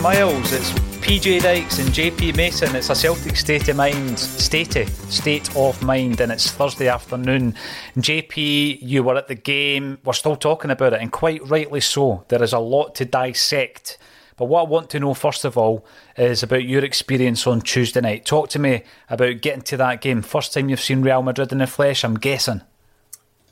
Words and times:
Smiles. 0.00 0.50
It's 0.54 0.72
PJ 1.02 1.42
Dykes 1.42 1.78
and 1.78 1.90
JP 1.90 2.34
Mason. 2.34 2.74
It's 2.74 2.88
a 2.88 2.94
Celtic 2.94 3.36
state 3.36 3.68
of 3.68 3.76
mind, 3.76 4.18
state 4.18 4.72
state 4.88 5.54
of 5.54 5.82
mind, 5.82 6.22
and 6.22 6.32
it's 6.32 6.50
Thursday 6.50 6.88
afternoon. 6.88 7.54
JP, 7.98 8.78
you 8.80 9.02
were 9.02 9.16
at 9.16 9.28
the 9.28 9.34
game. 9.34 9.98
We're 10.02 10.14
still 10.14 10.36
talking 10.36 10.70
about 10.70 10.94
it, 10.94 11.02
and 11.02 11.12
quite 11.12 11.46
rightly 11.46 11.82
so. 11.82 12.24
There 12.28 12.42
is 12.42 12.54
a 12.54 12.58
lot 12.58 12.94
to 12.94 13.04
dissect. 13.04 13.98
But 14.38 14.46
what 14.46 14.62
I 14.62 14.70
want 14.70 14.88
to 14.90 15.00
know 15.00 15.12
first 15.12 15.44
of 15.44 15.58
all 15.58 15.84
is 16.16 16.42
about 16.42 16.64
your 16.64 16.82
experience 16.82 17.46
on 17.46 17.60
Tuesday 17.60 18.00
night. 18.00 18.24
Talk 18.24 18.48
to 18.50 18.58
me 18.58 18.84
about 19.10 19.42
getting 19.42 19.60
to 19.64 19.76
that 19.76 20.00
game. 20.00 20.22
First 20.22 20.54
time 20.54 20.70
you've 20.70 20.80
seen 20.80 21.02
Real 21.02 21.20
Madrid 21.20 21.52
in 21.52 21.58
the 21.58 21.66
flesh, 21.66 22.04
I'm 22.04 22.14
guessing. 22.14 22.62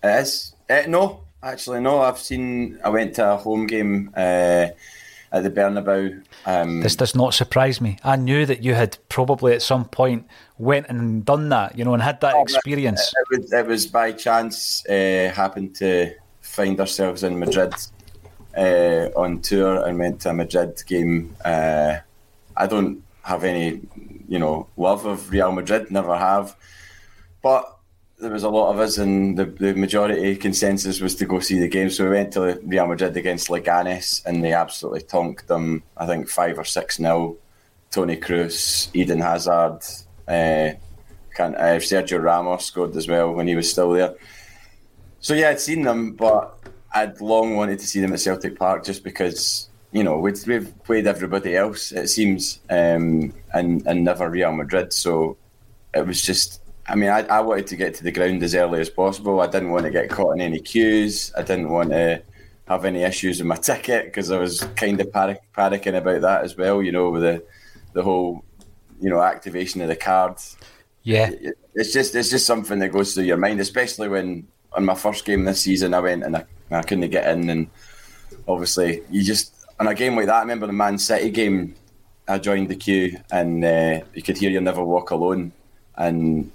It 0.02 0.22
is. 0.22 0.54
Uh, 0.70 0.84
no, 0.88 1.24
actually, 1.42 1.80
no. 1.80 2.00
I've 2.00 2.18
seen. 2.18 2.78
I 2.82 2.88
went 2.88 3.16
to 3.16 3.34
a 3.34 3.36
home 3.36 3.66
game 3.66 4.12
uh, 4.16 4.68
at 5.32 5.42
the 5.42 5.50
Bernabeu. 5.50 6.22
Um, 6.46 6.80
This 6.80 6.96
does 6.96 7.14
not 7.14 7.34
surprise 7.34 7.80
me. 7.80 7.98
I 8.04 8.16
knew 8.16 8.46
that 8.46 8.62
you 8.62 8.74
had 8.74 8.96
probably 9.08 9.52
at 9.52 9.62
some 9.62 9.84
point 9.84 10.26
went 10.58 10.88
and 10.88 11.24
done 11.24 11.48
that, 11.50 11.76
you 11.76 11.84
know, 11.84 11.94
and 11.94 12.02
had 12.02 12.20
that 12.20 12.34
experience. 12.40 13.12
It 13.30 13.40
was, 13.40 13.52
it 13.52 13.66
was 13.66 13.86
by 13.86 14.12
chance. 14.12 14.84
Uh, 14.88 15.30
happened 15.34 15.74
to 15.76 16.14
find 16.40 16.80
ourselves 16.80 17.22
in 17.22 17.38
Madrid 17.38 17.74
uh, 18.56 19.10
on 19.16 19.40
tour 19.40 19.86
and 19.86 19.98
went 19.98 20.20
to 20.22 20.30
a 20.30 20.34
Madrid 20.34 20.82
game. 20.86 21.36
Uh, 21.44 21.96
I 22.56 22.66
don't 22.66 23.02
have 23.22 23.44
any, 23.44 23.82
you 24.28 24.38
know, 24.38 24.66
love 24.76 25.06
of 25.06 25.30
Real 25.30 25.52
Madrid. 25.52 25.90
Never 25.90 26.16
have, 26.16 26.56
but 27.42 27.77
there 28.20 28.32
was 28.32 28.42
a 28.42 28.48
lot 28.48 28.70
of 28.72 28.80
us, 28.80 28.98
and 28.98 29.38
the, 29.38 29.44
the 29.44 29.74
majority 29.74 30.34
consensus 30.36 31.00
was 31.00 31.14
to 31.16 31.24
go 31.24 31.38
see 31.38 31.58
the 31.58 31.68
game. 31.68 31.88
So 31.88 32.04
we 32.04 32.10
went 32.10 32.32
to 32.32 32.60
Real 32.64 32.86
Madrid 32.86 33.16
against 33.16 33.48
Leganes, 33.48 34.24
and 34.26 34.42
they 34.42 34.52
absolutely 34.52 35.02
tonked 35.02 35.46
them. 35.46 35.82
I 35.96 36.06
think 36.06 36.28
five 36.28 36.58
or 36.58 36.64
six 36.64 36.98
nil. 36.98 37.36
Toni 37.90 38.16
Kroos, 38.16 38.90
Eden 38.92 39.20
Hazard, 39.20 39.80
uh, 40.28 40.76
can 41.34 41.54
uh, 41.54 41.78
Sergio 41.80 42.22
Ramos 42.22 42.66
scored 42.66 42.94
as 42.96 43.08
well 43.08 43.32
when 43.32 43.48
he 43.48 43.56
was 43.56 43.70
still 43.70 43.92
there. 43.92 44.14
So 45.20 45.32
yeah, 45.34 45.50
I'd 45.50 45.60
seen 45.60 45.82
them, 45.82 46.12
but 46.12 46.58
I'd 46.94 47.20
long 47.20 47.56
wanted 47.56 47.78
to 47.78 47.86
see 47.86 48.00
them 48.00 48.12
at 48.12 48.20
Celtic 48.20 48.58
Park 48.58 48.84
just 48.84 49.04
because 49.04 49.68
you 49.92 50.02
know 50.02 50.18
we'd, 50.18 50.38
we've 50.46 50.72
played 50.84 51.06
everybody 51.06 51.56
else 51.56 51.92
it 51.92 52.08
seems, 52.08 52.60
um, 52.68 53.32
and 53.54 53.86
and 53.86 54.04
never 54.04 54.28
Real 54.28 54.52
Madrid. 54.52 54.92
So 54.92 55.36
it 55.94 56.06
was 56.06 56.20
just. 56.20 56.60
I 56.88 56.94
mean, 56.94 57.10
I, 57.10 57.20
I 57.26 57.40
wanted 57.40 57.66
to 57.68 57.76
get 57.76 57.94
to 57.96 58.04
the 58.04 58.12
ground 58.12 58.42
as 58.42 58.54
early 58.54 58.80
as 58.80 58.88
possible. 58.88 59.40
I 59.40 59.46
didn't 59.46 59.70
want 59.70 59.84
to 59.84 59.90
get 59.90 60.08
caught 60.08 60.34
in 60.34 60.40
any 60.40 60.60
queues. 60.60 61.32
I 61.36 61.42
didn't 61.42 61.68
want 61.68 61.90
to 61.90 62.22
have 62.66 62.84
any 62.84 63.02
issues 63.02 63.38
with 63.38 63.46
my 63.46 63.56
ticket 63.56 64.06
because 64.06 64.30
I 64.30 64.38
was 64.38 64.60
kind 64.76 65.00
of 65.00 65.12
panic, 65.12 65.42
panicking 65.56 65.96
about 65.96 66.22
that 66.22 66.44
as 66.44 66.56
well. 66.56 66.82
You 66.82 66.92
know, 66.92 67.10
with 67.10 67.22
the 67.22 67.44
the 67.92 68.02
whole 68.02 68.44
you 69.00 69.10
know 69.10 69.20
activation 69.20 69.82
of 69.82 69.88
the 69.88 69.96
card. 69.96 70.38
Yeah, 71.02 71.30
it's 71.74 71.92
just 71.92 72.14
it's 72.14 72.30
just 72.30 72.46
something 72.46 72.78
that 72.78 72.92
goes 72.92 73.14
through 73.14 73.24
your 73.24 73.36
mind, 73.36 73.60
especially 73.60 74.08
when 74.08 74.46
on 74.72 74.84
my 74.84 74.94
first 74.94 75.24
game 75.24 75.44
this 75.44 75.62
season 75.62 75.94
I 75.94 76.00
went 76.00 76.24
and 76.24 76.36
I, 76.36 76.44
I 76.70 76.82
couldn't 76.82 77.10
get 77.10 77.28
in, 77.36 77.50
and 77.50 77.70
obviously 78.46 79.02
you 79.10 79.22
just 79.22 79.66
on 79.78 79.88
a 79.88 79.94
game 79.94 80.16
like 80.16 80.26
that. 80.26 80.36
I 80.36 80.40
remember 80.40 80.66
the 80.66 80.72
Man 80.72 80.98
City 80.98 81.30
game. 81.30 81.74
I 82.26 82.38
joined 82.38 82.68
the 82.68 82.76
queue 82.76 83.18
and 83.30 83.64
uh, 83.64 84.00
you 84.14 84.22
could 84.22 84.36
hear 84.36 84.50
"You 84.50 84.60
Never 84.60 84.84
Walk 84.84 85.12
Alone," 85.12 85.52
and 85.96 86.52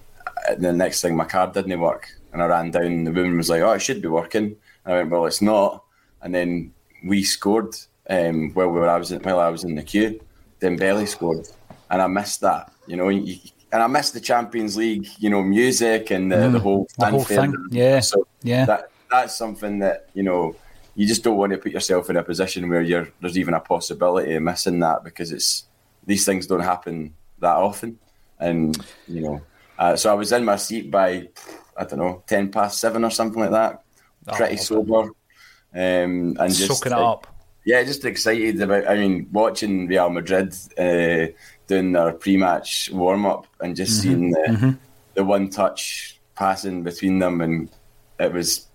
the 0.58 0.74
next 0.74 1.02
thing 1.02 1.16
my 1.16 1.26
card 1.26 1.54
didn't 1.54 1.80
work, 1.80 2.10
and 2.32 2.42
I 2.42 2.46
ran 2.46 2.72
down. 2.72 2.84
And 2.86 3.08
The 3.08 3.12
woman 3.12 3.38
was 3.38 3.50
like, 3.50 3.62
"Oh, 3.62 3.72
it 3.74 3.82
should 3.82 4.02
be 4.02 4.08
working," 4.08 4.56
And 4.86 4.94
I 4.94 4.98
went, 4.98 5.10
well, 5.12 5.26
it's 5.26 5.42
not. 5.42 5.84
And 6.22 6.34
then 6.34 6.74
we 7.06 7.24
scored 7.24 7.76
um, 8.10 8.52
while 8.54 8.70
we 8.70 8.80
were 8.80 8.90
I 8.90 8.98
was 8.98 9.12
in, 9.12 9.22
while 9.22 9.40
I 9.40 9.50
was 9.50 9.64
in 9.64 9.76
the 9.76 9.84
queue. 9.84 10.20
Dembele 10.62 11.08
scored, 11.08 11.48
and 11.90 12.02
I 12.02 12.08
missed 12.08 12.42
that. 12.42 12.72
You 12.88 12.96
know, 12.98 13.10
you, 13.10 13.38
and 13.72 13.82
I 13.82 13.88
missed 13.88 14.14
the 14.14 14.22
Champions 14.22 14.78
League. 14.78 15.08
You 15.20 15.30
know, 15.30 15.42
music 15.44 16.12
and 16.12 16.32
the, 16.32 16.50
the 16.50 16.60
whole 16.60 16.86
Mm. 16.86 16.98
The 16.98 17.06
whole 17.06 17.24
thing. 17.24 17.54
Yeah. 17.72 18.00
So 18.00 18.28
Yeah. 18.42 18.66
that 18.66 18.90
that's 19.12 19.36
something 19.38 19.80
that 19.80 20.10
you 20.14 20.24
know 20.24 20.56
you 20.96 21.08
just 21.08 21.24
don't 21.24 21.38
want 21.38 21.52
to 21.54 21.58
put 21.58 21.72
yourself 21.72 22.10
in 22.10 22.18
a 22.18 22.24
position 22.24 22.70
where 22.70 22.82
you're 22.82 23.08
there's 23.20 23.38
even 23.38 23.54
a 23.54 23.60
possibility 23.60 24.36
of 24.36 24.44
missing 24.44 24.80
that 24.80 25.04
because 25.04 25.32
it's 25.32 25.66
these 26.06 26.26
things 26.26 26.48
don't 26.48 26.60
happen 26.62 27.14
that 27.40 27.56
often, 27.56 27.98
and 28.40 28.78
you 29.08 29.22
know. 29.22 29.42
Uh, 29.78 29.96
so 29.96 30.12
I 30.12 30.14
was 30.14 30.32
in 30.32 30.46
my 30.46 30.56
seat 30.56 30.92
by 30.92 31.28
I 31.76 31.86
don't 31.86 32.00
know 32.00 32.24
ten 32.28 32.52
past 32.52 32.80
seven 32.80 33.04
or 33.04 33.10
something 33.10 33.40
like 33.42 33.52
that, 33.52 33.84
pretty 34.28 34.58
sober, 34.58 35.02
um, 35.02 35.14
and 35.74 36.54
just 36.54 36.68
Soaking 36.68 36.92
it 36.92 36.98
uh, 36.98 37.12
up. 37.14 37.28
yeah, 37.66 37.84
just 37.84 38.06
excited 38.06 38.62
about. 38.62 38.88
I 38.88 38.96
mean, 38.96 39.28
watching 39.32 39.88
Real 39.88 40.10
Madrid 40.10 40.54
uh, 40.78 41.34
doing 41.68 41.92
their 41.94 42.12
pre-match 42.12 42.92
warm-up 42.92 43.48
and 43.62 43.76
just 43.76 44.02
seeing 44.02 44.32
the 44.32 44.78
the 45.16 45.24
one-touch 45.24 46.20
passing 46.36 46.84
between 46.84 47.20
them, 47.20 47.42
and 47.42 47.70
it 48.20 48.32
was 48.32 48.68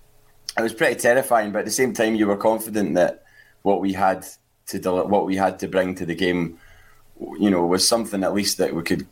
it 0.58 0.62
was 0.62 0.74
pretty 0.74 0.96
terrifying. 0.96 1.52
But 1.52 1.60
at 1.60 1.64
the 1.66 1.70
same 1.70 1.92
time, 1.92 2.16
you 2.16 2.26
were 2.26 2.36
confident 2.36 2.94
that 2.94 3.22
what 3.62 3.80
we 3.80 3.92
had 3.92 4.26
to 4.66 4.78
del- 4.78 5.06
what 5.08 5.26
we 5.26 5.36
had 5.36 5.60
to 5.60 5.68
bring 5.68 5.94
to 5.94 6.04
the 6.06 6.14
game, 6.14 6.58
you 7.38 7.50
know, 7.50 7.64
was 7.64 7.86
something 7.86 8.24
at 8.24 8.34
least 8.34 8.58
that 8.58 8.74
we 8.74 8.82
could, 8.82 9.06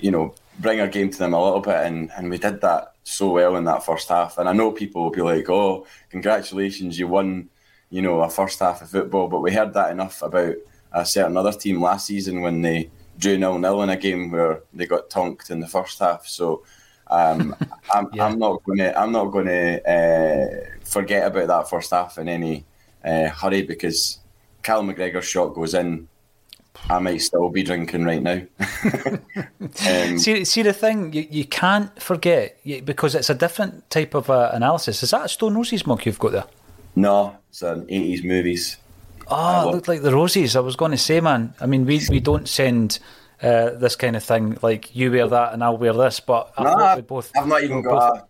you 0.00 0.10
know, 0.10 0.34
bring 0.58 0.80
our 0.80 0.88
game 0.88 1.10
to 1.10 1.18
them 1.18 1.34
a 1.34 1.44
little 1.44 1.60
bit, 1.60 1.86
and 1.86 2.10
and 2.16 2.30
we 2.30 2.38
did 2.38 2.60
that 2.60 2.94
so 3.04 3.30
well 3.30 3.56
in 3.56 3.64
that 3.64 3.84
first 3.84 4.08
half. 4.08 4.38
And 4.38 4.48
I 4.48 4.52
know 4.52 4.72
people 4.72 5.02
will 5.02 5.10
be 5.10 5.22
like, 5.22 5.48
"Oh, 5.48 5.86
congratulations, 6.10 6.98
you 6.98 7.08
won." 7.08 7.48
you 7.90 8.02
know, 8.02 8.20
a 8.20 8.30
first 8.30 8.60
half 8.60 8.82
of 8.82 8.90
football, 8.90 9.28
but 9.28 9.40
we 9.40 9.52
heard 9.52 9.72
that 9.74 9.90
enough 9.90 10.22
about 10.22 10.54
a 10.92 11.04
certain 11.04 11.36
other 11.36 11.52
team 11.52 11.80
last 11.80 12.06
season 12.06 12.40
when 12.40 12.62
they 12.62 12.90
drew 13.18 13.36
nil 13.38 13.58
nil 13.58 13.82
in 13.82 13.90
a 13.90 13.96
game 13.96 14.30
where 14.30 14.62
they 14.72 14.86
got 14.86 15.10
tonked 15.10 15.50
in 15.50 15.60
the 15.60 15.66
first 15.66 15.98
half. 15.98 16.26
So 16.26 16.64
um, 17.08 17.56
I'm, 17.94 18.08
I'm 18.20 18.38
not 18.38 18.62
going 18.64 18.78
to 18.78 18.98
I'm 18.98 19.12
not 19.12 19.26
going 19.26 19.46
to 19.46 19.90
uh, 19.90 20.76
forget 20.84 21.26
about 21.26 21.48
that 21.48 21.70
first 21.70 21.90
half 21.90 22.18
in 22.18 22.28
any 22.28 22.64
uh, 23.04 23.28
hurry 23.28 23.62
because 23.62 24.18
Cal 24.62 24.82
McGregor's 24.82 25.26
shot 25.26 25.54
goes 25.54 25.74
in. 25.74 26.08
I 26.90 26.98
might 26.98 27.18
still 27.18 27.48
be 27.50 27.62
drinking 27.62 28.04
right 28.04 28.22
now. 28.22 28.40
um, 29.86 30.18
See, 30.18 30.44
see 30.44 30.62
the 30.62 30.72
thing, 30.72 31.12
you, 31.12 31.26
you 31.30 31.44
can't 31.44 32.00
forget 32.02 32.58
you- 32.64 32.82
because 32.82 33.14
it's 33.14 33.30
a 33.30 33.34
different 33.34 33.88
type 33.90 34.14
of 34.14 34.30
uh, 34.30 34.50
analysis. 34.54 35.02
Is 35.02 35.10
that 35.10 35.26
a 35.26 35.28
Stone 35.28 35.54
Roses 35.54 35.86
mug 35.86 36.04
you've 36.06 36.18
got 36.18 36.32
there? 36.32 36.44
no, 36.96 37.36
it's 37.50 37.62
an 37.62 37.86
80s 37.86 38.24
movies. 38.24 38.76
Oh, 39.28 39.68
it 39.68 39.72
looked 39.74 39.88
like 39.88 40.02
the 40.02 40.12
Roses. 40.14 40.56
I 40.56 40.60
was 40.60 40.74
going 40.74 40.90
to 40.92 40.96
say, 40.98 41.20
man. 41.20 41.52
I 41.60 41.66
mean, 41.66 41.84
we 41.84 42.00
we 42.08 42.18
don't 42.18 42.48
send 42.48 42.98
uh, 43.42 43.70
this 43.70 43.94
kind 43.94 44.16
of 44.16 44.24
thing 44.24 44.56
like 44.62 44.96
you 44.96 45.12
wear 45.12 45.28
that 45.28 45.52
and 45.52 45.62
I'll 45.62 45.76
wear 45.76 45.92
this, 45.92 46.18
but 46.20 46.52
No, 46.58 46.94
we 46.96 47.02
both. 47.02 47.30
I've 47.36 47.46
not 47.46 47.62
even 47.62 47.82
got 47.82 48.12
both- 48.14 48.22
a, 48.22 48.26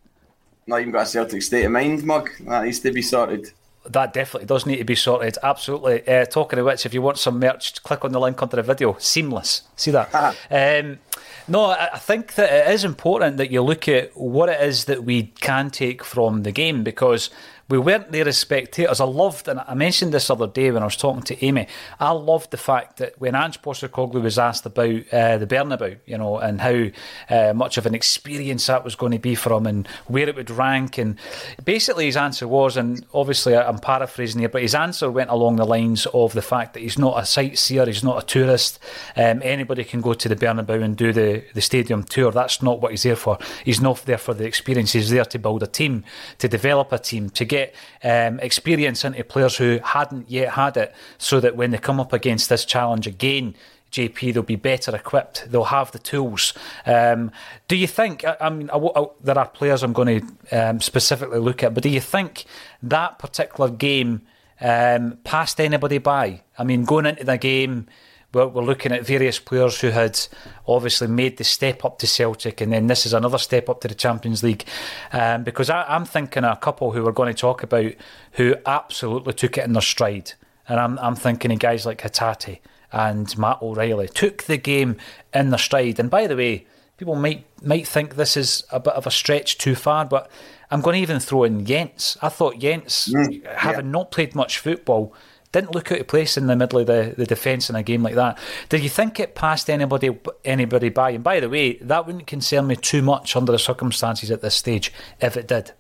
not 0.67 0.81
even 0.81 0.93
got 0.93 1.03
a 1.03 1.07
Celtic 1.07 1.41
state 1.43 1.65
of 1.65 1.71
mind 1.73 2.03
mug. 2.05 2.29
That 2.41 2.65
needs 2.65 2.81
to 2.81 2.91
be 2.93 3.01
sorted. 3.01 3.53
That 3.91 4.13
definitely 4.13 4.47
does 4.47 4.67
need 4.67 4.77
to 4.77 4.85
be 4.85 4.95
sorted. 4.95 5.39
Absolutely. 5.43 6.07
Uh, 6.07 6.25
talking 6.27 6.59
of 6.59 6.67
which, 6.67 6.85
if 6.85 6.95
you 6.95 7.03
want 7.03 7.19
some 7.19 7.39
merch, 7.39 7.83
click 7.83 8.05
on 8.05 8.13
the 8.13 8.21
link 8.21 8.43
under 8.43 8.57
the 8.57 8.63
video. 8.63 8.97
Seamless. 8.99 9.63
See 9.77 9.91
that? 9.91 10.15
um, 10.51 10.99
no, 11.47 11.67
I 11.67 11.91
I 11.95 11.99
think 11.99 12.35
that 12.35 12.53
it 12.53 12.73
is 12.73 12.85
important 12.85 13.39
that 13.39 13.51
you 13.51 13.63
look 13.63 13.89
at 13.89 14.17
what 14.17 14.49
it 14.49 14.61
is 14.61 14.85
that 14.85 15.05
we 15.05 15.25
can 15.41 15.71
take 15.71 16.05
from 16.05 16.43
the 16.43 16.53
game 16.53 16.85
because 16.85 17.31
we 17.69 17.79
weren't 17.79 18.11
there 18.11 18.27
as 18.27 18.39
spectators. 18.39 19.01
I 19.01 19.05
loved, 19.05 19.47
and 19.47 19.61
I 19.61 19.75
mentioned 19.75 20.13
this 20.13 20.31
other 20.31 20.47
day 20.47 20.71
when 20.71 20.83
I 20.83 20.87
was 20.87 20.97
talking 20.97 21.23
to 21.25 21.45
Amy, 21.45 21.69
I 22.01 22.13
loved 22.13 22.51
the 22.51 22.57
fact 22.57 22.97
that 22.97 23.21
when 23.21 23.35
Ange 23.35 23.61
Postecoglou 23.61 24.23
was 24.23 24.39
asked 24.39 24.65
about 24.65 25.03
uh, 25.13 25.37
the 25.37 25.47
Bernabeu, 25.47 25.99
you 26.07 26.17
know, 26.17 26.39
and 26.39 26.61
how 26.63 26.87
uh, 27.29 27.53
much 27.53 27.77
of 27.77 27.85
an 27.85 27.95
experience 27.95 28.67
that 28.67 28.85
was 28.85 28.95
going 28.95 29.13
to 29.13 29.19
be 29.19 29.35
for 29.35 29.53
him 29.53 29.67
and 29.67 29.87
where 30.07 30.29
it 30.29 30.35
would 30.35 30.51
rank, 30.51 30.97
and 30.97 31.19
basically 31.63 32.07
his 32.07 32.17
answer 32.17 32.49
was, 32.49 32.79
and 32.79 33.05
obviously 33.13 33.55
I'm 33.55 33.79
paraphrasing 33.79 34.41
here, 34.41 34.49
but 34.49 34.63
his 34.63 34.75
answer 34.75 35.11
went 35.11 35.29
along 35.29 35.57
the 35.57 35.67
lines 35.67 36.07
of 36.15 36.33
the 36.33 36.43
fact 36.43 36.73
that 36.73 36.81
he's 36.81 36.99
not 36.99 37.23
a 37.23 37.27
sightseer, 37.27 37.85
he's 37.85 38.05
not 38.05 38.23
a 38.23 38.27
tourist. 38.27 38.79
Um, 39.15 39.43
anybody 39.45 39.85
can 39.85 40.01
go 40.01 40.15
to 40.15 40.29
the 40.29 40.37
Bernabeu 40.37 40.83
and 40.83 40.97
do 40.97 41.13
the, 41.13 41.45
the 41.53 41.61
stadium 41.61 42.03
tour. 42.05 42.33
That's 42.33 42.63
not 42.63 42.81
what 42.81 42.93
he's 42.93 43.03
there 43.03 43.17
for. 43.17 43.39
He's 43.63 43.81
not 43.81 44.07
there 44.07 44.17
for 44.17 44.33
the 44.33 44.47
experience. 44.47 44.93
He's 44.93 45.11
there 45.11 45.27
to 45.27 45.39
build 45.39 45.63
a 45.63 45.67
team, 45.67 46.05
to 46.39 46.49
develop 46.49 46.93
a 46.93 46.99
team, 46.99 47.29
to 47.31 47.45
get 47.45 47.58
um, 48.03 48.41
experience 48.41 49.05
into 49.05 49.23
players 49.25 49.57
who 49.57 49.81
hadn't 49.83 50.31
yet 50.31 50.51
had 50.51 50.77
it, 50.77 50.95
so 51.19 51.41
that 51.41 51.57
when 51.57 51.71
they 51.71 51.79
come 51.79 52.01
up 52.01 52.13
against 52.13 52.49
this 52.49 52.65
challenge 52.65 53.07
again, 53.07 53.55
JP, 53.91 54.35
they'll 54.35 54.43
be 54.43 54.57
better 54.57 54.95
equipped. 54.95 55.51
They'll 55.51 55.65
have 55.65 55.93
the 55.93 55.99
tools. 55.99 56.53
Um, 56.85 57.31
do 57.69 57.77
you 57.77 57.87
think? 57.87 58.25
I, 58.25 58.37
I 58.41 58.51
mean, 58.51 58.71
I, 58.71 58.77
I, 58.77 59.07
there 59.23 59.39
are 59.39 59.49
players 59.49 59.83
I'm 59.83 59.93
going 59.93 60.21
to 60.21 60.69
um, 60.71 60.81
specifically 60.81 61.39
look 61.39 61.63
at, 61.63 61.75
but 61.75 61.83
do 61.83 61.89
you 61.89 62.01
think 62.01 62.45
that 62.83 63.19
particular 63.19 63.71
game 63.71 64.23
um, 64.61 65.19
passed 65.25 65.61
anybody 65.61 65.99
by? 65.99 66.43
I 66.59 66.65
mean, 66.65 66.85
going 66.85 67.07
into 67.07 67.25
the 67.25 67.39
game, 67.39 67.87
we're, 68.33 68.47
we're 68.49 68.63
looking 68.65 68.93
at 68.93 69.07
various 69.07 69.39
players 69.39 69.81
who 69.81 69.89
had 69.89 70.19
obviously 70.67 71.07
made 71.07 71.37
the 71.37 71.45
step 71.45 71.85
up 71.85 71.99
to 71.99 72.07
Celtic, 72.07 72.61
and 72.61 72.73
then 72.73 72.87
this 72.87 73.07
is 73.07 73.13
another 73.13 73.39
step 73.39 73.69
up 73.69 73.81
to 73.81 73.89
the 73.89 73.95
Champions 73.95 74.43
League. 74.43 74.65
Um, 75.13 75.45
because 75.45 75.71
I, 75.71 75.85
I'm 75.85 76.05
thinking 76.05 76.45
of 76.45 76.57
a 76.57 76.61
couple 76.61 76.93
who 76.93 77.05
we're 77.05 77.13
going 77.13 77.35
to 77.35 77.41
talk 77.41 77.63
about 77.63 77.93
who 78.33 78.55
absolutely 78.67 79.33
took 79.33 79.59
it 79.59 79.65
in 79.65 79.73
their 79.73 79.83
stride, 79.83 80.33
and 80.69 80.79
I'm, 80.79 80.99
I'm 80.99 81.17
thinking 81.17 81.53
of 81.53 81.59
guys 81.59 81.87
like 81.87 82.03
Hatate 82.03 82.61
and 82.93 83.37
Matt 83.39 83.63
O'Riley 83.63 84.09
took 84.09 84.45
the 84.45 84.57
game 84.57 84.97
in 85.35 85.51
their 85.51 85.59
stride. 85.59 85.99
And 85.99 86.11
by 86.11 86.27
the 86.27 86.37
way, 86.37 86.67
people 86.97 87.15
might 87.15 87.45
might 87.63 87.87
think 87.87 88.15
this 88.15 88.37
is 88.37 88.65
a 88.71 88.81
bit 88.81 88.95
of 88.95 89.07
a 89.07 89.11
stretch 89.11 89.59
too 89.59 89.75
far, 89.75 90.05
but 90.05 90.31
I'm 90.71 90.81
going 90.81 90.97
to 90.97 91.03
even 91.03 91.21
throw 91.21 91.45
in 91.45 91.65
Jenz. 91.65 92.17
I 92.23 92.29
thought 92.29 92.59
Jenz, 92.59 93.11
having 93.57 93.91
not 93.91 94.11
played 94.11 94.35
much 94.35 94.59
football, 94.59 95.15
didn't 95.53 95.75
look 95.75 95.91
out 95.91 96.01
of 96.01 96.07
place 96.09 96.37
in 96.37 96.47
the 96.47 96.57
middle 96.57 96.81
of 96.81 96.87
the, 96.87 97.15
the 97.17 97.27
defence 97.27 97.71
in 97.71 97.77
a 97.77 97.83
game 97.83 98.03
like 98.03 98.15
that. 98.15 98.39
Did 98.69 98.83
you 98.83 98.89
think 98.89 99.19
it 99.19 99.35
passed 99.35 99.71
anybody 99.71 100.19
anybody 100.45 100.89
by? 100.91 101.11
And 101.11 101.25
by 101.25 101.41
the 101.41 101.49
way, 101.49 101.75
that 101.77 102.07
wouldn't 102.07 102.27
concern 102.27 102.67
me 102.67 102.77
too 102.77 103.03
much 103.03 103.35
under 103.35 103.53
the 103.53 103.59
circumstances 103.59 104.31
at 104.31 104.43
this 104.43 104.55
stage 104.55 104.93
if 105.21 105.37
it 105.37 105.49
did. 105.49 105.73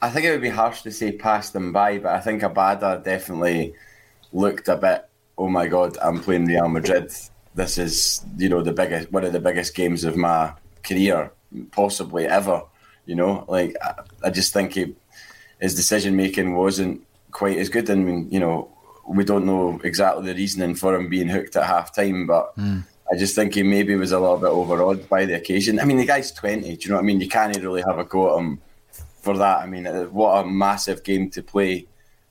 I 0.00 0.10
think 0.10 0.26
it 0.26 0.30
would 0.30 0.42
be 0.42 0.48
harsh 0.48 0.82
to 0.82 0.92
say 0.92 1.12
passed 1.12 1.52
them 1.52 1.72
by, 1.72 1.98
but 1.98 2.12
I 2.12 2.20
think 2.20 2.42
Abada 2.42 3.02
definitely 3.02 3.74
looked 4.32 4.68
a 4.68 4.76
bit. 4.76 5.08
Oh 5.36 5.48
my 5.48 5.66
God, 5.66 5.96
I'm 6.02 6.20
playing 6.20 6.46
Real 6.46 6.68
Madrid. 6.68 7.12
This 7.54 7.78
is 7.78 8.24
you 8.36 8.48
know 8.48 8.62
the 8.62 8.72
biggest, 8.72 9.10
one 9.10 9.24
of 9.24 9.32
the 9.32 9.40
biggest 9.40 9.74
games 9.74 10.04
of 10.04 10.16
my 10.16 10.52
career, 10.84 11.32
possibly 11.72 12.26
ever. 12.26 12.62
You 13.06 13.16
know, 13.16 13.44
like 13.48 13.74
I, 13.82 13.94
I 14.24 14.30
just 14.30 14.52
think 14.52 14.74
he, 14.74 14.94
his 15.60 15.74
decision 15.74 16.14
making 16.14 16.54
wasn't 16.54 17.02
quite 17.32 17.58
as 17.58 17.68
good. 17.68 17.90
And 17.90 18.32
you 18.32 18.38
know, 18.38 18.70
we 19.08 19.24
don't 19.24 19.46
know 19.46 19.80
exactly 19.82 20.26
the 20.26 20.34
reasoning 20.34 20.74
for 20.74 20.94
him 20.94 21.08
being 21.08 21.28
hooked 21.28 21.56
at 21.56 21.66
half 21.66 21.94
time, 21.94 22.26
but. 22.26 22.52
I 23.10 23.16
just 23.16 23.34
think 23.34 23.54
he 23.54 23.62
maybe 23.62 23.94
was 23.94 24.12
a 24.12 24.20
little 24.20 24.36
bit 24.36 24.48
overawed 24.48 25.08
by 25.08 25.24
the 25.24 25.34
occasion. 25.34 25.80
I 25.80 25.84
mean, 25.84 25.96
the 25.96 26.04
guy's 26.04 26.30
20, 26.30 26.60
do 26.60 26.68
you 26.68 26.90
know 26.90 26.96
what 26.96 27.04
I 27.04 27.06
mean? 27.06 27.20
You 27.20 27.28
can't 27.28 27.56
really 27.56 27.82
have 27.82 27.98
a 27.98 28.04
go 28.04 28.34
at 28.34 28.38
him 28.38 28.60
for 29.22 29.36
that. 29.38 29.58
I 29.58 29.66
mean, 29.66 29.86
uh, 29.86 30.04
what 30.04 30.44
a 30.44 30.46
massive 30.46 31.04
game 31.04 31.30
to 31.30 31.42
play 31.42 31.86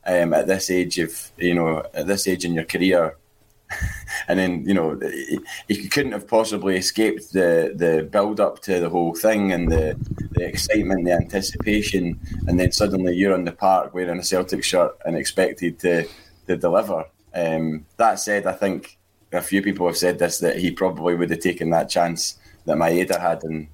um, 0.05 0.33
at 0.33 0.47
this 0.47 0.69
age 0.69 0.99
of, 0.99 1.31
you 1.37 1.55
know, 1.55 1.83
at 1.93 2.05
this 2.05 2.27
age 2.27 2.45
in 2.45 2.53
your 2.53 2.63
career. 2.63 3.17
and 4.27 4.39
then, 4.39 4.65
you 4.65 4.73
know, 4.73 4.97
he, 4.99 5.39
he 5.67 5.87
couldn't 5.87 6.11
have 6.11 6.27
possibly 6.27 6.77
escaped 6.77 7.33
the, 7.33 7.73
the 7.75 8.07
build 8.09 8.39
up 8.39 8.61
to 8.61 8.79
the 8.79 8.89
whole 8.89 9.15
thing 9.15 9.51
and 9.51 9.71
the, 9.71 9.97
the 10.31 10.45
excitement, 10.45 11.05
the 11.05 11.11
anticipation. 11.11 12.19
And 12.47 12.59
then 12.59 12.71
suddenly 12.71 13.15
you're 13.15 13.33
on 13.33 13.45
the 13.45 13.51
park 13.51 13.93
wearing 13.93 14.19
a 14.19 14.23
Celtic 14.23 14.63
shirt 14.63 14.95
and 15.05 15.17
expected 15.17 15.79
to, 15.79 16.07
to 16.47 16.57
deliver. 16.57 17.05
Um, 17.33 17.85
that 17.97 18.19
said, 18.19 18.45
I 18.45 18.53
think 18.53 18.97
a 19.31 19.41
few 19.41 19.61
people 19.61 19.85
have 19.87 19.97
said 19.97 20.19
this 20.19 20.39
that 20.39 20.57
he 20.57 20.71
probably 20.71 21.15
would 21.15 21.29
have 21.29 21.39
taken 21.39 21.69
that 21.71 21.89
chance 21.89 22.39
that 22.65 22.77
Maeda 22.77 23.19
had 23.19 23.43
in 23.43 23.67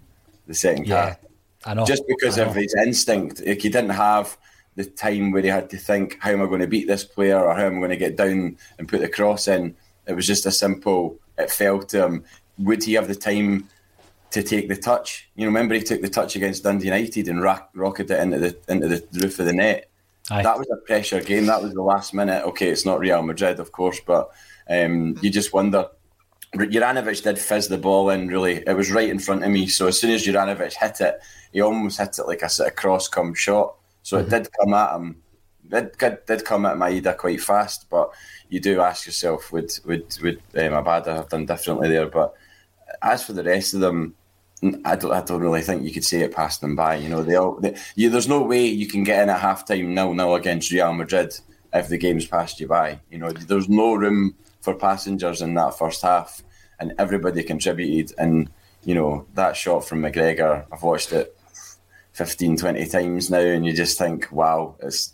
the 0.48 0.53
second 0.53 0.88
half. 0.88 1.18
I 1.65 1.74
know. 1.74 1.86
Just 1.86 2.03
because 2.08 2.38
I 2.39 2.44
of 2.44 2.56
his 2.56 2.75
instinct. 2.75 3.46
Like 3.46 3.62
he 3.62 3.70
didn't 3.70 3.92
have 3.92 4.38
the 4.75 4.86
time 4.86 5.32
where 5.32 5.42
he 5.42 5.48
had 5.48 5.70
to 5.70 5.77
think, 5.77 6.18
how 6.20 6.32
am 6.32 6.42
I 6.42 6.46
going 6.46 6.62
to 6.62 6.68
beat 6.68 6.88
this 6.88 7.03
player 7.03 7.39
or 7.39 7.53
how 7.56 7.65
am 7.65 7.77
I 7.77 7.80
going 7.80 7.89
to 7.92 7.98
get 7.98 8.18
down 8.18 8.58
and 8.77 8.88
put 8.88 9.01
the 9.01 9.10
cross 9.10 9.48
in? 9.48 9.75
It 10.08 10.13
was 10.13 10.27
just 10.27 10.46
a 10.46 10.51
simple, 10.51 11.18
it 11.38 11.51
fell 11.51 11.82
to 11.84 12.06
him. 12.06 12.25
Would 12.60 12.84
he 12.84 12.94
have 12.94 13.08
the 13.08 13.15
time 13.15 13.70
to 14.32 14.44
take 14.44 14.68
the 14.68 14.75
touch? 14.75 15.30
You 15.36 15.42
know, 15.42 15.48
remember 15.48 15.75
he 15.75 15.82
took 15.82 16.01
the 16.01 16.10
touch 16.10 16.36
against 16.36 16.63
Dundee 16.63 16.86
United 16.86 17.27
and 17.27 17.42
rock, 17.42 17.70
rocketed 17.74 18.12
it 18.12 18.22
into 18.22 18.39
the 18.39 18.58
into 18.68 18.88
the 18.89 19.08
roof 19.22 19.39
of 19.39 19.46
the 19.46 19.53
net. 19.53 19.89
Aye. 20.32 20.44
That 20.44 20.58
was 20.58 20.68
a 20.72 20.77
pressure 20.77 21.22
game. 21.22 21.48
That 21.48 21.62
was 21.62 21.74
the 21.74 21.82
last 21.82 22.13
minute. 22.13 22.46
Okay, 22.46 22.70
it's 22.70 22.86
not 22.86 23.00
Real 23.00 23.22
Madrid, 23.22 23.60
of 23.60 23.72
course, 23.72 24.00
but 24.06 24.32
um, 24.70 25.18
you 25.22 25.30
just 25.30 25.53
wonder. 25.53 25.88
Juranovic 26.56 27.24
did 27.24 27.39
fizz 27.39 27.68
the 27.68 27.77
ball 27.77 28.12
in, 28.12 28.27
really. 28.27 28.63
It 28.65 28.77
was 28.77 28.92
right 28.92 29.10
in 29.10 29.20
front 29.20 29.44
of 29.44 29.50
me. 29.50 29.68
So 29.68 29.88
as 29.88 30.00
soon 30.00 30.12
as 30.12 30.25
Juranovic 30.25 30.74
hit 30.74 31.01
it, 31.01 31.20
he 31.51 31.62
almost 31.62 32.00
hit 32.00 32.20
it 32.20 32.27
like 32.27 32.44
a 32.44 32.50
sort 32.50 32.70
of 32.70 32.75
cross 32.75 33.08
come 33.08 33.34
shot. 33.34 33.75
So 34.03 34.18
it 34.20 34.30
did 34.30 34.50
come 34.60 34.74
at 34.74 34.96
him. 34.96 35.22
did, 35.70 36.25
did 36.25 36.46
come 36.46 36.65
at 36.65 36.77
Maeda 36.77 37.18
quite 37.18 37.42
fast, 37.42 37.89
but 37.89 38.12
you 38.50 38.60
do 38.60 38.82
ask 38.82 39.06
yourself, 39.06 39.51
would 39.51 39.72
would 39.86 40.18
would 40.22 40.38
um, 40.56 40.84
Abada 40.84 41.15
have 41.15 41.30
done 41.30 41.46
differently 41.46 41.89
there? 41.89 42.08
But 42.08 42.34
as 43.01 43.24
for 43.24 43.34
the 43.34 43.44
rest 43.44 43.74
of 43.74 43.80
them, 43.80 44.15
I 44.86 44.96
don't, 44.96 45.12
I 45.12 45.22
don't 45.22 45.41
really 45.41 45.62
think 45.62 45.84
you 45.84 45.91
could 45.91 46.05
say 46.05 46.22
it 46.22 46.34
passed 46.34 46.62
them 46.62 46.75
by. 46.75 46.96
You 46.96 47.10
know, 47.10 47.24
they 47.24 47.36
all, 47.36 47.60
they, 47.60 47.75
you, 47.96 48.10
there's 48.10 48.27
no 48.27 48.41
way 48.41 48.65
you 48.65 48.88
can 48.88 49.03
get 49.03 49.22
in 49.24 49.29
at 49.29 49.41
halftime 49.41 49.88
nil 49.88 50.13
nil 50.13 50.36
against 50.36 50.72
Real 50.72 50.93
Madrid 50.93 51.34
if 51.74 51.88
the 51.89 51.98
game's 51.98 52.27
passed 52.27 52.60
you 52.60 52.67
by. 52.67 53.00
You 53.10 53.17
know, 53.17 53.32
there's 53.32 53.70
no 53.70 53.96
room 53.96 54.36
for 54.62 54.75
passengers 54.75 55.41
in 55.41 55.53
that 55.55 55.77
first 55.77 56.01
half, 56.01 56.41
and 56.79 56.93
everybody 56.98 57.43
contributed. 57.43 58.15
And 58.17 58.50
you 58.84 58.96
know, 58.96 59.25
that 59.34 59.55
shot 59.58 59.86
from 59.86 60.01
McGregor, 60.01 60.65
I've 60.72 60.84
watched 60.84 61.12
it 61.13 61.38
15, 62.13 62.58
20 62.58 62.86
times 62.88 63.29
now, 63.29 63.39
and 63.39 63.65
you 63.65 63.74
just 63.74 63.98
think, 63.98 64.32
wow, 64.32 64.75
it's, 64.79 65.13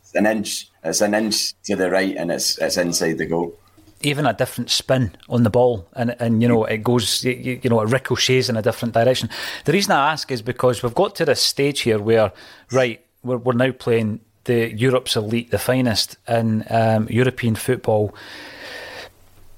it's 0.00 0.14
an 0.14 0.26
inch, 0.26 0.68
it's 0.82 1.00
an 1.00 1.14
inch 1.14 1.54
to 1.64 1.76
the 1.76 1.90
right, 1.90 2.16
and 2.16 2.30
it's 2.30 2.58
it's 2.58 2.76
inside 2.76 3.18
the 3.18 3.26
goal 3.26 3.58
even 4.04 4.26
a 4.26 4.32
different 4.32 4.70
spin 4.70 5.16
on 5.28 5.42
the 5.42 5.50
ball, 5.50 5.88
and 5.94 6.14
and 6.20 6.42
you 6.42 6.48
know 6.48 6.64
it 6.64 6.78
goes, 6.78 7.24
you, 7.24 7.60
you, 7.62 7.70
know, 7.70 7.80
it 7.80 7.88
ricochets 7.88 8.48
in 8.48 8.56
a 8.56 8.62
different 8.62 8.94
direction. 8.94 9.28
The 9.64 9.72
reason 9.72 9.92
I 9.92 10.12
ask 10.12 10.30
is 10.30 10.42
because 10.42 10.82
we've 10.82 10.94
got 10.94 11.14
to 11.16 11.24
this 11.24 11.40
stage 11.40 11.80
here 11.80 11.98
where, 11.98 12.32
right, 12.70 13.04
we're 13.22 13.38
we're 13.38 13.54
now 13.54 13.72
playing 13.72 14.20
the 14.44 14.74
Europe's 14.74 15.16
elite, 15.16 15.50
the 15.50 15.58
finest 15.58 16.16
in 16.28 16.64
um, 16.70 17.08
European 17.08 17.54
football, 17.54 18.14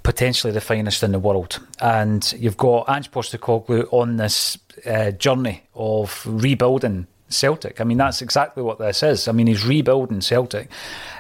potentially 0.02 0.52
the 0.52 0.60
finest 0.60 1.02
in 1.02 1.12
the 1.12 1.18
world, 1.18 1.58
and 1.80 2.34
you've 2.38 2.56
got 2.56 2.88
Ange 2.88 3.10
Postecoglou 3.10 3.88
on 3.92 4.16
this 4.16 4.58
uh, 4.86 5.10
journey 5.12 5.62
of 5.74 6.22
rebuilding 6.26 7.06
Celtic. 7.28 7.80
I 7.80 7.84
mean, 7.84 7.98
that's 7.98 8.22
exactly 8.22 8.62
what 8.62 8.78
this 8.78 9.02
is. 9.02 9.28
I 9.28 9.32
mean, 9.32 9.46
he's 9.46 9.66
rebuilding 9.66 10.20
Celtic. 10.20 10.68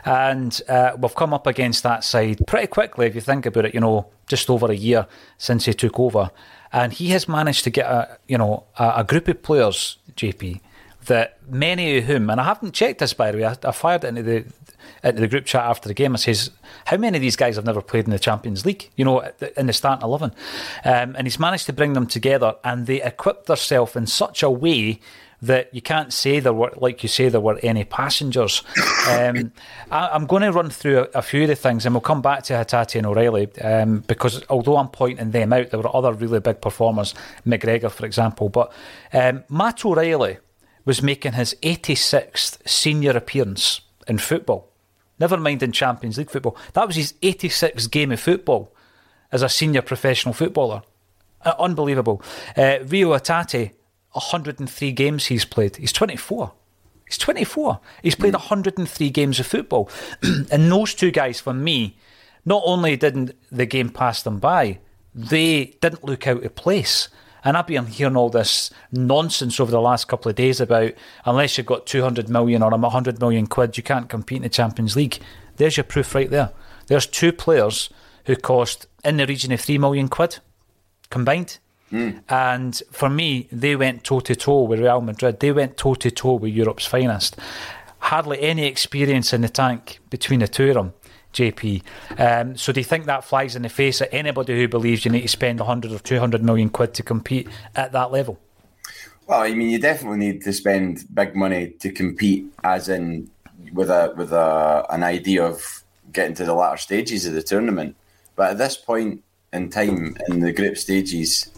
And 0.04 0.60
uh, 0.68 0.96
we've 0.98 1.14
come 1.14 1.34
up 1.34 1.46
against 1.46 1.82
that 1.82 2.04
side 2.04 2.40
pretty 2.46 2.68
quickly, 2.68 3.06
if 3.06 3.14
you 3.14 3.20
think 3.20 3.46
about 3.46 3.66
it, 3.66 3.74
you 3.74 3.80
know, 3.80 4.06
just 4.26 4.48
over 4.48 4.70
a 4.70 4.76
year 4.76 5.06
since 5.38 5.64
he 5.64 5.74
took 5.74 5.98
over. 5.98 6.30
And 6.72 6.92
he 6.92 7.08
has 7.08 7.28
managed 7.28 7.64
to 7.64 7.70
get 7.70 7.86
a, 7.86 8.18
you 8.28 8.38
know, 8.38 8.64
a, 8.78 8.94
a 8.98 9.04
group 9.04 9.28
of 9.28 9.42
players, 9.42 9.98
JP, 10.16 10.60
that 11.06 11.38
many 11.48 11.98
of 11.98 12.04
whom, 12.04 12.30
and 12.30 12.40
I 12.40 12.44
haven't 12.44 12.74
checked 12.74 12.98
this 12.98 13.12
by 13.12 13.30
the 13.30 13.38
way, 13.38 13.44
I, 13.44 13.56
I 13.64 13.72
fired 13.72 14.04
into 14.04 14.22
the 14.22 14.44
into 15.02 15.20
the 15.20 15.28
group 15.28 15.44
chat 15.44 15.64
after 15.64 15.88
the 15.88 15.94
game. 15.94 16.14
I 16.14 16.16
says, 16.16 16.50
"How 16.86 16.96
many 16.96 17.18
of 17.18 17.22
these 17.22 17.36
guys 17.36 17.56
have 17.56 17.64
never 17.64 17.80
played 17.80 18.04
in 18.04 18.10
the 18.10 18.18
Champions 18.18 18.66
League? 18.66 18.90
You 18.96 19.04
know, 19.04 19.30
in 19.56 19.66
the 19.66 19.72
starting 19.72 20.04
eleven?" 20.04 20.32
Um, 20.84 21.14
and 21.16 21.26
he's 21.26 21.38
managed 21.38 21.66
to 21.66 21.72
bring 21.72 21.92
them 21.92 22.06
together, 22.06 22.56
and 22.64 22.86
they 22.86 23.02
equipped 23.02 23.46
themselves 23.46 23.94
in 23.96 24.06
such 24.06 24.42
a 24.42 24.50
way 24.50 25.00
that 25.42 25.74
you 25.74 25.82
can't 25.82 26.12
say 26.12 26.40
there 26.40 26.52
were, 26.52 26.72
like 26.76 27.02
you 27.02 27.08
say, 27.08 27.28
there 27.28 27.40
were 27.40 27.58
any 27.62 27.84
passengers. 27.84 28.62
Um, 29.06 29.52
I, 29.88 30.16
am 30.16 30.26
going 30.26 30.42
to 30.42 30.50
run 30.50 30.68
through 30.68 30.98
a, 30.98 31.18
a, 31.18 31.22
few 31.22 31.42
of 31.42 31.48
the 31.48 31.54
things, 31.54 31.86
and 31.86 31.94
we'll 31.94 32.00
come 32.00 32.22
back 32.22 32.42
to 32.44 32.54
Hatate 32.54 32.96
and 32.96 33.06
O'Riley 33.06 33.48
um, 33.60 34.00
because 34.00 34.42
although 34.50 34.78
I'm 34.78 34.88
pointing 34.88 35.30
them 35.30 35.52
out, 35.52 35.70
there 35.70 35.78
were 35.78 35.94
other 35.94 36.12
really 36.12 36.40
big 36.40 36.60
performers, 36.60 37.14
McGregor, 37.46 37.88
for 37.88 38.04
example. 38.04 38.48
But 38.48 38.72
um, 39.12 39.44
Matt 39.48 39.84
O'Riley 39.84 40.38
was 40.84 41.02
making 41.02 41.34
his 41.34 41.54
86th 41.62 42.68
senior 42.68 43.12
appearance 43.12 43.80
in 44.08 44.18
football. 44.18 44.72
Never 45.20 45.36
mind 45.36 45.62
in 45.62 45.70
Champions 45.70 46.18
League 46.18 46.30
football. 46.30 46.56
That 46.72 46.88
was 46.88 46.96
his 46.96 47.12
86th 47.22 47.88
game 47.90 48.10
of 48.10 48.18
football 48.18 48.74
as 49.30 49.42
a 49.42 49.48
senior 49.48 49.82
professional 49.82 50.34
footballer. 50.34 50.82
Uh, 51.44 51.54
unbelievable. 51.58 52.22
Uh, 52.56 52.78
Rio 52.86 53.10
Hatate 53.10 53.72
103 54.16 54.92
games 54.92 55.26
he's 55.26 55.44
played. 55.44 55.76
He's 55.76 55.92
24. 55.92 56.52
He's 57.06 57.18
24. 57.18 57.80
He's 58.02 58.14
played 58.14 58.34
hmm. 58.34 58.40
103 58.40 59.10
games 59.10 59.38
of 59.38 59.46
football. 59.46 59.88
and 60.22 60.72
those 60.72 60.94
two 60.94 61.10
guys, 61.10 61.40
for 61.40 61.52
me, 61.52 61.96
not 62.44 62.62
only 62.64 62.96
didn't 62.96 63.32
the 63.50 63.66
game 63.66 63.90
pass 63.90 64.22
them 64.22 64.38
by, 64.38 64.78
they 65.14 65.76
didn't 65.80 66.04
look 66.04 66.26
out 66.26 66.44
of 66.44 66.54
place. 66.54 67.08
And 67.44 67.56
I've 67.56 67.66
been 67.66 67.86
hearing 67.86 68.16
all 68.16 68.28
this 68.28 68.70
nonsense 68.90 69.60
over 69.60 69.70
the 69.70 69.80
last 69.80 70.08
couple 70.08 70.28
of 70.28 70.34
days 70.34 70.60
about 70.60 70.92
unless 71.24 71.56
you've 71.56 71.66
got 71.66 71.86
200 71.86 72.28
million 72.28 72.62
or 72.62 72.70
100 72.70 73.20
million 73.20 73.46
quid, 73.46 73.76
you 73.76 73.84
can't 73.84 74.08
compete 74.08 74.36
in 74.36 74.42
the 74.42 74.48
Champions 74.48 74.96
League. 74.96 75.20
There's 75.56 75.76
your 75.76 75.84
proof 75.84 76.14
right 76.14 76.28
there. 76.28 76.50
There's 76.88 77.06
two 77.06 77.32
players 77.32 77.88
who 78.24 78.34
cost 78.34 78.86
in 79.04 79.18
the 79.18 79.26
region 79.26 79.52
of 79.52 79.60
3 79.60 79.78
million 79.78 80.08
quid 80.08 80.38
combined. 81.10 81.58
Mm. 81.92 82.22
And 82.28 82.82
for 82.90 83.08
me, 83.08 83.48
they 83.52 83.76
went 83.76 84.04
toe 84.04 84.20
to 84.20 84.34
toe 84.34 84.62
with 84.62 84.80
Real 84.80 85.00
Madrid. 85.00 85.40
They 85.40 85.52
went 85.52 85.76
toe 85.76 85.94
to 85.94 86.10
toe 86.10 86.34
with 86.34 86.52
Europe's 86.52 86.86
finest. 86.86 87.36
Hardly 87.98 88.40
any 88.40 88.66
experience 88.66 89.32
in 89.32 89.40
the 89.40 89.48
tank 89.48 90.00
between 90.10 90.40
the 90.40 90.48
two 90.48 90.68
of 90.68 90.74
them. 90.74 90.92
JP. 91.32 91.82
Um, 92.18 92.56
so 92.56 92.72
do 92.72 92.80
you 92.80 92.84
think 92.84 93.04
that 93.04 93.22
flies 93.24 93.56
in 93.56 93.62
the 93.62 93.68
face 93.68 94.00
of 94.00 94.08
anybody 94.10 94.56
who 94.56 94.68
believes 94.68 95.04
you 95.04 95.10
need 95.10 95.20
to 95.20 95.28
spend 95.28 95.60
100 95.60 95.92
or 95.92 95.98
200 95.98 96.42
million 96.42 96.70
quid 96.70 96.94
to 96.94 97.02
compete 97.02 97.46
at 97.74 97.92
that 97.92 98.10
level? 98.10 98.40
Well, 99.26 99.42
I 99.42 99.52
mean, 99.54 99.70
you 99.70 99.78
definitely 99.78 100.18
need 100.18 100.42
to 100.42 100.52
spend 100.52 101.04
big 101.12 101.34
money 101.34 101.74
to 101.80 101.90
compete, 101.90 102.46
as 102.64 102.88
in 102.88 103.28
with 103.72 103.90
a 103.90 104.14
with 104.16 104.32
a 104.32 104.86
an 104.88 105.02
idea 105.02 105.44
of 105.44 105.82
getting 106.12 106.34
to 106.36 106.44
the 106.44 106.54
latter 106.54 106.76
stages 106.76 107.26
of 107.26 107.34
the 107.34 107.42
tournament. 107.42 107.96
But 108.36 108.52
at 108.52 108.58
this 108.58 108.76
point 108.76 109.24
in 109.52 109.68
time, 109.70 110.16
in 110.28 110.40
the 110.40 110.52
group 110.52 110.76
stages, 110.78 111.50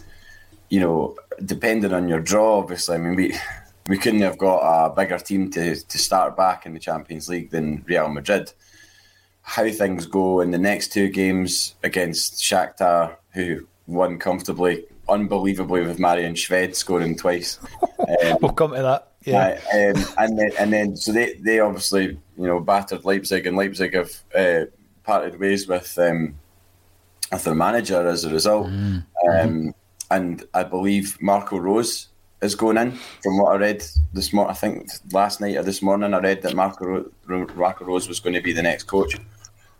you 0.69 0.79
know, 0.79 1.15
depending 1.43 1.93
on 1.93 2.07
your 2.07 2.19
draw, 2.19 2.59
obviously, 2.59 2.95
I 2.95 2.99
mean, 2.99 3.15
we 3.15 3.35
we 3.87 3.97
couldn't 3.97 4.21
have 4.21 4.37
got 4.37 4.59
a 4.59 4.93
bigger 4.93 5.17
team 5.17 5.49
to, 5.51 5.75
to 5.75 5.97
start 5.97 6.37
back 6.37 6.65
in 6.65 6.73
the 6.73 6.79
Champions 6.79 7.27
League 7.27 7.49
than 7.49 7.83
Real 7.87 8.07
Madrid. 8.07 8.53
How 9.41 9.67
things 9.69 10.05
go 10.05 10.41
in 10.41 10.51
the 10.51 10.59
next 10.59 10.93
two 10.93 11.09
games 11.09 11.73
against 11.83 12.35
Shakhtar, 12.35 13.15
who 13.33 13.67
won 13.87 14.19
comfortably, 14.19 14.85
unbelievably 15.09 15.81
with 15.81 15.97
Marian 15.97 16.35
Shved 16.35 16.75
scoring 16.75 17.17
twice. 17.17 17.59
Um, 17.99 18.37
we'll 18.41 18.53
come 18.53 18.71
to 18.73 18.81
that. 18.81 19.11
Yeah, 19.25 19.59
uh, 19.73 19.91
um, 19.91 20.05
and 20.17 20.39
then 20.39 20.51
and 20.57 20.73
then 20.73 20.95
so 20.95 21.11
they 21.11 21.33
they 21.33 21.59
obviously 21.59 22.17
you 22.37 22.47
know 22.47 22.61
battered 22.61 23.03
Leipzig, 23.03 23.45
and 23.45 23.57
Leipzig 23.57 23.93
have 23.93 24.11
uh, 24.33 24.65
parted 25.03 25.37
ways 25.37 25.67
with 25.67 25.99
um, 25.99 26.33
with 27.29 27.43
their 27.43 27.53
manager 27.53 28.07
as 28.07 28.23
a 28.23 28.29
result. 28.29 28.67
Mm. 28.67 29.05
Um, 29.29 29.75
and 30.11 30.43
I 30.53 30.63
believe 30.63 31.17
Marco 31.21 31.57
Rose 31.57 32.07
is 32.41 32.55
going 32.55 32.77
in. 32.77 32.91
From 33.23 33.37
what 33.37 33.53
I 33.53 33.57
read 33.57 33.83
this 34.13 34.33
morning, 34.33 34.51
I 34.51 34.55
think 34.55 34.89
last 35.11 35.41
night 35.41 35.57
or 35.57 35.63
this 35.63 35.81
morning, 35.81 36.13
I 36.13 36.19
read 36.19 36.41
that 36.43 36.55
Marco, 36.55 37.11
Marco 37.27 37.85
Rose 37.85 38.07
was 38.07 38.19
going 38.19 38.33
to 38.33 38.41
be 38.41 38.53
the 38.53 38.61
next 38.61 38.83
coach. 38.83 39.17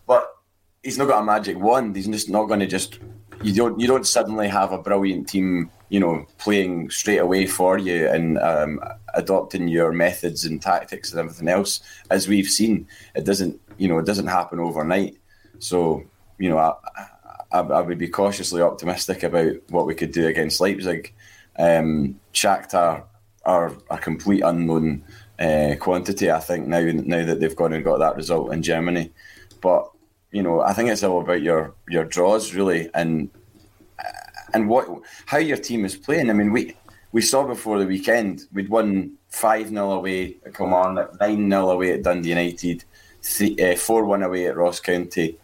But 0.05 0.29
he's 0.83 0.97
not 0.97 1.07
got 1.07 1.21
a 1.21 1.25
magic 1.25 1.57
wand. 1.57 1.95
He's 1.95 2.07
just 2.07 2.29
not 2.29 2.47
going 2.47 2.59
to 2.59 2.67
just. 2.67 2.99
You 3.41 3.53
don't. 3.53 3.79
You 3.79 3.87
don't 3.87 4.05
suddenly 4.05 4.47
have 4.49 4.71
a 4.71 4.77
brilliant 4.77 5.29
team. 5.29 5.71
You 5.89 5.99
know, 5.99 6.25
playing 6.37 6.91
straight 6.91 7.17
away 7.17 7.47
for 7.47 7.79
you 7.79 8.07
and 8.07 8.37
um, 8.37 8.79
adopting 9.15 9.67
your 9.67 9.91
methods 9.91 10.45
and 10.45 10.61
tactics 10.61 11.11
and 11.11 11.19
everything 11.19 11.47
else. 11.47 11.81
As 12.11 12.27
we've 12.27 12.49
seen, 12.49 12.87
it 13.15 13.23
doesn't. 13.23 13.59
You 13.77 13.87
know, 13.87 13.97
it 13.97 14.05
doesn't 14.05 14.27
happen 14.27 14.59
overnight. 14.59 15.17
So 15.59 16.03
you 16.37 16.49
know, 16.49 16.57
I, 16.57 16.73
I, 17.51 17.59
I, 17.59 17.81
would 17.81 17.97
be 17.97 18.07
cautiously 18.07 18.61
optimistic 18.61 19.23
about 19.23 19.53
what 19.69 19.85
we 19.85 19.95
could 19.95 20.11
do 20.11 20.27
against 20.27 20.61
Leipzig. 20.61 21.13
Um, 21.57 22.19
Shakhtar 22.33 23.03
are 23.45 23.73
a 23.89 23.97
complete 23.97 24.43
unknown 24.43 25.03
uh, 25.39 25.75
quantity, 25.79 26.31
I 26.31 26.39
think, 26.39 26.67
now 26.67 26.81
now 26.81 27.25
that 27.25 27.39
they've 27.39 27.55
gone 27.55 27.73
and 27.73 27.83
got 27.83 27.99
that 27.99 28.15
result 28.15 28.53
in 28.53 28.61
Germany. 28.61 29.11
But 29.61 29.89
you 30.31 30.43
know, 30.43 30.61
I 30.61 30.73
think 30.73 30.89
it's 30.89 31.03
all 31.03 31.21
about 31.21 31.41
your 31.41 31.73
your 31.87 32.05
draws 32.05 32.53
really, 32.53 32.89
and 32.93 33.29
and 34.53 34.69
what 34.69 34.87
how 35.25 35.37
your 35.37 35.57
team 35.57 35.85
is 35.85 35.95
playing. 35.95 36.29
I 36.29 36.33
mean, 36.33 36.51
we 36.51 36.75
we 37.11 37.21
saw 37.21 37.45
before 37.45 37.79
the 37.79 37.87
weekend 37.87 38.45
we'd 38.53 38.69
won 38.69 39.13
five 39.29 39.69
0 39.69 39.91
away 39.91 40.37
at 40.45 40.55
Kilmarnock, 40.55 41.19
nine 41.19 41.49
0 41.49 41.69
away 41.71 41.93
at 41.93 42.03
Dundee 42.03 42.29
United, 42.29 42.83
uh, 43.41 43.75
four 43.75 44.05
one 44.05 44.23
away 44.23 44.47
at 44.47 44.57
Ross 44.57 44.79
County 44.79 45.37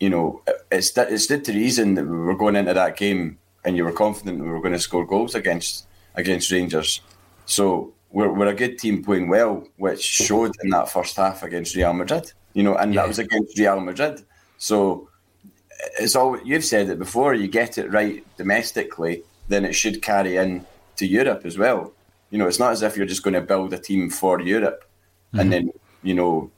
you 0.00 0.10
know, 0.10 0.42
it's 0.72 0.90
that 0.92 1.12
it's 1.12 1.24
stood 1.24 1.44
to 1.44 1.52
reason 1.52 1.94
that 1.94 2.04
we 2.04 2.16
were 2.16 2.34
going 2.36 2.56
into 2.56 2.74
that 2.74 2.96
game 2.96 3.38
and 3.64 3.76
you 3.76 3.84
were 3.84 3.92
confident 3.92 4.42
we 4.42 4.48
were 4.48 4.60
going 4.60 4.72
to 4.72 4.78
score 4.78 5.06
goals 5.06 5.34
against 5.34 5.86
against 6.14 6.50
Rangers. 6.50 7.00
So 7.46 7.92
we're, 8.10 8.32
we're 8.32 8.48
a 8.48 8.54
good 8.54 8.78
team 8.78 9.04
playing 9.04 9.28
well, 9.28 9.64
which 9.76 10.02
showed 10.02 10.52
in 10.62 10.70
that 10.70 10.90
first 10.90 11.16
half 11.16 11.42
against 11.42 11.76
Real 11.76 11.92
Madrid. 11.92 12.32
You 12.54 12.62
know, 12.64 12.76
and 12.76 12.92
yeah. 12.92 13.02
that 13.02 13.08
was 13.08 13.18
against 13.18 13.58
Real 13.58 13.80
Madrid. 13.80 14.24
So 14.58 15.08
it's 15.98 16.16
all 16.16 16.40
you've 16.44 16.64
said 16.64 16.88
it 16.88 16.98
before. 16.98 17.34
You 17.34 17.48
get 17.48 17.78
it 17.78 17.92
right 17.92 18.24
domestically, 18.36 19.22
then 19.48 19.64
it 19.64 19.74
should 19.74 20.02
carry 20.02 20.36
in 20.36 20.66
to 20.96 21.06
Europe 21.06 21.42
as 21.44 21.58
well. 21.58 21.92
You 22.30 22.38
know, 22.38 22.46
it's 22.46 22.58
not 22.58 22.72
as 22.72 22.82
if 22.82 22.96
you're 22.96 23.06
just 23.06 23.22
going 23.22 23.34
to 23.34 23.40
build 23.40 23.72
a 23.72 23.78
team 23.78 24.10
for 24.10 24.40
Europe 24.40 24.84
mm-hmm. 25.32 25.40
and 25.40 25.52
then 25.52 25.72
you 26.02 26.14
know 26.14 26.50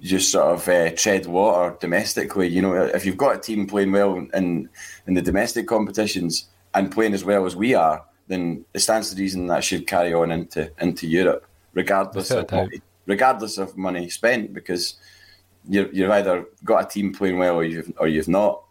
just 0.00 0.32
sort 0.32 0.52
of 0.52 0.68
uh, 0.68 0.90
tread 0.96 1.26
water 1.26 1.76
domestically. 1.80 2.48
You 2.48 2.62
know, 2.62 2.74
if 2.74 3.06
you've 3.06 3.16
got 3.16 3.36
a 3.36 3.38
team 3.38 3.66
playing 3.66 3.92
well 3.92 4.16
in 4.34 4.68
in 5.06 5.14
the 5.14 5.22
domestic 5.22 5.66
competitions 5.66 6.48
and 6.74 6.90
playing 6.90 7.14
as 7.14 7.24
well 7.24 7.46
as 7.46 7.56
we 7.56 7.74
are, 7.74 8.04
then 8.28 8.64
it 8.74 8.80
stands 8.80 9.10
to 9.10 9.20
reason 9.20 9.46
that 9.46 9.64
should 9.64 9.86
carry 9.86 10.12
on 10.12 10.30
into 10.30 10.70
into 10.80 11.06
Europe, 11.06 11.46
regardless 11.74 12.30
of 12.30 12.50
we, 12.50 12.82
regardless 13.06 13.58
of 13.58 13.76
money 13.76 14.08
spent, 14.10 14.52
because 14.52 14.96
you're, 15.68 15.90
you've 15.92 16.10
either 16.10 16.46
got 16.64 16.84
a 16.84 16.88
team 16.88 17.12
playing 17.12 17.38
well 17.38 17.56
or 17.56 17.64
you've 17.64 17.92
or 17.98 18.08
you've 18.08 18.28
not, 18.28 18.62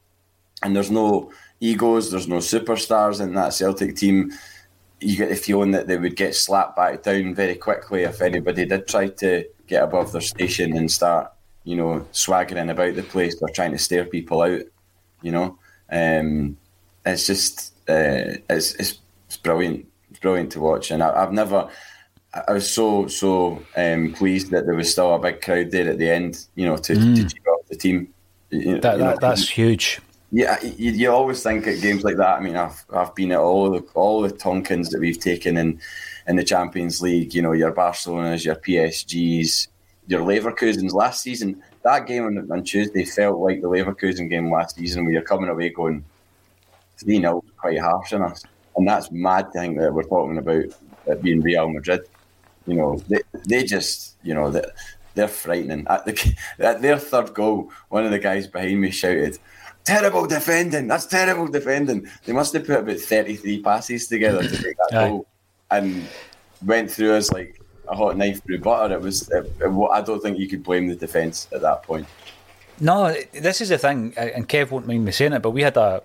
and 0.63 0.75
there's 0.75 0.91
no 0.91 1.31
egos, 1.59 2.11
there's 2.11 2.27
no 2.27 2.37
superstars 2.37 3.21
in 3.21 3.33
that 3.33 3.53
Celtic 3.53 3.95
team. 3.95 4.31
You 5.01 5.17
get 5.17 5.29
the 5.29 5.35
feeling 5.35 5.71
that 5.71 5.87
they 5.87 5.97
would 5.97 6.15
get 6.15 6.35
slapped 6.35 6.75
back 6.75 7.03
down 7.03 7.35
very 7.35 7.55
quickly 7.55 8.03
if 8.03 8.21
anybody 8.21 8.65
did 8.65 8.87
try 8.87 9.09
to 9.09 9.45
get 9.67 9.83
above 9.83 10.11
their 10.11 10.21
station 10.21 10.75
and 10.77 10.91
start, 10.91 11.31
you 11.63 11.75
know, 11.75 12.07
swaggering 12.11 12.69
about 12.69 12.95
the 12.95 13.03
place 13.03 13.35
or 13.41 13.49
trying 13.49 13.71
to 13.71 13.77
stare 13.77 14.05
people 14.05 14.41
out. 14.41 14.61
You 15.21 15.31
know, 15.31 15.59
um, 15.91 16.57
it's 17.05 17.27
just 17.27 17.73
uh, 17.89 18.39
it's, 18.49 18.73
it's 18.75 18.99
brilliant. 19.43 19.87
It's 20.09 20.19
brilliant 20.19 20.51
to 20.53 20.59
watch, 20.59 20.91
and 20.91 21.03
I, 21.03 21.19
have 21.19 21.33
never. 21.33 21.69
I 22.47 22.53
was 22.53 22.71
so 22.71 23.07
so 23.07 23.63
um, 23.77 24.13
pleased 24.13 24.51
that 24.51 24.65
there 24.65 24.75
was 24.75 24.91
still 24.91 25.13
a 25.13 25.19
big 25.19 25.41
crowd 25.41 25.71
there 25.71 25.89
at 25.89 25.97
the 25.97 26.09
end. 26.09 26.45
You 26.55 26.67
know, 26.67 26.77
to, 26.77 26.93
mm. 26.93 27.15
to 27.15 27.21
cheer 27.23 27.53
up 27.53 27.67
the 27.67 27.75
team. 27.75 28.13
You, 28.49 28.79
that, 28.81 28.99
you 28.99 29.17
that's 29.19 29.49
huge. 29.49 29.99
Yeah, 30.31 30.61
you, 30.61 30.91
you 30.91 31.11
always 31.11 31.41
think 31.43 31.67
at 31.67 31.81
games 31.81 32.03
like 32.03 32.17
that. 32.17 32.37
I 32.37 32.41
mean, 32.41 32.55
I've 32.55 32.83
I've 32.91 33.13
been 33.15 33.31
at 33.31 33.39
all 33.39 33.69
the 33.71 33.79
all 33.93 34.21
the 34.21 34.29
Tonkins 34.31 34.89
that 34.89 34.99
we've 34.99 35.19
taken 35.19 35.57
in 35.57 35.79
in 36.27 36.35
the 36.35 36.43
Champions 36.43 37.01
League. 37.01 37.33
You 37.33 37.41
know, 37.41 37.51
your 37.51 37.71
Barcelonas, 37.71 38.43
your 38.43 38.55
PSGs, 38.55 39.67
your 40.07 40.21
Leverkusens 40.21 40.93
last 40.93 41.21
season. 41.21 41.61
That 41.83 42.07
game 42.07 42.25
on, 42.25 42.51
on 42.51 42.63
Tuesday 42.63 43.05
felt 43.05 43.39
like 43.39 43.61
the 43.61 43.69
Leverkusen 43.69 44.29
game 44.29 44.51
last 44.51 44.75
season, 44.75 45.03
where 45.03 45.13
you're 45.13 45.21
coming 45.21 45.49
away 45.49 45.69
going 45.69 46.03
three 46.97 47.19
0 47.19 47.43
quite 47.57 47.79
harsh 47.79 48.13
on 48.13 48.23
us, 48.23 48.43
and 48.75 48.87
that's 48.87 49.11
mad 49.11 49.51
to 49.53 49.59
think 49.59 49.77
that 49.77 49.93
we're 49.93 50.03
talking 50.03 50.37
about 50.37 50.65
it 51.05 51.21
being 51.21 51.41
Real 51.41 51.69
Madrid. 51.69 52.01
You 52.65 52.75
know, 52.75 52.97
they 53.07 53.21
they 53.45 53.63
just 53.63 54.17
you 54.23 54.33
know 54.33 54.49
that 54.51 54.71
they're 55.13 55.27
frightening. 55.27 55.85
At, 55.87 56.05
the, 56.05 56.35
at 56.59 56.81
their 56.81 56.97
third 56.97 57.33
goal, 57.33 57.71
one 57.89 58.05
of 58.05 58.11
the 58.11 58.19
guys 58.19 58.47
behind 58.47 58.81
me 58.81 58.91
shouted 58.91 59.39
terrible 59.85 60.27
defending. 60.27 60.87
That's 60.87 61.05
terrible 61.05 61.47
defending. 61.47 62.07
They 62.25 62.33
must 62.33 62.53
have 62.53 62.65
put 62.65 62.79
about 62.79 62.99
33 62.99 63.61
passes 63.61 64.07
together 64.07 64.43
to 64.43 64.63
make 64.63 64.77
that 64.77 64.91
goal 64.91 65.27
and 65.71 66.07
went 66.65 66.91
through 66.91 67.13
us 67.13 67.31
like 67.31 67.61
a 67.87 67.95
hot 67.95 68.17
knife 68.17 68.43
through 68.43 68.59
butter. 68.59 68.95
It 68.95 69.01
was, 69.01 69.29
it, 69.29 69.51
it, 69.61 69.89
I 69.91 70.01
don't 70.01 70.21
think 70.21 70.39
you 70.39 70.47
could 70.47 70.63
blame 70.63 70.87
the 70.87 70.95
defence 70.95 71.47
at 71.51 71.61
that 71.61 71.83
point. 71.83 72.07
No, 72.79 73.15
this 73.31 73.61
is 73.61 73.69
the 73.69 73.77
thing, 73.77 74.13
and 74.17 74.49
Kev 74.49 74.71
won't 74.71 74.85
mind 74.85 75.05
me 75.05 75.11
saying 75.13 75.31
it, 75.31 75.41
but 75.41 75.51
we 75.51 75.61
had 75.61 75.77
a, 75.77 76.03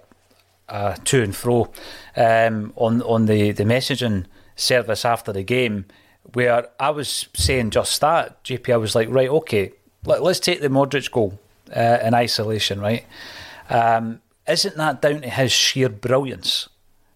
a 0.68 0.96
to 1.04 1.22
and 1.22 1.34
fro 1.34 1.72
um, 2.16 2.72
on 2.76 3.02
on 3.02 3.26
the, 3.26 3.50
the 3.50 3.64
messaging 3.64 4.26
service 4.54 5.04
after 5.04 5.32
the 5.32 5.42
game 5.42 5.86
where 6.32 6.68
I 6.78 6.90
was 6.90 7.28
saying 7.34 7.70
just 7.70 8.00
that. 8.02 8.44
JP, 8.44 8.72
I 8.72 8.76
was 8.76 8.94
like, 8.94 9.08
right, 9.10 9.28
okay, 9.28 9.72
let, 10.04 10.22
us 10.22 10.38
take 10.38 10.60
the 10.60 10.68
Modric 10.68 11.10
goal 11.10 11.40
uh, 11.74 11.98
in 12.02 12.14
isolation, 12.14 12.80
right? 12.80 13.04
Um, 13.70 14.20
isn't 14.46 14.76
that 14.76 15.00
down 15.00 15.22
to 15.22 15.30
his 15.30 15.52
sheer 15.52 15.88
brilliance? 15.88 16.68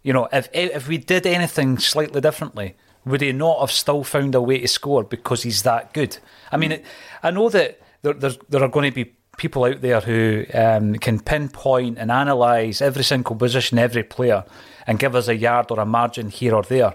You 0.03 0.13
know, 0.13 0.29
if 0.33 0.49
if 0.53 0.89
we 0.89 0.99
did 0.99 1.27
anything 1.27 1.79
slightly 1.79 2.21
differently, 2.21 2.77
would 3.05 3.21
he 3.21 3.33
not 3.33 3.61
have 3.61 3.71
still 3.71 4.05
found 4.05 4.35
a 4.35 4.43
way 4.43 4.61
to 4.61 4.69
score 4.69 5.05
because 5.05 5.43
he's 5.43 5.63
that 5.63 5.93
good? 5.93 6.19
I 6.53 6.57
mean, 6.57 6.73
it, 6.73 6.85
I 7.23 7.31
know 7.31 7.49
that 7.49 7.81
there, 8.03 8.13
there 8.13 8.63
are 8.63 8.69
going 8.69 8.91
to 8.91 8.95
be 8.95 9.13
people 9.37 9.65
out 9.65 9.81
there 9.81 10.01
who 10.01 10.45
um, 10.55 10.95
can 10.97 11.21
pinpoint 11.21 11.99
and 11.99 12.11
analyse 12.11 12.81
every 12.81 13.05
single 13.05 13.37
position, 13.37 13.79
every 13.79 14.05
player, 14.05 14.45
and 14.87 14.99
give 14.99 15.15
us 15.15 15.29
a 15.29 15.37
yard 15.37 15.71
or 15.71 15.81
a 15.81 15.87
margin 15.87 16.31
here 16.31 16.55
or 16.55 16.63
there. 16.63 16.95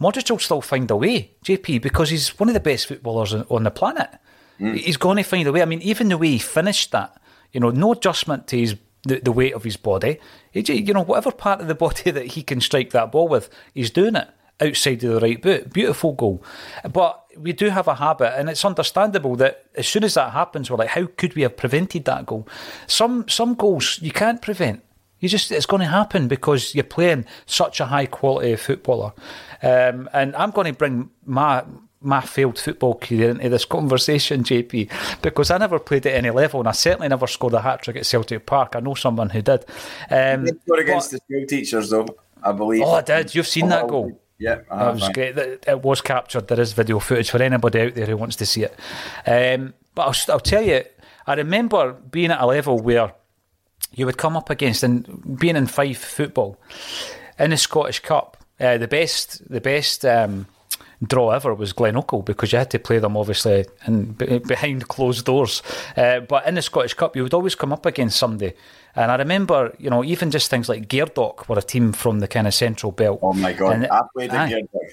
Modric 0.00 0.30
will 0.30 0.38
still 0.38 0.62
find 0.62 0.90
a 0.90 0.96
way, 0.96 1.32
JP, 1.44 1.82
because 1.82 2.10
he's 2.10 2.38
one 2.38 2.48
of 2.48 2.54
the 2.54 2.60
best 2.60 2.86
footballers 2.86 3.34
on 3.34 3.64
the 3.64 3.70
planet. 3.70 4.10
Mm. 4.58 4.76
He's 4.76 4.96
going 4.96 5.18
to 5.18 5.22
find 5.22 5.46
a 5.46 5.52
way. 5.52 5.62
I 5.62 5.66
mean, 5.66 5.82
even 5.82 6.08
the 6.08 6.18
way 6.18 6.28
he 6.28 6.38
finished 6.38 6.90
that, 6.92 7.20
you 7.52 7.60
know, 7.60 7.70
no 7.70 7.92
adjustment 7.92 8.46
to 8.48 8.58
his 8.58 8.76
the, 9.04 9.20
the 9.20 9.32
weight 9.32 9.54
of 9.54 9.64
his 9.64 9.76
body. 9.76 10.18
He, 10.50 10.60
you 10.60 10.94
know, 10.94 11.02
whatever 11.02 11.32
part 11.32 11.60
of 11.60 11.68
the 11.68 11.74
body 11.74 12.10
that 12.10 12.26
he 12.26 12.42
can 12.42 12.60
strike 12.60 12.90
that 12.90 13.12
ball 13.12 13.28
with, 13.28 13.48
he's 13.74 13.90
doing 13.90 14.16
it 14.16 14.28
outside 14.60 15.02
of 15.04 15.14
the 15.14 15.20
right 15.20 15.40
boot. 15.40 15.72
Beautiful 15.72 16.12
goal. 16.12 16.42
But 16.90 17.24
we 17.36 17.52
do 17.52 17.70
have 17.70 17.88
a 17.88 17.94
habit, 17.94 18.38
and 18.38 18.50
it's 18.50 18.64
understandable 18.64 19.36
that 19.36 19.64
as 19.74 19.88
soon 19.88 20.04
as 20.04 20.14
that 20.14 20.32
happens, 20.32 20.70
we're 20.70 20.76
like, 20.76 20.90
how 20.90 21.06
could 21.16 21.34
we 21.34 21.42
have 21.42 21.56
prevented 21.56 22.04
that 22.04 22.26
goal? 22.26 22.46
Some 22.86 23.28
some 23.28 23.54
goals 23.54 23.98
you 24.02 24.10
can't 24.10 24.42
prevent. 24.42 24.82
You 25.18 25.28
just 25.28 25.52
it's 25.52 25.66
going 25.66 25.80
to 25.80 25.86
happen 25.86 26.28
because 26.28 26.74
you're 26.74 26.84
playing 26.84 27.26
such 27.46 27.80
a 27.80 27.86
high 27.86 28.06
quality 28.06 28.56
footballer. 28.56 29.12
Um, 29.62 30.08
and 30.12 30.34
I'm 30.34 30.50
going 30.50 30.66
to 30.66 30.78
bring 30.78 31.10
my 31.24 31.64
my 32.02 32.20
failed 32.20 32.58
football 32.58 32.94
career 32.94 33.30
into 33.30 33.48
this 33.48 33.64
conversation, 33.64 34.42
JP, 34.42 35.20
because 35.22 35.50
I 35.50 35.58
never 35.58 35.78
played 35.78 36.06
at 36.06 36.14
any 36.14 36.30
level, 36.30 36.60
and 36.60 36.68
I 36.68 36.72
certainly 36.72 37.08
never 37.08 37.26
scored 37.26 37.54
a 37.54 37.60
hat 37.60 37.82
trick 37.82 37.96
at 37.96 38.06
Celtic 38.06 38.46
Park. 38.46 38.74
I 38.74 38.80
know 38.80 38.94
someone 38.94 39.30
who 39.30 39.42
did. 39.42 39.64
Um, 40.10 40.46
you 40.46 40.74
against 40.74 41.12
but, 41.12 41.20
the 41.28 41.34
school 41.34 41.46
teachers, 41.46 41.90
though, 41.90 42.06
I 42.42 42.52
believe. 42.52 42.82
Oh, 42.82 42.92
I 42.92 43.02
did. 43.02 43.34
You've 43.34 43.46
seen 43.46 43.66
oh, 43.66 43.68
that 43.68 43.88
goal. 43.88 44.20
Yeah, 44.38 44.60
that 44.70 44.94
was 44.94 45.08
great. 45.10 45.36
It 45.36 45.82
was 45.82 46.00
captured. 46.00 46.48
There 46.48 46.58
is 46.58 46.72
video 46.72 46.98
footage 46.98 47.30
for 47.30 47.42
anybody 47.42 47.80
out 47.80 47.94
there 47.94 48.06
who 48.06 48.16
wants 48.16 48.36
to 48.36 48.46
see 48.46 48.64
it. 48.64 48.74
Um, 49.26 49.74
but 49.94 50.02
I'll, 50.02 50.34
I'll 50.34 50.40
tell 50.40 50.62
you, 50.62 50.82
I 51.26 51.34
remember 51.34 51.92
being 51.92 52.30
at 52.30 52.40
a 52.40 52.46
level 52.46 52.78
where 52.78 53.12
you 53.92 54.06
would 54.06 54.16
come 54.16 54.38
up 54.38 54.48
against 54.48 54.82
and 54.82 55.38
being 55.38 55.56
in 55.56 55.66
five 55.66 55.98
football 55.98 56.58
in 57.38 57.50
the 57.50 57.58
Scottish 57.58 58.00
Cup. 58.00 58.38
Uh, 58.58 58.78
the 58.78 58.88
best, 58.88 59.46
the 59.50 59.60
best. 59.60 60.06
Um, 60.06 60.46
draw 61.02 61.30
ever 61.30 61.54
was 61.54 61.72
Glen 61.72 61.94
Glenacle 61.94 62.22
because 62.22 62.52
you 62.52 62.58
had 62.58 62.70
to 62.70 62.78
play 62.78 62.98
them 62.98 63.16
obviously 63.16 63.64
in, 63.86 64.12
behind 64.12 64.88
closed 64.88 65.24
doors. 65.24 65.62
Uh, 65.96 66.20
but 66.20 66.46
in 66.46 66.54
the 66.54 66.62
Scottish 66.62 66.94
Cup, 66.94 67.16
you 67.16 67.22
would 67.22 67.34
always 67.34 67.54
come 67.54 67.72
up 67.72 67.86
against 67.86 68.18
somebody. 68.18 68.52
And 68.94 69.10
I 69.10 69.16
remember, 69.16 69.74
you 69.78 69.88
know, 69.88 70.04
even 70.04 70.30
just 70.30 70.50
things 70.50 70.68
like 70.68 70.88
Gairdoch 70.88 71.48
were 71.48 71.58
a 71.58 71.62
team 71.62 71.92
from 71.92 72.20
the 72.20 72.28
kind 72.28 72.46
of 72.46 72.54
central 72.54 72.92
belt. 72.92 73.20
Oh 73.22 73.32
my 73.32 73.52
God, 73.52 73.74
and, 73.74 73.86
I 73.86 74.02
played 74.14 74.30
at 74.30 74.50
Gairdoch. 74.50 74.90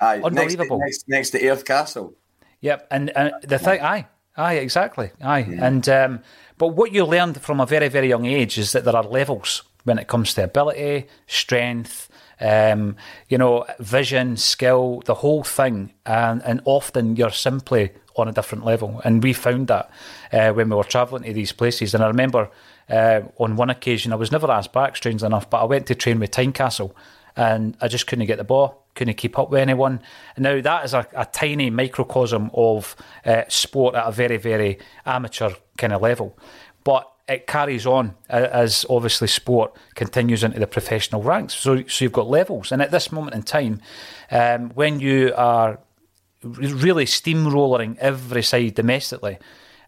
Aye, 0.00 0.20
Unbelievable. 0.22 0.78
Next 0.78 1.02
to, 1.02 1.04
next, 1.08 1.08
next 1.08 1.30
to 1.30 1.40
Airth 1.40 1.64
Castle. 1.64 2.14
Yep, 2.62 2.86
and, 2.90 3.10
and 3.16 3.32
the 3.42 3.58
thing, 3.58 3.80
aye, 3.80 4.06
aye, 4.36 4.54
exactly, 4.54 5.10
aye. 5.22 5.46
And 5.60 5.88
um, 5.88 6.20
but 6.58 6.68
what 6.68 6.92
you 6.92 7.04
learned 7.04 7.40
from 7.40 7.60
a 7.60 7.66
very, 7.66 7.88
very 7.88 8.08
young 8.08 8.26
age 8.26 8.58
is 8.58 8.72
that 8.72 8.84
there 8.84 8.96
are 8.96 9.02
levels 9.02 9.62
when 9.84 9.98
it 9.98 10.08
comes 10.08 10.34
to 10.34 10.44
ability, 10.44 11.06
strength, 11.26 12.09
um, 12.40 12.96
you 13.28 13.38
know, 13.38 13.66
vision, 13.78 14.36
skill, 14.36 15.02
the 15.04 15.14
whole 15.14 15.42
thing. 15.42 15.92
And, 16.06 16.42
and 16.44 16.60
often 16.64 17.16
you're 17.16 17.30
simply 17.30 17.92
on 18.16 18.28
a 18.28 18.32
different 18.32 18.64
level. 18.64 19.00
And 19.04 19.22
we 19.22 19.32
found 19.32 19.68
that 19.68 19.90
uh, 20.32 20.52
when 20.52 20.68
we 20.68 20.76
were 20.76 20.84
travelling 20.84 21.24
to 21.24 21.32
these 21.32 21.52
places. 21.52 21.94
And 21.94 22.02
I 22.02 22.08
remember 22.08 22.50
uh, 22.88 23.22
on 23.38 23.56
one 23.56 23.70
occasion, 23.70 24.12
I 24.12 24.16
was 24.16 24.32
never 24.32 24.50
asked 24.50 24.72
back, 24.72 24.96
strangely 24.96 25.26
enough, 25.26 25.48
but 25.48 25.62
I 25.62 25.64
went 25.64 25.86
to 25.86 25.94
train 25.94 26.18
with 26.18 26.30
Tynecastle 26.30 26.92
and 27.36 27.76
I 27.80 27.88
just 27.88 28.06
couldn't 28.06 28.26
get 28.26 28.38
the 28.38 28.44
ball, 28.44 28.84
couldn't 28.94 29.14
keep 29.14 29.38
up 29.38 29.50
with 29.50 29.60
anyone. 29.60 30.00
Now, 30.36 30.60
that 30.60 30.84
is 30.84 30.94
a, 30.94 31.06
a 31.14 31.24
tiny 31.26 31.70
microcosm 31.70 32.50
of 32.54 32.96
uh, 33.24 33.42
sport 33.48 33.94
at 33.94 34.06
a 34.06 34.12
very, 34.12 34.36
very 34.36 34.78
amateur 35.06 35.52
kind 35.78 35.92
of 35.92 36.02
level. 36.02 36.36
But 36.82 37.10
it 37.30 37.46
carries 37.46 37.86
on 37.86 38.14
as 38.28 38.84
obviously 38.90 39.28
sport 39.28 39.74
continues 39.94 40.42
into 40.42 40.58
the 40.58 40.66
professional 40.66 41.22
ranks. 41.22 41.54
So, 41.54 41.84
so 41.86 42.04
you've 42.04 42.12
got 42.12 42.28
levels, 42.28 42.72
and 42.72 42.82
at 42.82 42.90
this 42.90 43.12
moment 43.12 43.36
in 43.36 43.42
time, 43.42 43.80
um, 44.32 44.70
when 44.70 44.98
you 44.98 45.32
are 45.36 45.78
really 46.42 47.04
steamrolling 47.04 47.96
every 47.98 48.42
side 48.42 48.74
domestically, 48.74 49.38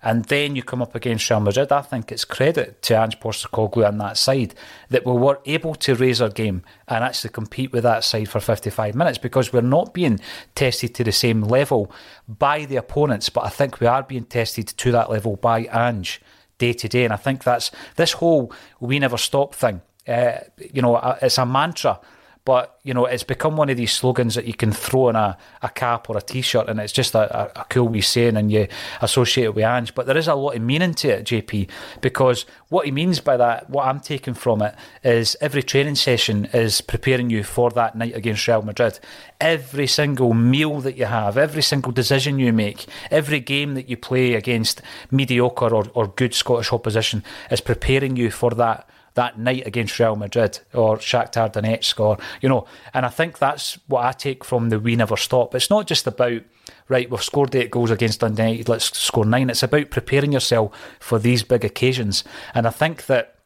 and 0.05 0.25
then 0.25 0.57
you 0.57 0.63
come 0.63 0.83
up 0.83 0.95
against 0.95 1.31
Real 1.31 1.41
Madrid, 1.41 1.71
I 1.71 1.81
think 1.81 2.11
it's 2.11 2.25
credit 2.25 2.83
to 2.83 3.01
Ange 3.01 3.21
Postecoglou 3.21 3.87
on 3.87 3.99
that 3.99 4.17
side 4.17 4.55
that 4.91 5.07
we 5.07 5.13
were 5.13 5.41
able 5.45 5.77
to 5.77 5.95
raise 5.95 6.21
our 6.21 6.29
game 6.29 6.63
and 6.89 7.05
actually 7.05 7.31
compete 7.31 7.73
with 7.73 7.85
that 7.85 8.03
side 8.03 8.29
for 8.29 8.41
55 8.41 8.97
minutes 8.97 9.19
because 9.19 9.53
we're 9.53 9.61
not 9.61 9.95
being 9.95 10.19
tested 10.57 10.95
to 10.97 11.05
the 11.05 11.13
same 11.13 11.43
level 11.43 11.93
by 12.29 12.65
the 12.65 12.77
opponents, 12.77 13.29
but 13.29 13.45
I 13.45 13.49
think 13.49 13.81
we 13.81 13.87
are 13.87 14.03
being 14.03 14.25
tested 14.25 14.67
to 14.67 14.93
that 14.93 15.09
level 15.09 15.37
by 15.37 15.67
Ange 15.73 16.21
day 16.63 16.73
to 16.73 16.89
day. 16.89 17.05
And 17.05 17.13
I 17.13 17.17
think 17.17 17.43
that's 17.45 17.71
this 17.97 18.13
whole 18.13 18.53
we 18.81 18.99
never 18.99 19.19
stop 19.19 19.55
thing. 19.55 19.81
Uh, 20.07 20.39
you 20.75 20.83
know, 20.83 20.95
uh, 20.97 21.19
it's 21.23 21.39
a 21.39 21.47
mantra 21.47 21.99
but 22.45 22.79
you 22.83 22.93
know, 22.93 23.07
it's 23.07 23.23
become 23.23 23.57
one 23.57 23.71
of 23.71 23.77
these 23.77 23.93
slogans 23.93 24.35
that 24.35 24.47
you 24.47 24.55
can 24.55 24.73
throw 24.73 25.09
in 25.09 25.17
a, 25.17 25.37
a 25.63 25.69
cap 25.69 26.11
or 26.11 26.17
a 26.17 26.21
t-shirt, 26.21 26.69
and 26.69 26.81
it's 26.81 26.93
just 26.93 27.15
a, 27.15 27.61
a, 27.61 27.65
cool 27.67 27.89
wee 27.89 28.01
saying, 28.01 28.37
and 28.37 28.51
you 28.51 28.67
associate 29.01 29.45
it 29.45 29.55
with 29.55 29.65
Ange. 29.65 29.95
But 29.95 30.07
there 30.07 30.17
is 30.17 30.27
a 30.27 30.35
lot 30.35 30.57
of 30.57 30.63
meaning 30.63 30.95
to 30.95 31.09
it, 31.09 31.25
JP, 31.25 31.69
because 32.01 32.45
what 32.69 32.85
he 32.85 32.91
means 32.91 33.21
by 33.21 33.37
that, 33.37 33.71
what 33.71 33.87
I'm 33.87 34.01
taking 34.01 34.35
from 34.35 34.63
it, 34.63 34.75
is 35.05 35.37
every 35.41 35.63
training 35.63 35.95
session 35.95 36.47
is 36.53 36.81
preparing 36.81 37.31
you 37.31 37.45
for 37.45 37.71
that 37.71 37.95
night 37.95 38.17
against 38.17 38.49
Real 38.49 38.63
Madrid. 38.63 38.99
Every 39.41 39.87
single 39.87 40.35
meal 40.35 40.81
that 40.81 40.97
you 40.97 41.05
have, 41.05 41.39
every 41.39 41.63
single 41.63 41.93
decision 41.93 42.41
you 42.41 42.53
make, 42.53 42.87
every 43.11 43.39
game 43.39 43.75
that 43.75 43.89
you 43.89 43.97
play 43.97 44.35
against 44.35 44.83
mediocre 45.13 45.73
or, 45.73 45.87
or 45.95 46.09
good 46.09 46.35
Scottish 46.35 46.73
opposition 46.73 47.23
is 47.51 47.61
preparing 47.61 48.17
you 48.17 48.31
for 48.31 48.51
that 48.51 48.89
that 49.15 49.39
night 49.39 49.67
against 49.67 49.99
Real 49.99 50.17
Madrid 50.17 50.61
or 50.73 50.97
Shakhtar 50.97 51.53
Donetsk 51.53 52.01
or 52.01 52.19
you 52.41 52.49
know. 52.49 52.67
And 52.95 53.05
I 53.05 53.09
think 53.09 53.39
that's 53.39 53.79
what 53.87 54.05
I 54.05 54.13
take 54.13 54.45
from 54.45 54.69
the 54.69 54.79
we 54.79 54.97
never 54.97 55.17
stop. 55.17 55.55
It's 55.55 55.71
not 55.71 55.87
just 55.87 56.07
about 56.07 56.43
right 56.89 57.11
we've 57.11 57.23
scored 57.23 57.55
eight 57.55 57.71
goals 57.71 57.91
against 57.91 58.23
United 58.23 58.69
let's 58.69 58.97
score 58.97 59.25
nine. 59.25 59.51
It's 59.51 59.63
about 59.63 59.91
preparing 59.91 60.33
yourself 60.33 60.77
for 61.01 61.19
these 61.19 61.43
big 61.43 61.65
occasions. 61.65 62.25
And 62.55 62.67
I 62.67 62.71
think 62.71 63.07
that 63.07 63.37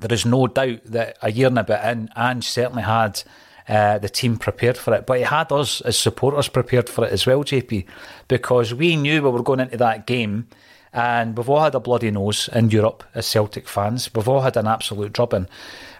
there 0.00 0.12
is 0.12 0.24
no 0.24 0.46
doubt 0.46 0.80
that 0.86 1.18
a 1.22 1.30
year 1.30 1.48
and 1.48 1.58
a 1.58 1.64
bit 1.64 1.84
in 1.84 2.08
Ange 2.16 2.44
certainly 2.44 2.82
had 2.82 3.22
uh, 3.68 3.98
the 3.98 4.08
team 4.08 4.36
prepared 4.36 4.76
for 4.76 4.94
it. 4.94 5.06
But 5.06 5.18
he 5.18 5.24
had 5.24 5.52
us 5.52 5.80
as 5.82 5.98
supporters 5.98 6.48
prepared 6.48 6.88
for 6.88 7.04
it 7.04 7.12
as 7.12 7.26
well, 7.26 7.44
JP, 7.44 7.86
because 8.26 8.74
we 8.74 8.96
knew 8.96 9.22
we 9.22 9.30
were 9.30 9.42
going 9.42 9.60
into 9.60 9.76
that 9.76 10.06
game 10.06 10.48
and 10.92 11.36
we've 11.36 11.48
all 11.48 11.60
had 11.60 11.74
a 11.74 11.80
bloody 11.80 12.10
nose 12.10 12.48
in 12.52 12.70
Europe 12.70 13.04
as 13.14 13.26
Celtic 13.26 13.68
fans. 13.68 14.10
We've 14.14 14.28
all 14.28 14.40
had 14.40 14.56
an 14.56 14.66
absolute 14.66 15.12
drubbing. 15.12 15.48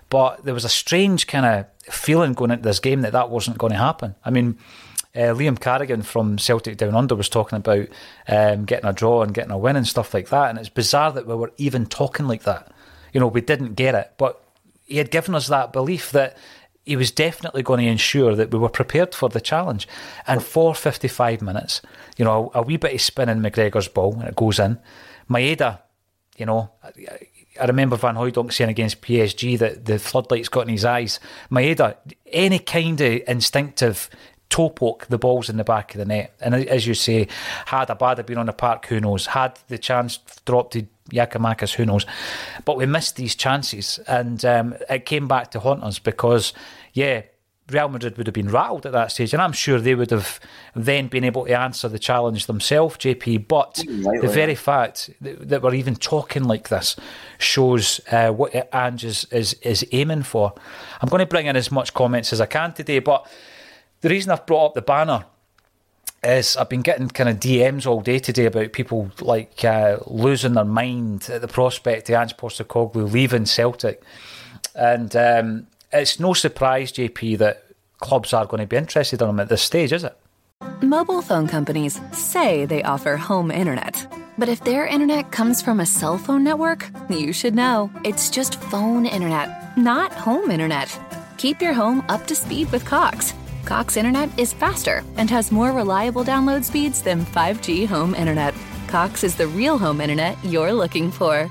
But 0.08 0.44
there 0.44 0.54
was 0.54 0.64
a 0.64 0.68
strange 0.68 1.28
kind 1.28 1.46
of 1.46 1.66
feeling 1.92 2.32
going 2.32 2.50
into 2.50 2.64
this 2.64 2.80
game 2.80 3.02
that 3.02 3.12
that 3.12 3.30
wasn't 3.30 3.58
going 3.58 3.72
to 3.72 3.78
happen. 3.78 4.16
I 4.24 4.30
mean, 4.30 4.58
uh, 5.14 5.34
Liam 5.34 5.58
Carrigan 5.58 6.02
from 6.02 6.38
Celtic 6.38 6.76
Down 6.76 6.96
Under 6.96 7.14
was 7.14 7.28
talking 7.28 7.56
about 7.56 7.88
um, 8.28 8.64
getting 8.64 8.88
a 8.88 8.92
draw 8.92 9.22
and 9.22 9.34
getting 9.34 9.52
a 9.52 9.58
win 9.58 9.76
and 9.76 9.86
stuff 9.86 10.12
like 10.12 10.28
that. 10.30 10.50
And 10.50 10.58
it's 10.58 10.68
bizarre 10.68 11.12
that 11.12 11.26
we 11.26 11.34
were 11.34 11.52
even 11.58 11.86
talking 11.86 12.26
like 12.26 12.42
that. 12.42 12.72
You 13.12 13.20
know, 13.20 13.28
we 13.28 13.40
didn't 13.40 13.74
get 13.74 13.94
it, 13.94 14.12
but 14.18 14.42
he 14.86 14.98
had 14.98 15.10
given 15.12 15.34
us 15.36 15.46
that 15.46 15.72
belief 15.72 16.10
that 16.12 16.36
he 16.90 16.96
was 16.96 17.12
definitely 17.12 17.62
going 17.62 17.78
to 17.78 17.86
ensure 17.86 18.34
that 18.34 18.50
we 18.50 18.58
were 18.58 18.68
prepared 18.68 19.14
for 19.14 19.28
the 19.28 19.40
challenge. 19.40 19.86
And 20.26 20.42
for 20.42 20.74
55 20.74 21.40
minutes, 21.40 21.80
you 22.16 22.24
know, 22.24 22.50
a, 22.52 22.62
wee 22.62 22.78
bit 22.78 22.92
of 22.92 23.00
spin 23.00 23.28
in 23.28 23.40
McGregor's 23.40 23.86
ball 23.86 24.14
and 24.14 24.24
it 24.24 24.34
goes 24.34 24.58
in. 24.58 24.76
Maeda, 25.30 25.78
you 26.36 26.46
know, 26.46 26.72
I 27.60 27.64
remember 27.64 27.94
Van 27.94 28.16
Hooijdonk 28.16 28.52
saying 28.52 28.70
against 28.70 29.02
PSG 29.02 29.56
that 29.60 29.84
the 29.84 30.00
floodlights 30.00 30.48
got 30.48 30.62
in 30.62 30.70
his 30.70 30.84
eyes. 30.84 31.20
Maeda, 31.48 31.96
any 32.26 32.58
kind 32.58 33.00
of 33.00 33.22
instinctive 33.28 34.10
toe 34.48 34.68
poke, 34.68 35.06
the 35.06 35.18
ball's 35.18 35.48
in 35.48 35.58
the 35.58 35.64
back 35.64 35.94
of 35.94 35.98
the 36.00 36.04
net. 36.04 36.34
And 36.40 36.56
as 36.56 36.88
you 36.88 36.94
say, 36.94 37.28
had 37.66 37.86
Abada 37.86 38.26
been 38.26 38.36
on 38.36 38.46
the 38.46 38.52
park, 38.52 38.86
who 38.86 39.00
knows? 39.00 39.26
Had 39.26 39.58
the 39.68 39.78
chance 39.78 40.18
dropped 40.44 40.72
to 40.72 40.86
Giakoumakis, 41.10 41.74
who 41.74 41.86
knows? 41.86 42.04
But 42.64 42.76
we 42.76 42.86
missed 42.86 43.16
these 43.16 43.34
chances, 43.34 43.98
and 44.06 44.44
um, 44.44 44.74
it 44.90 45.06
came 45.06 45.28
back 45.28 45.52
to 45.52 45.60
haunt 45.60 45.82
us 45.82 45.98
because, 45.98 46.52
yeah, 46.92 47.22
Real 47.70 47.88
Madrid 47.88 48.16
would 48.16 48.26
have 48.26 48.34
been 48.34 48.50
rattled 48.50 48.86
at 48.86 48.92
that 48.92 49.12
stage, 49.12 49.32
and 49.32 49.42
I'm 49.42 49.52
sure 49.52 49.80
they 49.80 49.94
would 49.94 50.10
have 50.10 50.40
then 50.74 51.08
been 51.08 51.24
able 51.24 51.46
to 51.46 51.58
answer 51.58 51.88
the 51.88 51.98
challenge 51.98 52.46
themselves, 52.46 52.96
JP. 52.96 53.48
But 53.48 53.74
the 53.86 54.28
very 54.28 54.54
fact 54.54 55.10
that, 55.20 55.48
that, 55.48 55.62
we're 55.62 55.74
even 55.74 55.96
talking 55.96 56.44
like 56.44 56.68
this 56.68 56.96
shows 57.38 58.00
uh, 58.10 58.32
what 58.32 58.54
Ange 58.74 59.04
is, 59.04 59.24
is, 59.30 59.54
is 59.62 59.86
aiming 59.92 60.24
for. 60.24 60.52
I'm 61.00 61.08
going 61.08 61.20
to 61.20 61.26
bring 61.26 61.46
in 61.46 61.56
as 61.56 61.70
much 61.70 61.94
comments 61.94 62.32
as 62.32 62.40
I 62.40 62.46
can 62.46 62.72
today, 62.72 62.98
but 62.98 63.30
the 64.00 64.08
reason 64.08 64.32
I've 64.32 64.46
brought 64.46 64.66
up 64.66 64.74
the 64.74 64.82
banner 64.82 65.24
is 66.22 66.56
I've 66.56 66.68
been 66.68 66.82
getting 66.82 67.08
kind 67.08 67.30
of 67.30 67.38
DMs 67.38 67.86
all 67.86 68.00
day 68.00 68.18
today 68.18 68.44
about 68.46 68.72
people 68.72 69.10
like 69.20 69.64
uh, 69.64 69.98
losing 70.06 70.52
their 70.52 70.64
mind 70.64 71.30
at 71.30 71.40
the 71.40 71.48
prospect 71.48 72.10
of 72.10 72.16
Ange 72.16 72.36
Postecoglou 72.36 73.10
leaving 73.10 73.46
Celtic, 73.46 74.02
and 74.74 75.14
um, 75.16 75.66
it's 75.92 76.20
no 76.20 76.32
surprise, 76.32 76.92
JP, 76.92 77.38
that 77.38 77.64
clubs 77.98 78.32
are 78.32 78.46
going 78.46 78.60
to 78.60 78.66
be 78.66 78.76
interested 78.76 79.20
in 79.20 79.28
him 79.28 79.40
at 79.40 79.48
this 79.48 79.62
stage, 79.62 79.92
is 79.92 80.04
it? 80.04 80.16
Mobile 80.82 81.22
phone 81.22 81.46
companies 81.46 82.00
say 82.12 82.64
they 82.64 82.82
offer 82.82 83.16
home 83.16 83.50
internet, 83.50 84.06
but 84.38 84.48
if 84.48 84.62
their 84.62 84.86
internet 84.86 85.32
comes 85.32 85.62
from 85.62 85.80
a 85.80 85.86
cell 85.86 86.18
phone 86.18 86.44
network, 86.44 86.90
you 87.08 87.32
should 87.32 87.54
know 87.54 87.90
it's 88.04 88.30
just 88.30 88.60
phone 88.60 89.06
internet, 89.06 89.76
not 89.76 90.12
home 90.12 90.50
internet. 90.50 90.98
Keep 91.38 91.62
your 91.62 91.72
home 91.72 92.04
up 92.08 92.26
to 92.26 92.34
speed 92.34 92.70
with 92.72 92.84
Cox. 92.84 93.32
Cox 93.64 93.96
Internet 93.96 94.38
is 94.38 94.52
faster 94.52 95.04
and 95.16 95.30
has 95.30 95.52
more 95.52 95.72
reliable 95.72 96.24
download 96.24 96.64
speeds 96.64 97.02
than 97.02 97.24
5G 97.26 97.86
home 97.86 98.14
internet. 98.14 98.54
Cox 98.88 99.22
is 99.22 99.36
the 99.36 99.46
real 99.46 99.78
home 99.78 100.00
internet 100.00 100.42
you're 100.44 100.72
looking 100.72 101.10
for. 101.10 101.50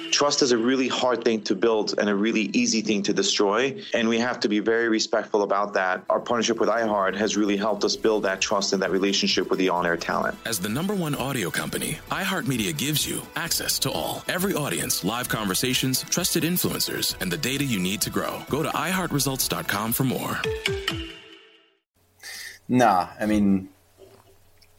Trust 0.11 0.41
is 0.41 0.51
a 0.51 0.57
really 0.57 0.89
hard 0.89 1.23
thing 1.23 1.41
to 1.43 1.55
build 1.55 1.97
and 1.97 2.09
a 2.09 2.15
really 2.15 2.49
easy 2.53 2.81
thing 2.81 3.01
to 3.03 3.13
destroy. 3.13 3.81
And 3.93 4.09
we 4.09 4.19
have 4.19 4.39
to 4.41 4.49
be 4.49 4.59
very 4.59 4.89
respectful 4.89 5.41
about 5.41 5.73
that. 5.73 6.03
Our 6.09 6.19
partnership 6.19 6.59
with 6.59 6.67
iHeart 6.67 7.15
has 7.15 7.37
really 7.37 7.55
helped 7.55 7.85
us 7.85 7.95
build 7.95 8.23
that 8.23 8.41
trust 8.41 8.73
and 8.73 8.81
that 8.81 8.91
relationship 8.91 9.49
with 9.49 9.57
the 9.57 9.69
on 9.69 9.85
air 9.85 9.95
talent. 9.95 10.37
As 10.45 10.59
the 10.59 10.69
number 10.69 10.93
one 10.93 11.15
audio 11.15 11.49
company, 11.49 11.97
iHeartMedia 12.11 12.77
gives 12.77 13.07
you 13.07 13.21
access 13.35 13.79
to 13.79 13.91
all. 13.91 14.23
Every 14.27 14.53
audience, 14.53 15.05
live 15.05 15.29
conversations, 15.29 16.03
trusted 16.03 16.43
influencers, 16.43 17.15
and 17.21 17.31
the 17.31 17.37
data 17.37 17.63
you 17.63 17.79
need 17.79 18.01
to 18.01 18.09
grow. 18.09 18.43
Go 18.49 18.61
to 18.63 18.69
iHeartResults.com 18.69 19.93
for 19.93 20.03
more. 20.03 20.41
Nah, 22.67 23.07
I 23.19 23.25
mean, 23.25 23.69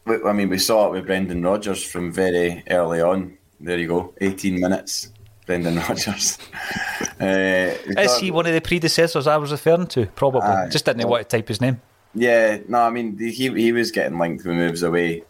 I 0.07 0.33
mean, 0.33 0.49
we 0.49 0.59
saw 0.59 0.89
it 0.89 0.93
with 0.93 1.07
Brendan 1.07 1.43
Rodgers 1.43 1.83
from 1.83 2.13
very 2.13 2.63
early 2.71 3.01
on. 3.01 3.39
There 3.61 3.79
you 3.79 3.89
go, 3.89 4.15
18 4.21 4.61
minutes. 4.61 5.13
Brendan 5.47 5.77
Rodgers. 5.77 6.39
uh, 7.21 7.75
Is 7.99 8.19
he 8.19 8.31
one 8.31 8.47
of 8.47 8.53
the 8.53 8.61
predecessors 8.61 9.27
I 9.27 9.37
was 9.37 9.53
referring 9.53 9.87
to? 9.89 10.07
Probably. 10.07 10.43
Uh, 10.43 10.69
Just 10.69 10.85
didn't 10.85 11.03
know 11.03 11.09
what 11.09 11.29
to 11.29 11.37
type 11.37 11.49
his 11.49 11.61
name. 11.61 11.81
Yeah, 12.15 12.59
no, 12.69 12.83
I 12.83 12.91
mean, 12.91 13.19
he, 13.19 13.51
he 13.51 13.73
was 13.73 13.91
getting 13.91 14.19
linked 14.19 14.45
with 14.45 14.55
moves 14.55 14.83
away. 14.83 15.25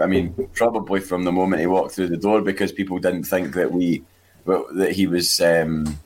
I 0.00 0.06
mean, 0.06 0.34
probably 0.54 1.00
from 1.00 1.24
the 1.24 1.32
moment 1.32 1.60
he 1.60 1.66
walked 1.66 1.92
through 1.92 2.08
the 2.08 2.16
door 2.16 2.42
because 2.42 2.72
people 2.72 2.98
didn't 2.98 3.24
think 3.24 3.54
that 3.54 3.72
we 3.72 4.04
well, 4.44 4.66
that 4.74 4.92
he 4.92 5.06
was 5.06 5.40
um, 5.40 5.98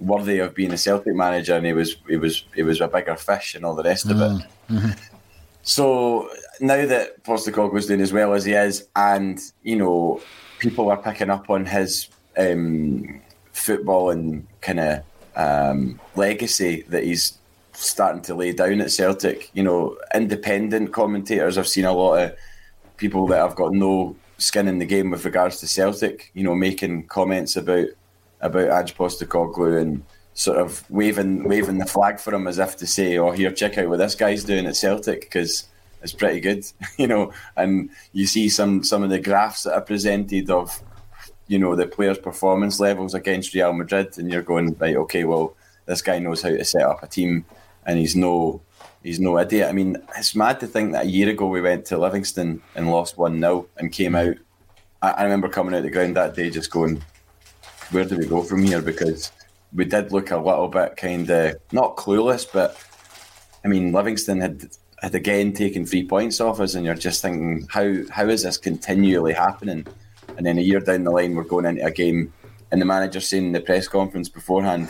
worthy 0.00 0.38
of 0.38 0.54
being 0.54 0.72
a 0.72 0.78
Celtic 0.78 1.14
manager, 1.14 1.54
and 1.54 1.66
he 1.66 1.72
was 1.72 1.96
he 2.08 2.16
was 2.16 2.44
he 2.54 2.62
was 2.62 2.80
a 2.80 2.88
bigger 2.88 3.16
fish 3.16 3.54
and 3.54 3.64
all 3.64 3.74
the 3.74 3.82
rest 3.82 4.06
mm. 4.06 4.10
of 4.10 4.16
it. 4.16 4.46
Mm, 4.70 4.78
mm-hmm. 4.78 4.90
So 5.62 6.30
now 6.60 6.86
that 6.86 7.22
Postecoglou's 7.24 7.86
doing 7.86 8.00
as 8.00 8.12
well 8.12 8.34
as 8.34 8.44
he 8.44 8.52
is, 8.52 8.88
and 8.96 9.40
you 9.62 9.76
know, 9.76 10.20
people 10.58 10.90
are 10.90 10.96
picking 10.96 11.30
up 11.30 11.50
on 11.50 11.66
his 11.66 12.08
um, 12.38 13.20
football 13.52 14.10
and 14.10 14.46
kind 14.60 14.80
of 14.80 15.02
um, 15.36 16.00
legacy 16.16 16.82
that 16.88 17.04
he's 17.04 17.38
starting 17.72 18.22
to 18.22 18.34
lay 18.34 18.52
down 18.52 18.80
at 18.80 18.90
Celtic. 18.90 19.50
You 19.54 19.62
know, 19.62 19.98
independent 20.14 20.92
commentators. 20.92 21.58
I've 21.58 21.68
seen 21.68 21.84
a 21.84 21.92
lot 21.92 22.22
of 22.22 22.36
people 22.96 23.26
that 23.28 23.38
have 23.38 23.56
got 23.56 23.72
no 23.72 24.16
skin 24.38 24.68
in 24.68 24.78
the 24.78 24.86
game 24.86 25.10
with 25.10 25.24
regards 25.24 25.60
to 25.60 25.66
Celtic. 25.66 26.30
You 26.34 26.44
know, 26.44 26.54
making 26.54 27.06
comments 27.06 27.56
about 27.56 27.88
about 28.40 28.70
Ange 28.70 28.94
Postecoglou 28.94 29.80
and 29.80 30.04
sort 30.34 30.58
of 30.58 30.88
waving 30.90 31.48
waving 31.48 31.78
the 31.78 31.86
flag 31.86 32.20
for 32.20 32.32
him 32.34 32.46
as 32.46 32.58
if 32.58 32.76
to 32.78 32.86
say, 32.86 33.18
"Oh, 33.18 33.32
here, 33.32 33.50
check 33.52 33.78
out 33.78 33.88
what 33.88 33.98
this 33.98 34.14
guy's 34.14 34.44
doing 34.44 34.66
at 34.66 34.76
Celtic," 34.76 35.22
because 35.22 35.64
it's 36.02 36.12
pretty 36.12 36.40
good, 36.40 36.64
you 36.96 37.06
know. 37.06 37.32
And 37.56 37.90
you 38.12 38.26
see 38.26 38.48
some 38.48 38.84
some 38.84 39.02
of 39.02 39.10
the 39.10 39.20
graphs 39.20 39.64
that 39.64 39.74
are 39.74 39.80
presented 39.80 40.50
of 40.50 40.80
you 41.48 41.58
know 41.58 41.74
the 41.74 41.86
players' 41.86 42.18
performance 42.18 42.78
levels 42.78 43.14
against 43.14 43.54
Real 43.54 43.72
Madrid, 43.72 44.16
and 44.18 44.30
you're 44.30 44.42
going 44.42 44.76
right, 44.78 44.96
okay, 44.96 45.24
well, 45.24 45.56
this 45.86 46.02
guy 46.02 46.18
knows 46.18 46.42
how 46.42 46.50
to 46.50 46.64
set 46.64 46.82
up 46.82 47.02
a 47.02 47.06
team, 47.06 47.44
and 47.86 47.98
he's 47.98 48.14
no 48.14 48.60
he's 49.02 49.18
no 49.18 49.38
idiot. 49.38 49.68
I 49.68 49.72
mean, 49.72 49.96
it's 50.16 50.36
mad 50.36 50.60
to 50.60 50.66
think 50.66 50.92
that 50.92 51.06
a 51.06 51.08
year 51.08 51.30
ago 51.30 51.46
we 51.46 51.60
went 51.60 51.86
to 51.86 51.98
Livingston 51.98 52.62
and 52.74 52.90
lost 52.90 53.16
one 53.16 53.40
0 53.40 53.66
and 53.78 53.90
came 53.90 54.14
out. 54.14 54.36
I, 55.02 55.10
I 55.10 55.22
remember 55.24 55.48
coming 55.48 55.74
out 55.74 55.82
the 55.82 55.90
ground 55.90 56.16
that 56.16 56.34
day 56.34 56.50
just 56.50 56.70
going, 56.70 57.02
where 57.90 58.04
do 58.04 58.18
we 58.18 58.26
go 58.26 58.42
from 58.42 58.62
here? 58.62 58.82
Because 58.82 59.32
we 59.74 59.84
did 59.84 60.12
look 60.12 60.30
a 60.30 60.36
little 60.36 60.68
bit 60.68 60.96
kind 60.96 61.30
of 61.30 61.56
not 61.72 61.96
clueless, 61.96 62.46
but 62.50 62.76
I 63.64 63.68
mean, 63.68 63.92
Livingston 63.92 64.40
had 64.40 64.68
had 65.00 65.14
again 65.14 65.52
taken 65.52 65.86
three 65.86 66.06
points 66.06 66.40
off 66.40 66.60
us, 66.60 66.74
and 66.74 66.84
you're 66.84 66.94
just 66.94 67.22
thinking, 67.22 67.66
how 67.70 67.94
how 68.10 68.28
is 68.28 68.42
this 68.42 68.58
continually 68.58 69.32
happening? 69.32 69.86
And 70.38 70.46
then 70.46 70.56
a 70.56 70.62
year 70.62 70.78
down 70.78 71.02
the 71.02 71.10
line, 71.10 71.34
we're 71.34 71.42
going 71.42 71.66
into 71.66 71.84
a 71.84 71.90
game, 71.90 72.32
and 72.70 72.80
the 72.80 72.86
manager 72.86 73.20
saying 73.20 73.46
in 73.46 73.52
the 73.52 73.60
press 73.60 73.88
conference 73.88 74.28
beforehand, 74.28 74.88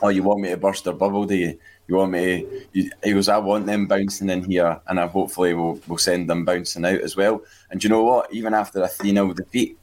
"Oh, 0.00 0.08
you 0.08 0.22
want 0.22 0.40
me 0.40 0.48
to 0.48 0.56
burst 0.56 0.84
their 0.84 0.94
bubble, 0.94 1.26
do 1.26 1.36
you? 1.36 1.58
You 1.86 1.96
want 1.96 2.12
me?" 2.12 2.40
To, 2.40 2.64
you, 2.72 2.90
he 3.04 3.12
goes, 3.12 3.28
"I 3.28 3.36
want 3.36 3.66
them 3.66 3.86
bouncing 3.86 4.30
in 4.30 4.42
here, 4.42 4.80
and 4.88 4.98
I 4.98 5.06
hopefully 5.06 5.52
will 5.52 5.78
will 5.86 5.98
send 5.98 6.30
them 6.30 6.46
bouncing 6.46 6.86
out 6.86 7.02
as 7.02 7.14
well." 7.14 7.42
And 7.70 7.84
you 7.84 7.90
know 7.90 8.02
what? 8.02 8.32
Even 8.32 8.54
after 8.54 8.82
a 8.82 8.88
three 8.88 9.10
0 9.10 9.34
defeat, 9.34 9.78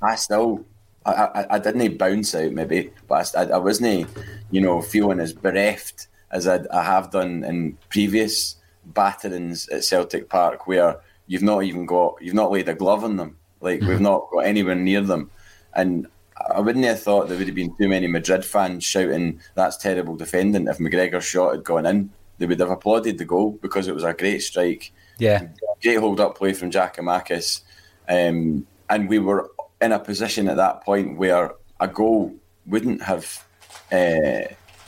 I 0.00 0.14
still. 0.14 0.64
I, 1.04 1.12
I, 1.12 1.46
I 1.54 1.58
didn't 1.58 1.96
bounce 1.96 2.34
out 2.34 2.52
maybe, 2.52 2.90
but 3.08 3.34
I, 3.34 3.44
I 3.44 3.56
wasn't, 3.56 4.08
you 4.50 4.60
know, 4.60 4.82
feeling 4.82 5.20
as 5.20 5.32
bereft 5.32 6.08
as 6.30 6.46
I, 6.46 6.60
I 6.70 6.82
have 6.82 7.10
done 7.10 7.44
in 7.44 7.78
previous 7.88 8.56
batterings 8.84 9.68
at 9.70 9.84
Celtic 9.84 10.28
Park 10.28 10.66
where 10.66 11.00
you've 11.26 11.42
not 11.42 11.64
even 11.64 11.86
got 11.86 12.16
you've 12.20 12.34
not 12.34 12.50
laid 12.50 12.68
a 12.68 12.74
glove 12.74 13.04
on 13.04 13.16
them 13.16 13.38
like 13.60 13.80
mm-hmm. 13.80 13.88
we've 13.88 14.00
not 14.00 14.28
got 14.30 14.40
anywhere 14.40 14.74
near 14.74 15.00
them. 15.00 15.30
And 15.74 16.06
I 16.54 16.60
wouldn't 16.60 16.84
have 16.84 17.02
thought 17.02 17.28
there 17.28 17.36
would 17.38 17.46
have 17.46 17.54
been 17.54 17.76
too 17.76 17.88
many 17.88 18.06
Madrid 18.06 18.44
fans 18.44 18.84
shouting, 18.84 19.40
that's 19.54 19.76
terrible 19.76 20.16
defending. 20.16 20.68
If 20.68 20.78
McGregor's 20.78 21.24
shot 21.24 21.52
had 21.54 21.64
gone 21.64 21.86
in, 21.86 22.10
they 22.38 22.46
would 22.46 22.60
have 22.60 22.70
applauded 22.70 23.18
the 23.18 23.24
goal 23.24 23.58
because 23.60 23.88
it 23.88 23.94
was 23.94 24.04
a 24.04 24.14
great 24.14 24.40
strike. 24.40 24.92
Yeah. 25.18 25.48
Great 25.82 25.98
hold 25.98 26.20
up 26.20 26.38
play 26.38 26.52
from 26.52 26.70
Giakoumakis. 26.70 27.62
Um, 28.08 28.66
and 28.88 29.08
we 29.08 29.18
were 29.18 29.50
in 29.80 29.92
a 29.92 29.98
position 29.98 30.48
at 30.48 30.56
that 30.56 30.84
point 30.84 31.18
where 31.18 31.52
a 31.80 31.88
goal 31.88 32.34
wouldn't 32.66 33.02
have 33.02 33.44
uh, 33.92 34.42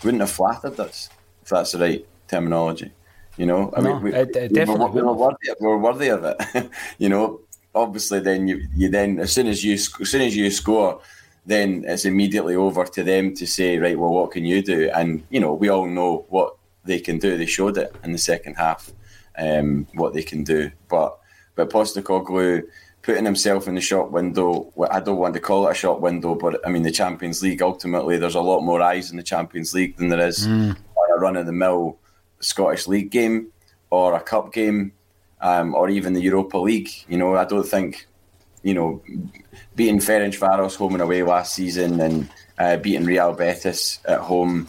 wouldn't 0.04 0.20
have 0.20 0.30
flattered 0.30 0.78
us, 0.80 1.08
if 1.42 1.48
that's 1.48 1.72
the 1.72 1.78
right 1.78 2.06
terminology. 2.28 2.92
You 3.36 3.46
know, 3.46 3.72
I 3.76 3.80
No, 3.80 3.94
mean, 3.94 4.02
we, 4.02 4.14
it- 4.14 4.36
it 4.36 4.52
definitely 4.52 4.86
we 4.90 5.02
were, 5.02 5.02
we 5.02 5.02
were 5.02 5.12
worthy, 5.14 5.36
we 5.60 5.66
were 5.66 5.78
worthy 5.78 6.08
of 6.08 6.24
it. 6.24 6.70
you 6.98 7.08
know, 7.08 7.40
obviously, 7.74 8.20
then 8.20 8.48
you 8.48 8.66
you 8.74 8.88
then 8.88 9.18
as 9.18 9.32
soon 9.32 9.46
as 9.46 9.64
you 9.64 9.74
as 9.74 10.08
soon 10.10 10.22
as 10.22 10.36
you 10.36 10.50
score, 10.50 11.00
then 11.46 11.84
it's 11.86 12.04
immediately 12.04 12.54
over 12.56 12.84
to 12.84 13.02
them 13.02 13.34
to 13.34 13.46
say, 13.46 13.78
right, 13.78 13.98
well, 13.98 14.10
what 14.12 14.30
can 14.32 14.44
you 14.44 14.62
do? 14.62 14.90
And 14.94 15.22
you 15.30 15.40
know, 15.40 15.54
we 15.54 15.68
all 15.68 15.86
know 15.86 16.26
what 16.28 16.56
they 16.84 17.00
can 17.00 17.18
do. 17.18 17.36
They 17.36 17.46
showed 17.46 17.78
it 17.78 17.94
in 18.04 18.12
the 18.12 18.18
second 18.18 18.54
half, 18.54 18.90
um, 19.38 19.86
what 19.94 20.14
they 20.14 20.22
can 20.22 20.44
do. 20.44 20.70
But 20.88 21.18
but 21.54 21.70
Postecoglou 21.70 22.62
putting 23.02 23.24
himself 23.24 23.66
in 23.66 23.74
the 23.74 23.80
shop 23.80 24.10
window. 24.10 24.70
I 24.90 25.00
don't 25.00 25.16
want 25.16 25.32
to 25.34 25.40
call 25.40 25.66
it 25.66 25.70
a 25.70 25.74
shop 25.74 26.00
window, 26.00 26.34
but 26.34 26.60
I 26.66 26.70
mean 26.70 26.82
the 26.82 26.90
Champions 26.90 27.42
League. 27.42 27.62
Ultimately, 27.62 28.18
there's 28.18 28.34
a 28.34 28.40
lot 28.42 28.60
more 28.60 28.82
eyes 28.82 29.10
in 29.10 29.16
the 29.16 29.22
Champions 29.22 29.72
League 29.74 29.96
than 29.96 30.08
there 30.10 30.26
is 30.26 30.46
Mm. 30.46 30.76
on 30.96 31.16
a 31.16 31.20
run 31.20 31.36
of 31.36 31.46
the 31.46 31.52
mill 31.52 31.98
Scottish 32.40 32.86
League 32.86 33.10
game 33.10 33.48
or 33.90 34.14
a 34.14 34.20
cup 34.20 34.52
game 34.52 34.92
um, 35.40 35.74
or 35.74 35.88
even 35.88 36.12
the 36.12 36.20
Europa 36.20 36.58
League. 36.58 36.90
You 37.08 37.18
know, 37.18 37.36
I 37.36 37.44
don't 37.44 37.66
think 37.66 38.06
you 38.62 38.74
know 38.74 39.02
beating 39.76 39.98
Ferencvaros 39.98 40.76
home 40.76 40.94
and 40.94 41.02
away 41.02 41.22
last 41.22 41.54
season 41.54 42.00
and 42.00 42.28
uh, 42.58 42.76
beating 42.76 43.06
Real 43.06 43.32
Betis 43.32 44.00
at 44.04 44.20
home, 44.20 44.68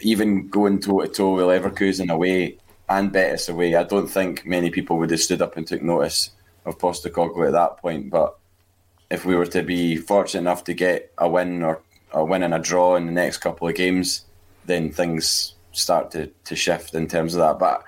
even 0.00 0.48
going 0.48 0.80
toe 0.80 1.00
to 1.00 1.08
toe 1.08 1.34
with 1.34 1.46
Leverkusen 1.46 2.10
away 2.10 2.58
and 2.88 3.12
Betis 3.12 3.48
away. 3.48 3.74
I 3.74 3.84
don't 3.84 4.08
think 4.08 4.46
many 4.46 4.70
people 4.70 4.98
would 4.98 5.10
have 5.10 5.20
stood 5.20 5.42
up 5.42 5.56
and 5.56 5.66
took 5.66 5.82
notice 5.82 6.30
of 6.64 6.78
Postecoglou 6.78 7.46
at 7.46 7.52
that 7.52 7.78
point. 7.78 8.10
But 8.10 8.36
if 9.10 9.24
we 9.24 9.34
were 9.34 9.46
to 9.46 9.62
be 9.62 9.96
fortunate 9.96 10.40
enough 10.40 10.64
to 10.64 10.74
get 10.74 11.12
a 11.18 11.28
win 11.28 11.62
or 11.62 11.80
a 12.12 12.24
win 12.24 12.42
and 12.42 12.54
a 12.54 12.58
draw 12.58 12.96
in 12.96 13.06
the 13.06 13.12
next 13.12 13.38
couple 13.38 13.68
of 13.68 13.74
games, 13.74 14.24
then 14.66 14.90
things 14.90 15.54
start 15.72 16.10
to, 16.12 16.26
to 16.44 16.56
shift 16.56 16.94
in 16.94 17.06
terms 17.06 17.34
of 17.34 17.40
that. 17.40 17.58
But 17.58 17.84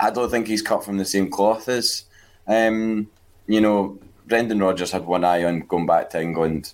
I- 0.00 0.10
don't 0.10 0.30
think 0.30 0.46
he's 0.46 0.62
cut 0.62 0.84
from 0.84 0.98
the 0.98 1.04
same 1.04 1.30
cloth 1.30 1.68
as, 1.68 2.04
um, 2.46 3.08
you 3.46 3.60
know, 3.60 3.98
Brendan 4.26 4.58
Rodgers 4.60 4.90
had 4.92 5.06
one 5.06 5.24
eye 5.24 5.44
on 5.44 5.60
going 5.60 5.86
back 5.86 6.10
to 6.10 6.20
England 6.20 6.72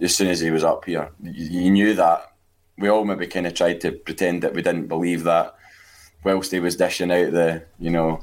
as 0.00 0.14
soon 0.14 0.28
as 0.28 0.40
he 0.40 0.50
was 0.50 0.64
up 0.64 0.84
here. 0.84 1.08
You 1.22 1.70
knew 1.70 1.94
that. 1.94 2.32
We 2.78 2.88
all 2.88 3.04
maybe 3.04 3.26
kind 3.26 3.46
of 3.46 3.54
tried 3.54 3.80
to 3.82 3.92
pretend 3.92 4.42
that 4.42 4.54
we 4.54 4.62
didn't 4.62 4.88
believe 4.88 5.24
that 5.24 5.54
whilst 6.24 6.50
he 6.50 6.60
was 6.60 6.76
dishing 6.76 7.12
out 7.12 7.32
the, 7.32 7.62
you 7.78 7.90
know, 7.90 8.20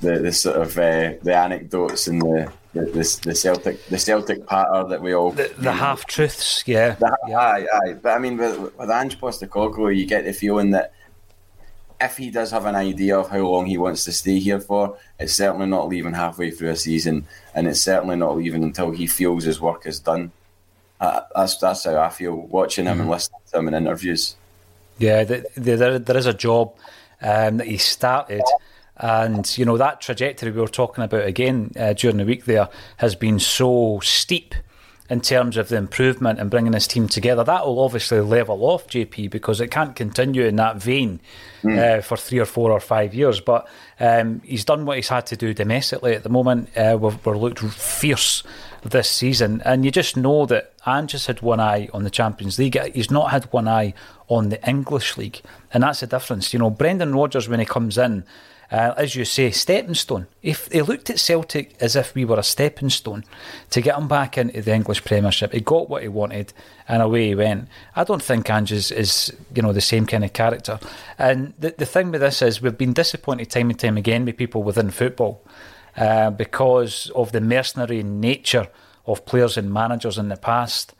the, 0.00 0.18
the 0.18 0.32
sort 0.32 0.56
of 0.56 0.76
uh, 0.76 1.14
the 1.22 1.34
anecdotes 1.34 2.06
and 2.08 2.20
the, 2.20 2.52
the 2.74 2.80
the 2.82 3.20
the 3.24 3.34
Celtic 3.34 3.82
the 3.86 3.98
Celtic 3.98 4.46
patter 4.46 4.84
that 4.88 5.00
we 5.00 5.14
all 5.14 5.30
The, 5.30 5.50
the 5.56 5.72
half 5.72 6.04
truths, 6.06 6.62
yeah. 6.66 6.96
the, 6.96 7.16
Aye, 7.34 7.66
aye. 7.72 7.92
But 7.94 8.10
I 8.10 8.18
mean, 8.18 8.36
with, 8.36 8.76
with 8.76 8.90
Ange 8.90 9.18
Postecoglou, 9.18 9.96
you 9.96 10.04
get 10.04 10.24
the 10.26 10.32
feeling 10.34 10.72
that 10.72 10.92
if 12.00 12.16
he 12.16 12.30
does 12.30 12.50
have 12.50 12.66
an 12.66 12.74
idea 12.74 13.18
of 13.18 13.30
how 13.30 13.38
long 13.38 13.66
he 13.66 13.78
wants 13.78 14.04
to 14.04 14.12
stay 14.12 14.38
here 14.38 14.60
for, 14.60 14.98
it's 15.18 15.34
certainly 15.34 15.66
not 15.66 15.88
leaving 15.88 16.12
halfway 16.12 16.50
through 16.50 16.70
a 16.70 16.76
season, 16.76 17.26
and 17.54 17.66
it's 17.66 17.80
certainly 17.80 18.16
not 18.16 18.36
leaving 18.36 18.62
until 18.62 18.90
he 18.90 19.06
feels 19.06 19.44
his 19.44 19.60
work 19.60 19.86
is 19.86 20.00
done. 20.00 20.32
Uh, 21.00 21.20
that's 21.34 21.56
that's 21.56 21.84
how 21.84 21.98
I 21.98 22.10
feel 22.10 22.34
watching 22.34 22.86
him 22.86 23.00
and 23.00 23.10
listening 23.10 23.40
to 23.50 23.58
him 23.58 23.68
in 23.68 23.74
interviews. 23.74 24.36
Yeah, 24.98 25.24
the, 25.24 25.46
the, 25.54 25.76
there, 25.76 25.98
there 25.98 26.16
is 26.16 26.26
a 26.26 26.34
job 26.34 26.74
um, 27.20 27.58
that 27.58 27.66
he 27.66 27.76
started, 27.76 28.42
and 28.96 29.56
you 29.58 29.64
know 29.64 29.76
that 29.76 30.00
trajectory 30.00 30.50
we 30.50 30.60
were 30.60 30.68
talking 30.68 31.04
about 31.04 31.26
again 31.26 31.70
uh, 31.78 31.92
during 31.92 32.16
the 32.16 32.24
week 32.24 32.46
there 32.46 32.68
has 32.96 33.14
been 33.14 33.38
so 33.38 34.00
steep 34.02 34.54
in 35.08 35.20
terms 35.20 35.56
of 35.56 35.68
the 35.68 35.76
improvement 35.76 36.40
and 36.40 36.50
bringing 36.50 36.72
this 36.72 36.86
team 36.86 37.08
together. 37.08 37.44
That 37.44 37.66
will 37.66 37.80
obviously 37.80 38.20
level 38.20 38.64
off 38.64 38.88
JP 38.88 39.30
because 39.30 39.60
it 39.60 39.68
can't 39.68 39.94
continue 39.94 40.44
in 40.44 40.56
that 40.56 40.76
vein 40.76 41.20
uh, 41.64 42.00
for 42.00 42.16
three 42.16 42.38
or 42.38 42.44
four 42.44 42.72
or 42.72 42.80
five 42.80 43.14
years. 43.14 43.40
But 43.40 43.68
um, 44.00 44.40
he's 44.44 44.64
done 44.64 44.84
what 44.84 44.96
he's 44.96 45.08
had 45.08 45.26
to 45.26 45.36
do 45.36 45.54
domestically 45.54 46.14
at 46.14 46.22
the 46.22 46.28
moment. 46.28 46.76
Uh, 46.76 46.98
we've, 47.00 47.24
we're 47.24 47.36
looked 47.36 47.60
fierce 47.60 48.42
this 48.82 49.10
season, 49.10 49.62
and 49.64 49.84
you 49.84 49.90
just 49.90 50.16
know 50.16 50.46
that 50.46 50.72
Ange 50.86 51.12
has 51.12 51.26
had 51.26 51.42
one 51.42 51.60
eye 51.60 51.88
on 51.92 52.04
the 52.04 52.10
Champions 52.10 52.58
League. 52.58 52.78
He's 52.94 53.10
not 53.10 53.30
had 53.30 53.44
one 53.52 53.66
eye 53.68 53.94
on 54.28 54.48
the 54.48 54.68
English 54.68 55.16
League, 55.16 55.40
and 55.72 55.82
that's 55.82 56.00
the 56.00 56.06
difference. 56.06 56.52
You 56.52 56.58
know, 56.58 56.70
Brendan 56.70 57.14
Rodgers 57.14 57.48
when 57.48 57.60
he 57.60 57.66
comes 57.66 57.98
in. 57.98 58.24
Uh, 58.70 58.92
as 58.96 59.14
you 59.14 59.24
say, 59.24 59.50
stepping 59.52 59.94
stone. 59.94 60.26
If 60.42 60.68
they 60.68 60.82
looked 60.82 61.08
at 61.08 61.20
Celtic 61.20 61.76
as 61.80 61.94
if 61.94 62.16
we 62.16 62.24
were 62.24 62.38
a 62.38 62.42
stepping 62.42 62.90
stone 62.90 63.24
to 63.70 63.80
get 63.80 63.96
him 63.96 64.08
back 64.08 64.36
into 64.36 64.60
the 64.60 64.74
English 64.74 65.04
Premiership, 65.04 65.52
he 65.52 65.60
got 65.60 65.88
what 65.88 66.02
he 66.02 66.08
wanted, 66.08 66.52
and 66.88 67.00
away 67.00 67.28
he 67.28 67.34
went. 67.36 67.68
I 67.94 68.02
don't 68.02 68.22
think 68.22 68.50
Ange 68.50 68.72
is, 68.72 68.90
is 68.90 69.32
you 69.54 69.62
know 69.62 69.72
the 69.72 69.80
same 69.80 70.04
kind 70.04 70.24
of 70.24 70.32
character. 70.32 70.80
And 71.16 71.54
the 71.58 71.74
the 71.78 71.86
thing 71.86 72.10
with 72.10 72.20
this 72.20 72.42
is 72.42 72.60
we've 72.60 72.76
been 72.76 72.92
disappointed 72.92 73.50
time 73.50 73.70
and 73.70 73.78
time 73.78 73.96
again 73.96 74.24
with 74.24 74.36
people 74.36 74.64
within 74.64 74.90
football 74.90 75.44
uh, 75.96 76.30
because 76.30 77.10
of 77.14 77.30
the 77.30 77.40
mercenary 77.40 78.02
nature 78.02 78.68
of 79.06 79.24
players 79.26 79.56
and 79.56 79.72
managers 79.72 80.18
in 80.18 80.28
the 80.28 80.36
past. 80.36 80.92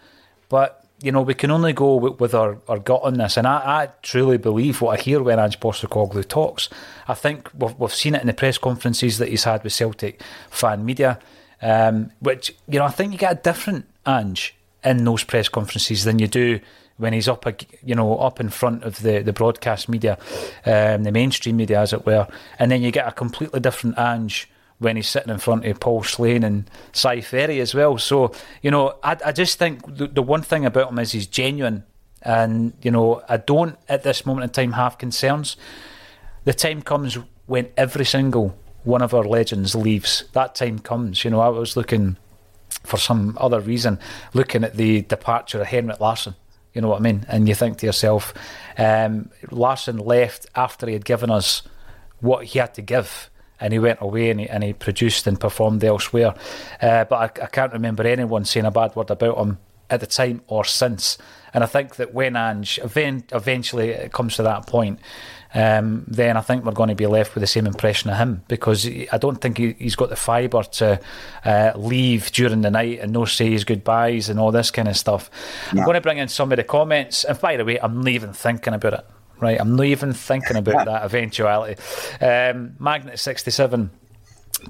But 0.48 0.85
you 1.00 1.12
know, 1.12 1.22
we 1.22 1.34
can 1.34 1.50
only 1.50 1.72
go 1.72 1.96
with, 1.96 2.20
with 2.20 2.34
our, 2.34 2.58
our 2.68 2.78
gut 2.78 3.02
on 3.02 3.14
this. 3.14 3.36
And 3.36 3.46
I, 3.46 3.82
I 3.82 3.88
truly 4.02 4.38
believe 4.38 4.80
what 4.80 4.98
I 4.98 5.02
hear 5.02 5.22
when 5.22 5.38
Ange 5.38 5.60
Postecoglou 5.60 6.26
talks. 6.26 6.68
I 7.06 7.14
think 7.14 7.50
we've, 7.54 7.78
we've 7.78 7.92
seen 7.92 8.14
it 8.14 8.22
in 8.22 8.26
the 8.26 8.32
press 8.32 8.58
conferences 8.58 9.18
that 9.18 9.28
he's 9.28 9.44
had 9.44 9.62
with 9.62 9.72
Celtic 9.72 10.22
fan 10.50 10.84
media, 10.84 11.18
um, 11.60 12.12
which, 12.20 12.54
you 12.68 12.78
know, 12.78 12.86
I 12.86 12.90
think 12.90 13.12
you 13.12 13.18
get 13.18 13.32
a 13.32 13.40
different 13.40 13.86
Ange 14.06 14.54
in 14.84 15.04
those 15.04 15.24
press 15.24 15.48
conferences 15.48 16.04
than 16.04 16.18
you 16.18 16.28
do 16.28 16.60
when 16.96 17.12
he's 17.12 17.28
up, 17.28 17.44
you 17.84 17.94
know, 17.94 18.16
up 18.16 18.40
in 18.40 18.48
front 18.48 18.82
of 18.82 19.02
the, 19.02 19.20
the 19.20 19.32
broadcast 19.32 19.88
media, 19.88 20.16
um, 20.64 21.02
the 21.02 21.12
mainstream 21.12 21.58
media, 21.58 21.80
as 21.80 21.92
it 21.92 22.06
were. 22.06 22.26
And 22.58 22.70
then 22.70 22.82
you 22.82 22.90
get 22.90 23.06
a 23.06 23.12
completely 23.12 23.60
different 23.60 23.98
Ange 23.98 24.48
when 24.78 24.96
he's 24.96 25.08
sitting 25.08 25.32
in 25.32 25.38
front 25.38 25.64
of 25.64 25.80
Paul 25.80 26.02
Slane 26.02 26.44
and 26.44 26.70
Si 26.92 27.20
Ferry 27.22 27.60
as 27.60 27.74
well. 27.74 27.98
So, 27.98 28.32
you 28.62 28.70
know, 28.70 28.98
I, 29.02 29.16
I 29.24 29.32
just 29.32 29.58
think 29.58 29.96
the, 29.96 30.06
the 30.06 30.22
one 30.22 30.42
thing 30.42 30.66
about 30.66 30.90
him 30.90 30.98
is 30.98 31.12
he's 31.12 31.26
genuine. 31.26 31.84
And, 32.22 32.72
you 32.82 32.90
know, 32.90 33.22
I 33.28 33.36
don't 33.38 33.78
at 33.88 34.02
this 34.02 34.26
moment 34.26 34.44
in 34.44 34.50
time 34.50 34.72
have 34.72 34.98
concerns. 34.98 35.56
The 36.44 36.52
time 36.52 36.82
comes 36.82 37.18
when 37.46 37.68
every 37.76 38.04
single 38.04 38.56
one 38.84 39.02
of 39.02 39.14
our 39.14 39.24
legends 39.24 39.74
leaves. 39.74 40.24
That 40.32 40.54
time 40.54 40.78
comes. 40.78 41.24
You 41.24 41.30
know, 41.30 41.40
I 41.40 41.48
was 41.48 41.76
looking 41.76 42.16
for 42.84 42.98
some 42.98 43.36
other 43.40 43.60
reason, 43.60 43.98
looking 44.34 44.64
at 44.64 44.76
the 44.76 45.02
departure 45.02 45.60
of 45.60 45.66
Henrik 45.68 46.00
Larsson. 46.00 46.34
You 46.72 46.82
know 46.82 46.88
what 46.88 47.00
I 47.00 47.02
mean? 47.02 47.24
And 47.28 47.48
you 47.48 47.54
think 47.54 47.78
to 47.78 47.86
yourself, 47.86 48.34
um, 48.76 49.30
Larsson 49.50 49.96
left 49.96 50.46
after 50.54 50.86
he 50.86 50.92
had 50.92 51.04
given 51.04 51.30
us 51.30 51.62
what 52.20 52.44
he 52.44 52.58
had 52.58 52.74
to 52.74 52.82
give 52.82 53.30
and 53.60 53.72
he 53.72 53.78
went 53.78 54.00
away 54.00 54.30
and 54.30 54.40
he, 54.40 54.48
and 54.48 54.62
he 54.64 54.72
produced 54.72 55.26
and 55.26 55.38
performed 55.40 55.82
elsewhere. 55.84 56.34
Uh, 56.80 57.04
but 57.04 57.40
I, 57.40 57.44
I 57.44 57.46
can't 57.46 57.72
remember 57.72 58.02
anyone 58.06 58.44
saying 58.44 58.66
a 58.66 58.70
bad 58.70 58.94
word 58.96 59.10
about 59.10 59.38
him 59.38 59.58
at 59.88 60.00
the 60.00 60.06
time 60.06 60.42
or 60.48 60.64
since. 60.64 61.16
And 61.54 61.62
I 61.62 61.66
think 61.68 61.96
that 61.96 62.12
when 62.12 62.36
Ange 62.36 62.78
event, 62.82 63.30
eventually 63.32 63.90
it 63.90 64.12
comes 64.12 64.36
to 64.36 64.42
that 64.42 64.66
point, 64.66 64.98
um, 65.54 66.04
then 66.08 66.36
I 66.36 66.40
think 66.42 66.64
we're 66.64 66.72
going 66.72 66.90
to 66.90 66.94
be 66.94 67.06
left 67.06 67.34
with 67.34 67.40
the 67.40 67.46
same 67.46 67.66
impression 67.66 68.10
of 68.10 68.16
him 68.18 68.42
because 68.48 68.82
he- 68.82 69.08
I 69.10 69.16
don't 69.16 69.40
think 69.40 69.56
he, 69.56 69.72
he's 69.78 69.96
got 69.96 70.10
the 70.10 70.16
fibre 70.16 70.64
to 70.64 71.00
uh, 71.44 71.72
leave 71.76 72.30
during 72.32 72.60
the 72.60 72.70
night 72.70 72.98
and 73.00 73.12
no 73.12 73.24
say 73.24 73.50
his 73.50 73.64
goodbyes 73.64 74.28
and 74.28 74.38
all 74.38 74.50
this 74.52 74.70
kind 74.70 74.88
of 74.88 74.96
stuff. 74.98 75.30
I'm 75.70 75.78
going 75.84 75.94
to 75.94 76.00
bring 76.02 76.18
in 76.18 76.28
some 76.28 76.52
of 76.52 76.56
the 76.56 76.64
comments. 76.64 77.24
And 77.24 77.40
by 77.40 77.56
the 77.56 77.64
way, 77.64 77.78
I'm 77.80 77.98
not 77.98 78.08
even 78.08 78.32
thinking 78.34 78.74
about 78.74 78.92
it. 78.94 79.06
Right, 79.38 79.60
I'm 79.60 79.76
not 79.76 79.86
even 79.86 80.12
thinking 80.12 80.56
about 80.56 80.86
that 80.86 81.02
eventuality. 81.02 81.80
Um, 82.20 82.76
Magnet 82.78 83.18
sixty 83.18 83.50
seven. 83.50 83.90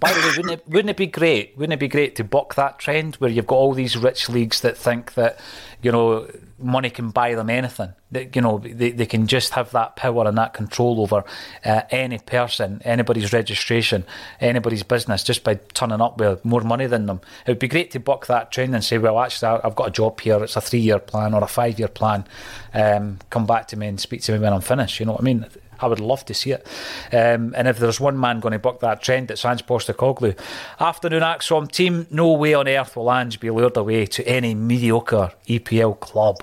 By 0.00 0.12
the 0.12 0.20
way, 0.20 0.26
wouldn't 0.36 0.50
it, 0.50 0.68
wouldn't 0.68 0.90
it 0.90 0.96
be 0.96 1.06
great? 1.06 1.56
Wouldn't 1.56 1.72
it 1.72 1.78
be 1.78 1.88
great 1.88 2.16
to 2.16 2.24
buck 2.24 2.56
that 2.56 2.78
trend 2.78 3.14
where 3.16 3.30
you've 3.30 3.46
got 3.46 3.56
all 3.56 3.72
these 3.72 3.96
rich 3.96 4.28
leagues 4.28 4.60
that 4.62 4.76
think 4.76 5.14
that 5.14 5.38
you 5.82 5.92
know 5.92 6.28
money 6.58 6.90
can 6.90 7.10
buy 7.10 7.34
them 7.34 7.50
anything? 7.50 7.92
That 8.12 8.36
you 8.36 8.42
know 8.42 8.58
they, 8.58 8.92
they 8.92 9.06
can 9.06 9.26
just 9.26 9.52
have 9.52 9.70
that 9.72 9.96
power 9.96 10.26
and 10.26 10.38
that 10.38 10.54
control 10.54 11.00
over 11.00 11.24
uh, 11.64 11.82
any 11.90 12.18
person, 12.18 12.80
anybody's 12.84 13.32
registration, 13.32 14.04
anybody's 14.40 14.82
business 14.82 15.22
just 15.24 15.44
by 15.44 15.54
turning 15.74 16.00
up 16.00 16.18
with 16.18 16.44
more 16.44 16.62
money 16.62 16.86
than 16.86 17.06
them. 17.06 17.20
It 17.46 17.50
would 17.50 17.58
be 17.58 17.68
great 17.68 17.90
to 17.92 18.00
buck 18.00 18.26
that 18.26 18.52
trend 18.52 18.74
and 18.74 18.84
say, 18.84 18.98
well, 18.98 19.18
actually, 19.18 19.60
I've 19.62 19.76
got 19.76 19.88
a 19.88 19.90
job 19.90 20.20
here. 20.20 20.42
It's 20.42 20.56
a 20.56 20.60
three-year 20.60 21.00
plan 21.00 21.34
or 21.34 21.42
a 21.42 21.48
five-year 21.48 21.88
plan. 21.88 22.24
Um, 22.72 23.18
come 23.30 23.46
back 23.46 23.68
to 23.68 23.76
me 23.76 23.88
and 23.88 24.00
speak 24.00 24.22
to 24.22 24.32
me 24.32 24.38
when 24.38 24.52
I'm 24.52 24.60
finished. 24.60 25.00
You 25.00 25.06
know 25.06 25.12
what 25.12 25.22
I 25.22 25.24
mean? 25.24 25.46
I 25.80 25.86
would 25.86 26.00
love 26.00 26.24
to 26.26 26.34
see 26.34 26.52
it. 26.52 26.66
Um, 27.12 27.54
and 27.56 27.68
if 27.68 27.78
there's 27.78 28.00
one 28.00 28.18
man 28.18 28.40
going 28.40 28.52
to 28.52 28.58
buck 28.58 28.80
that 28.80 29.02
trend, 29.02 29.30
it's 29.30 29.44
Ange 29.44 29.66
Postecoglou. 29.66 30.38
Afternoon 30.80 31.22
ACSOM 31.22 31.70
team, 31.70 32.06
no 32.10 32.32
way 32.32 32.54
on 32.54 32.68
earth 32.68 32.96
will 32.96 33.12
Ange 33.12 33.40
be 33.40 33.50
lured 33.50 33.76
away 33.76 34.06
to 34.06 34.26
any 34.26 34.54
mediocre 34.54 35.32
EPL 35.48 35.98
club. 36.00 36.36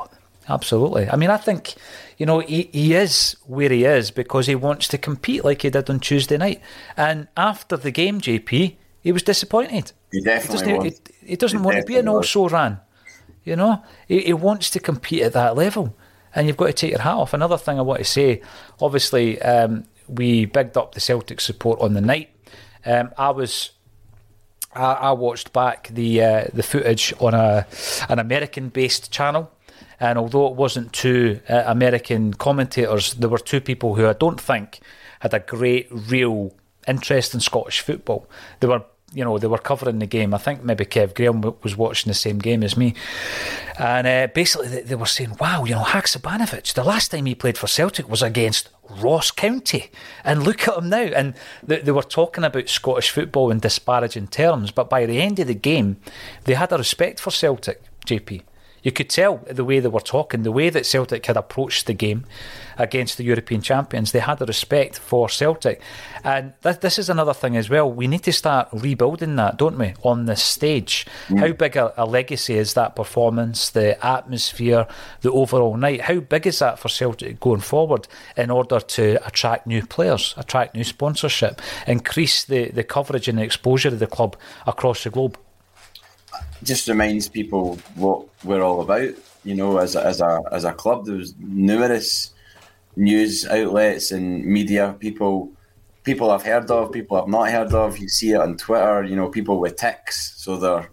Absolutely. 0.49 1.09
I 1.09 1.15
mean, 1.15 1.29
I 1.29 1.37
think, 1.37 1.75
you 2.17 2.25
know, 2.25 2.39
he, 2.39 2.69
he 2.71 2.93
is 2.93 3.37
where 3.45 3.69
he 3.69 3.85
is 3.85 4.11
because 4.11 4.47
he 4.47 4.55
wants 4.55 4.87
to 4.89 4.97
compete 4.97 5.43
like 5.43 5.61
he 5.61 5.69
did 5.69 5.89
on 5.89 5.99
Tuesday 5.99 6.37
night. 6.37 6.61
And 6.97 7.27
after 7.37 7.77
the 7.77 7.91
game, 7.91 8.19
JP, 8.19 8.75
he 9.01 9.11
was 9.11 9.23
disappointed. 9.23 9.91
He 10.11 10.21
definitely 10.21 10.65
he 10.65 10.73
doesn't. 10.73 11.09
He, 11.21 11.27
he 11.27 11.35
doesn't 11.35 11.63
want 11.63 11.77
to 11.77 11.83
be 11.83 11.97
an 11.97 12.07
also 12.07 12.49
ran. 12.49 12.79
You 13.43 13.55
know, 13.55 13.83
he, 14.07 14.21
he 14.21 14.33
wants 14.33 14.69
to 14.71 14.79
compete 14.79 15.21
at 15.21 15.33
that 15.33 15.55
level, 15.55 15.95
and 16.35 16.47
you've 16.47 16.57
got 16.57 16.67
to 16.67 16.73
take 16.73 16.91
your 16.91 17.01
hat 17.01 17.15
off. 17.15 17.33
Another 17.33 17.57
thing 17.57 17.79
I 17.79 17.81
want 17.81 17.99
to 17.99 18.05
say, 18.05 18.41
obviously, 18.81 19.41
um, 19.41 19.85
we 20.07 20.45
bigged 20.45 20.77
up 20.77 20.93
the 20.93 20.99
Celtic 20.99 21.41
support 21.41 21.79
on 21.79 21.93
the 21.93 22.01
night. 22.01 22.29
Um, 22.85 23.11
I 23.17 23.29
was, 23.29 23.71
I, 24.73 25.11
watched 25.11 25.53
back 25.53 25.89
the 25.89 26.21
uh, 26.21 26.45
the 26.53 26.63
footage 26.63 27.13
on 27.19 27.33
a 27.33 27.67
an 28.09 28.19
American 28.19 28.69
based 28.69 29.11
channel. 29.11 29.51
And 29.99 30.17
although 30.17 30.47
it 30.47 30.55
wasn't 30.55 30.91
two 30.91 31.39
uh, 31.47 31.63
American 31.65 32.33
commentators, 32.33 33.13
there 33.13 33.29
were 33.29 33.37
two 33.37 33.61
people 33.61 33.95
who 33.95 34.07
I 34.07 34.13
don't 34.13 34.41
think 34.41 34.81
had 35.21 35.33
a 35.33 35.39
great, 35.39 35.87
real 35.89 36.53
interest 36.87 37.33
in 37.33 37.39
Scottish 37.39 37.79
football. 37.79 38.29
They 38.59 38.67
were, 38.67 38.83
you 39.13 39.23
know, 39.23 39.38
they 39.38 39.47
were 39.47 39.58
covering 39.58 39.99
the 39.99 40.06
game. 40.06 40.34
I 40.34 40.38
think 40.38 40.63
maybe 40.63 40.86
Kev 40.86 41.13
Graham 41.13 41.41
was 41.62 41.78
watching 41.78 42.10
the 42.10 42.15
same 42.15 42.39
game 42.39 42.63
as 42.63 42.76
me, 42.76 42.95
and 43.78 44.08
uh, 44.08 44.28
basically 44.34 44.67
they, 44.67 44.82
they 44.82 44.95
were 44.95 45.06
saying, 45.06 45.38
"Wow, 45.39 45.65
you 45.65 45.76
know, 45.76 45.84
Haksabanovic. 45.84 46.73
The 46.73 46.84
last 46.84 47.12
time 47.12 47.26
he 47.26 47.36
played 47.36 47.58
for 47.58 47.67
Celtic 47.67 48.10
was 48.10 48.21
against 48.21 48.69
Ross 48.89 49.32
County, 49.32 49.91
and 50.23 50.43
look 50.43 50.67
at 50.67 50.78
him 50.78 50.89
now." 50.89 51.04
And 51.04 51.36
they, 51.62 51.82
they 51.82 51.91
were 51.91 52.04
talking 52.04 52.43
about 52.43 52.69
Scottish 52.69 53.10
football 53.12 53.52
in 53.52 53.60
disparaging 53.60 54.28
terms, 54.28 54.71
but 54.71 54.89
by 54.89 55.06
the 55.06 55.21
end 55.21 55.39
of 55.39 55.47
the 55.47 55.54
game, 55.54 55.97
they 56.45 56.56
had 56.56 56.71
a 56.71 56.78
respect 56.78 57.19
for 57.19 57.32
Celtic. 57.32 57.82
JP. 58.06 58.41
You 58.83 58.91
could 58.91 59.09
tell 59.09 59.37
the 59.49 59.63
way 59.63 59.79
they 59.79 59.87
were 59.87 60.01
talking, 60.01 60.43
the 60.43 60.51
way 60.51 60.69
that 60.69 60.85
Celtic 60.85 61.25
had 61.25 61.37
approached 61.37 61.87
the 61.87 61.93
game 61.93 62.25
against 62.77 63.17
the 63.17 63.23
European 63.23 63.61
champions. 63.61 64.11
They 64.11 64.19
had 64.19 64.41
a 64.41 64.45
respect 64.45 64.99
for 64.99 65.29
Celtic. 65.29 65.81
And 66.23 66.53
th- 66.61 66.81
this 66.81 66.99
is 66.99 67.09
another 67.09 67.33
thing 67.33 67.55
as 67.55 67.69
well. 67.69 67.89
We 67.89 68.07
need 68.07 68.23
to 68.23 68.33
start 68.33 68.67
rebuilding 68.73 69.37
that, 69.37 69.57
don't 69.57 69.77
we, 69.77 69.93
on 70.03 70.25
this 70.25 70.43
stage? 70.43 71.05
How 71.37 71.53
big 71.53 71.77
a, 71.77 71.93
a 71.97 72.05
legacy 72.05 72.55
is 72.55 72.73
that 72.73 72.95
performance, 72.95 73.69
the 73.69 74.03
atmosphere, 74.05 74.87
the 75.21 75.31
overall 75.31 75.77
night? 75.77 76.01
How 76.01 76.19
big 76.19 76.45
is 76.45 76.59
that 76.59 76.77
for 76.77 76.89
Celtic 76.89 77.39
going 77.39 77.61
forward 77.61 78.07
in 78.35 78.51
order 78.51 78.79
to 78.79 79.25
attract 79.25 79.65
new 79.65 79.85
players, 79.85 80.33
attract 80.37 80.75
new 80.75 80.83
sponsorship, 80.83 81.61
increase 81.87 82.43
the, 82.43 82.69
the 82.69 82.83
coverage 82.83 83.27
and 83.27 83.37
the 83.37 83.43
exposure 83.43 83.89
of 83.89 83.99
the 83.99 84.07
club 84.07 84.35
across 84.67 85.03
the 85.03 85.09
globe? 85.09 85.37
Just 86.63 86.87
reminds 86.87 87.29
people 87.29 87.77
what 87.95 88.27
we're 88.43 88.61
all 88.61 88.81
about. 88.81 89.09
You 89.43 89.55
know, 89.55 89.77
as 89.77 89.95
a, 89.95 90.05
as 90.05 90.21
a 90.21 90.41
as 90.51 90.63
a 90.63 90.73
club, 90.73 91.05
there's 91.05 91.33
numerous 91.37 92.33
news 92.95 93.45
outlets 93.47 94.11
and 94.11 94.45
media 94.45 94.95
people 94.99 95.51
people 96.03 96.31
I've 96.31 96.43
heard 96.43 96.69
of, 96.69 96.91
people 96.91 97.17
I've 97.17 97.27
not 97.27 97.49
heard 97.49 97.73
of. 97.73 97.97
You 97.97 98.07
see 98.07 98.31
it 98.31 98.41
on 98.41 98.57
Twitter. 98.57 99.03
You 99.03 99.15
know, 99.15 99.29
people 99.29 99.59
with 99.59 99.75
ticks, 99.75 100.33
so 100.37 100.57
they're 100.57 100.89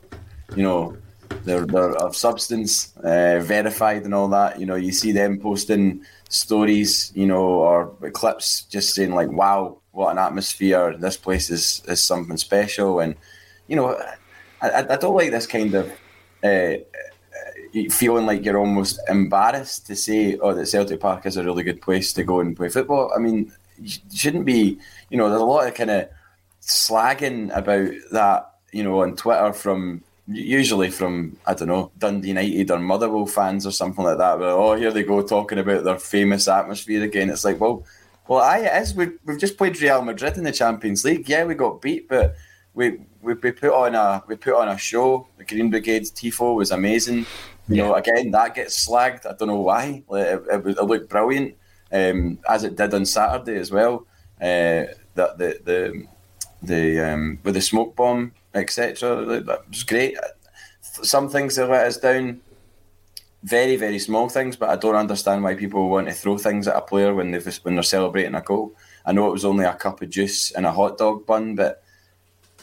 you 0.57 0.63
know 0.63 0.97
they're 1.45 1.67
they're 1.67 1.97
of 1.97 2.17
substance, 2.17 2.97
uh, 2.99 3.41
verified 3.41 4.05
and 4.05 4.15
all 4.15 4.29
that. 4.29 4.59
You 4.59 4.67
know, 4.67 4.77
you 4.77 4.93
see 4.93 5.13
them 5.13 5.39
posting 5.39 6.05
stories, 6.29 7.13
you 7.15 7.27
know, 7.27 7.45
or 7.45 7.95
clips 8.13 8.63
just 8.63 8.95
saying 8.95 9.15
like, 9.15 9.31
"Wow, 9.31 9.79
what 9.93 10.13
an 10.13 10.19
atmosphere! 10.19 10.97
This 10.97 11.17
place 11.17 11.51
is 11.51 11.83
is 11.89 12.03
something 12.03 12.37
special." 12.37 13.01
And 13.01 13.15
you 13.69 13.77
know, 13.77 14.01
I, 14.63 14.87
I 14.91 14.97
don't 14.97 15.15
like 15.15 15.31
this 15.31 15.47
kind 15.47 15.75
of 15.75 15.93
uh, 16.45 16.75
feeling 17.91 18.27
like 18.27 18.45
you're 18.45 18.59
almost 18.59 19.01
embarrassed 19.09 19.87
to 19.87 19.97
say, 19.97 20.39
"Oh, 20.39 20.55
that 20.55 20.67
Celtic 20.67 21.01
Park 21.01 21.27
is 21.27 21.37
a 21.37 21.45
really 21.45 21.63
good 21.63 21.81
place 21.81 22.13
to 22.15 22.25
go 22.25 22.41
and 22.41 22.57
play 22.57 22.69
football." 22.69 23.13
I 23.15 23.19
mean, 23.19 23.53
you 23.79 23.91
shouldn't 24.13 24.45
be. 24.45 24.79
You 25.09 25.19
know, 25.19 25.29
there's 25.29 25.41
a 25.41 25.45
lot 25.45 25.69
of 25.69 25.75
kind 25.75 25.91
of 25.91 26.09
slagging 26.61 27.57
about 27.57 27.91
that. 28.13 28.47
You 28.73 28.85
know, 28.85 29.03
on 29.03 29.17
Twitter 29.17 29.53
from 29.53 30.03
usually 30.29 30.91
from 30.91 31.37
I 31.47 31.55
don't 31.55 31.69
know 31.69 31.91
Dundee 31.99 32.29
United 32.29 32.71
or 32.71 32.79
Motherwell 32.79 33.27
fans 33.27 33.67
or 33.67 33.73
something 33.73 34.05
like 34.05 34.19
that. 34.19 34.39
Where 34.39 34.51
oh, 34.51 34.75
here 34.75 34.93
they 34.93 35.03
go 35.03 35.23
talking 35.23 35.59
about 35.59 35.85
their 35.85 35.99
famous 35.99 36.49
atmosphere 36.49 37.03
again. 37.03 37.31
It's 37.31 37.45
like, 37.45 37.61
well, 37.61 37.85
well, 38.29 38.41
I 38.41 38.59
it 38.59 38.83
is. 38.83 38.95
We, 38.95 39.09
we've 39.25 39.39
just 39.39 39.57
played 39.57 39.81
Real 39.81 40.03
Madrid 40.03 40.37
in 40.37 40.45
the 40.45 40.53
Champions 40.53 41.05
League. 41.05 41.29
Yeah, 41.29 41.45
we 41.45 41.55
got 41.55 41.83
beat, 41.83 42.09
but 42.09 42.37
we 42.75 43.01
we, 43.23 43.35
we 43.35 43.51
put 43.53 43.73
on 43.73 43.95
a 43.95 44.23
we 44.27 44.37
put 44.37 44.55
on 44.55 44.69
a 44.69 44.79
show. 44.79 45.27
The 45.39 45.45
Green 45.45 45.71
Brigade's 45.71 46.11
tifo 46.11 46.55
was 46.55 46.71
amazing. 46.71 47.27
You 47.69 47.77
know, 47.77 47.95
again 47.95 48.31
that 48.33 48.55
gets 48.55 48.87
slagged. 48.87 49.27
I 49.27 49.35
don't 49.35 49.49
know 49.49 49.61
why. 49.61 50.03
It, 50.11 50.43
it, 50.53 50.65
was- 50.65 50.77
it 50.77 50.83
looked 50.85 51.09
brilliant, 51.09 51.55
um, 51.93 52.39
as 52.49 52.65
it 52.65 52.77
did 52.77 52.93
on 52.95 53.07
Saturday 53.07 53.57
as 53.59 53.71
well. 53.71 54.07
Uh, 54.41 54.87
that 55.15 55.37
the 55.39 55.61
the 55.65 56.07
the 56.63 57.01
um, 57.13 57.39
with 57.45 57.55
the 57.55 57.61
smoke 57.61 57.95
bomb 57.97 58.33
etc. 58.55 59.25
That 59.43 59.69
was 59.69 59.85
great. 59.85 60.17
Some 60.83 61.29
things 61.29 61.57
that 61.57 61.69
let 61.71 61.87
us 61.87 61.99
down. 61.99 62.41
Very 63.43 63.77
very 63.77 63.99
small 63.99 64.29
things, 64.29 64.55
but 64.57 64.69
I 64.69 64.77
don't 64.77 64.97
understand 64.97 65.43
why 65.43 65.55
people 65.55 65.89
want 65.89 66.09
to 66.09 66.13
throw 66.13 66.37
things 66.37 66.69
at 66.69 66.77
a 66.77 66.83
player 66.83 67.15
when 67.15 67.31
they 67.31 67.39
when 67.63 67.75
they're 67.75 67.83
celebrating 67.83 68.35
a 68.35 68.43
goal. 68.43 68.75
I 69.07 69.13
know 69.13 69.29
it 69.29 69.33
was 69.33 69.47
only 69.47 69.65
a 69.65 69.73
cup 69.75 70.03
of 70.03 70.11
juice 70.11 70.51
and 70.51 70.67
a 70.67 70.73
hot 70.73 70.99
dog 70.99 71.25
bun, 71.25 71.55
but 71.55 71.80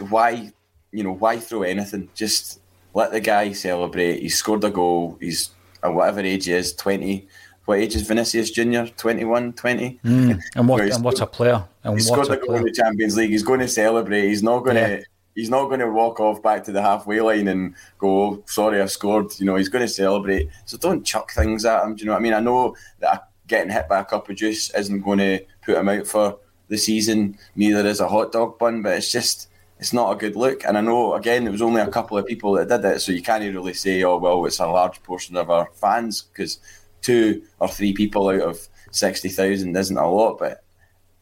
why 0.10 0.52
you 0.92 1.04
know 1.04 1.14
why 1.14 1.40
throw 1.40 1.64
anything? 1.64 2.10
Just 2.14 2.62
let 2.94 3.12
the 3.12 3.20
guy 3.20 3.52
celebrate. 3.54 4.22
He's 4.22 4.38
scored 4.38 4.64
a 4.64 4.70
goal. 4.70 5.18
He's 5.20 5.52
at 5.84 5.94
whatever 5.94 6.22
age 6.22 6.46
he 6.46 6.54
is 6.54 6.74
20 6.74 7.28
what 7.68 7.80
age 7.80 7.96
is 7.98 8.04
Vinicius 8.04 8.50
Junior? 8.50 8.88
21 8.88 9.52
20 9.54 10.00
Mm. 10.04 10.42
And 10.56 10.68
what 10.70 10.82
and 10.94 11.04
what 11.04 11.20
a 11.20 11.28
player! 11.28 11.66
And 11.84 12.00
he 12.00 12.10
what 12.10 12.26
scored 12.26 12.30
a 12.30 12.42
a 12.42 12.46
goal 12.46 12.56
in 12.56 12.64
the 12.64 12.72
Champions 12.72 13.18
League. 13.18 13.32
He's 13.32 13.44
going 13.44 13.60
to 13.60 13.68
celebrate. 13.68 14.30
He's 14.30 14.42
not 14.42 14.60
going 14.60 14.78
to 14.78 15.04
he's 15.36 15.50
not 15.50 15.66
going 15.66 15.82
to 15.82 15.90
walk 15.90 16.22
off 16.22 16.42
back 16.42 16.64
to 16.64 16.72
the 16.72 16.82
halfway 16.82 17.20
line 17.20 17.50
and 17.50 17.76
go 18.00 18.10
oh, 18.10 18.44
sorry 18.48 18.82
I 18.82 18.86
scored. 18.86 19.38
You 19.38 19.46
know 19.46 19.58
he's 19.58 19.68
going 19.68 19.86
to 19.86 19.94
celebrate. 19.94 20.50
So 20.66 20.78
don't 20.78 21.06
chuck 21.06 21.32
things 21.32 21.66
at 21.66 21.84
him. 21.84 21.96
Do 21.96 22.02
you 22.02 22.06
know 22.06 22.14
what 22.14 22.20
I 22.20 22.24
mean? 22.24 22.34
I 22.34 22.40
know 22.40 22.74
that 23.00 23.28
getting 23.48 23.72
hit 23.72 23.90
by 23.90 24.00
a 24.00 24.06
cup 24.06 24.30
of 24.30 24.38
juice 24.38 24.74
isn't 24.74 25.02
going 25.02 25.20
to 25.20 25.40
put 25.62 25.76
him 25.76 25.90
out 25.90 26.08
for 26.08 26.40
the 26.70 26.78
season. 26.78 27.38
Neither 27.58 27.86
is 27.86 28.00
a 28.00 28.08
hot 28.08 28.32
dog 28.32 28.58
bun 28.58 28.82
but 28.82 28.94
it's 28.94 29.12
just 29.12 29.50
it's 29.80 29.94
not 29.94 30.12
a 30.12 30.16
good 30.16 30.36
look. 30.36 30.64
And 30.66 30.78
I 30.78 30.82
know, 30.82 31.14
again, 31.14 31.46
it 31.46 31.52
was 31.52 31.62
only 31.62 31.82
a 31.82 31.88
couple 31.88 32.18
of 32.18 32.26
people 32.26 32.54
that 32.54 32.70
did 32.70 32.84
it, 32.86 33.02
so 33.02 33.12
you 33.12 33.22
can't 33.22 33.44
really 33.44 33.74
say, 33.74 34.04
oh, 34.04 34.18
well, 34.18 34.46
it's 34.46 34.60
a 34.60 34.68
large 34.68 35.02
portion 35.04 35.38
of 35.38 35.50
our 35.50 35.70
fans, 35.74 36.24
because 36.24 36.60
two 37.02 37.44
or 37.60 37.68
three 37.68 37.94
people 37.94 38.30
out 38.30 38.42
of 38.42 38.68
60,000 38.92 39.76
isn't 39.76 39.98
a 39.98 40.10
lot, 40.10 40.40
but 40.40 40.64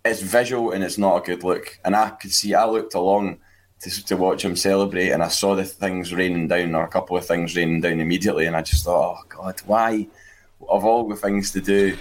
it's 0.05 0.21
visual 0.21 0.71
and 0.71 0.83
it's 0.83 0.97
not 0.97 1.17
a 1.17 1.25
good 1.25 1.43
look. 1.43 1.79
And 1.83 1.95
I 1.95 2.11
could 2.11 2.31
see, 2.31 2.53
I 2.53 2.65
looked 2.65 2.93
along 2.93 3.39
to, 3.81 4.05
to 4.05 4.17
watch 4.17 4.45
him 4.45 4.55
celebrate, 4.55 5.11
and 5.11 5.21
I 5.21 5.27
saw 5.27 5.55
the 5.55 5.65
things 5.65 6.13
raining 6.13 6.47
down, 6.47 6.75
or 6.75 6.83
a 6.83 6.89
couple 6.89 7.17
of 7.17 7.25
things 7.25 7.55
raining 7.55 7.81
down 7.81 7.99
immediately, 7.99 8.45
and 8.45 8.55
I 8.55 8.61
just 8.61 8.85
thought, 8.85 9.17
oh, 9.19 9.25
God, 9.27 9.61
why? 9.65 10.07
Of 10.67 10.85
all 10.85 11.07
the 11.07 11.15
things 11.15 11.51
to 11.51 11.61
do, 11.61 11.97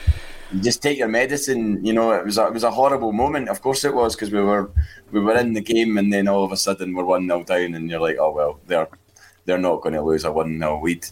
you 0.53 0.61
just 0.61 0.83
take 0.83 0.99
your 0.99 1.09
medicine. 1.09 1.85
You 1.85 1.93
know, 1.93 2.13
it 2.13 2.25
was 2.25 2.39
a, 2.39 2.47
it 2.47 2.53
was 2.53 2.65
a 2.65 2.71
horrible 2.71 3.13
moment. 3.13 3.49
Of 3.49 3.63
course, 3.63 3.85
it 3.85 3.95
was 3.95 4.15
because 4.15 4.31
we 4.31 4.41
were 4.43 4.71
we 5.11 5.21
were 5.21 5.37
in 5.37 5.55
the 5.55 5.61
game, 5.61 5.99
and 5.99 6.13
then 6.13 6.29
all 6.29 6.45
of 6.45 6.53
a 6.53 6.57
sudden 6.57 6.95
we're 6.95 7.05
one 7.05 7.27
0 7.27 7.45
down, 7.45 7.75
and 7.75 7.91
you're 7.91 8.01
like, 8.01 8.19
oh 8.19 8.31
well, 8.33 8.61
they're 8.67 8.89
they're 9.45 9.59
not 9.59 9.83
going 9.83 9.95
to 9.95 10.03
lose 10.03 10.25
a 10.25 10.33
one 10.33 10.59
0 10.59 10.83
lead. 10.83 11.07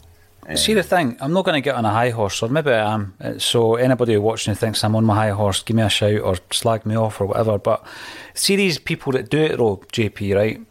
Uh, 0.47 0.55
See 0.55 0.73
the 0.73 0.83
thing, 0.83 1.15
I'm 1.21 1.31
not 1.31 1.45
going 1.45 1.55
to 1.55 1.61
get 1.61 1.75
on 1.75 1.85
a 1.85 1.89
high 1.89 2.09
horse, 2.09 2.43
or 2.43 2.49
maybe 2.49 2.71
I 2.71 2.93
am. 2.93 3.13
Uh, 3.21 3.39
So 3.39 3.75
anybody 3.75 4.17
watching 4.17 4.51
who 4.53 4.59
thinks 4.59 4.83
I'm 4.83 4.95
on 4.95 5.05
my 5.05 5.15
high 5.15 5.29
horse, 5.29 5.63
give 5.63 5.77
me 5.77 5.83
a 5.83 5.89
shout 5.89 6.19
or 6.19 6.35
slag 6.51 6.85
me 6.85 6.95
off 6.97 7.21
or 7.21 7.27
whatever. 7.27 7.57
But 7.57 7.85
see 8.33 8.55
these 8.57 8.77
people 8.77 9.13
that 9.13 9.29
do 9.29 9.39
it 9.39 9.57
though, 9.57 9.77
JP, 9.93 10.35
right? 10.35 10.61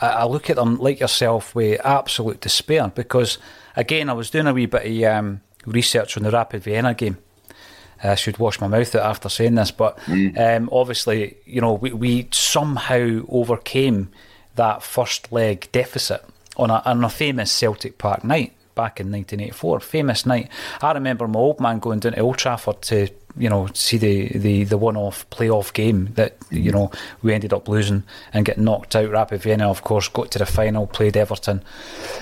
I, 0.00 0.06
I 0.08 0.24
look 0.26 0.48
at 0.50 0.56
them 0.56 0.76
like 0.78 1.00
yourself 1.00 1.54
with 1.54 1.80
absolute 1.84 2.40
despair 2.40 2.92
because, 2.94 3.38
again, 3.74 4.08
I 4.08 4.12
was 4.12 4.30
doing 4.30 4.46
a 4.46 4.52
wee 4.52 4.66
bit 4.66 4.86
of 4.86 5.12
um, 5.12 5.40
research 5.64 6.16
on 6.16 6.22
the 6.22 6.30
Rapid 6.30 6.62
Vienna 6.62 6.94
game. 6.94 7.18
I 8.02 8.14
should 8.14 8.38
wash 8.38 8.60
my 8.60 8.68
mouth 8.68 8.94
out 8.94 9.06
after 9.06 9.28
saying 9.28 9.54
this, 9.54 9.70
but 9.70 9.98
um, 10.36 10.68
obviously, 10.72 11.36
you 11.44 11.60
know, 11.60 11.74
we, 11.74 11.92
we 11.92 12.28
somehow 12.30 13.20
overcame 13.28 14.10
that 14.56 14.82
first 14.82 15.32
leg 15.32 15.68
deficit 15.72 16.24
on 16.56 16.70
a, 16.70 16.82
on 16.84 17.04
a 17.04 17.08
famous 17.08 17.52
Celtic 17.52 17.98
Park 17.98 18.24
night 18.24 18.52
back 18.74 19.00
in 19.00 19.10
1984. 19.10 19.80
Famous 19.80 20.26
night. 20.26 20.48
I 20.80 20.92
remember 20.92 21.26
my 21.26 21.40
old 21.40 21.60
man 21.60 21.78
going 21.78 22.00
down 22.00 22.12
to 22.12 22.20
Old 22.20 22.38
Trafford 22.38 22.82
to, 22.82 23.08
you 23.36 23.48
know, 23.48 23.68
see 23.74 23.98
the, 23.98 24.28
the, 24.38 24.64
the 24.64 24.78
one-off 24.78 25.28
playoff 25.30 25.72
game 25.72 26.12
that, 26.14 26.36
you 26.50 26.70
know, 26.70 26.90
we 27.22 27.34
ended 27.34 27.52
up 27.52 27.68
losing 27.68 28.04
and 28.32 28.44
getting 28.44 28.64
knocked 28.64 28.94
out. 28.94 29.10
Rapid 29.10 29.42
Vienna, 29.42 29.68
of 29.68 29.82
course, 29.82 30.08
got 30.08 30.30
to 30.32 30.38
the 30.38 30.46
final, 30.46 30.86
played 30.86 31.16
Everton, 31.16 31.62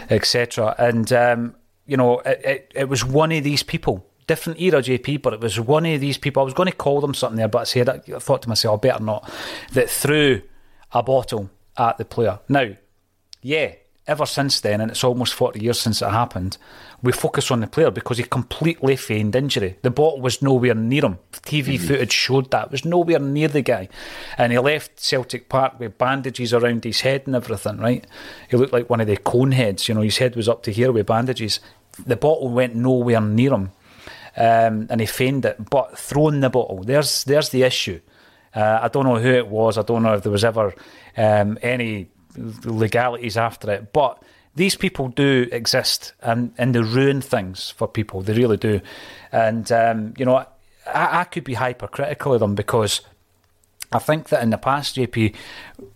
etc. 0.09 0.75
And, 0.79 1.13
um, 1.13 1.55
you 1.87 1.97
know, 1.97 2.21
it, 2.21 2.41
it, 2.45 2.73
it 2.75 2.89
was 2.89 3.05
one 3.05 3.33
of 3.33 3.45
these 3.45 3.63
people 3.63 4.07
different 4.27 4.61
era, 4.61 4.83
JP, 4.83 5.23
but 5.23 5.35
it 5.35 5.41
was 5.41 5.59
one 5.61 5.87
of 5.87 6.01
these 6.01 6.19
people. 6.19 6.43
I 6.43 6.45
was 6.45 6.55
going 6.55 6.71
to 6.71 6.77
call 6.77 7.01
them 7.01 7.15
something 7.15 7.37
there, 7.37 7.49
but 7.49 7.61
I 7.61 7.65
said 7.65 7.89
I 7.89 7.99
thought 7.99 8.43
to 8.43 8.49
myself, 8.49 8.79
I 8.79 8.89
better 8.89 9.05
not. 9.05 9.31
That 9.73 9.91
threw 9.91 10.43
a 10.93 11.03
bottle 11.03 11.51
at 11.77 11.99
the 11.99 12.05
player. 12.05 12.39
Now, 12.49 12.71
yeah, 13.43 13.75
ever 14.07 14.27
since 14.27 14.61
then, 14.61 14.81
and 14.81 14.91
it's 14.91 15.05
almost 15.05 15.35
40 15.35 15.61
years 15.63 15.81
since 15.81 16.03
it 16.03 16.11
happened, 16.11 16.59
we 17.03 17.13
focus 17.13 17.51
on 17.51 17.61
the 17.61 17.67
player 17.67 17.91
because 17.91 18.19
he 18.19 18.25
completely 18.25 18.97
feigned 18.97 19.37
injury. 19.37 19.77
The 19.83 19.91
bottle 19.91 20.21
was 20.21 20.41
nowhere 20.41 20.75
near 20.75 21.05
him. 21.05 21.19
TV 21.33 21.75
mm-hmm. 21.75 21.87
footage 21.87 22.13
showed 22.13 22.51
that. 22.51 22.67
It 22.67 22.73
was 22.73 22.85
nowhere 22.85 23.19
near 23.19 23.49
the 23.49 23.63
guy. 23.63 23.89
And 24.39 24.53
he 24.53 24.59
left 24.59 25.01
Celtic 25.01 25.49
Park 25.49 25.79
with 25.79 25.99
bandages 25.99 26.55
around 26.55 26.85
his 26.85 27.03
head 27.03 27.25
and 27.27 27.37
everything, 27.37 27.79
right? 27.79 28.07
He 28.49 28.57
looked 28.57 28.73
like 28.73 28.89
one 28.89 29.01
of 29.01 29.07
the 29.07 29.17
cone 29.17 29.53
heads. 29.53 29.89
You 29.89 29.95
know, 29.95 30.03
his 30.03 30.19
head 30.19 30.37
was 30.37 30.49
up 30.49 30.63
to 30.65 30.73
here 30.73 30.93
with 30.93 31.07
bandages. 31.07 31.61
The 32.07 32.17
bottle 32.17 32.49
went 32.49 32.75
nowhere 32.75 33.21
near 33.21 33.53
him. 33.53 33.73
Um, 34.37 34.89
and 34.91 35.01
he 35.01 35.07
feigned 35.07 35.45
it, 35.45 35.71
but 35.71 35.97
throwing 35.97 36.41
the 36.41 36.51
bottle, 36.51 36.83
there's 36.83 37.25
there's 37.25 37.51
the 37.51 37.63
issue. 37.63 38.01
Uh, 38.55 38.81
I 38.83 38.89
don't 38.89 39.05
know 39.05 39.17
who 39.17 39.31
it 39.31 39.49
was. 39.49 39.79
I 39.79 39.83
don't 39.83 40.03
know 40.03 40.15
if 40.15 40.23
there 40.23 40.33
was 40.33 40.45
ever 40.45 40.75
um, 41.17 41.59
any 41.63 42.09
legalities 42.37 43.37
after 43.37 43.71
it. 43.73 43.93
But 43.93 44.23
these 44.55 44.77
people 44.77 45.09
do 45.09 45.49
exist 45.51 46.13
and, 46.23 46.53
and 46.59 46.75
they 46.75 46.81
ruin 46.81 47.21
things 47.21 47.71
for 47.71 47.89
people. 47.89 48.23
They 48.23 48.35
really 48.35 48.57
do. 48.57 48.81
And, 49.33 49.71
um, 49.73 50.15
you 50.17 50.25
know, 50.25 50.37
I, 50.37 50.47
I 51.21 51.25
could 51.25 51.45
be 51.45 51.55
hypercritical 51.55 52.35
of 52.35 52.41
them 52.41 52.55
because 52.55 53.01
I 53.95 54.01
think 54.01 54.31
that 54.31 54.43
in 54.43 54.51
the 54.51 54.59
past, 54.59 54.97
JP, 54.97 55.37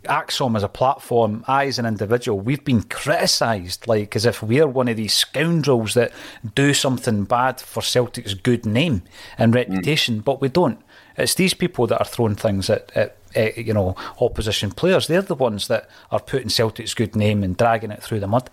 ACSOM 0.04 0.56
as 0.56 0.62
a 0.62 0.68
platform, 0.68 1.44
I 1.48 1.66
as 1.66 1.80
an 1.80 1.84
individual, 1.84 2.38
we've 2.38 2.64
been 2.64 2.82
criticised 2.84 3.88
like 3.88 4.14
as 4.14 4.24
if 4.24 4.40
we're 4.40 4.68
one 4.68 4.86
of 4.86 4.96
these 4.96 5.12
scoundrels 5.12 5.94
that 5.94 6.12
do 6.54 6.72
something 6.72 7.24
bad 7.24 7.60
for 7.60 7.82
Celtic's 7.82 8.34
good 8.34 8.64
name 8.64 9.02
and 9.36 9.52
reputation, 9.52 10.20
mm. 10.20 10.24
but 10.24 10.40
we 10.40 10.48
don't. 10.48 10.80
It's 11.16 11.34
these 11.34 11.54
people 11.54 11.88
that 11.88 11.98
are 11.98 12.04
throwing 12.04 12.36
things 12.36 12.70
at, 12.70 12.92
at 12.94 13.16
uh, 13.36 13.48
you 13.56 13.74
know, 13.74 13.96
opposition 14.20 14.70
players. 14.70 15.08
They're 15.08 15.20
the 15.20 15.34
ones 15.34 15.66
that 15.66 15.90
are 16.12 16.20
putting 16.20 16.50
Celtic's 16.50 16.94
good 16.94 17.16
name 17.16 17.42
and 17.42 17.56
dragging 17.56 17.90
it 17.90 18.00
through 18.00 18.20
the 18.20 18.28
mud. 18.28 18.48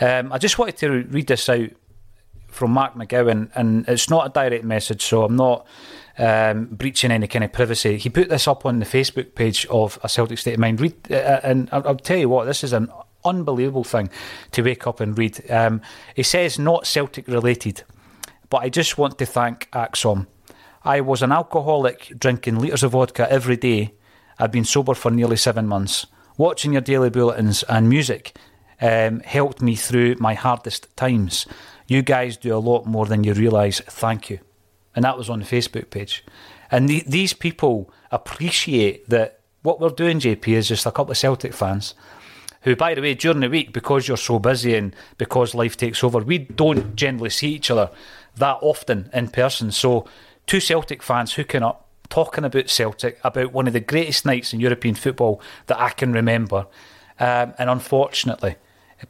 Um, 0.00 0.32
I 0.32 0.38
just 0.38 0.58
wanted 0.58 0.76
to 0.78 1.04
read 1.04 1.28
this 1.28 1.48
out 1.48 1.70
from 2.48 2.72
Mark 2.72 2.94
McGowan, 2.94 3.50
and 3.54 3.88
it's 3.88 4.10
not 4.10 4.26
a 4.26 4.30
direct 4.30 4.64
message, 4.64 5.02
so 5.02 5.22
I'm 5.22 5.36
not 5.36 5.66
um, 6.18 6.66
breaching 6.66 7.10
any 7.10 7.26
kind 7.26 7.44
of 7.44 7.52
privacy. 7.52 7.96
He 7.96 8.10
put 8.10 8.28
this 8.28 8.48
up 8.48 8.66
on 8.66 8.78
the 8.78 8.86
Facebook 8.86 9.34
page 9.34 9.66
of 9.66 9.98
a 10.02 10.08
Celtic 10.08 10.38
State 10.38 10.54
of 10.54 10.60
Mind. 10.60 10.80
Read, 10.80 10.94
uh, 11.10 11.14
uh 11.14 11.40
and 11.42 11.68
I'll, 11.72 11.88
I'll, 11.88 11.96
tell 11.96 12.18
you 12.18 12.28
what, 12.28 12.44
this 12.44 12.64
is 12.64 12.72
an 12.72 12.90
unbelievable 13.24 13.84
thing 13.84 14.10
to 14.52 14.62
wake 14.62 14.86
up 14.86 15.00
and 15.00 15.16
read. 15.16 15.50
Um, 15.50 15.80
he 16.14 16.22
says, 16.22 16.58
not 16.58 16.86
Celtic 16.86 17.28
related, 17.28 17.82
but 18.50 18.58
I 18.58 18.68
just 18.68 18.98
want 18.98 19.18
to 19.18 19.26
thank 19.26 19.70
ACSOM. 19.72 20.26
I 20.84 21.00
was 21.00 21.22
an 21.22 21.32
alcoholic 21.32 22.12
drinking 22.18 22.58
litres 22.58 22.82
of 22.82 22.92
vodka 22.92 23.30
every 23.30 23.56
day 23.56 23.92
I've 24.38 24.52
been 24.52 24.64
sober 24.64 24.94
for 24.94 25.10
nearly 25.10 25.36
seven 25.36 25.66
months. 25.66 26.06
Watching 26.36 26.72
your 26.72 26.82
daily 26.82 27.10
bulletins 27.10 27.64
and 27.64 27.88
music 27.88 28.36
um, 28.80 29.20
helped 29.20 29.60
me 29.60 29.74
through 29.74 30.16
my 30.20 30.34
hardest 30.34 30.96
times. 30.96 31.46
You 31.88 32.02
guys 32.02 32.36
do 32.36 32.54
a 32.54 32.58
lot 32.58 32.86
more 32.86 33.06
than 33.06 33.24
you 33.24 33.34
realise. 33.34 33.80
Thank 33.80 34.30
you. 34.30 34.38
And 34.98 35.04
that 35.04 35.16
was 35.16 35.30
on 35.30 35.38
the 35.38 35.44
Facebook 35.44 35.90
page. 35.90 36.24
And 36.72 36.88
the, 36.88 37.04
these 37.06 37.32
people 37.32 37.88
appreciate 38.10 39.08
that 39.08 39.38
what 39.62 39.80
we're 39.80 39.90
doing, 39.90 40.18
JP, 40.18 40.48
is 40.48 40.66
just 40.66 40.86
a 40.86 40.90
couple 40.90 41.12
of 41.12 41.16
Celtic 41.16 41.54
fans 41.54 41.94
who, 42.62 42.74
by 42.74 42.96
the 42.96 43.00
way, 43.00 43.14
during 43.14 43.38
the 43.38 43.48
week, 43.48 43.72
because 43.72 44.08
you're 44.08 44.16
so 44.16 44.40
busy 44.40 44.74
and 44.74 44.96
because 45.16 45.54
life 45.54 45.76
takes 45.76 46.02
over, 46.02 46.18
we 46.18 46.38
don't 46.38 46.96
generally 46.96 47.30
see 47.30 47.50
each 47.50 47.70
other 47.70 47.90
that 48.38 48.58
often 48.60 49.08
in 49.12 49.28
person. 49.28 49.70
So, 49.70 50.08
two 50.48 50.58
Celtic 50.58 51.00
fans 51.00 51.34
hooking 51.34 51.62
up 51.62 51.86
talking 52.08 52.42
about 52.42 52.68
Celtic, 52.68 53.20
about 53.22 53.52
one 53.52 53.68
of 53.68 53.74
the 53.74 53.78
greatest 53.78 54.26
nights 54.26 54.52
in 54.52 54.58
European 54.58 54.96
football 54.96 55.40
that 55.66 55.78
I 55.78 55.90
can 55.90 56.12
remember. 56.12 56.66
Um, 57.20 57.54
and 57.56 57.70
unfortunately, 57.70 58.56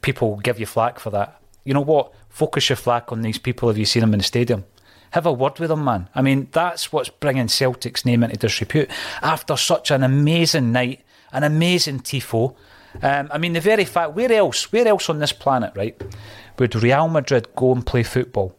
people 0.01 0.35
give 0.35 0.59
you 0.59 0.67
flack 0.67 0.99
for 0.99 1.09
that. 1.09 1.41
You 1.63 1.73
know 1.73 1.81
what? 1.81 2.13
Focus 2.29 2.69
your 2.69 2.75
flack 2.75 3.11
on 3.11 3.23
these 3.23 3.39
people 3.39 3.71
if 3.71 3.77
you 3.79 3.85
see 3.85 3.99
them 3.99 4.13
in 4.13 4.19
the 4.19 4.23
stadium. 4.23 4.65
Have 5.11 5.25
a 5.25 5.33
word 5.33 5.59
with 5.59 5.69
them, 5.69 5.83
man. 5.83 6.09
I 6.13 6.21
mean, 6.21 6.49
that's 6.51 6.91
what's 6.91 7.09
bringing 7.09 7.47
Celtic's 7.47 8.05
name 8.05 8.23
into 8.23 8.37
disrepute 8.37 8.89
after 9.21 9.57
such 9.57 9.91
an 9.91 10.03
amazing 10.03 10.71
night, 10.71 11.01
an 11.31 11.43
amazing 11.43 11.99
tifo. 12.01 12.55
Um, 13.01 13.29
I 13.31 13.37
mean, 13.37 13.53
the 13.53 13.59
very 13.59 13.85
fact, 13.85 14.13
where 14.13 14.31
else, 14.31 14.71
where 14.71 14.87
else 14.87 15.09
on 15.09 15.19
this 15.19 15.31
planet, 15.31 15.73
right, 15.75 15.99
would 16.57 16.75
Real 16.75 17.07
Madrid 17.07 17.47
go 17.55 17.71
and 17.71 17.85
play 17.85 18.03
football 18.03 18.55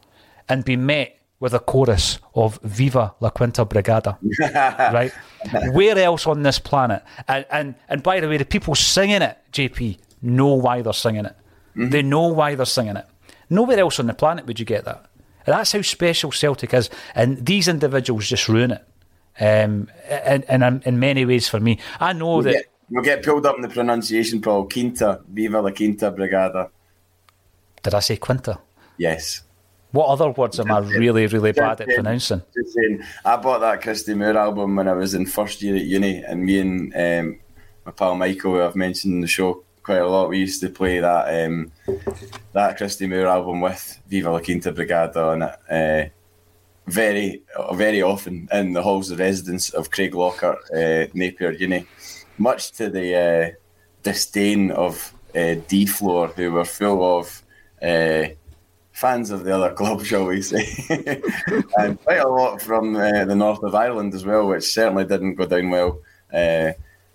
and 0.49 0.65
be 0.65 0.77
met 0.77 1.21
with 1.41 1.55
a 1.55 1.59
chorus 1.59 2.19
of 2.35 2.59
Viva 2.63 3.15
la 3.21 3.31
Quinta 3.31 3.65
Brigada. 3.65 4.19
right? 4.93 5.13
Where 5.73 5.99
else 5.99 6.27
on 6.27 6.43
this 6.43 6.59
planet? 6.59 7.03
And, 7.27 7.47
and 7.51 7.75
and 7.89 8.03
by 8.03 8.21
the 8.21 8.29
way, 8.29 8.37
the 8.37 8.45
people 8.45 8.75
singing 8.75 9.23
it, 9.23 9.39
JP, 9.53 9.99
know 10.23 10.55
why 10.55 10.83
they're 10.83 10.93
singing 10.93 11.25
it. 11.25 11.37
Mm-hmm. 11.75 11.89
They 11.89 12.03
know 12.03 12.29
why 12.29 12.55
they're 12.55 12.67
singing 12.67 12.97
it. 12.97 13.07
Nowhere 13.49 13.81
else 13.81 13.99
on 13.99 14.07
the 14.07 14.15
planet 14.15 14.47
would 14.47 14.61
you 14.61 14.67
get 14.67 14.85
that. 14.85 15.10
That's 15.47 15.73
how 15.73 15.83
special 15.83 16.33
Celtic 16.33 16.75
is. 16.75 16.91
And 17.15 17.45
these 17.45 17.69
individuals 17.69 18.29
just 18.29 18.49
ruin 18.49 18.73
it. 18.73 18.85
Um, 19.41 19.89
and, 20.09 20.45
and 20.49 20.83
in 20.85 20.99
many 20.99 21.25
ways 21.25 21.49
for 21.49 21.61
me. 21.61 21.79
I 21.99 22.13
know 22.13 22.35
we'll 22.35 22.43
that. 22.43 22.53
Get, 22.53 22.67
we'll 22.91 23.05
get 23.05 23.25
pulled 23.25 23.47
up 23.47 23.57
in 23.57 23.63
the 23.63 23.69
pronunciation, 23.69 24.43
Paul. 24.43 24.69
Quinta, 24.69 25.23
Viva 25.29 25.61
la 25.61 25.71
Quinta 25.71 26.13
Brigada. 26.13 26.71
Did 27.83 27.95
I 27.95 28.01
say 28.01 28.17
Quinta? 28.17 28.59
Yes. 28.99 29.43
What 29.93 30.07
other 30.07 30.31
words 30.31 30.61
am 30.61 30.71
I 30.71 30.79
really, 30.79 31.27
really 31.27 31.53
bad 31.53 31.81
at 31.81 31.89
pronouncing? 31.89 32.43
Saying, 32.55 33.03
I 33.25 33.37
bought 33.37 33.61
that 33.61 33.83
Christy 33.83 34.15
Moore 34.15 34.37
album 34.37 34.77
when 34.77 34.87
I 34.87 34.93
was 34.93 35.15
in 35.15 35.27
first 35.27 35.63
year 35.63 35.75
at 35.75 35.83
uni, 35.83 36.23
and 36.23 36.45
me 36.45 36.61
and 36.61 36.95
um, 36.95 37.41
my 37.85 37.91
pal 37.91 38.15
Michael, 38.15 38.53
who 38.53 38.63
I've 38.63 38.77
mentioned 38.77 39.15
in 39.15 39.21
the 39.21 39.27
show 39.27 39.65
quite 39.83 39.99
a 39.99 40.09
lot, 40.09 40.29
we 40.29 40.39
used 40.39 40.61
to 40.61 40.71
play 40.71 41.01
that 41.01 41.45
um, 41.45 41.73
that 42.53 42.77
Christy 42.77 43.07
Moore 43.07 43.27
album 43.27 43.61
with 43.61 44.01
Viva 44.09 44.31
la 44.31 44.41
Quinta 44.41 44.73
Brigada 44.73 45.33
on 45.33 45.43
it. 45.43 45.57
Uh, 45.71 46.11
very, 46.87 47.43
very 47.75 48.03
often 48.03 48.49
in 48.53 48.73
the 48.73 48.83
halls 48.83 49.11
of 49.11 49.21
residence 49.21 49.71
of 49.71 49.91
Craiglockhart, 49.91 50.59
uh, 50.75 51.09
Napier 51.15 51.53
Uni, 51.53 51.87
much 52.39 52.73
to 52.73 52.89
the 52.89 53.15
uh, 53.15 53.51
disdain 54.03 54.71
of 54.73 55.15
uh, 55.35 55.55
D 55.69 55.87
Floor, 55.87 56.29
who 56.29 56.53
were 56.53 56.65
full 56.65 57.19
of 57.19 57.43
uh, 57.83 58.25
fans 58.93 59.31
of 59.31 59.45
the 59.45 59.55
other 59.55 59.73
club, 59.73 60.05
shall 60.05 60.27
we 60.27 60.43
say, 60.43 60.67
and 61.79 62.03
quite 62.03 62.21
a 62.21 62.29
lot 62.29 62.61
from 62.61 62.97
uh, 62.97 63.25
the 63.25 63.37
north 63.37 63.63
of 63.63 63.75
Ireland 63.75 64.15
as 64.15 64.25
well, 64.25 64.49
which 64.49 64.65
certainly 64.65 65.05
didn't 65.05 65.37
go 65.37 65.47
down 65.47 65.71
well. 65.71 66.01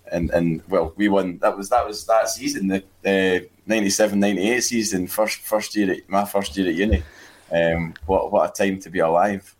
Uh, 0.06 0.16
and 0.16 0.30
and 0.30 0.62
well, 0.68 0.92
we 0.96 1.08
won. 1.08 1.38
That 1.38 1.56
was 1.56 1.68
that 1.70 1.86
was 1.86 2.06
that 2.06 2.28
season, 2.28 2.68
the, 2.68 2.84
the 3.02 3.48
97-98 3.68 4.62
season, 4.62 5.06
first 5.06 5.38
first 5.38 5.74
year, 5.76 5.92
at, 5.92 6.08
my 6.08 6.24
first 6.24 6.56
year 6.56 6.68
at 6.68 6.74
uni. 6.74 7.02
Um, 7.52 7.94
what 8.06 8.32
what 8.32 8.50
a 8.50 8.52
time 8.52 8.80
to 8.80 8.90
be 8.90 8.98
alive! 8.98 9.54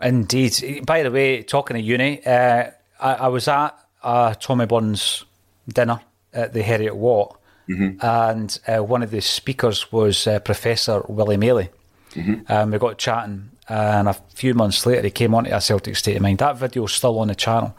Indeed. 0.00 0.84
By 0.86 1.02
the 1.02 1.10
way, 1.10 1.42
talking 1.42 1.76
of 1.76 1.82
uni, 1.82 2.24
uh, 2.24 2.70
I, 3.00 3.14
I, 3.14 3.28
was 3.28 3.48
at 3.48 3.78
a 4.02 4.36
Tommy 4.38 4.66
Burns 4.66 5.24
dinner 5.68 6.00
at 6.32 6.52
the 6.52 6.62
Heriot 6.62 6.94
Watt 6.94 7.36
Mm-hmm. 7.68 8.04
And 8.04 8.60
uh, 8.66 8.84
one 8.84 9.02
of 9.02 9.10
the 9.10 9.20
speakers 9.20 9.90
was 9.90 10.26
uh, 10.26 10.38
Professor 10.40 11.02
Willie 11.08 11.36
Maley. 11.36 11.68
Mm-hmm. 12.12 12.50
Um, 12.50 12.70
we 12.70 12.78
got 12.78 12.98
chatting, 12.98 13.50
and 13.68 14.08
a 14.08 14.14
few 14.34 14.54
months 14.54 14.86
later, 14.86 15.02
he 15.02 15.10
came 15.10 15.34
on 15.34 15.44
to 15.44 15.56
a 15.56 15.60
Celtic 15.60 15.96
State 15.96 16.16
of 16.16 16.22
Mind. 16.22 16.38
That 16.38 16.56
video 16.56 16.84
is 16.84 16.92
still 16.92 17.18
on 17.18 17.28
the 17.28 17.34
channel 17.34 17.76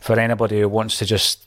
for 0.00 0.18
anybody 0.18 0.60
who 0.60 0.68
wants 0.68 0.98
to 0.98 1.06
just 1.06 1.46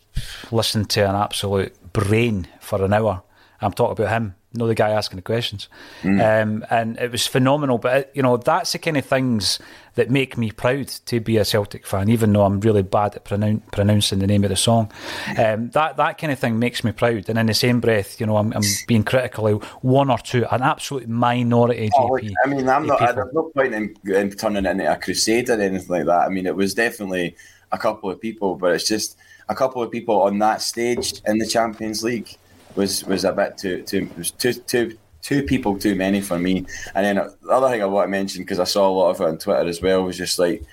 listen 0.51 0.85
to 0.85 1.01
an 1.01 1.15
absolute 1.15 1.75
brain 1.93 2.47
for 2.59 2.83
an 2.83 2.93
hour. 2.93 3.23
I'm 3.61 3.71
talking 3.71 4.03
about 4.03 4.11
him 4.13 4.35
know 4.55 4.67
the 4.67 4.75
guy 4.75 4.91
asking 4.91 5.17
the 5.17 5.23
questions. 5.23 5.67
Mm. 6.03 6.43
Um, 6.43 6.65
and 6.69 6.97
it 6.99 7.11
was 7.11 7.25
phenomenal. 7.25 7.77
But, 7.77 7.97
it, 7.97 8.11
you 8.13 8.21
know, 8.21 8.37
that's 8.37 8.71
the 8.71 8.79
kind 8.79 8.97
of 8.97 9.05
things 9.05 9.59
that 9.95 10.09
make 10.09 10.37
me 10.37 10.51
proud 10.51 10.87
to 10.87 11.19
be 11.19 11.37
a 11.37 11.45
Celtic 11.45 11.85
fan, 11.87 12.09
even 12.09 12.33
though 12.33 12.43
I'm 12.43 12.59
really 12.59 12.83
bad 12.83 13.15
at 13.15 13.23
pronoun- 13.23 13.63
pronouncing 13.71 14.19
the 14.19 14.27
name 14.27 14.43
of 14.43 14.49
the 14.49 14.55
song. 14.55 14.91
Um, 15.37 15.69
that 15.71 15.97
that 15.97 16.17
kind 16.17 16.31
of 16.31 16.39
thing 16.39 16.59
makes 16.59 16.83
me 16.83 16.91
proud. 16.91 17.29
And 17.29 17.39
in 17.39 17.47
the 17.47 17.53
same 17.53 17.79
breath, 17.79 18.19
you 18.19 18.27
know, 18.27 18.37
I'm, 18.37 18.53
I'm 18.53 18.63
being 18.87 19.03
critical 19.03 19.47
of 19.47 19.63
one 19.83 20.09
or 20.09 20.19
two, 20.19 20.45
an 20.51 20.61
absolute 20.61 21.07
minority. 21.07 21.89
Oh, 21.97 22.17
I 22.17 22.47
mean, 22.47 22.69
I'm 22.69 22.85
not. 22.85 22.99
There's 22.99 23.33
no 23.33 23.51
point 23.55 23.73
in, 23.73 23.95
in 24.05 24.31
turning 24.31 24.65
it 24.65 24.69
into 24.69 24.91
a 24.91 24.97
crusade 24.97 25.49
or 25.49 25.59
anything 25.59 25.87
like 25.89 26.05
that. 26.05 26.21
I 26.21 26.29
mean, 26.29 26.45
it 26.45 26.55
was 26.55 26.73
definitely 26.73 27.35
a 27.71 27.77
couple 27.77 28.09
of 28.11 28.21
people, 28.21 28.55
but 28.55 28.73
it's 28.73 28.87
just 28.87 29.17
a 29.49 29.55
couple 29.55 29.81
of 29.81 29.91
people 29.91 30.21
on 30.21 30.39
that 30.39 30.61
stage 30.61 31.21
in 31.25 31.37
the 31.37 31.47
Champions 31.47 32.03
League 32.03 32.37
was 32.75 33.03
was 33.05 33.23
a 33.23 33.31
bit 33.31 33.57
too 33.57 33.83
too 33.83 34.09
was 34.17 34.31
too 34.31 34.53
too 34.53 34.97
two 35.21 35.43
people 35.43 35.77
too 35.77 35.95
many 35.95 36.21
for 36.21 36.37
me. 36.37 36.65
And 36.95 37.05
then 37.05 37.15
the 37.15 37.49
other 37.49 37.69
thing 37.69 37.81
I 37.81 37.85
want 37.85 38.07
to 38.07 38.11
mention 38.11 38.43
because 38.43 38.59
I 38.59 38.65
saw 38.65 38.89
a 38.89 38.91
lot 38.91 39.11
of 39.11 39.21
it 39.21 39.27
on 39.27 39.37
Twitter 39.37 39.67
as 39.67 39.81
well 39.81 40.03
was 40.03 40.17
just 40.17 40.37
like 40.37 40.63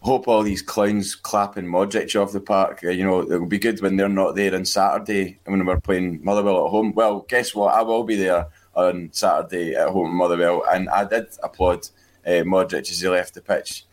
hope 0.00 0.28
all 0.28 0.42
these 0.42 0.62
clowns 0.62 1.14
clapping 1.14 1.66
Modric 1.66 2.20
off 2.20 2.32
the 2.32 2.40
park. 2.40 2.80
Uh, 2.84 2.90
you 2.90 3.04
know, 3.04 3.20
it 3.20 3.38
will 3.38 3.46
be 3.46 3.58
good 3.58 3.82
when 3.82 3.96
they're 3.96 4.08
not 4.08 4.34
there 4.34 4.54
on 4.54 4.64
Saturday 4.64 5.38
and 5.44 5.56
when 5.56 5.66
we're 5.66 5.80
playing 5.80 6.24
Motherwell 6.24 6.66
at 6.66 6.70
home. 6.70 6.94
Well, 6.94 7.26
guess 7.28 7.54
what? 7.54 7.74
I 7.74 7.82
will 7.82 8.04
be 8.04 8.16
there 8.16 8.46
on 8.74 9.10
Saturday 9.12 9.74
at 9.74 9.88
home 9.88 10.14
Motherwell, 10.14 10.64
and 10.72 10.88
I 10.88 11.04
did 11.04 11.26
applaud 11.42 11.88
uh, 12.26 12.44
Modric 12.46 12.90
as 12.90 13.00
he 13.00 13.08
left 13.08 13.34
the 13.34 13.42
pitch 13.42 13.84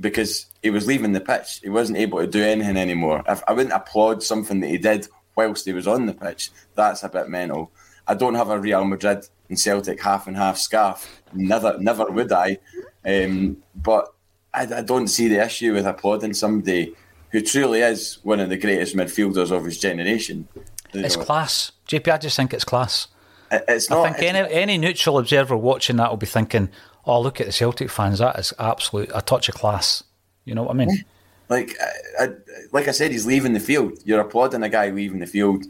because 0.00 0.46
he 0.62 0.70
was 0.70 0.86
leaving 0.86 1.12
the 1.12 1.20
pitch. 1.20 1.60
He 1.62 1.70
wasn't 1.70 1.98
able 1.98 2.18
to 2.18 2.26
do 2.26 2.42
anything 2.42 2.76
anymore. 2.76 3.22
If 3.28 3.42
I 3.48 3.52
wouldn't 3.52 3.74
applaud 3.74 4.22
something 4.22 4.60
that 4.60 4.68
he 4.68 4.78
did 4.78 5.08
whilst 5.34 5.64
he 5.64 5.72
was 5.72 5.86
on 5.86 6.06
the 6.06 6.14
pitch, 6.14 6.50
that's 6.74 7.02
a 7.02 7.08
bit 7.08 7.28
mental. 7.28 7.70
I 8.06 8.14
don't 8.14 8.34
have 8.34 8.50
a 8.50 8.58
Real 8.58 8.84
Madrid 8.84 9.26
and 9.48 9.58
Celtic 9.58 10.02
half 10.02 10.26
and 10.26 10.36
half 10.36 10.58
scarf. 10.58 11.22
Never, 11.32 11.76
never 11.78 12.06
would 12.06 12.32
I. 12.32 12.58
Um, 13.04 13.58
but 13.74 14.12
I, 14.52 14.62
I, 14.62 14.82
don't 14.82 15.08
see 15.08 15.28
the 15.28 15.44
issue 15.44 15.74
with 15.74 15.86
applauding 15.86 16.34
somebody 16.34 16.94
who 17.30 17.40
truly 17.40 17.80
is 17.80 18.18
one 18.22 18.40
of 18.40 18.48
the 18.48 18.56
greatest 18.56 18.96
midfielders 18.96 19.50
of 19.50 19.64
his 19.64 19.78
generation. 19.78 20.48
You 20.92 21.04
it's 21.04 21.16
know. 21.16 21.24
class, 21.24 21.72
JP. 21.88 22.12
I 22.12 22.18
just 22.18 22.36
think 22.36 22.52
it's 22.52 22.64
class. 22.64 23.08
It's 23.50 23.90
not. 23.90 24.06
I 24.06 24.12
think 24.12 24.34
any, 24.34 24.52
any 24.52 24.78
neutral 24.78 25.18
observer 25.18 25.56
watching 25.56 25.96
that 25.96 26.10
will 26.10 26.16
be 26.16 26.26
thinking, 26.26 26.68
"Oh, 27.06 27.20
look 27.20 27.40
at 27.40 27.46
the 27.46 27.52
Celtic 27.52 27.90
fans. 27.90 28.18
That 28.18 28.38
is 28.38 28.52
absolute 28.58 29.10
a 29.14 29.22
touch 29.22 29.48
of 29.48 29.54
class." 29.54 30.02
You 30.44 30.54
know 30.54 30.62
what 30.62 30.72
I 30.72 30.74
mean? 30.74 31.04
Like, 31.48 31.76
I, 32.18 32.24
I, 32.24 32.28
like 32.72 32.88
I 32.88 32.90
said, 32.90 33.12
he's 33.12 33.26
leaving 33.26 33.52
the 33.52 33.60
field. 33.60 33.98
You're 34.04 34.20
applauding 34.20 34.62
a 34.62 34.68
guy 34.68 34.90
leaving 34.90 35.20
the 35.20 35.26
field 35.26 35.64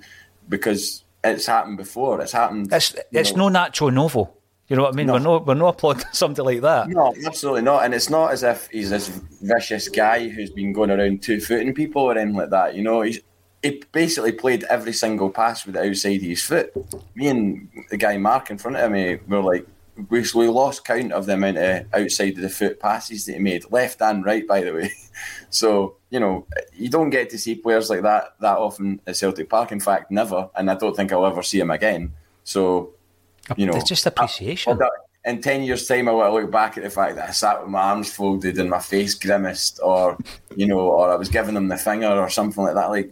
because 0.49 1.05
it's 1.25 1.47
happened 1.47 1.77
before. 1.77 2.21
It's 2.21 2.33
happened. 2.33 2.73
It's 2.73 2.95
it's 3.13 3.35
know. 3.35 3.49
no 3.49 3.61
Nacho 3.61 3.93
Novo. 3.93 4.33
You 4.69 4.77
know 4.77 4.83
what 4.83 4.95
I 4.95 4.97
mean? 4.97 5.07
No. 5.07 5.13
We're 5.15 5.21
not 5.21 5.47
we're 5.47 5.55
not 5.55 5.75
applauding 5.75 6.05
somebody 6.13 6.43
like 6.43 6.63
that. 6.63 6.89
No, 6.89 7.15
absolutely 7.25 7.63
not. 7.63 7.85
And 7.85 7.95
it's 7.95 8.11
not 8.11 8.33
as 8.33 8.43
if 8.43 8.69
he's 8.69 8.91
this 8.91 9.09
vicious 9.43 9.89
guy 9.89 10.29
who's 10.29 10.51
been 10.51 10.73
going 10.73 10.91
around 10.91 11.23
two 11.23 11.41
footing 11.41 11.75
people 11.75 12.03
or 12.03 12.17
anything 12.17 12.37
like 12.37 12.51
that. 12.51 12.75
You 12.75 12.83
know, 12.83 13.03
he's 13.03 13.21
he 13.63 13.83
basically 13.93 14.33
played 14.33 14.65
every 14.65 14.93
single 14.93 15.31
pass 15.31 15.65
with 15.65 15.75
the 15.75 15.89
outside 15.89 16.17
of 16.17 16.23
his 16.23 16.43
foot. 16.43 16.73
Me 17.15 17.29
and 17.29 17.69
the 17.91 17.97
guy 17.97 18.17
Mark 18.17 18.51
in 18.51 18.59
front 18.59 18.77
of 18.77 18.91
me 18.91 19.19
were 19.27 19.41
like, 19.41 19.67
we, 20.11 20.49
lost 20.49 20.85
count 20.85 21.13
of 21.13 21.27
the 21.27 21.35
amount 21.35 21.59
of 21.59 21.87
outside 21.93 22.35
of 22.35 22.43
the 22.43 22.49
foot 22.49 22.79
passes 22.81 23.27
that 23.27 23.35
he 23.35 23.39
made, 23.39 23.71
left 23.71 24.03
and 24.03 24.25
right, 24.25 24.47
by 24.47 24.63
the 24.63 24.73
way. 24.73 24.93
So 25.49 25.97
you 26.11 26.21
know, 26.21 26.47
you 26.75 26.91
don't 26.91 27.09
get 27.09 27.31
to 27.31 27.39
see 27.39 27.55
players 27.55 27.89
like 27.89 28.03
that 28.03 28.35
that 28.41 28.59
often 28.59 29.01
at 29.07 29.17
Celtic 29.17 29.49
Park. 29.49 29.73
In 29.73 29.81
fact, 29.81 30.11
never, 30.11 30.51
and 30.55 30.71
I 30.71 30.75
don't 30.75 30.95
think 30.95 31.11
I'll 31.13 31.25
ever 31.25 31.43
see 31.43 31.59
him 31.59 31.71
again. 31.71 32.13
So 32.45 32.93
you 33.57 33.65
know, 33.65 33.73
it's 33.75 33.89
just 33.89 34.05
appreciation. 34.05 34.81
I, 34.83 34.89
in 35.27 35.41
10 35.41 35.65
years' 35.65 35.87
time, 35.87 36.09
I 36.09 36.13
will 36.13 36.41
look 36.41 36.51
back 36.51 36.77
at 36.77 36.85
the 36.85 36.91
fact 36.91 37.17
that 37.17 37.29
I 37.29 37.33
sat 37.33 37.61
with 37.61 37.71
my 37.71 37.81
arms 37.81 38.13
folded 38.13 38.59
and 38.59 38.71
my 38.71 38.79
face 38.79 39.15
grimaced, 39.15 39.81
or, 39.83 40.17
you 40.55 40.67
know, 40.67 40.79
or 40.79 41.11
I 41.11 41.17
was 41.17 41.29
giving 41.29 41.55
them 41.55 41.69
the 41.69 41.77
finger 41.77 42.09
or 42.09 42.31
something 42.31 42.63
like 42.63 42.75
that. 42.75 42.91
Like, 42.91 43.11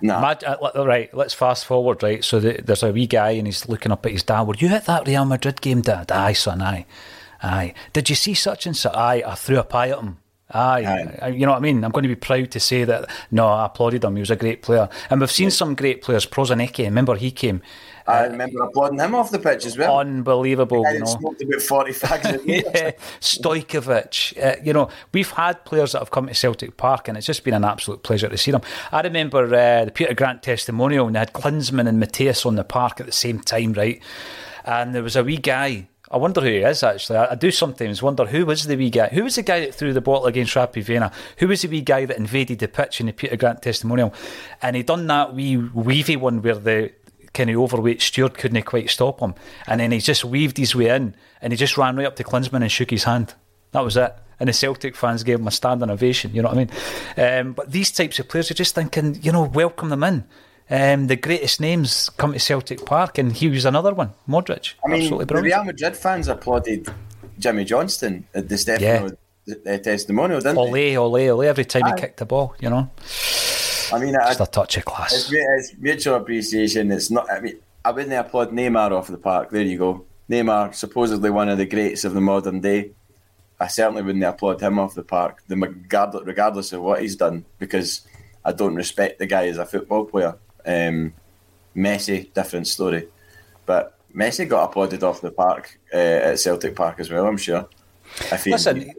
no. 0.00 0.20
Nah. 0.20 0.34
Uh, 0.46 0.84
right, 0.86 1.12
let's 1.14 1.34
fast 1.34 1.66
forward, 1.66 2.02
right? 2.02 2.24
So 2.24 2.40
the, 2.40 2.60
there's 2.62 2.82
a 2.82 2.92
wee 2.92 3.06
guy 3.06 3.30
and 3.30 3.46
he's 3.46 3.68
looking 3.68 3.92
up 3.92 4.04
at 4.06 4.12
his 4.12 4.22
dad. 4.22 4.42
Were 4.42 4.54
you 4.56 4.68
at 4.68 4.86
that 4.86 5.06
Real 5.06 5.24
Madrid 5.24 5.60
game, 5.60 5.80
Dad? 5.80 6.10
Aye, 6.12 6.32
son, 6.34 6.62
aye. 6.62 6.86
Aye. 7.42 7.74
Did 7.92 8.08
you 8.08 8.16
see 8.16 8.34
such 8.34 8.66
and 8.66 8.76
such? 8.76 8.94
Aye, 8.94 9.22
I 9.26 9.34
threw 9.34 9.58
a 9.58 9.64
pie 9.64 9.90
at 9.90 9.98
him. 9.98 10.18
Aye, 10.50 11.16
Aye. 11.22 11.28
you 11.28 11.46
know 11.46 11.52
what 11.52 11.58
I 11.58 11.60
mean? 11.60 11.82
I'm 11.84 11.90
going 11.90 12.02
to 12.04 12.08
be 12.08 12.14
proud 12.14 12.50
to 12.52 12.60
say 12.60 12.84
that, 12.84 13.10
no, 13.30 13.46
I 13.46 13.66
applauded 13.66 14.04
him. 14.04 14.14
He 14.16 14.20
was 14.20 14.30
a 14.30 14.36
great 14.36 14.62
player. 14.62 14.88
And 15.10 15.20
we've 15.20 15.30
seen 15.30 15.50
some 15.50 15.74
great 15.74 16.02
players. 16.02 16.26
Prosinecki, 16.26 16.84
remember 16.84 17.16
he 17.16 17.30
came 17.30 17.60
I 18.06 18.24
remember 18.24 18.62
applauding 18.62 18.98
him 18.98 19.14
off 19.14 19.30
the 19.30 19.38
pitch 19.38 19.64
as 19.64 19.78
well. 19.78 19.98
Unbelievable, 19.98 20.84
you 20.92 21.00
know. 21.00 21.06
Smoked 21.06 21.42
about 21.42 21.62
forty 21.62 21.92
fags. 21.92 22.42
yeah, 22.46 22.92
Stojkovic. 23.20 24.42
Uh, 24.42 24.60
you 24.62 24.72
know, 24.72 24.90
we've 25.12 25.30
had 25.30 25.64
players 25.64 25.92
that 25.92 26.00
have 26.00 26.10
come 26.10 26.26
to 26.26 26.34
Celtic 26.34 26.76
Park, 26.76 27.08
and 27.08 27.16
it's 27.16 27.26
just 27.26 27.44
been 27.44 27.54
an 27.54 27.64
absolute 27.64 28.02
pleasure 28.02 28.28
to 28.28 28.36
see 28.36 28.50
them. 28.50 28.62
I 28.92 29.00
remember 29.00 29.44
uh, 29.44 29.86
the 29.86 29.90
Peter 29.90 30.14
Grant 30.14 30.42
testimonial, 30.42 31.06
and 31.06 31.14
they 31.14 31.20
had 31.20 31.32
Klinsmann 31.32 31.88
and 31.88 32.02
Matthäus 32.02 32.44
on 32.44 32.56
the 32.56 32.64
park 32.64 33.00
at 33.00 33.06
the 33.06 33.12
same 33.12 33.40
time, 33.40 33.72
right? 33.72 34.02
And 34.64 34.94
there 34.94 35.02
was 35.02 35.16
a 35.16 35.24
wee 35.24 35.38
guy. 35.38 35.88
I 36.10 36.18
wonder 36.18 36.42
who 36.42 36.48
he 36.48 36.58
is 36.58 36.82
actually. 36.82 37.16
I, 37.16 37.32
I, 37.32 37.34
do 37.34 37.50
sometimes 37.50 38.02
wonder 38.02 38.26
who 38.26 38.46
was 38.46 38.64
the 38.64 38.76
wee 38.76 38.90
guy. 38.90 39.08
Who 39.08 39.24
was 39.24 39.36
the 39.36 39.42
guy 39.42 39.60
that 39.60 39.74
threw 39.74 39.92
the 39.92 40.00
bottle 40.00 40.26
against 40.26 40.54
Rapid 40.54 40.84
Vienna? 40.84 41.10
Who 41.38 41.48
was 41.48 41.62
the 41.62 41.68
wee 41.68 41.80
guy 41.80 42.04
that 42.04 42.16
invaded 42.18 42.58
the 42.58 42.68
pitch 42.68 43.00
in 43.00 43.06
the 43.06 43.12
Peter 43.12 43.36
Grant 43.36 43.62
testimonial? 43.62 44.14
And 44.62 44.76
he 44.76 44.82
done 44.82 45.06
that 45.08 45.34
wee 45.34 45.56
weavy 45.56 46.16
one 46.16 46.42
where 46.42 46.54
the 46.54 46.92
kind 47.34 47.50
of 47.50 47.56
overweight 47.56 48.00
steward 48.00 48.38
couldn't 48.38 48.62
quite 48.62 48.88
stop 48.88 49.20
him. 49.20 49.34
And 49.66 49.80
then 49.80 49.92
he 49.92 49.98
just 49.98 50.24
weaved 50.24 50.56
his 50.56 50.74
way 50.74 50.88
in 50.88 51.14
and 51.42 51.52
he 51.52 51.56
just 51.56 51.76
ran 51.76 51.96
right 51.96 52.06
up 52.06 52.16
to 52.16 52.24
Klinsmann 52.24 52.62
and 52.62 52.72
shook 52.72 52.90
his 52.90 53.04
hand. 53.04 53.34
That 53.72 53.84
was 53.84 53.96
it. 53.96 54.14
And 54.40 54.48
the 54.48 54.52
Celtic 54.52 54.96
fans 54.96 55.22
gave 55.22 55.38
him 55.38 55.46
a 55.46 55.50
standing 55.50 55.90
ovation, 55.90 56.34
you 56.34 56.42
know 56.42 56.48
what 56.48 56.58
I 56.58 57.34
mean? 57.34 57.46
Um, 57.46 57.52
but 57.52 57.70
these 57.70 57.90
types 57.92 58.18
of 58.18 58.28
players 58.28 58.50
are 58.50 58.54
just 58.54 58.74
thinking, 58.74 59.18
you 59.22 59.32
know, 59.32 59.44
welcome 59.44 59.90
them 59.90 60.02
in. 60.02 60.24
Um, 60.70 61.08
the 61.08 61.16
greatest 61.16 61.60
names 61.60 62.08
come 62.16 62.32
to 62.32 62.38
Celtic 62.38 62.86
Park, 62.86 63.18
and 63.18 63.32
he 63.32 63.48
was 63.48 63.64
another 63.64 63.92
one, 63.92 64.12
Modric. 64.28 64.74
I 64.84 64.88
mean, 64.88 65.02
Absolutely 65.02 65.26
brilliant. 65.26 65.44
the 65.44 65.56
Real 65.56 65.64
Madrid 65.64 65.96
fans 65.96 66.28
applauded 66.28 66.88
Jimmy 67.38 67.64
Johnstone 67.64 68.26
at 68.34 68.48
Di 68.48 68.56
Stefano 68.56 69.10
yeah. 69.46 69.76
testimonial, 69.76 70.40
didn't 70.40 70.56
ole, 70.56 70.72
they? 70.72 70.96
Ole, 70.96 71.14
ole, 71.14 71.30
ole, 71.30 71.42
every 71.42 71.64
time 71.64 71.84
Aye. 71.84 71.92
he 71.94 72.00
kicked 72.00 72.16
the 72.16 72.24
ball, 72.24 72.56
you 72.60 72.70
know. 72.70 72.90
I 73.92 73.98
mean, 73.98 74.14
just 74.14 74.40
I, 74.40 74.44
a 74.44 74.46
touch 74.46 74.76
of 74.76 74.84
class. 74.84 75.12
It's, 75.12 75.32
it's, 75.32 75.78
mutual 75.78 76.16
appreciation. 76.16 76.90
It's 76.92 77.10
not. 77.10 77.30
I 77.30 77.40
mean, 77.40 77.58
I 77.84 77.90
wouldn't 77.90 78.12
applaud 78.12 78.50
Neymar 78.50 78.92
off 78.92 79.08
the 79.08 79.18
park. 79.18 79.50
There 79.50 79.62
you 79.62 79.78
go. 79.78 80.04
Neymar, 80.30 80.74
supposedly 80.74 81.30
one 81.30 81.48
of 81.48 81.58
the 81.58 81.66
greats 81.66 82.04
of 82.04 82.14
the 82.14 82.20
modern 82.20 82.60
day. 82.60 82.92
I 83.60 83.66
certainly 83.68 84.02
wouldn't 84.02 84.24
applaud 84.24 84.60
him 84.60 84.78
off 84.78 84.94
the 84.94 85.02
park, 85.02 85.42
the 85.46 85.56
regardless 85.56 86.72
of 86.72 86.82
what 86.82 87.02
he's 87.02 87.16
done, 87.16 87.44
because 87.58 88.02
I 88.44 88.52
don't 88.52 88.74
respect 88.74 89.18
the 89.18 89.26
guy 89.26 89.46
as 89.46 89.58
a 89.58 89.66
football 89.66 90.06
player. 90.06 90.36
Um, 90.66 91.12
Messi, 91.76 92.32
different 92.32 92.66
story, 92.66 93.08
but 93.66 93.98
Messi 94.14 94.48
got 94.48 94.64
applauded 94.64 95.02
off 95.02 95.20
the 95.20 95.30
park 95.30 95.78
uh, 95.92 95.96
at 95.96 96.38
Celtic 96.38 96.74
Park 96.74 97.00
as 97.00 97.10
well. 97.10 97.26
I'm 97.26 97.36
sure. 97.36 97.68
Listen, 98.46 98.92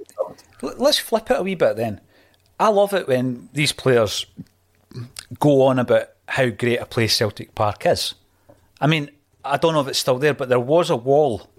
let's 0.61 0.99
flip 0.99 1.29
it 1.31 1.39
a 1.39 1.43
wee 1.43 1.55
bit 1.55 1.75
then. 1.75 2.01
I 2.59 2.69
love 2.69 2.93
it 2.93 3.07
when 3.07 3.49
these 3.53 3.71
players 3.71 4.25
go 5.39 5.63
on 5.63 5.79
about 5.79 6.09
how 6.27 6.49
great 6.49 6.77
a 6.77 6.85
place 6.85 7.15
Celtic 7.15 7.55
Park 7.55 7.85
is. 7.85 8.15
I 8.81 8.87
mean, 8.87 9.11
I 9.43 9.57
don't 9.57 9.73
know 9.73 9.81
if 9.81 9.87
it's 9.87 9.99
still 9.99 10.17
there, 10.17 10.33
but 10.33 10.49
there 10.49 10.59
was 10.59 10.89
a 10.89 10.95
wall 10.95 11.49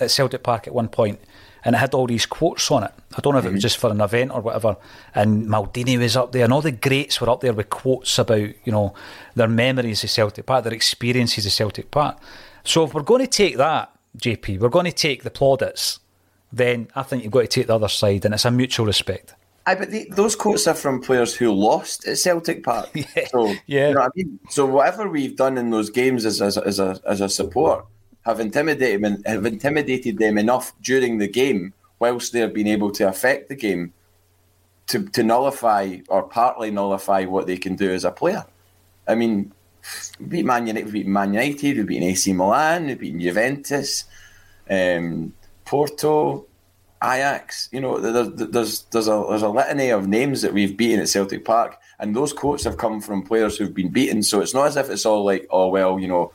at 0.00 0.10
Celtic 0.10 0.42
Park 0.42 0.66
at 0.66 0.74
one 0.74 0.88
point 0.88 1.20
and 1.64 1.74
it 1.74 1.78
had 1.78 1.94
all 1.94 2.06
these 2.06 2.26
quotes 2.26 2.70
on 2.70 2.84
it. 2.84 2.92
I 3.16 3.20
don't 3.20 3.34
know 3.34 3.38
if 3.38 3.44
it 3.44 3.48
was 3.48 3.58
mm-hmm. 3.58 3.60
just 3.60 3.78
for 3.78 3.90
an 3.90 4.00
event 4.00 4.32
or 4.32 4.40
whatever. 4.40 4.76
And 5.14 5.46
Maldini 5.46 5.98
was 5.98 6.16
up 6.16 6.32
there, 6.32 6.44
and 6.44 6.52
all 6.52 6.62
the 6.62 6.72
greats 6.72 7.20
were 7.20 7.30
up 7.30 7.40
there 7.40 7.52
with 7.52 7.70
quotes 7.70 8.18
about 8.18 8.48
you 8.64 8.72
know 8.72 8.94
their 9.34 9.48
memories 9.48 10.02
of 10.04 10.10
Celtic 10.10 10.46
Park, 10.46 10.64
their 10.64 10.74
experiences 10.74 11.46
of 11.46 11.52
Celtic 11.52 11.90
Park. 11.90 12.18
So 12.64 12.84
if 12.84 12.94
we're 12.94 13.02
going 13.02 13.22
to 13.22 13.26
take 13.26 13.56
that, 13.56 13.92
JP, 14.18 14.60
we're 14.60 14.68
going 14.68 14.86
to 14.86 14.92
take 14.92 15.22
the 15.22 15.30
plaudits. 15.30 16.00
Then 16.52 16.88
I 16.96 17.02
think 17.02 17.22
you've 17.22 17.32
got 17.32 17.42
to 17.42 17.46
take 17.46 17.66
the 17.66 17.74
other 17.74 17.88
side, 17.88 18.24
and 18.24 18.34
it's 18.34 18.44
a 18.44 18.50
mutual 18.50 18.86
respect. 18.86 19.34
I 19.66 19.74
but 19.74 19.90
the, 19.90 20.08
those 20.10 20.34
quotes 20.34 20.66
are 20.66 20.74
from 20.74 21.00
players 21.00 21.34
who 21.34 21.52
lost 21.52 22.06
at 22.06 22.18
Celtic 22.18 22.64
Park. 22.64 22.88
yeah. 22.94 23.26
So, 23.30 23.54
yeah. 23.66 23.88
You 23.88 23.94
know 23.94 24.00
what 24.00 24.06
I 24.06 24.16
mean? 24.16 24.40
So 24.48 24.66
whatever 24.66 25.08
we've 25.08 25.36
done 25.36 25.58
in 25.58 25.70
those 25.70 25.90
games 25.90 26.24
as, 26.24 26.40
as, 26.40 26.56
as 26.56 26.78
a 26.80 27.00
as 27.06 27.20
a 27.20 27.28
support 27.28 27.86
have 28.22 28.40
intimidated 28.40 29.02
them, 29.02 29.22
have 29.24 29.46
intimidated 29.46 30.18
them 30.18 30.38
enough 30.38 30.72
during 30.82 31.18
the 31.18 31.28
game, 31.28 31.72
whilst 31.98 32.32
they've 32.32 32.52
been 32.52 32.66
able 32.66 32.90
to 32.92 33.08
affect 33.08 33.48
the 33.48 33.54
game, 33.54 33.92
to 34.86 35.06
to 35.10 35.22
nullify 35.22 35.98
or 36.08 36.22
partly 36.22 36.70
nullify 36.70 37.24
what 37.24 37.46
they 37.46 37.56
can 37.56 37.76
do 37.76 37.90
as 37.92 38.04
a 38.04 38.10
player. 38.10 38.44
I 39.06 39.14
mean, 39.14 39.52
we 40.18 40.26
beat 40.26 40.46
Man 40.46 40.66
United, 40.66 40.86
we 40.86 41.00
beat 41.00 41.06
Man 41.06 41.34
United, 41.34 41.76
we 41.76 41.82
beat 41.82 42.02
AC 42.02 42.32
Milan, 42.32 42.86
we 42.86 42.94
beat 42.94 43.18
Juventus, 43.18 44.04
um, 44.68 45.32
Porto. 45.64 46.46
Ajax. 47.02 47.68
You 47.72 47.80
know, 47.80 47.98
there's 47.98 48.50
there's 48.50 48.82
there's 48.82 49.08
a 49.08 49.24
there's 49.28 49.42
a 49.42 49.48
litany 49.48 49.90
of 49.90 50.06
names 50.06 50.42
that 50.42 50.52
we've 50.52 50.76
beaten 50.76 51.00
at 51.00 51.08
Celtic 51.08 51.44
Park, 51.44 51.78
and 51.98 52.14
those 52.14 52.32
quotes 52.32 52.64
have 52.64 52.76
come 52.76 53.00
from 53.00 53.22
players 53.22 53.56
who've 53.56 53.74
been 53.74 53.88
beaten. 53.88 54.22
So 54.22 54.40
it's 54.40 54.54
not 54.54 54.66
as 54.66 54.76
if 54.76 54.90
it's 54.90 55.06
all 55.06 55.24
like, 55.24 55.46
oh 55.50 55.68
well, 55.68 55.98
you 55.98 56.08
know, 56.08 56.32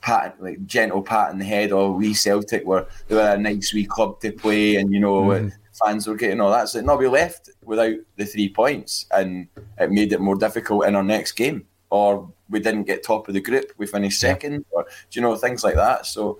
pat 0.00 0.36
like 0.40 0.64
gentle 0.66 1.02
pat 1.02 1.32
in 1.32 1.38
the 1.38 1.44
head. 1.44 1.72
or 1.72 1.92
we 1.92 2.14
Celtic 2.14 2.64
were 2.64 2.86
they 3.08 3.16
were 3.16 3.34
a 3.34 3.38
nice 3.38 3.72
wee 3.74 3.86
club 3.86 4.20
to 4.20 4.32
play, 4.32 4.76
and 4.76 4.92
you 4.92 5.00
know. 5.00 5.22
Mm. 5.24 5.52
Fans 5.84 6.06
were 6.06 6.14
getting 6.14 6.40
all 6.40 6.52
that. 6.52 6.68
So 6.68 6.80
no, 6.82 6.94
we 6.94 7.08
left 7.08 7.50
without 7.64 7.96
the 8.14 8.24
three 8.24 8.48
points, 8.48 9.06
and 9.10 9.48
it 9.76 9.90
made 9.90 10.12
it 10.12 10.20
more 10.20 10.36
difficult 10.36 10.86
in 10.86 10.94
our 10.94 11.02
next 11.02 11.32
game. 11.32 11.66
Or 11.90 12.30
we 12.48 12.60
didn't 12.60 12.84
get 12.84 13.02
top 13.02 13.26
of 13.26 13.34
the 13.34 13.40
group, 13.40 13.72
we 13.76 13.88
finished 13.88 14.20
second, 14.20 14.64
or 14.70 14.84
do 14.84 15.18
you 15.18 15.20
know 15.20 15.34
things 15.34 15.64
like 15.64 15.74
that. 15.74 16.06
So 16.06 16.38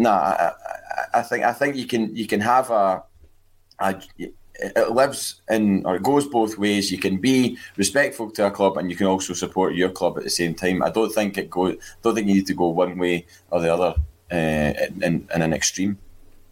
no, 0.00 0.10
I, 0.10 0.52
I, 1.12 1.22
think 1.22 1.44
I 1.44 1.52
think 1.52 1.76
you 1.76 1.86
can 1.86 2.16
you 2.16 2.26
can 2.26 2.40
have 2.40 2.70
a, 2.70 3.02
a 3.78 4.02
it 4.62 4.90
lives 4.90 5.40
in 5.50 5.84
or 5.84 5.96
it 5.96 6.02
goes 6.02 6.26
both 6.26 6.56
ways. 6.58 6.90
You 6.90 6.98
can 6.98 7.18
be 7.18 7.58
respectful 7.76 8.30
to 8.32 8.46
a 8.46 8.50
club 8.50 8.78
and 8.78 8.90
you 8.90 8.96
can 8.96 9.06
also 9.06 9.34
support 9.34 9.74
your 9.74 9.90
club 9.90 10.16
at 10.16 10.24
the 10.24 10.30
same 10.30 10.54
time. 10.54 10.82
I 10.82 10.90
don't 10.90 11.12
think 11.12 11.36
it 11.36 11.50
go. 11.50 11.76
Don't 12.02 12.14
think 12.14 12.28
you 12.28 12.34
need 12.34 12.46
to 12.46 12.54
go 12.54 12.68
one 12.68 12.98
way 12.98 13.26
or 13.50 13.60
the 13.60 13.72
other 13.72 13.94
uh, 14.32 14.72
in, 15.02 15.28
in 15.34 15.42
an 15.42 15.52
extreme. 15.52 15.98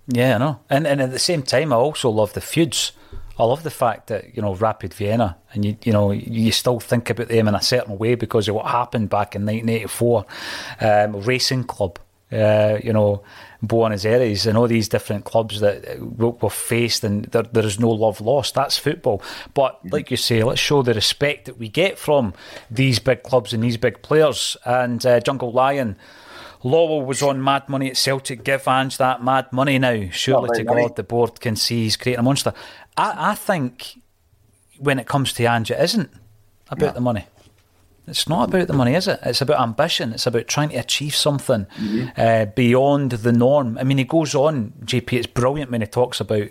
Yeah, 0.08 0.34
I 0.34 0.38
know. 0.38 0.60
And 0.68 0.86
and 0.86 1.00
at 1.00 1.10
the 1.10 1.18
same 1.18 1.42
time, 1.42 1.72
I 1.72 1.76
also 1.76 2.10
love 2.10 2.34
the 2.34 2.40
feuds. 2.40 2.92
I 3.38 3.44
love 3.44 3.62
the 3.62 3.70
fact 3.70 4.08
that 4.08 4.34
you 4.34 4.42
know 4.42 4.54
Rapid 4.54 4.92
Vienna, 4.92 5.36
and 5.52 5.64
you 5.64 5.76
you 5.84 5.92
know 5.92 6.10
you 6.10 6.52
still 6.52 6.80
think 6.80 7.08
about 7.10 7.28
them 7.28 7.48
in 7.48 7.54
a 7.54 7.62
certain 7.62 7.98
way 7.98 8.14
because 8.14 8.48
of 8.48 8.54
what 8.54 8.66
happened 8.66 9.10
back 9.10 9.36
in 9.36 9.46
1984. 9.46 10.26
Um, 10.80 11.22
Racing 11.22 11.64
Club 11.64 11.98
uh, 12.32 12.78
you 12.82 12.92
know, 12.92 13.22
Buenos 13.62 14.04
Aires 14.04 14.46
and 14.46 14.56
all 14.58 14.68
these 14.68 14.88
different 14.88 15.24
clubs 15.24 15.60
that 15.60 15.98
we've 16.00 16.52
faced, 16.52 17.02
and 17.04 17.24
there, 17.26 17.42
there 17.42 17.64
is 17.64 17.80
no 17.80 17.90
love 17.90 18.20
lost. 18.20 18.54
That's 18.54 18.78
football. 18.78 19.22
But 19.54 19.80
like 19.90 20.10
you 20.10 20.16
say, 20.16 20.42
let's 20.44 20.60
show 20.60 20.82
the 20.82 20.94
respect 20.94 21.46
that 21.46 21.58
we 21.58 21.68
get 21.68 21.98
from 21.98 22.34
these 22.70 22.98
big 22.98 23.22
clubs 23.22 23.52
and 23.52 23.62
these 23.62 23.76
big 23.76 24.02
players. 24.02 24.56
And 24.64 25.04
uh, 25.04 25.20
Jungle 25.20 25.52
Lion. 25.52 25.96
Lawwell 26.64 27.06
was 27.06 27.22
on 27.22 27.42
mad 27.42 27.68
money 27.68 27.88
at 27.88 27.96
Celtic. 27.96 28.42
Give 28.42 28.66
Ange 28.66 28.98
that 28.98 29.22
mad 29.22 29.52
money 29.52 29.78
now. 29.78 30.08
Surely 30.10 30.50
to 30.58 30.64
God, 30.64 30.96
the 30.96 31.04
board 31.04 31.40
can 31.40 31.54
see 31.54 31.84
he's 31.84 31.96
creating 31.96 32.18
a 32.18 32.22
monster. 32.24 32.52
I, 32.96 33.30
I 33.30 33.34
think 33.36 34.00
when 34.78 34.98
it 34.98 35.06
comes 35.06 35.32
to 35.34 35.44
Ange, 35.44 35.70
it 35.70 35.78
isn't 35.80 36.10
about 36.68 36.88
No. 36.88 36.92
the 36.94 37.00
money. 37.00 37.26
It's 38.08 38.28
not 38.28 38.48
about 38.48 38.66
the 38.66 38.72
money, 38.72 38.94
is 38.94 39.06
it? 39.08 39.20
It's 39.22 39.40
about 39.40 39.60
ambition. 39.60 40.12
It's 40.12 40.26
about 40.26 40.46
trying 40.48 40.70
to 40.70 40.76
achieve 40.76 41.14
something 41.14 41.66
uh, 42.16 42.46
beyond 42.46 43.12
the 43.12 43.32
norm. 43.32 43.78
I 43.78 43.84
mean, 43.84 43.98
he 43.98 44.04
goes 44.04 44.34
on, 44.34 44.72
JP, 44.84 45.12
it's 45.12 45.26
brilliant 45.26 45.70
when 45.70 45.80
he 45.80 45.86
talks 45.86 46.20
about, 46.20 46.48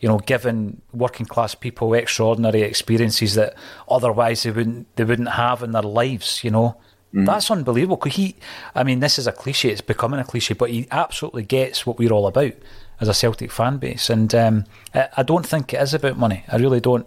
you 0.00 0.08
know, 0.08 0.18
giving 0.18 0.80
working 0.92 1.26
class 1.26 1.54
people 1.54 1.94
extraordinary 1.94 2.62
experiences 2.62 3.34
that 3.34 3.54
otherwise 3.88 4.42
they 4.42 4.50
wouldn't 4.50 4.94
they 4.96 5.04
wouldn't 5.04 5.30
have 5.30 5.62
in 5.62 5.72
their 5.72 5.82
lives, 5.82 6.42
you 6.44 6.50
know. 6.50 6.76
That's 7.12 7.50
unbelievable. 7.50 7.96
'Cause 7.96 8.16
he, 8.16 8.36
I 8.74 8.82
mean, 8.84 9.00
this 9.00 9.18
is 9.18 9.26
a 9.26 9.32
cliche. 9.32 9.70
It's 9.70 9.80
becoming 9.80 10.20
a 10.20 10.24
cliche, 10.24 10.52
but 10.52 10.68
he 10.68 10.86
absolutely 10.90 11.44
gets 11.44 11.86
what 11.86 11.98
we're 11.98 12.12
all 12.12 12.26
about 12.26 12.52
as 13.00 13.08
a 13.08 13.14
Celtic 13.14 13.50
fan 13.50 13.78
base. 13.78 14.10
And 14.10 14.34
um, 14.34 14.64
I, 14.94 15.08
I 15.18 15.22
don't 15.22 15.46
think 15.46 15.72
it 15.72 15.80
is 15.80 15.94
about 15.94 16.18
money. 16.18 16.44
I 16.48 16.56
really 16.56 16.80
don't. 16.80 17.06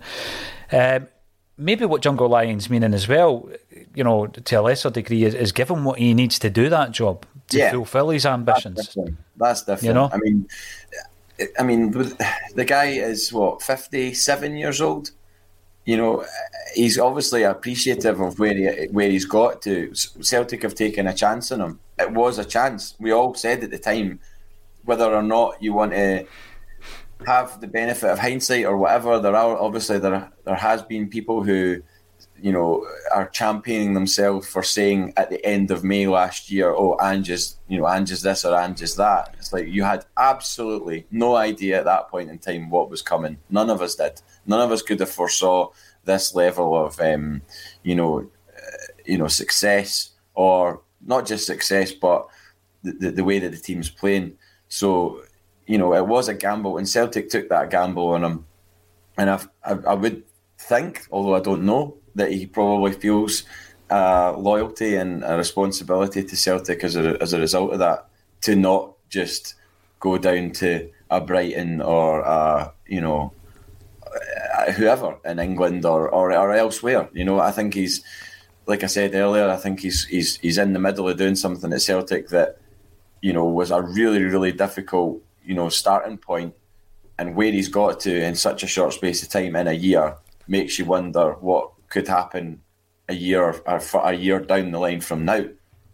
Um, 0.72 1.08
maybe 1.60 1.86
what 1.86 2.02
Jungle 2.02 2.30
Lion's 2.30 2.70
meaning 2.70 2.94
as 2.94 3.08
well, 3.08 3.48
you 3.94 4.04
know, 4.04 4.28
to 4.28 4.56
a 4.56 4.62
lesser 4.62 4.90
degree, 4.90 5.24
is, 5.24 5.36
is 5.36 5.52
give 5.52 5.70
him 5.70 5.84
what 5.84 6.00
he 6.00 6.14
needs 6.14 6.40
to 6.40 6.50
do 6.50 6.70
that 6.70 6.92
job 6.92 7.26
to 7.50 7.58
Yeah. 7.58 7.72
fulfil 7.72 8.10
his 8.10 8.26
ambitions. 8.26 8.78
That's 8.78 8.88
different. 8.88 9.18
That's 9.38 9.62
different. 9.62 9.84
You 9.84 9.94
know? 9.94 10.10
I 10.12 10.18
mean, 10.18 10.48
I 11.60 11.64
mean, 11.64 11.92
the 11.92 12.66
guy 12.66 12.86
is 12.86 13.32
what 13.32 13.62
fifty-seven 13.62 14.56
years 14.56 14.82
old. 14.82 15.12
You 15.86 15.98
know, 15.98 16.26
he's 16.76 17.00
obviously 17.00 17.44
appreciative 17.44 18.20
of 18.20 18.40
where 18.40 18.54
he 18.54 18.88
where 18.92 19.10
he's 19.10 19.26
got 19.26 19.62
to. 19.64 19.94
Celtic 19.96 20.64
have 20.64 20.76
taken 20.76 21.08
a 21.08 21.14
chance 21.14 21.52
on 21.52 21.62
him. 21.62 21.80
It 21.98 22.12
was 22.12 22.38
a 22.38 22.46
chance. 22.46 22.96
We 23.00 23.12
all 23.12 23.34
said 23.36 23.64
at 23.64 23.72
the 23.72 23.80
time, 23.80 24.20
whether 24.86 25.06
or 25.06 25.24
not 25.24 25.62
you 25.62 25.74
want 25.74 25.94
to 25.94 26.26
have 27.26 27.60
the 27.62 27.68
benefit 27.68 28.10
of 28.10 28.20
hindsight 28.20 28.66
or 28.66 28.78
whatever. 28.78 29.20
There 29.20 29.36
are 29.36 29.58
obviously 29.58 30.00
there 30.00 30.32
there 30.46 30.56
has 30.56 30.82
been 30.82 31.10
people 31.10 31.44
who, 31.44 31.82
you 32.42 32.52
know, 32.52 32.86
are 33.14 33.28
championing 33.30 33.94
themselves 33.94 34.48
for 34.48 34.64
saying 34.64 35.14
at 35.18 35.30
the 35.30 35.44
end 35.46 35.72
of 35.72 35.84
May 35.84 36.08
last 36.08 36.50
year, 36.50 36.72
"Oh, 36.72 36.98
Ange 37.02 37.30
is 37.30 37.58
you 37.68 37.78
know 37.78 37.88
Ange 37.88 38.12
is 38.12 38.22
this 38.22 38.46
or 38.46 38.56
Ange 38.56 38.82
is 38.82 38.96
that." 38.96 39.36
It's 39.38 39.54
like 39.54 39.68
you 39.68 39.84
had 39.84 40.06
absolutely 40.18 41.06
no 41.12 41.36
idea 41.36 41.80
at 41.80 41.86
that 41.86 42.10
point 42.10 42.30
in 42.30 42.40
time 42.40 42.70
what 42.70 42.90
was 42.90 43.02
coming. 43.02 43.38
None 43.50 43.70
of 43.70 43.82
us 43.82 43.96
did. 43.96 44.22
None 44.46 44.62
of 44.62 44.72
us 44.72 44.82
could 44.82 45.00
have 45.00 45.10
foresaw 45.10 45.70
this 46.06 46.34
level 46.34 46.76
of, 46.76 47.00
um, 47.00 47.42
you 47.84 47.96
know, 47.96 48.20
uh, 48.20 48.88
you 49.06 49.18
know, 49.18 49.28
success 49.28 50.12
or 50.34 50.82
not 51.06 51.26
just 51.26 51.46
success, 51.46 51.92
but 51.92 52.28
the, 52.84 52.92
the, 52.94 53.12
the 53.12 53.24
way 53.24 53.40
that 53.40 53.52
the 53.52 53.58
team's 53.58 53.90
playing. 53.90 54.38
So, 54.68 55.22
you 55.70 55.78
know, 55.78 55.94
it 55.94 56.08
was 56.08 56.28
a 56.28 56.34
gamble, 56.34 56.80
and 56.80 56.90
Celtic 56.90 57.30
took 57.30 57.48
that 57.50 57.70
gamble 57.70 58.08
on 58.10 58.24
him. 58.24 58.46
And 59.20 59.30
I, 59.30 59.40
I, 59.64 59.74
I 59.90 59.94
would 59.94 60.24
think, 60.58 61.06
although 61.12 61.36
I 61.36 61.42
don't 61.42 61.64
know, 61.64 61.96
that 62.16 62.32
he 62.32 62.48
probably 62.48 62.92
feels 62.92 63.44
uh, 63.92 64.36
loyalty 64.36 64.96
and 64.96 65.24
a 65.24 65.38
responsibility 65.38 66.24
to 66.24 66.36
Celtic 66.36 66.84
as 66.84 66.96
a, 66.96 67.22
as 67.22 67.34
a 67.34 67.40
result 67.40 67.74
of 67.74 67.80
that, 67.80 68.08
to 68.42 68.56
not 68.56 68.94
just 69.10 69.54
go 70.00 70.18
down 70.18 70.50
to 70.54 70.90
a 71.12 71.22
Brighton 71.22 71.82
or 71.82 72.22
a, 72.22 72.74
you 72.88 73.02
know, 73.02 73.32
whoever 74.76 75.18
in 75.24 75.38
England 75.38 75.86
or, 75.86 76.10
or, 76.10 76.34
or 76.34 76.52
elsewhere. 76.52 77.10
You 77.14 77.26
know, 77.26 77.40
I 77.40 77.52
think 77.52 77.76
he's, 77.76 78.04
like 78.66 78.84
I 78.84 78.88
said 78.88 79.14
earlier, 79.14 79.48
I 79.48 79.58
think 79.58 79.82
he's 79.82 80.06
he's 80.06 80.38
he's 80.38 80.58
in 80.58 80.74
the 80.74 80.80
middle 80.80 81.08
of 81.08 81.18
doing 81.18 81.36
something 81.36 81.72
at 81.72 81.84
Celtic 81.84 82.30
that, 82.30 82.58
you 83.22 83.34
know, 83.34 83.46
was 83.46 83.70
a 83.70 83.84
really 83.84 84.24
really 84.24 84.52
difficult 84.52 85.22
you 85.44 85.54
know 85.54 85.70
starting 85.70 86.18
point, 86.18 86.54
and 87.18 87.36
where 87.36 87.52
he's 87.52 87.70
got 87.70 88.00
to 88.02 88.24
in 88.24 88.36
such 88.36 88.64
a 88.64 88.68
short 88.68 88.94
space 88.94 89.24
of 89.24 89.30
time 89.30 89.56
in 89.56 89.68
a 89.68 89.74
year 89.74 90.16
makes 90.48 90.80
you 90.80 90.86
wonder 90.86 91.34
what 91.34 91.72
could 91.90 92.08
happen 92.08 92.62
a 93.08 93.14
year 93.14 93.62
or 93.66 93.80
for 93.80 94.02
a 94.08 94.14
year 94.14 94.40
down 94.40 94.72
the 94.72 94.80
line 94.80 95.02
from 95.02 95.26
now. 95.26 95.46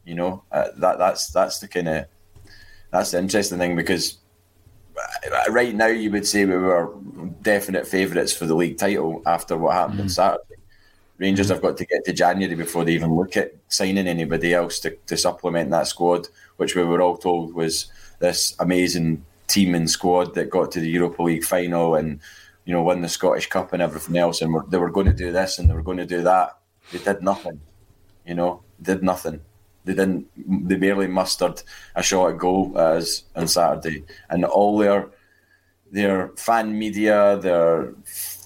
You 0.06 0.16
know, 0.16 0.44
uh, 0.52 0.68
that 0.78 0.98
that's 0.98 1.28
that's 1.32 1.60
the 1.60 1.68
kind 1.68 1.88
of 1.88 2.06
that's 2.92 3.12
the 3.12 3.20
interesting 3.20 3.58
thing 3.58 3.76
because 3.76 4.18
uh, 4.98 5.52
right 5.52 5.74
now 5.74 5.88
you 5.88 6.12
would 6.12 6.28
say 6.28 6.46
we 6.46 6.56
were 6.56 6.94
definite 7.42 7.88
favourites 7.88 8.34
for 8.34 8.46
the 8.46 8.56
league 8.56 8.78
title 8.78 9.22
after 9.26 9.58
what 9.58 9.74
happened 9.74 10.02
on 10.02 10.10
Saturday. 10.10 10.42
Rangers 11.18 11.50
have 11.50 11.62
got 11.62 11.78
to 11.78 11.86
get 11.86 12.04
to 12.06 12.14
January 12.14 12.56
before 12.56 12.84
they 12.84 12.94
even 12.94 13.16
look 13.16 13.38
at 13.38 13.56
signing 13.70 14.08
anybody 14.08 14.54
else 14.54 14.80
to, 14.82 14.96
to 15.08 15.16
supplement 15.16 15.72
that 15.72 15.88
squad, 15.88 16.28
which 16.58 16.76
we 16.76 16.84
were 16.84 17.02
all 17.02 17.18
told 17.18 17.54
was 17.54 17.88
this 18.20 18.56
amazing 18.60 19.26
team 19.48 19.76
and 19.76 19.90
squad 19.90 20.36
that 20.36 20.50
got 20.50 20.72
to 20.72 20.80
the 20.80 20.90
Europa 20.90 21.24
League 21.24 21.44
final 21.44 21.96
and 21.96 22.20
you 22.66 22.74
know 22.74 22.82
won 22.82 23.02
the 23.02 23.10
Scottish 23.10 23.48
Cup 23.48 23.74
and 23.74 23.82
everything 23.82 24.18
else, 24.18 24.42
and 24.42 24.54
were, 24.54 24.66
they 24.68 24.78
were 24.78 24.92
going 24.92 25.08
to 25.08 25.14
do 25.14 25.32
this 25.32 25.60
and 25.60 25.70
they 25.70 25.74
were 25.74 25.84
going 25.84 25.98
to 25.98 26.06
do 26.06 26.24
that. 26.24 26.58
They 26.92 27.00
did 27.00 27.22
nothing, 27.22 27.62
you 28.26 28.36
know, 28.36 28.64
did 28.82 29.04
nothing. 29.04 29.42
They 29.86 29.94
didn't. 29.94 30.28
They 30.68 30.76
barely 30.76 31.08
mustered 31.08 31.62
a 31.96 32.02
shot 32.02 32.32
at 32.32 32.38
goal 32.38 32.74
uh, 32.76 32.94
as 32.94 33.24
on 33.36 33.48
Saturday, 33.48 34.04
and 34.30 34.44
all 34.44 34.78
their 34.78 35.10
their 35.92 36.30
fan 36.30 36.78
media, 36.78 37.38
their 37.38 37.94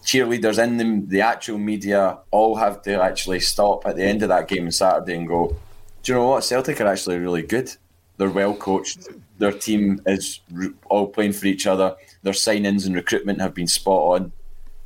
cheerleaders 0.04 0.62
in 0.62 0.78
the, 0.78 1.06
the 1.08 1.22
actual 1.22 1.58
media, 1.58 2.20
all 2.32 2.56
have 2.56 2.82
to 2.82 3.02
actually 3.02 3.40
stop 3.40 3.86
at 3.86 3.96
the 3.96 4.04
end 4.04 4.22
of 4.22 4.30
that 4.30 4.48
game 4.48 4.66
on 4.66 4.72
Saturday 4.72 5.16
and 5.16 5.28
go, 5.28 5.56
"Do 6.04 6.12
you 6.12 6.18
know 6.18 6.28
what? 6.28 6.44
Celtic 6.44 6.82
are 6.82 6.88
actually 6.88 7.20
really 7.20 7.44
good. 7.44 7.74
They're 8.20 8.30
well 8.30 8.54
coached. 8.54 9.08
Their 9.38 9.54
team 9.54 10.02
is 10.06 10.42
r- 10.56 10.74
all 10.90 11.08
playing 11.08 11.32
for 11.32 11.46
each 11.48 11.66
other. 11.66 11.96
Their 12.22 12.34
signings 12.34 12.86
and 12.86 12.94
recruitment 12.94 13.40
have 13.40 13.54
been 13.56 13.66
spot 13.66 14.22
on. 14.22 14.32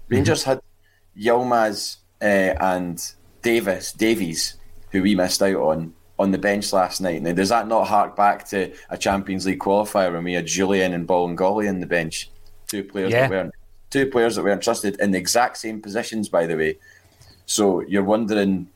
Rangers 0.07 0.43
had 0.43 0.61
Yilmaz 1.19 1.97
uh, 2.21 2.25
and 2.25 3.01
Davis 3.41 3.91
Davies, 3.91 4.57
who 4.91 5.01
we 5.01 5.15
missed 5.15 5.41
out 5.41 5.55
on, 5.55 5.93
on 6.19 6.29
the 6.29 6.37
bench 6.37 6.71
last 6.71 7.01
night. 7.01 7.23
Now, 7.23 7.33
does 7.33 7.49
that 7.49 7.67
not 7.67 7.87
hark 7.87 8.15
back 8.15 8.47
to 8.49 8.71
a 8.91 8.97
Champions 8.99 9.47
League 9.47 9.59
qualifier 9.59 10.13
when 10.13 10.23
we 10.23 10.33
had 10.33 10.45
Jullien 10.45 10.93
and 10.93 11.07
Bolingoli 11.07 11.67
on 11.67 11.79
the 11.79 11.87
bench? 11.87 12.29
Two 12.67 12.83
players 12.83 13.11
Yeah. 13.11 13.21
that 13.21 13.29
weren't 13.31 13.53
two 13.89 14.05
players 14.11 14.35
that 14.35 14.43
weren't 14.43 14.61
trusted 14.61 14.99
in 14.99 15.09
the 15.11 15.17
exact 15.17 15.57
same 15.57 15.81
positions, 15.81 16.29
by 16.29 16.45
the 16.45 16.55
way. 16.55 16.77
So 17.47 17.81
you're 17.81 18.03
wondering, 18.03 18.67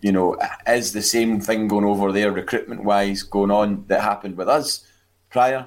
you 0.00 0.12
know, 0.12 0.36
is 0.66 0.92
the 0.92 1.02
same 1.02 1.40
thing 1.40 1.68
going 1.68 1.84
over 1.84 2.12
there 2.12 2.32
recruitment 2.32 2.84
wise 2.84 3.22
going 3.22 3.50
on 3.50 3.84
that 3.88 4.00
happened 4.00 4.36
with 4.36 4.48
us 4.48 4.86
prior 5.30 5.66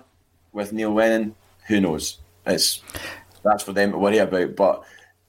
with 0.52 0.74
Neil 0.74 0.94
Lennon? 0.94 1.36
Who 1.68 1.82
knows? 1.82 2.18
It's 2.46 2.82
that's 3.44 3.64
for 3.64 3.74
them 3.74 3.92
to 3.92 3.98
worry 3.98 4.18
about. 4.18 4.56
But 4.56 4.84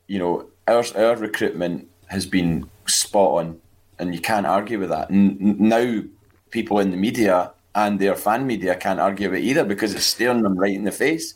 you 0.07 0.19
know, 0.19 0.47
our 0.67 0.85
our 0.97 1.17
recruitment 1.17 1.89
has 2.07 2.27
been 2.27 2.69
spot 2.87 3.45
on, 3.45 3.61
and 3.99 4.15
you 4.15 4.21
can't 4.21 4.47
argue 4.47 4.79
with 4.79 4.91
that. 4.91 5.11
N- 5.11 5.57
now, 5.59 6.03
people 6.51 6.81
in 6.81 6.91
the 6.91 6.97
media 6.97 7.53
and 7.75 7.99
their 7.99 8.17
fan 8.17 8.47
media 8.47 8.75
can't 8.75 9.01
argue 9.01 9.31
with 9.31 9.41
it 9.41 9.45
either 9.45 9.65
because 9.65 9.95
it's 9.95 10.07
staring 10.07 10.43
them 10.43 10.59
right 10.59 10.75
in 10.75 10.85
the 10.85 10.93
face. 10.93 11.35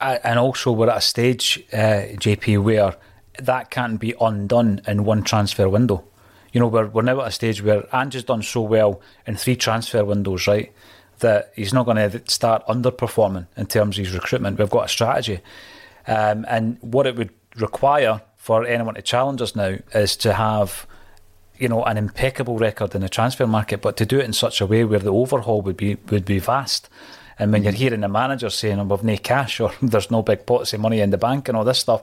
And 0.00 0.38
also 0.38 0.70
we're 0.70 0.90
at 0.90 0.98
a 0.98 1.00
stage, 1.00 1.64
uh, 1.72 2.14
JP, 2.14 2.62
where 2.62 2.94
that 3.40 3.70
can't 3.70 3.98
be 3.98 4.14
undone 4.20 4.80
in 4.86 5.04
one 5.04 5.24
transfer 5.24 5.68
window. 5.68 6.04
You 6.52 6.60
know, 6.60 6.68
we're, 6.68 6.86
we're 6.86 7.02
now 7.02 7.20
at 7.20 7.28
a 7.28 7.32
stage 7.32 7.62
where 7.62 7.84
Ange 7.94 8.14
has 8.14 8.24
done 8.24 8.42
so 8.42 8.62
well 8.62 9.00
in 9.26 9.36
three 9.36 9.56
transfer 9.56 10.04
windows, 10.04 10.46
right, 10.46 10.72
that 11.18 11.52
he's 11.54 11.74
not 11.74 11.84
going 11.84 11.96
to 11.96 12.22
start 12.30 12.66
underperforming 12.66 13.46
in 13.56 13.66
terms 13.66 13.98
of 13.98 14.06
his 14.06 14.14
recruitment. 14.14 14.58
We've 14.58 14.70
got 14.70 14.86
a 14.86 14.88
strategy. 14.88 15.40
Um, 16.06 16.46
and 16.48 16.78
what 16.80 17.06
it 17.06 17.16
would 17.16 17.30
require 17.56 18.22
for 18.36 18.64
anyone 18.64 18.94
to 18.94 19.02
challenge 19.02 19.42
us 19.42 19.54
now 19.54 19.76
is 19.92 20.16
to 20.16 20.32
have 20.32 20.86
you 21.58 21.68
know, 21.68 21.82
an 21.84 21.96
impeccable 21.96 22.56
record 22.56 22.94
in 22.94 23.00
the 23.00 23.08
transfer 23.08 23.46
market, 23.46 23.82
but 23.82 23.96
to 23.96 24.06
do 24.06 24.18
it 24.20 24.24
in 24.24 24.32
such 24.32 24.60
a 24.60 24.66
way 24.66 24.84
where 24.84 25.00
the 25.00 25.12
overhaul 25.12 25.60
would 25.62 25.76
be 25.76 25.96
would 26.10 26.24
be 26.24 26.38
vast. 26.38 26.88
And 27.38 27.52
when 27.52 27.62
you're 27.62 27.72
hearing 27.72 28.00
the 28.00 28.08
manager 28.08 28.48
saying, 28.48 28.78
"Oh, 28.78 28.84
"We've 28.84 29.02
no 29.02 29.16
cash" 29.16 29.60
or 29.60 29.72
"There's 29.82 30.10
no 30.10 30.22
big 30.22 30.46
pots 30.46 30.72
of 30.72 30.80
money 30.80 31.00
in 31.00 31.10
the 31.10 31.18
bank" 31.18 31.48
and 31.48 31.56
all 31.56 31.64
this 31.64 31.78
stuff, 31.78 32.02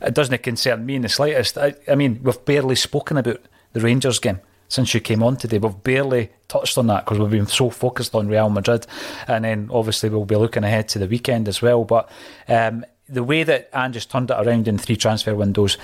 it 0.00 0.14
doesn't 0.14 0.42
concern 0.42 0.86
me 0.86 0.96
in 0.96 1.02
the 1.02 1.08
slightest. 1.08 1.58
I, 1.58 1.74
I 1.86 1.94
mean, 1.94 2.20
we've 2.22 2.44
barely 2.44 2.76
spoken 2.76 3.18
about 3.18 3.40
the 3.72 3.80
Rangers 3.80 4.18
game 4.18 4.40
since 4.68 4.92
you 4.92 5.00
came 5.00 5.22
on 5.22 5.36
today. 5.36 5.58
We've 5.58 5.82
barely 5.82 6.30
touched 6.46 6.78
on 6.78 6.86
that 6.88 7.04
because 7.04 7.18
we've 7.18 7.30
been 7.30 7.46
so 7.46 7.70
focused 7.70 8.14
on 8.14 8.28
Real 8.28 8.50
Madrid, 8.50 8.86
and 9.26 9.44
then 9.44 9.70
obviously 9.72 10.08
we'll 10.08 10.24
be 10.24 10.36
looking 10.36 10.64
ahead 10.64 10.88
to 10.90 10.98
the 10.98 11.06
weekend 11.06 11.48
as 11.48 11.62
well. 11.62 11.84
But 11.84 12.10
um, 12.48 12.84
the 13.08 13.24
way 13.24 13.42
that 13.44 13.70
Ange 13.72 14.08
turned 14.08 14.30
it 14.30 14.34
around 14.34 14.68
in 14.68 14.78
three 14.78 14.96
transfer 14.96 15.34
windows, 15.34 15.78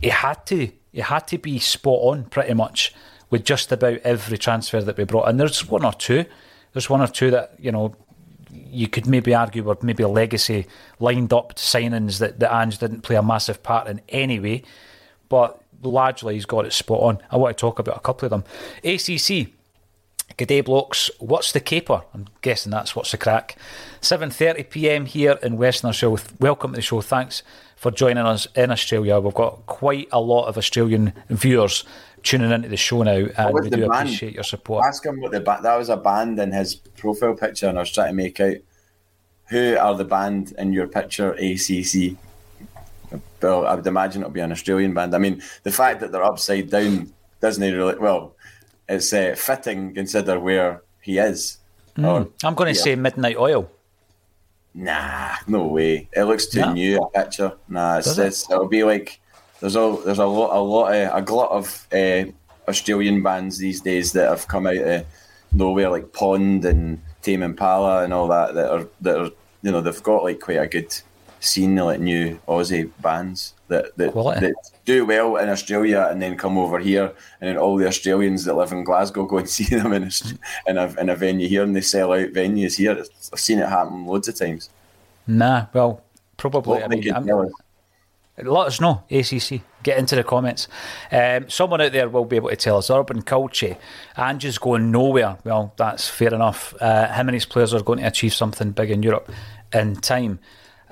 he 0.00 0.08
had 0.08 0.44
to 0.46 0.70
he 0.92 1.00
had 1.00 1.26
to 1.28 1.38
be 1.38 1.58
spot 1.58 2.00
on 2.02 2.24
pretty 2.24 2.54
much 2.54 2.94
with 3.30 3.44
just 3.44 3.72
about 3.72 3.98
every 3.98 4.36
transfer 4.36 4.82
that 4.82 4.96
we 4.96 5.04
brought 5.04 5.28
in. 5.28 5.38
There's 5.38 5.66
one 5.66 5.84
or 5.84 5.92
two 5.92 6.26
There's 6.72 6.90
one 6.90 7.00
or 7.00 7.06
two 7.06 7.30
that 7.30 7.54
you 7.58 7.72
know 7.72 7.94
you 8.50 8.88
could 8.88 9.06
maybe 9.06 9.34
argue 9.34 9.62
were 9.62 9.78
maybe 9.82 10.02
a 10.02 10.08
legacy 10.08 10.66
lined 10.98 11.32
up 11.32 11.54
signings 11.54 12.18
that, 12.18 12.38
that 12.40 12.54
Ange 12.54 12.78
didn't 12.78 13.02
play 13.02 13.16
a 13.16 13.22
massive 13.22 13.62
part 13.62 13.88
in 13.88 14.00
anyway, 14.08 14.62
but 15.28 15.61
largely 15.82 16.34
he's 16.34 16.46
got 16.46 16.66
it 16.66 16.72
spot 16.72 17.00
on. 17.00 17.18
I 17.30 17.36
want 17.36 17.56
to 17.56 17.60
talk 17.60 17.78
about 17.78 17.96
a 17.96 18.00
couple 18.00 18.26
of 18.26 18.30
them. 18.30 18.44
ACC. 18.84 19.52
Good 20.36 20.48
day, 20.48 20.60
blokes. 20.62 21.10
What's 21.18 21.52
the 21.52 21.60
caper? 21.60 22.02
I'm 22.14 22.26
guessing 22.40 22.70
that's 22.70 22.96
what's 22.96 23.10
the 23.10 23.18
crack. 23.18 23.56
7:30 24.00 24.70
p.m. 24.70 25.06
here 25.06 25.38
in 25.42 25.58
Western 25.58 25.90
Australia. 25.90 26.22
Welcome 26.40 26.72
to 26.72 26.76
the 26.76 26.82
show. 26.82 27.02
Thanks 27.02 27.42
for 27.76 27.90
joining 27.90 28.24
us 28.24 28.46
in 28.54 28.70
Australia. 28.70 29.20
We've 29.20 29.34
got 29.34 29.66
quite 29.66 30.08
a 30.10 30.20
lot 30.20 30.46
of 30.46 30.56
Australian 30.56 31.12
viewers 31.28 31.84
tuning 32.22 32.50
into 32.50 32.68
the 32.68 32.76
show 32.76 33.02
now, 33.02 33.26
and 33.36 33.54
we 33.54 33.68
do 33.68 33.88
band? 33.88 33.92
appreciate 33.92 34.34
your 34.34 34.44
support. 34.44 34.86
Ask 34.86 35.04
him 35.04 35.20
what 35.20 35.32
the 35.32 35.40
ba- 35.40 35.60
that 35.62 35.76
was 35.76 35.88
a 35.88 35.96
band 35.96 36.38
in 36.38 36.52
his 36.52 36.76
profile 36.76 37.34
picture, 37.34 37.68
and 37.68 37.76
I 37.76 37.82
was 37.82 37.92
trying 37.92 38.08
to 38.08 38.14
make 38.14 38.40
out 38.40 38.56
who 39.50 39.76
are 39.76 39.94
the 39.94 40.04
band 40.04 40.54
in 40.56 40.72
your 40.72 40.86
picture. 40.86 41.32
ACC. 41.34 42.16
Well, 43.40 43.66
I 43.66 43.74
would 43.74 43.86
imagine 43.86 44.22
it'll 44.22 44.32
be 44.32 44.40
an 44.40 44.52
Australian 44.52 44.94
band. 44.94 45.14
I 45.14 45.18
mean, 45.18 45.42
the 45.62 45.72
fact 45.72 46.00
that 46.00 46.12
they're 46.12 46.22
upside 46.22 46.70
down 46.70 47.12
doesn't 47.40 47.62
really 47.62 47.98
well. 47.98 48.36
It's 48.88 49.12
uh, 49.12 49.34
fitting 49.36 49.94
consider 49.94 50.38
where 50.38 50.82
he 51.00 51.18
is. 51.18 51.58
Mm. 51.96 52.30
I'm 52.44 52.54
going 52.54 52.72
to 52.72 52.78
yeah. 52.78 52.84
say 52.84 52.96
Midnight 52.96 53.36
Oil. 53.36 53.70
Nah, 54.74 55.34
no 55.46 55.66
way. 55.66 56.08
It 56.12 56.24
looks 56.24 56.46
too 56.46 56.60
yeah. 56.60 56.72
new 56.72 57.02
a 57.02 57.10
picture. 57.10 57.52
Nah, 57.68 57.98
it's, 57.98 58.16
it's, 58.16 58.50
it? 58.50 58.56
will 58.56 58.68
be 58.68 58.84
like 58.84 59.20
there's 59.60 59.76
a 59.76 59.98
there's 60.04 60.18
a 60.18 60.26
lot 60.26 60.56
a 60.56 60.60
lot 60.60 60.94
of, 60.94 61.14
a 61.14 61.22
glut 61.22 61.50
of 61.50 61.86
uh, 61.92 62.24
Australian 62.68 63.22
bands 63.22 63.58
these 63.58 63.80
days 63.80 64.12
that 64.12 64.30
have 64.30 64.48
come 64.48 64.66
out 64.66 64.76
of 64.76 65.06
nowhere, 65.52 65.90
like 65.90 66.12
Pond 66.12 66.64
and 66.64 67.00
Tame 67.20 67.42
Impala 67.42 68.04
and 68.04 68.14
all 68.14 68.28
that. 68.28 68.54
That 68.54 68.70
are 68.70 68.88
that 69.02 69.20
are 69.20 69.30
you 69.62 69.70
know 69.70 69.82
they've 69.82 70.02
got 70.02 70.24
like 70.24 70.40
quite 70.40 70.58
a 70.58 70.66
good 70.66 70.94
scene, 71.44 71.76
like 71.76 72.00
new 72.00 72.38
Aussie 72.48 72.90
bands 73.00 73.54
that 73.68 73.96
that, 73.96 74.14
that 74.14 74.54
do 74.84 75.04
well 75.04 75.36
in 75.36 75.48
Australia 75.48 76.08
and 76.10 76.20
then 76.20 76.36
come 76.36 76.58
over 76.58 76.78
here, 76.78 77.12
and 77.40 77.48
then 77.48 77.56
all 77.56 77.76
the 77.76 77.86
Australians 77.86 78.44
that 78.44 78.54
live 78.54 78.72
in 78.72 78.84
Glasgow 78.84 79.26
go 79.26 79.38
and 79.38 79.48
see 79.56 79.64
them 79.64 79.92
in 79.92 80.04
a, 80.04 80.10
in 80.66 80.78
a, 80.78 81.00
in 81.00 81.08
a 81.08 81.16
venue 81.16 81.48
here, 81.48 81.62
and 81.62 81.74
they 81.74 81.80
sell 81.80 82.12
out 82.12 82.32
venues 82.32 82.76
here. 82.76 83.04
I've 83.32 83.40
seen 83.40 83.58
it 83.58 83.68
happen 83.68 84.06
loads 84.06 84.28
of 84.28 84.36
times. 84.36 84.70
Nah, 85.26 85.66
well, 85.72 86.02
probably. 86.36 86.82
I 86.82 86.88
mean, 86.88 87.52
let 88.38 88.66
us 88.66 88.80
know, 88.80 89.02
ACC. 89.10 89.60
Get 89.82 89.98
into 89.98 90.16
the 90.16 90.24
comments. 90.24 90.68
Um, 91.10 91.50
someone 91.50 91.80
out 91.80 91.92
there 91.92 92.08
will 92.08 92.24
be 92.24 92.36
able 92.36 92.48
to 92.48 92.56
tell 92.56 92.78
us. 92.78 92.90
Urban 92.90 93.22
Culture, 93.22 93.76
Ange's 94.16 94.58
going 94.58 94.90
nowhere. 94.90 95.36
Well, 95.44 95.74
that's 95.76 96.08
fair 96.08 96.32
enough. 96.32 96.74
Uh, 96.80 97.12
him 97.12 97.28
and 97.28 97.34
his 97.34 97.44
players 97.44 97.74
are 97.74 97.82
going 97.82 97.98
to 97.98 98.06
achieve 98.06 98.32
something 98.32 98.70
big 98.70 98.90
in 98.90 99.02
Europe 99.02 99.30
in 99.72 99.96
time. 99.96 100.38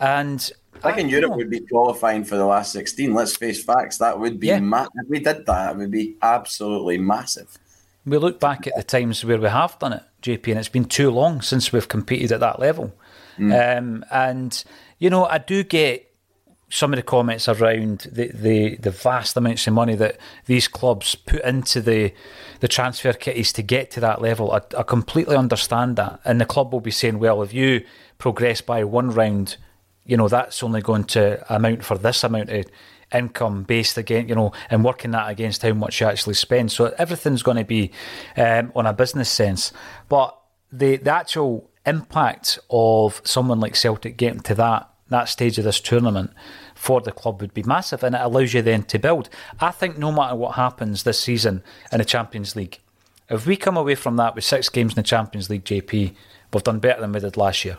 And 0.00 0.50
I 0.82 0.92
think 0.92 1.10
Europe 1.10 1.30
know. 1.30 1.36
would 1.36 1.50
be 1.50 1.60
qualifying 1.60 2.24
for 2.24 2.36
the 2.36 2.46
last 2.46 2.72
16. 2.72 3.12
Let's 3.14 3.36
face 3.36 3.62
facts. 3.62 3.98
That 3.98 4.18
would 4.18 4.40
be, 4.40 4.48
yeah. 4.48 4.60
ma- 4.60 4.88
if 4.94 5.08
we 5.08 5.20
did 5.20 5.46
that, 5.46 5.72
it 5.72 5.78
would 5.78 5.90
be 5.90 6.16
absolutely 6.22 6.98
massive. 6.98 7.58
We 8.06 8.16
look 8.16 8.40
back 8.40 8.66
at 8.66 8.74
the 8.76 8.82
times 8.82 9.24
where 9.24 9.38
we 9.38 9.48
have 9.48 9.78
done 9.78 9.92
it, 9.92 10.02
JP, 10.22 10.48
and 10.48 10.58
it's 10.58 10.68
been 10.68 10.86
too 10.86 11.10
long 11.10 11.42
since 11.42 11.72
we've 11.72 11.86
competed 11.86 12.32
at 12.32 12.40
that 12.40 12.58
level. 12.58 12.94
Mm. 13.38 13.78
Um, 13.78 14.04
and, 14.10 14.64
you 14.98 15.10
know, 15.10 15.26
I 15.26 15.38
do 15.38 15.62
get 15.62 16.10
some 16.70 16.92
of 16.92 16.96
the 16.96 17.02
comments 17.02 17.48
around 17.48 18.06
the, 18.12 18.28
the, 18.28 18.76
the 18.76 18.90
vast 18.90 19.36
amounts 19.36 19.66
of 19.66 19.74
money 19.74 19.96
that 19.96 20.16
these 20.46 20.68
clubs 20.68 21.14
put 21.14 21.42
into 21.42 21.80
the 21.80 22.14
the 22.60 22.68
transfer 22.68 23.12
kitties 23.12 23.52
to 23.54 23.62
get 23.62 23.90
to 23.90 24.00
that 24.00 24.20
level. 24.22 24.52
I, 24.52 24.60
I 24.78 24.82
completely 24.84 25.34
understand 25.34 25.96
that, 25.96 26.20
and 26.24 26.40
the 26.40 26.46
club 26.46 26.72
will 26.72 26.80
be 26.80 26.90
saying, 26.90 27.18
"Well, 27.18 27.42
if 27.42 27.52
you 27.52 27.84
progress 28.18 28.60
by 28.60 28.84
one 28.84 29.10
round, 29.10 29.56
you 30.10 30.16
know 30.16 30.28
that's 30.28 30.62
only 30.64 30.82
going 30.82 31.04
to 31.04 31.54
amount 31.54 31.84
for 31.84 31.96
this 31.96 32.24
amount 32.24 32.50
of 32.50 32.66
income 33.14 33.62
based 33.62 33.96
again, 33.96 34.28
you 34.28 34.34
know, 34.34 34.52
and 34.68 34.84
working 34.84 35.12
that 35.12 35.30
against 35.30 35.62
how 35.62 35.72
much 35.72 36.00
you 36.00 36.06
actually 36.06 36.34
spend. 36.34 36.70
So 36.72 36.94
everything's 36.98 37.42
going 37.42 37.56
to 37.56 37.64
be 37.64 37.92
um, 38.36 38.72
on 38.74 38.86
a 38.86 38.92
business 38.92 39.30
sense, 39.30 39.72
but 40.08 40.36
the 40.72 40.96
the 40.96 41.12
actual 41.12 41.70
impact 41.86 42.58
of 42.70 43.22
someone 43.24 43.60
like 43.60 43.76
Celtic 43.76 44.16
getting 44.16 44.40
to 44.40 44.54
that 44.56 44.90
that 45.08 45.28
stage 45.28 45.58
of 45.58 45.64
this 45.64 45.80
tournament 45.80 46.32
for 46.74 47.00
the 47.00 47.12
club 47.12 47.40
would 47.40 47.54
be 47.54 47.62
massive 47.64 48.02
and 48.04 48.14
it 48.14 48.20
allows 48.20 48.54
you 48.54 48.62
then 48.62 48.82
to 48.84 48.98
build. 48.98 49.28
I 49.60 49.70
think 49.70 49.98
no 49.98 50.12
matter 50.12 50.36
what 50.36 50.54
happens 50.54 51.02
this 51.02 51.20
season 51.20 51.62
in 51.90 51.98
the 51.98 52.04
Champions 52.04 52.54
League, 52.54 52.78
if 53.28 53.46
we 53.46 53.56
come 53.56 53.76
away 53.76 53.96
from 53.96 54.16
that 54.16 54.34
with 54.34 54.44
six 54.44 54.68
games 54.68 54.92
in 54.92 54.96
the 54.96 55.02
Champions 55.02 55.50
League, 55.50 55.64
JP, 55.64 56.14
we've 56.52 56.62
done 56.62 56.78
better 56.78 57.00
than 57.00 57.12
we 57.12 57.20
did 57.20 57.36
last 57.36 57.64
year. 57.64 57.78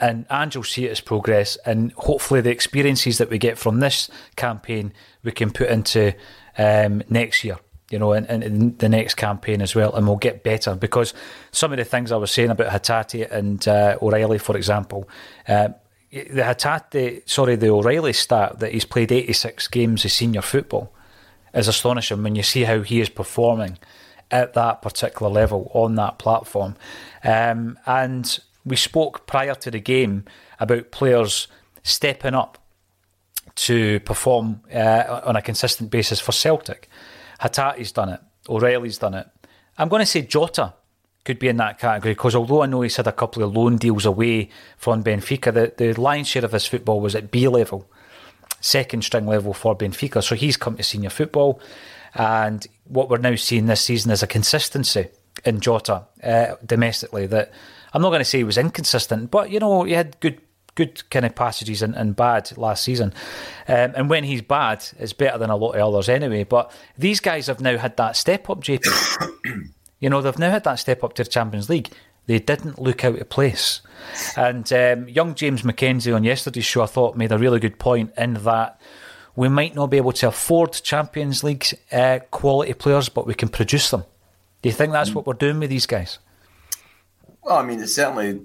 And 0.00 0.26
Angel 0.30 0.62
see 0.62 0.86
it 0.86 0.90
as 0.90 1.00
progress, 1.00 1.56
and 1.66 1.92
hopefully 1.92 2.40
the 2.40 2.50
experiences 2.50 3.18
that 3.18 3.30
we 3.30 3.38
get 3.38 3.58
from 3.58 3.80
this 3.80 4.10
campaign 4.36 4.92
we 5.22 5.32
can 5.32 5.50
put 5.50 5.68
into 5.68 6.14
um, 6.58 7.02
next 7.08 7.44
year 7.44 7.58
you 7.90 7.98
know, 7.98 8.12
in, 8.12 8.24
in, 8.26 8.76
the 8.76 8.88
next 8.88 9.14
campaign 9.14 9.60
as 9.60 9.74
well, 9.74 9.92
and 9.94 10.06
we'll 10.06 10.16
get 10.16 10.44
better 10.44 10.76
because 10.76 11.12
some 11.50 11.72
of 11.72 11.78
the 11.78 11.84
things 11.84 12.12
I 12.12 12.16
was 12.16 12.30
saying 12.30 12.50
about 12.50 12.72
Hatate 12.72 13.30
and 13.30 13.66
uh, 13.66 13.98
O'Riley, 14.00 14.38
for 14.38 14.56
example, 14.56 15.08
uh, 15.48 15.70
the 16.10 16.42
Hatate, 16.42 17.28
sorry, 17.28 17.56
the 17.56 17.70
O'Riley 17.70 18.12
stat 18.12 18.60
that 18.60 18.72
he's 18.72 18.84
played 18.84 19.10
86 19.10 19.66
games 19.68 20.04
of 20.04 20.12
senior 20.12 20.42
football 20.42 20.92
is 21.52 21.68
astonishing 21.68 22.22
when 22.22 22.36
you 22.36 22.44
see 22.44 22.62
how 22.62 22.82
he 22.82 23.00
is 23.00 23.08
performing 23.08 23.78
at 24.30 24.54
that 24.54 24.82
particular 24.82 25.30
level 25.30 25.70
on 25.74 25.96
that 25.96 26.18
platform. 26.18 26.76
Um, 27.24 27.78
and 27.86 28.38
we 28.64 28.76
spoke 28.76 29.26
prior 29.26 29.54
to 29.54 29.70
the 29.70 29.80
game 29.80 30.24
about 30.58 30.90
players 30.90 31.48
stepping 31.82 32.34
up 32.34 32.58
to 33.56 34.00
perform 34.00 34.62
uh, 34.72 35.20
on 35.24 35.36
a 35.36 35.42
consistent 35.42 35.90
basis 35.90 36.20
for 36.20 36.32
Celtic. 36.32 36.88
Hatate's 37.40 37.92
done 37.92 38.10
it. 38.10 38.20
O'Riley's 38.48 38.98
done 38.98 39.14
it. 39.14 39.26
I'm 39.78 39.88
going 39.88 40.00
to 40.00 40.06
say 40.06 40.22
Jota 40.22 40.74
could 41.24 41.38
be 41.38 41.48
in 41.48 41.56
that 41.58 41.78
category 41.78 42.14
because 42.14 42.34
although 42.34 42.62
I 42.62 42.66
know 42.66 42.80
he's 42.82 42.96
had 42.96 43.06
a 43.06 43.12
couple 43.12 43.42
of 43.42 43.54
loan 43.54 43.76
deals 43.76 44.06
away 44.06 44.50
from 44.76 45.04
Benfica, 45.04 45.52
the, 45.52 45.72
the 45.76 46.00
lion's 46.00 46.28
share 46.28 46.44
of 46.44 46.52
his 46.52 46.66
football 46.66 47.00
was 47.00 47.14
at 47.14 47.30
B 47.30 47.48
level, 47.48 47.90
second 48.60 49.04
string 49.04 49.26
level 49.26 49.52
for 49.52 49.76
Benfica. 49.76 50.22
So 50.22 50.34
he's 50.34 50.56
come 50.56 50.76
to 50.76 50.82
senior 50.82 51.10
football. 51.10 51.60
And 52.14 52.66
what 52.84 53.08
we're 53.08 53.18
now 53.18 53.36
seeing 53.36 53.66
this 53.66 53.82
season 53.82 54.10
is 54.10 54.22
a 54.22 54.26
consistency 54.26 55.08
in 55.44 55.60
Jota 55.60 56.06
uh, 56.22 56.56
domestically 56.64 57.26
that 57.28 57.52
I'm 57.92 58.02
not 58.02 58.10
going 58.10 58.20
to 58.20 58.24
say 58.24 58.38
he 58.38 58.44
was 58.44 58.58
inconsistent, 58.58 59.30
but 59.30 59.50
you 59.50 59.58
know, 59.58 59.84
he 59.84 59.92
had 59.92 60.18
good 60.20 60.40
good 60.74 61.08
kind 61.10 61.26
of 61.26 61.34
passages 61.34 61.82
and, 61.82 61.94
and 61.94 62.16
bad 62.16 62.56
last 62.56 62.84
season. 62.84 63.12
Um, 63.68 63.92
and 63.96 64.08
when 64.08 64.24
he's 64.24 64.42
bad, 64.42 64.84
it's 64.98 65.12
better 65.12 65.36
than 65.36 65.50
a 65.50 65.56
lot 65.56 65.72
of 65.72 65.94
others 65.94 66.08
anyway. 66.08 66.44
But 66.44 66.72
these 66.96 67.20
guys 67.20 67.48
have 67.48 67.60
now 67.60 67.76
had 67.76 67.96
that 67.96 68.16
step 68.16 68.48
up, 68.48 68.62
JP. 68.62 68.86
You 70.00 70.08
know, 70.08 70.22
they've 70.22 70.38
now 70.38 70.50
had 70.50 70.64
that 70.64 70.76
step 70.76 71.04
up 71.04 71.12
to 71.12 71.24
the 71.24 71.28
Champions 71.28 71.68
League. 71.68 71.90
They 72.26 72.38
didn't 72.38 72.80
look 72.80 73.04
out 73.04 73.18
of 73.18 73.28
place. 73.28 73.82
And 74.34 74.72
um, 74.72 75.08
young 75.08 75.34
James 75.34 75.60
McKenzie 75.60 76.14
on 76.16 76.24
yesterday's 76.24 76.64
show, 76.64 76.82
I 76.82 76.86
thought, 76.86 77.18
made 77.18 77.32
a 77.32 77.36
really 77.36 77.60
good 77.60 77.78
point 77.78 78.12
in 78.16 78.32
that 78.32 78.80
we 79.36 79.50
might 79.50 79.74
not 79.74 79.88
be 79.88 79.98
able 79.98 80.12
to 80.12 80.28
afford 80.28 80.72
Champions 80.72 81.44
League 81.44 81.66
uh, 81.92 82.20
quality 82.30 82.72
players, 82.72 83.10
but 83.10 83.26
we 83.26 83.34
can 83.34 83.50
produce 83.50 83.90
them. 83.90 84.04
Do 84.62 84.68
you 84.68 84.74
think 84.74 84.92
that's 84.92 85.14
what 85.14 85.26
we're 85.26 85.34
doing 85.34 85.58
with 85.58 85.68
these 85.70 85.86
guys? 85.86 86.18
Well, 87.42 87.56
I 87.56 87.62
mean, 87.62 87.80
it 87.80 87.88
certainly, 87.88 88.40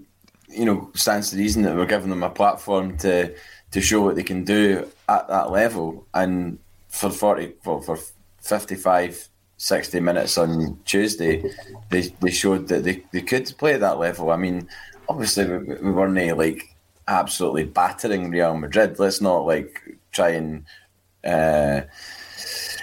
you 0.50 0.66
know, 0.66 0.92
stands 0.96 1.32
to 1.32 1.38
reason 1.38 1.64
that 1.64 1.76
we're 1.76 1.86
giving 1.86 2.10
them 2.10 2.24
a 2.24 2.30
platform 2.30 2.98
to 3.00 3.36
to 3.72 3.82
show 3.82 4.02
what 4.02 4.16
they 4.16 4.24
can 4.24 4.44
do 4.46 4.90
at 5.10 5.28
that 5.28 5.52
level. 5.52 6.06
And 6.14 6.60
for 6.90 7.10
forty, 7.10 7.54
for, 7.62 7.82
for 7.82 7.98
fifty-five 8.42 9.30
60 9.58 10.00
minutes 10.02 10.38
on 10.38 10.78
Tuesday, 10.86 11.50
they, 11.90 12.02
they 12.22 12.32
showed 12.32 12.68
that 12.68 12.84
they, 12.84 13.04
they 13.12 13.22
could 13.22 13.52
play 13.58 13.76
at 13.76 13.80
that 13.80 14.00
level. 14.00 14.32
I 14.32 14.38
mean, 14.38 14.68
obviously, 15.08 15.46
we, 15.46 15.76
we 15.76 15.92
weren't 15.92 16.38
like 16.38 16.76
absolutely 17.08 17.64
battering 17.64 18.30
Real 18.30 18.58
Madrid. 18.58 19.00
Let's 19.00 19.22
not 19.22 19.46
like 19.46 19.82
try 20.12 20.30
and 20.32 20.66
uh, 21.24 21.82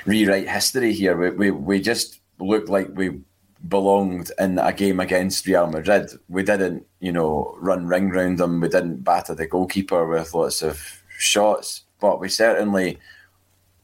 rewrite 0.06 0.48
history 0.48 0.92
here. 0.92 1.16
We, 1.16 1.30
we, 1.30 1.50
we 1.50 1.80
just 1.80 2.20
looked 2.38 2.68
like 2.68 2.88
we 2.94 3.20
belonged 3.68 4.30
in 4.38 4.58
a 4.58 4.72
game 4.72 5.00
against 5.00 5.46
Real 5.46 5.68
Madrid. 5.68 6.10
We 6.28 6.42
didn't, 6.42 6.86
you 7.00 7.12
know, 7.12 7.56
run 7.58 7.86
ring 7.86 8.10
round 8.10 8.38
them. 8.38 8.60
We 8.60 8.68
didn't 8.68 9.04
batter 9.04 9.34
the 9.34 9.46
goalkeeper 9.46 10.06
with 10.06 10.34
lots 10.34 10.62
of 10.62 11.02
shots, 11.18 11.82
but 12.00 12.20
we 12.20 12.28
certainly 12.28 12.98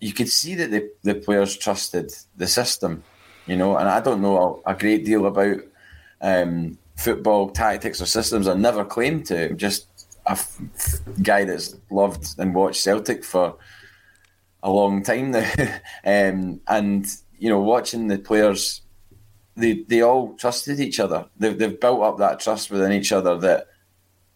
you 0.01 0.13
could 0.13 0.29
see 0.29 0.55
that 0.55 0.71
the, 0.71 0.91
the 1.03 1.15
players 1.15 1.57
trusted 1.57 2.13
the 2.37 2.47
system, 2.47 3.03
you 3.47 3.57
know, 3.57 3.77
and 3.77 3.89
I 3.89 4.01
don't 4.01 4.23
know 4.23 4.63
a, 4.65 4.73
a 4.73 4.79
great 4.79 5.05
deal 5.05 5.27
about 5.27 5.59
um, 6.21 6.79
football 6.97 7.51
tactics 7.51 8.01
or 8.01 8.07
systems. 8.07 8.47
I 8.47 8.55
never 8.55 8.85
claimed 8.85 9.27
to. 9.27 9.51
I'm 9.51 9.57
just 9.57 9.87
a 10.27 10.39
guy 11.23 11.45
that's 11.45 11.77
loved 11.91 12.39
and 12.39 12.55
watched 12.55 12.83
Celtic 12.83 13.25
for 13.25 13.57
a 14.63 14.71
long 14.71 15.03
time 15.03 15.33
now. 15.33 15.51
um, 16.05 16.61
and, 16.69 17.07
you 17.39 17.49
know, 17.49 17.61
watching 17.61 18.09
the 18.09 18.19
players 18.19 18.83
they 19.59 19.85
they 19.89 20.03
all 20.03 20.35
trusted 20.35 20.81
each 20.81 21.01
other. 21.01 21.27
They've 21.37 21.59
they've 21.59 21.81
built 21.81 22.03
up 22.03 22.19
that 22.19 22.41
trust 22.41 22.71
within 22.71 22.93
each 22.93 23.13
other 23.13 23.37
that 23.39 23.67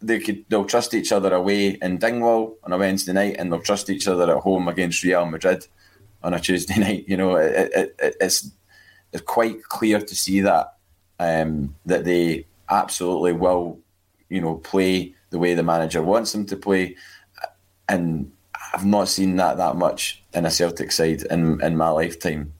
they 0.00 0.18
could 0.18 0.44
they'll 0.48 0.64
trust 0.64 0.94
each 0.94 1.12
other 1.12 1.32
away 1.32 1.78
in 1.80 1.98
Dingwall 1.98 2.56
on 2.64 2.72
a 2.72 2.78
Wednesday 2.78 3.12
night, 3.12 3.36
and 3.38 3.50
they'll 3.52 3.60
trust 3.60 3.88
each 3.88 4.08
other 4.08 4.36
at 4.36 4.42
home 4.42 4.68
against 4.68 5.02
Real 5.04 5.24
Madrid 5.26 5.66
on 6.22 6.34
a 6.34 6.40
Tuesday 6.40 6.78
night. 6.78 7.04
You 7.06 7.16
know, 7.16 7.36
it, 7.36 7.70
it, 7.74 7.96
it, 7.98 8.16
it's 8.20 8.50
it's 9.12 9.22
quite 9.22 9.62
clear 9.64 10.00
to 10.00 10.14
see 10.14 10.40
that 10.40 10.74
um, 11.18 11.76
that 11.86 12.04
they 12.04 12.46
absolutely 12.68 13.32
will, 13.32 13.78
you 14.28 14.40
know, 14.40 14.56
play 14.56 15.14
the 15.30 15.38
way 15.38 15.54
the 15.54 15.62
manager 15.62 16.02
wants 16.02 16.32
them 16.32 16.46
to 16.46 16.56
play, 16.56 16.96
and 17.88 18.32
I've 18.74 18.84
not 18.84 19.08
seen 19.08 19.36
that 19.36 19.56
that 19.58 19.76
much 19.76 20.22
in 20.34 20.46
a 20.46 20.50
Celtic 20.50 20.90
side 20.90 21.22
in 21.30 21.60
in 21.62 21.76
my 21.76 21.90
lifetime. 21.90 22.54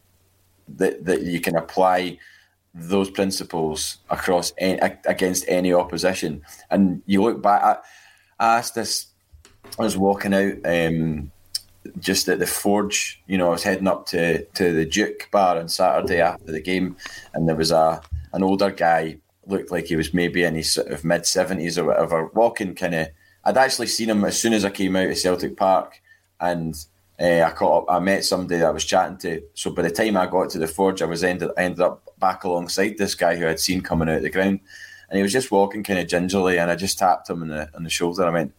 That 0.68 1.04
that 1.06 1.22
you 1.22 1.40
can 1.40 1.56
apply 1.56 2.18
those 2.74 3.10
principles 3.10 3.98
across 4.10 4.52
any, 4.58 4.78
against 5.06 5.44
any 5.48 5.72
opposition, 5.72 6.42
and 6.70 7.02
you 7.06 7.22
look 7.22 7.42
back. 7.42 7.62
I, 7.62 7.76
I 8.38 8.58
asked 8.58 8.74
this. 8.74 9.06
I 9.78 9.82
was 9.82 9.96
walking 9.96 10.34
out 10.34 10.54
um, 10.64 11.30
just 11.98 12.28
at 12.28 12.38
the 12.38 12.46
Forge. 12.46 13.22
You 13.26 13.38
know, 13.38 13.48
I 13.48 13.50
was 13.50 13.62
heading 13.62 13.88
up 13.88 14.06
to 14.06 14.44
to 14.44 14.72
the 14.72 14.86
Duke 14.86 15.28
bar 15.30 15.58
on 15.58 15.68
Saturday 15.68 16.20
after 16.20 16.50
the 16.50 16.60
game, 16.60 16.96
and 17.34 17.48
there 17.48 17.56
was 17.56 17.70
a 17.70 18.00
an 18.32 18.42
older 18.42 18.70
guy 18.70 19.18
looked 19.46 19.70
like 19.70 19.86
he 19.86 19.96
was 19.96 20.14
maybe 20.14 20.44
in 20.44 20.54
his 20.54 20.72
sort 20.72 20.88
of 20.88 21.04
mid 21.04 21.26
seventies 21.26 21.78
or 21.78 21.84
whatever, 21.84 22.26
walking 22.34 22.74
kind 22.74 22.94
of. 22.94 23.08
I'd 23.44 23.56
actually 23.56 23.88
seen 23.88 24.08
him 24.08 24.24
as 24.24 24.38
soon 24.38 24.52
as 24.52 24.64
I 24.64 24.70
came 24.70 24.94
out 24.94 25.10
of 25.10 25.18
Celtic 25.18 25.56
Park, 25.56 26.00
and 26.40 26.74
uh, 27.20 27.42
I 27.42 27.50
caught 27.50 27.82
up. 27.82 27.94
I 27.94 27.98
met 27.98 28.24
somebody 28.24 28.60
that 28.60 28.66
I 28.66 28.70
was 28.70 28.84
chatting 28.84 29.18
to. 29.18 29.42
So 29.54 29.70
by 29.70 29.82
the 29.82 29.90
time 29.90 30.16
I 30.16 30.26
got 30.26 30.50
to 30.50 30.58
the 30.58 30.68
forge, 30.68 31.02
I 31.02 31.06
was 31.06 31.24
ended 31.24 31.50
ended 31.56 31.80
up 31.80 32.08
back 32.22 32.44
alongside 32.44 32.96
this 32.96 33.14
guy 33.14 33.36
who 33.36 33.46
I'd 33.46 33.60
seen 33.60 33.82
coming 33.82 34.08
out 34.08 34.16
of 34.16 34.22
the 34.22 34.30
ground, 34.30 34.60
and 35.08 35.16
he 35.18 35.22
was 35.22 35.32
just 35.32 35.50
walking 35.50 35.82
kind 35.82 35.98
of 35.98 36.08
gingerly, 36.08 36.58
and 36.58 36.70
I 36.70 36.76
just 36.76 36.98
tapped 36.98 37.28
him 37.28 37.42
on 37.42 37.48
the 37.48 37.68
on 37.76 37.84
the 37.84 37.90
shoulder. 37.90 38.24
I 38.24 38.30
went, 38.30 38.54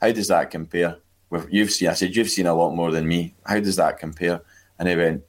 "How 0.00 0.12
does 0.12 0.28
that 0.28 0.52
compare 0.52 0.98
with 1.30 1.48
you've 1.50 1.72
seen?" 1.72 1.88
I 1.88 1.94
said, 1.94 2.14
"You've 2.14 2.30
seen 2.30 2.46
a 2.46 2.54
lot 2.54 2.76
more 2.76 2.92
than 2.92 3.08
me. 3.08 3.34
How 3.44 3.58
does 3.58 3.76
that 3.76 3.98
compare?" 3.98 4.42
And 4.78 4.88
he 4.88 4.94
went, 4.94 5.24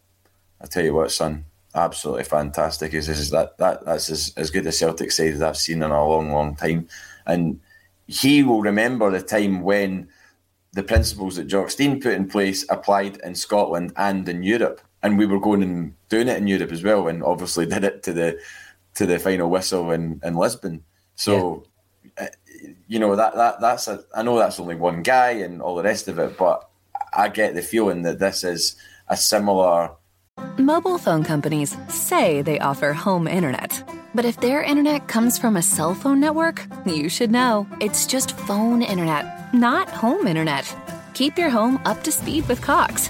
"I 0.61 0.67
tell 0.67 0.83
you 0.83 0.93
what, 0.93 1.11
son, 1.11 1.45
absolutely 1.73 2.25
fantastic. 2.25 2.93
Is 2.93 3.07
this 3.07 3.31
that 3.31 3.57
that 3.57 3.85
that's 3.85 4.11
as, 4.11 4.33
as 4.37 4.51
good 4.51 4.67
a 4.67 4.71
Celtic 4.71 5.11
side 5.11 5.33
as 5.33 5.41
I've 5.41 5.57
seen 5.57 5.81
in 5.81 5.89
a 5.91 6.07
long, 6.07 6.31
long 6.31 6.55
time, 6.55 6.87
and." 7.25 7.59
He 8.09 8.41
will 8.41 8.61
remember 8.61 9.11
the 9.11 9.21
time 9.21 9.63
when 9.63 10.07
the 10.71 10.81
principles 10.81 11.35
that 11.35 11.47
Jock 11.47 11.69
Stein 11.69 11.99
put 11.99 12.13
in 12.13 12.29
place 12.29 12.65
applied 12.69 13.17
in 13.17 13.35
Scotland 13.35 13.91
and 13.97 14.29
in 14.29 14.43
Europe. 14.43 14.79
And 15.03 15.17
we 15.17 15.25
were 15.25 15.39
going 15.39 15.63
and 15.63 15.93
doing 16.09 16.27
it 16.27 16.37
in 16.37 16.47
Europe 16.47 16.71
as 16.71 16.83
well, 16.83 17.07
and 17.07 17.23
obviously 17.23 17.65
did 17.65 17.83
it 17.83 18.03
to 18.03 18.13
the 18.13 18.39
to 18.95 19.05
the 19.05 19.19
final 19.19 19.49
whistle 19.49 19.91
in, 19.91 20.19
in 20.23 20.35
Lisbon. 20.35 20.83
So, 21.15 21.65
yeah. 22.17 22.25
uh, 22.25 22.67
you 22.87 22.99
know 22.99 23.15
that 23.15 23.35
that 23.35 23.61
that's 23.61 23.87
a. 23.87 24.03
I 24.15 24.23
know 24.23 24.37
that's 24.37 24.59
only 24.59 24.75
one 24.75 25.03
guy 25.03 25.31
and 25.31 25.61
all 25.61 25.75
the 25.75 25.83
rest 25.83 26.07
of 26.07 26.17
it, 26.19 26.37
but 26.37 26.67
I 27.13 27.29
get 27.29 27.53
the 27.53 27.61
feeling 27.61 28.01
that 28.03 28.19
this 28.19 28.43
is 28.43 28.75
a 29.07 29.17
similar. 29.17 29.91
Mobile 30.57 30.97
phone 30.97 31.23
companies 31.23 31.75
say 31.89 32.41
they 32.41 32.59
offer 32.59 32.93
home 32.93 33.27
internet. 33.27 33.83
But 34.15 34.25
if 34.25 34.39
their 34.39 34.63
internet 34.63 35.07
comes 35.07 35.37
from 35.37 35.57
a 35.57 35.61
cell 35.61 35.93
phone 35.93 36.19
network, 36.19 36.65
you 36.85 37.09
should 37.09 37.31
know. 37.31 37.67
It's 37.79 38.07
just 38.07 38.37
phone 38.37 38.81
internet, 38.81 39.53
not 39.53 39.89
home 39.89 40.25
internet. 40.27 40.65
Keep 41.13 41.37
your 41.37 41.49
home 41.49 41.79
up 41.85 42.03
to 42.03 42.11
speed 42.11 42.47
with 42.47 42.61
Cox. 42.61 43.09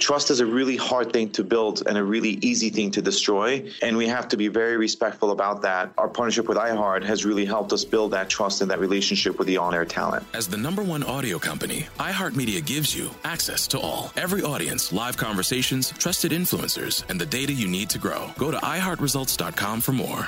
Trust 0.00 0.30
is 0.30 0.40
a 0.40 0.46
really 0.46 0.76
hard 0.76 1.12
thing 1.12 1.28
to 1.32 1.44
build 1.44 1.86
and 1.86 1.98
a 1.98 2.02
really 2.02 2.38
easy 2.40 2.70
thing 2.70 2.90
to 2.92 3.02
destroy. 3.02 3.70
And 3.82 3.98
we 3.98 4.08
have 4.08 4.28
to 4.28 4.36
be 4.38 4.48
very 4.48 4.78
respectful 4.78 5.30
about 5.30 5.60
that. 5.62 5.92
Our 5.98 6.08
partnership 6.08 6.48
with 6.48 6.56
iHeart 6.56 7.04
has 7.04 7.26
really 7.26 7.44
helped 7.44 7.70
us 7.74 7.84
build 7.84 8.12
that 8.12 8.30
trust 8.30 8.62
and 8.62 8.70
that 8.70 8.80
relationship 8.80 9.38
with 9.38 9.46
the 9.46 9.58
on 9.58 9.74
air 9.74 9.84
talent. 9.84 10.26
As 10.32 10.48
the 10.48 10.56
number 10.56 10.82
one 10.82 11.02
audio 11.02 11.38
company, 11.38 11.86
iHeartMedia 11.98 12.64
gives 12.64 12.96
you 12.96 13.10
access 13.24 13.66
to 13.68 13.78
all, 13.78 14.10
every 14.16 14.42
audience, 14.42 14.90
live 14.90 15.18
conversations, 15.18 15.90
trusted 15.90 16.32
influencers, 16.32 17.08
and 17.10 17.20
the 17.20 17.26
data 17.26 17.52
you 17.52 17.68
need 17.68 17.90
to 17.90 17.98
grow. 17.98 18.30
Go 18.38 18.50
to 18.50 18.56
iHeartResults.com 18.56 19.82
for 19.82 19.92
more. 19.92 20.26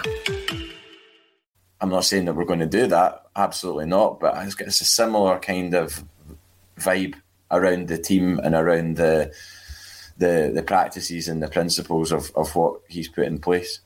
I'm 1.81 1.89
not 1.89 2.05
saying 2.05 2.27
that 2.27 2.35
we're 2.35 2.45
going 2.45 2.61
to 2.61 2.66
do 2.66 2.87
that, 2.89 3.23
absolutely 3.35 3.87
not, 3.87 4.20
but 4.20 4.37
it's 4.61 4.83
a 4.83 4.85
similar 4.85 5.39
kind 5.39 5.75
of 5.75 6.05
vibe 6.79 7.14
around 7.51 7.89
the 7.89 7.99
team 7.99 8.39
and 8.43 8.55
around 8.55 8.97
the 8.97 9.33
the 10.23 10.51
the 10.55 10.62
practices 10.62 11.29
and 11.29 11.43
the 11.43 11.49
principles 11.49 12.12
of, 12.12 12.31
of 12.35 12.55
what 12.55 12.81
he's 12.89 13.09
put 13.09 13.27
in 13.27 13.39
place. 13.39 13.81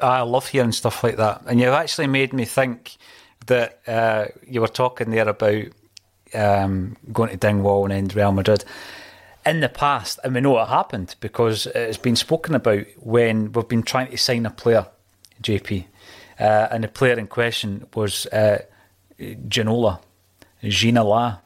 I 0.00 0.22
love 0.22 0.48
hearing 0.48 0.72
stuff 0.72 1.04
like 1.04 1.16
that, 1.18 1.42
and 1.46 1.60
you've 1.60 1.68
actually 1.74 2.08
made 2.08 2.32
me 2.32 2.44
think 2.44 2.96
that 3.46 3.80
uh, 3.86 4.26
you 4.46 4.60
were 4.60 4.68
talking 4.68 5.10
there 5.10 5.28
about 5.28 5.64
um, 6.34 6.96
going 7.12 7.30
to 7.30 7.36
Dingwall 7.36 7.92
and 7.92 8.14
Real 8.14 8.32
Madrid. 8.32 8.64
In 9.44 9.60
the 9.60 9.68
past, 9.68 10.20
and 10.22 10.34
we 10.34 10.40
know 10.40 10.58
it 10.60 10.68
happened 10.68 11.16
because 11.20 11.66
it's 11.66 11.98
been 11.98 12.14
spoken 12.14 12.54
about 12.54 12.84
when 12.96 13.50
we've 13.52 13.68
been 13.68 13.82
trying 13.82 14.10
to 14.10 14.16
sign 14.16 14.46
a 14.46 14.50
player, 14.50 14.86
JP, 15.42 15.84
uh, 16.38 16.68
and 16.70 16.84
the 16.84 16.88
player 16.88 17.18
in 17.18 17.26
question 17.26 17.86
was 17.94 18.26
uh, 18.26 18.58
Ginola, 19.18 20.00
Ginola, 20.62 21.40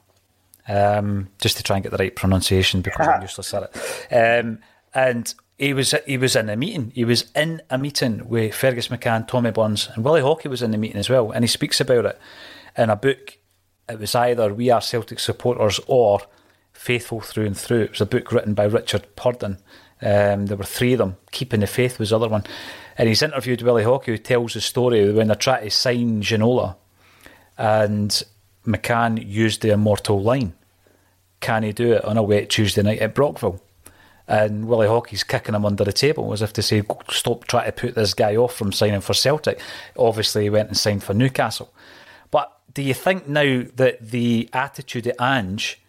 um, 0.69 1.29
just 1.41 1.57
to 1.57 1.63
try 1.63 1.77
and 1.77 1.83
get 1.83 1.93
the 1.93 1.99
right 1.99 2.15
pronunciation 2.15 2.81
because 2.81 3.07
I'm 3.07 3.23
useless 3.23 3.55
at 3.55 3.71
it. 3.75 4.15
Um, 4.15 4.59
and 4.95 5.35
he 5.59 5.73
was 5.73 5.95
he 6.07 6.19
was 6.19 6.37
in 6.37 6.49
a 6.49 6.57
meeting. 6.57 6.93
He 6.95 7.05
was 7.05 7.31
in 7.35 7.63
a 7.71 7.79
meeting 7.79 8.29
with 8.29 8.55
Fergus 8.55 8.89
McCann, 8.89 9.27
Tommy 9.27 9.51
Burns, 9.51 9.89
and 9.95 10.05
Willie 10.05 10.21
Haughey 10.21 10.51
was 10.51 10.63
in 10.63 10.71
the 10.71 10.79
meeting 10.79 10.99
as 10.99 11.09
well. 11.09 11.31
And 11.31 11.45
he 11.45 11.49
speaks 11.49 11.81
about 11.81 12.07
it 12.07 12.19
in 12.77 12.91
a 12.91 12.97
book. 12.97 13.39
It 13.89 13.99
was 13.99 14.15
either 14.15 14.53
We 14.53 14.71
Are 14.71 14.81
Celtic 14.81 15.21
Supporters 15.21 15.81
or 15.87 16.21
Faithful 16.73 17.21
Through 17.21 17.47
and 17.47 17.57
Through. 17.57 17.83
It 17.83 17.91
was 17.93 18.01
a 18.01 18.07
book 18.07 18.33
written 18.33 18.55
by 18.55 18.65
Richard 18.65 19.07
Purden. 19.17 19.59
Um, 20.03 20.47
there 20.47 20.59
were 20.59 20.65
three 20.65 20.93
of 20.93 20.99
them. 20.99 21.17
Keeping 21.31 21.61
the 21.61 21.67
Faith 21.67 21.99
was 21.99 22.11
the 22.11 22.17
other 22.17 22.29
one. 22.29 22.45
And 22.99 23.09
he's 23.09 23.23
interviewed 23.23 23.63
Willie 23.63 23.85
Haughey, 23.85 24.07
who 24.07 24.19
tells 24.19 24.55
the 24.55 24.61
story 24.61 25.11
when 25.13 25.29
they're 25.29 25.37
trying 25.37 25.65
to 25.65 25.71
sign 25.71 26.23
Ginola. 26.23 26.77
And 27.57 28.23
McCann 28.67 29.25
used 29.27 29.63
the 29.63 29.71
immortal 29.71 30.23
line 30.23 30.55
Can 31.41 31.63
he 31.63 31.73
do 31.73 31.93
it 31.93 32.05
on 32.05 32.17
a 32.17 32.23
wet 32.23 32.51
Tuesday 32.51 32.83
night 32.83 33.01
at 33.01 33.15
Brockville? 33.15 33.63
And 34.29 34.67
Willie 34.67 34.89
Haughey's 34.89 35.23
kicking 35.23 35.55
him 35.55 35.65
under 35.65 35.85
the 35.85 35.93
table 35.93 36.33
as 36.33 36.43
if 36.43 36.53
to 36.55 36.63
say, 36.63 36.83
Stop 37.11 37.47
trying 37.47 37.67
to 37.67 37.73
put 37.73 37.95
this 37.95 38.15
guy 38.15 38.35
off 38.37 38.55
from 38.55 38.73
signing 38.73 39.01
for 39.01 39.15
Celtic. 39.15 39.61
Obviously, 39.97 40.45
he 40.45 40.51
went 40.51 40.69
and 40.69 40.77
signed 40.77 41.05
for 41.05 41.15
Newcastle. 41.15 41.73
But 42.31 42.53
do 42.75 42.83
you 42.83 42.95
think 42.95 43.29
now 43.29 43.63
that 43.77 44.11
the 44.11 44.49
attitude 44.53 45.07
at 45.07 45.21
Ange 45.21 45.81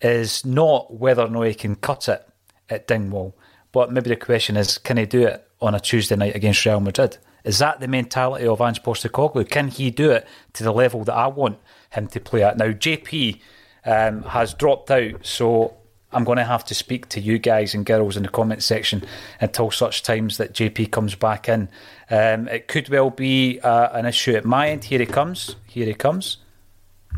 is 0.00 0.44
not 0.44 0.92
whether 0.92 1.22
or 1.22 1.28
not 1.28 1.42
he 1.42 1.54
can 1.54 1.76
cut 1.76 2.08
it 2.08 2.28
at 2.68 2.86
Dingwall, 2.86 3.34
but 3.72 3.92
maybe 3.92 4.10
the 4.10 4.16
question 4.16 4.56
is, 4.56 4.78
can 4.78 4.96
he 4.96 5.06
do 5.06 5.26
it 5.26 5.48
on 5.60 5.74
a 5.74 5.80
Tuesday 5.80 6.16
night 6.16 6.36
against 6.36 6.64
Real 6.64 6.80
Madrid? 6.80 7.16
Is 7.44 7.58
that 7.58 7.80
the 7.80 7.88
mentality 7.88 8.46
of 8.46 8.60
Ange 8.60 8.82
Postecoglou? 8.82 9.48
Can 9.48 9.68
he 9.68 9.90
do 9.90 10.10
it 10.10 10.26
to 10.54 10.64
the 10.64 10.72
level 10.72 11.04
that 11.04 11.14
I 11.14 11.26
want 11.26 11.58
him 11.94 12.06
to 12.08 12.20
play 12.20 12.42
at? 12.42 12.56
Now, 12.56 12.72
JP 12.72 13.40
um, 13.84 14.22
has 14.24 14.54
dropped 14.54 14.90
out, 14.90 15.24
so 15.24 15.76
I'm 16.14 16.24
going 16.24 16.38
to 16.38 16.44
have 16.44 16.64
to 16.66 16.74
speak 16.74 17.08
to 17.10 17.20
you 17.20 17.38
guys 17.38 17.74
and 17.74 17.84
girls 17.84 18.16
in 18.16 18.22
the 18.22 18.28
comment 18.28 18.62
section 18.62 19.02
until 19.40 19.70
such 19.70 20.02
times 20.02 20.36
that 20.36 20.52
JP 20.52 20.92
comes 20.92 21.14
back 21.14 21.48
in. 21.48 21.68
Um, 22.10 22.48
it 22.48 22.68
could 22.68 22.88
well 22.88 23.10
be 23.10 23.58
uh, 23.60 23.96
an 23.96 24.06
issue 24.06 24.34
at 24.34 24.44
my 24.44 24.68
end. 24.68 24.84
Here 24.84 25.00
he 25.00 25.06
comes. 25.06 25.56
Here 25.66 25.86
he 25.86 25.94
comes. 25.94 26.38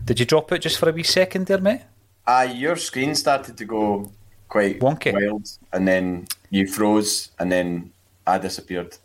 Did 0.05 0.21
you 0.21 0.27
drop 0.27 0.51
out 0.51 0.61
just 0.61 0.79
for 0.79 0.89
a 0.89 0.93
wee 0.93 1.03
second 1.03 1.47
there, 1.47 1.61
mate? 1.61 1.83
Uh, 2.27 2.49
your 2.53 2.77
screen 2.77 3.15
started 3.15 3.57
to 3.59 3.65
go 3.65 4.11
quite 4.49 4.81
wonky, 4.81 5.13
wild, 5.13 5.49
and 5.73 5.87
then 5.87 6.27
you 6.51 6.67
froze, 6.67 7.31
and 7.39 7.53
then 7.53 7.93
I 8.27 8.39
disappeared. 8.39 8.97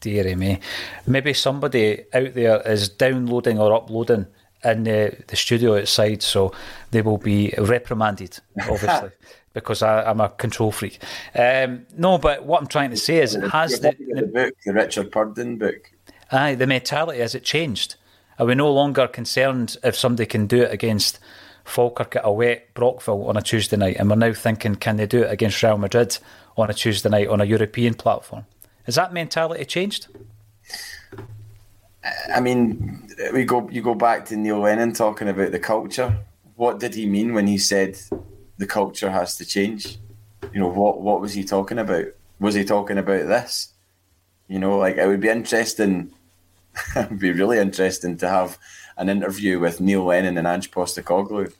Deary 0.00 0.34
me. 0.34 0.60
Maybe 1.06 1.34
somebody 1.34 2.04
out 2.14 2.34
there 2.34 2.62
is 2.62 2.88
downloading 2.88 3.58
or 3.58 3.72
uploading 3.74 4.26
in 4.64 4.84
the, 4.84 5.16
the 5.26 5.36
studio 5.36 5.78
outside, 5.78 6.22
so 6.22 6.52
they 6.90 7.02
will 7.02 7.18
be 7.18 7.54
reprimanded, 7.58 8.38
obviously, 8.68 9.10
because 9.52 9.82
I, 9.82 10.10
am 10.10 10.20
a 10.20 10.28
control 10.30 10.72
freak. 10.72 11.00
Um, 11.34 11.86
no, 11.96 12.18
but 12.18 12.44
what 12.44 12.60
I'm 12.60 12.68
trying 12.68 12.90
to 12.90 12.96
say 12.96 13.18
is, 13.18 13.34
it 13.34 13.48
has 13.50 13.80
the, 13.80 13.94
the, 13.98 14.20
the 14.22 14.26
book, 14.26 14.54
the 14.64 14.72
Richard 14.72 15.12
Purden 15.12 15.58
book. 15.58 15.92
Aye, 16.30 16.56
the 16.56 16.66
mentality 16.66 17.20
has 17.20 17.34
it 17.34 17.44
changed? 17.44 17.96
Are 18.38 18.46
we 18.46 18.54
no 18.54 18.72
longer 18.72 19.08
concerned 19.08 19.76
if 19.82 19.96
somebody 19.96 20.26
can 20.26 20.46
do 20.46 20.62
it 20.62 20.72
against 20.72 21.18
Falkirk 21.64 22.16
at 22.16 22.22
a 22.24 22.32
wet 22.32 22.72
Brockville 22.74 23.28
on 23.28 23.36
a 23.36 23.42
Tuesday 23.42 23.76
night, 23.76 23.96
and 23.98 24.08
we're 24.08 24.16
now 24.16 24.32
thinking, 24.32 24.74
can 24.74 24.96
they 24.96 25.06
do 25.06 25.22
it 25.22 25.30
against 25.30 25.62
Real 25.62 25.78
Madrid 25.78 26.18
on 26.56 26.70
a 26.70 26.74
Tuesday 26.74 27.08
night 27.08 27.28
on 27.28 27.40
a 27.40 27.44
European 27.44 27.94
platform? 27.94 28.46
Has 28.84 28.94
that 28.94 29.12
mentality 29.12 29.64
changed? 29.64 30.08
I 32.04 32.40
mean, 32.40 33.08
we 33.32 33.44
go 33.44 33.68
you 33.70 33.82
go 33.82 33.94
back 33.94 34.24
to 34.26 34.36
Neil 34.36 34.60
Lennon 34.60 34.92
talking 34.92 35.28
about 35.28 35.52
the 35.52 35.58
culture. 35.58 36.16
What 36.56 36.78
did 36.78 36.94
he 36.94 37.06
mean 37.06 37.34
when 37.34 37.46
he 37.46 37.58
said 37.58 37.98
the 38.56 38.66
culture 38.66 39.10
has 39.10 39.36
to 39.36 39.44
change? 39.44 39.98
You 40.52 40.60
know, 40.60 40.68
what 40.68 41.00
what 41.00 41.20
was 41.20 41.34
he 41.34 41.44
talking 41.44 41.78
about? 41.78 42.06
Was 42.40 42.54
he 42.54 42.64
talking 42.64 42.98
about 42.98 43.26
this? 43.26 43.72
You 44.46 44.58
know, 44.58 44.78
like 44.78 44.96
it 44.96 45.06
would 45.06 45.20
be 45.20 45.28
interesting. 45.28 46.12
it 46.96 47.10
would 47.10 47.18
be 47.18 47.32
really 47.32 47.58
interesting 47.58 48.16
to 48.18 48.28
have 48.28 48.58
an 48.96 49.08
interview 49.08 49.58
with 49.58 49.80
Neil 49.80 50.04
Lennon 50.04 50.38
and 50.38 50.46
Ange 50.46 50.70
Postecoglou. 50.70 51.52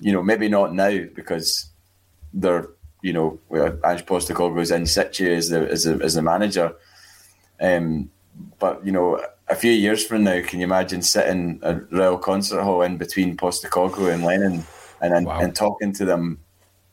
You 0.00 0.12
know, 0.12 0.22
maybe 0.22 0.48
not 0.48 0.74
now 0.74 0.98
because 1.14 1.66
they're 2.32 2.68
you 3.02 3.12
know 3.12 3.38
Ange 3.52 4.06
Postecoglou 4.06 4.60
is 4.60 4.70
in 4.70 4.86
situ 4.86 5.30
as 5.30 5.50
the 5.50 5.70
as 5.70 5.84
the, 5.84 6.00
as 6.02 6.14
the 6.14 6.22
manager. 6.22 6.74
Um, 7.60 8.10
but 8.58 8.84
you 8.84 8.92
know, 8.92 9.20
a 9.48 9.54
few 9.54 9.72
years 9.72 10.04
from 10.04 10.24
now, 10.24 10.40
can 10.42 10.60
you 10.60 10.64
imagine 10.64 11.02
sitting 11.02 11.58
a 11.62 11.74
Royal 11.90 12.18
Concert 12.18 12.62
Hall 12.62 12.82
in 12.82 12.96
between 12.96 13.36
Postecoglou 13.36 14.12
and 14.12 14.24
Lennon 14.24 14.64
and 15.00 15.12
and, 15.12 15.26
wow. 15.26 15.40
and 15.40 15.54
talking 15.54 15.92
to 15.94 16.04
them 16.04 16.38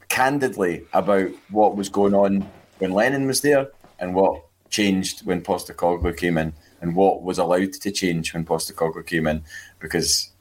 candidly 0.09 0.85
about 0.93 1.29
what 1.49 1.77
was 1.77 1.87
going 1.87 2.13
on 2.13 2.45
when 2.79 2.91
Lennon 2.91 3.25
was 3.25 3.41
there 3.41 3.69
and 3.99 4.13
what 4.13 4.43
changed 4.69 5.25
when 5.25 5.41
Postecoglou 5.41 6.15
came 6.17 6.37
in 6.37 6.53
and 6.81 6.95
what 6.95 7.23
was 7.23 7.37
allowed 7.37 7.73
to 7.73 7.91
change 7.91 8.33
when 8.33 8.43
Postecoglou 8.43 9.05
came 9.05 9.27
in 9.27 9.43
because 9.79 10.31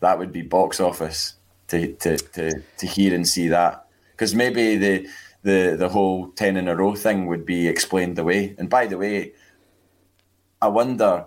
that 0.00 0.18
would 0.18 0.32
be 0.32 0.42
box 0.42 0.80
office 0.80 1.34
to 1.68 1.92
to 1.96 2.16
to, 2.16 2.62
to 2.78 2.86
hear 2.86 3.14
and 3.14 3.28
see 3.28 3.48
that 3.48 3.86
because 4.12 4.34
maybe 4.34 4.76
the 4.76 5.06
the 5.42 5.76
the 5.78 5.88
whole 5.88 6.28
10 6.28 6.56
in 6.56 6.68
a 6.68 6.76
row 6.76 6.94
thing 6.94 7.26
would 7.26 7.44
be 7.44 7.68
explained 7.68 8.18
away 8.18 8.54
and 8.58 8.70
by 8.70 8.86
the 8.86 8.96
way 8.96 9.32
I 10.62 10.68
wonder. 10.68 11.26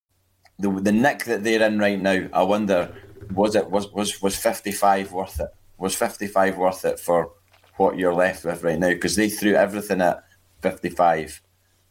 The, 0.61 0.69
the 0.69 0.91
nick 0.91 1.25
that 1.25 1.43
they're 1.43 1.65
in 1.65 1.79
right 1.79 2.01
now, 2.01 2.27
I 2.33 2.43
wonder, 2.43 2.95
was 3.33 3.55
it 3.55 3.69
was, 3.69 3.91
was, 3.91 4.21
was 4.21 4.35
55 4.35 5.11
worth 5.11 5.39
it? 5.39 5.49
Was 5.77 5.95
55 5.95 6.57
worth 6.57 6.85
it 6.85 6.99
for 6.99 7.31
what 7.77 7.97
you're 7.97 8.13
left 8.13 8.45
with 8.45 8.63
right 8.63 8.79
now? 8.79 8.89
Because 8.89 9.15
they 9.15 9.29
threw 9.29 9.55
everything 9.55 10.01
at 10.01 10.23
55 10.61 11.41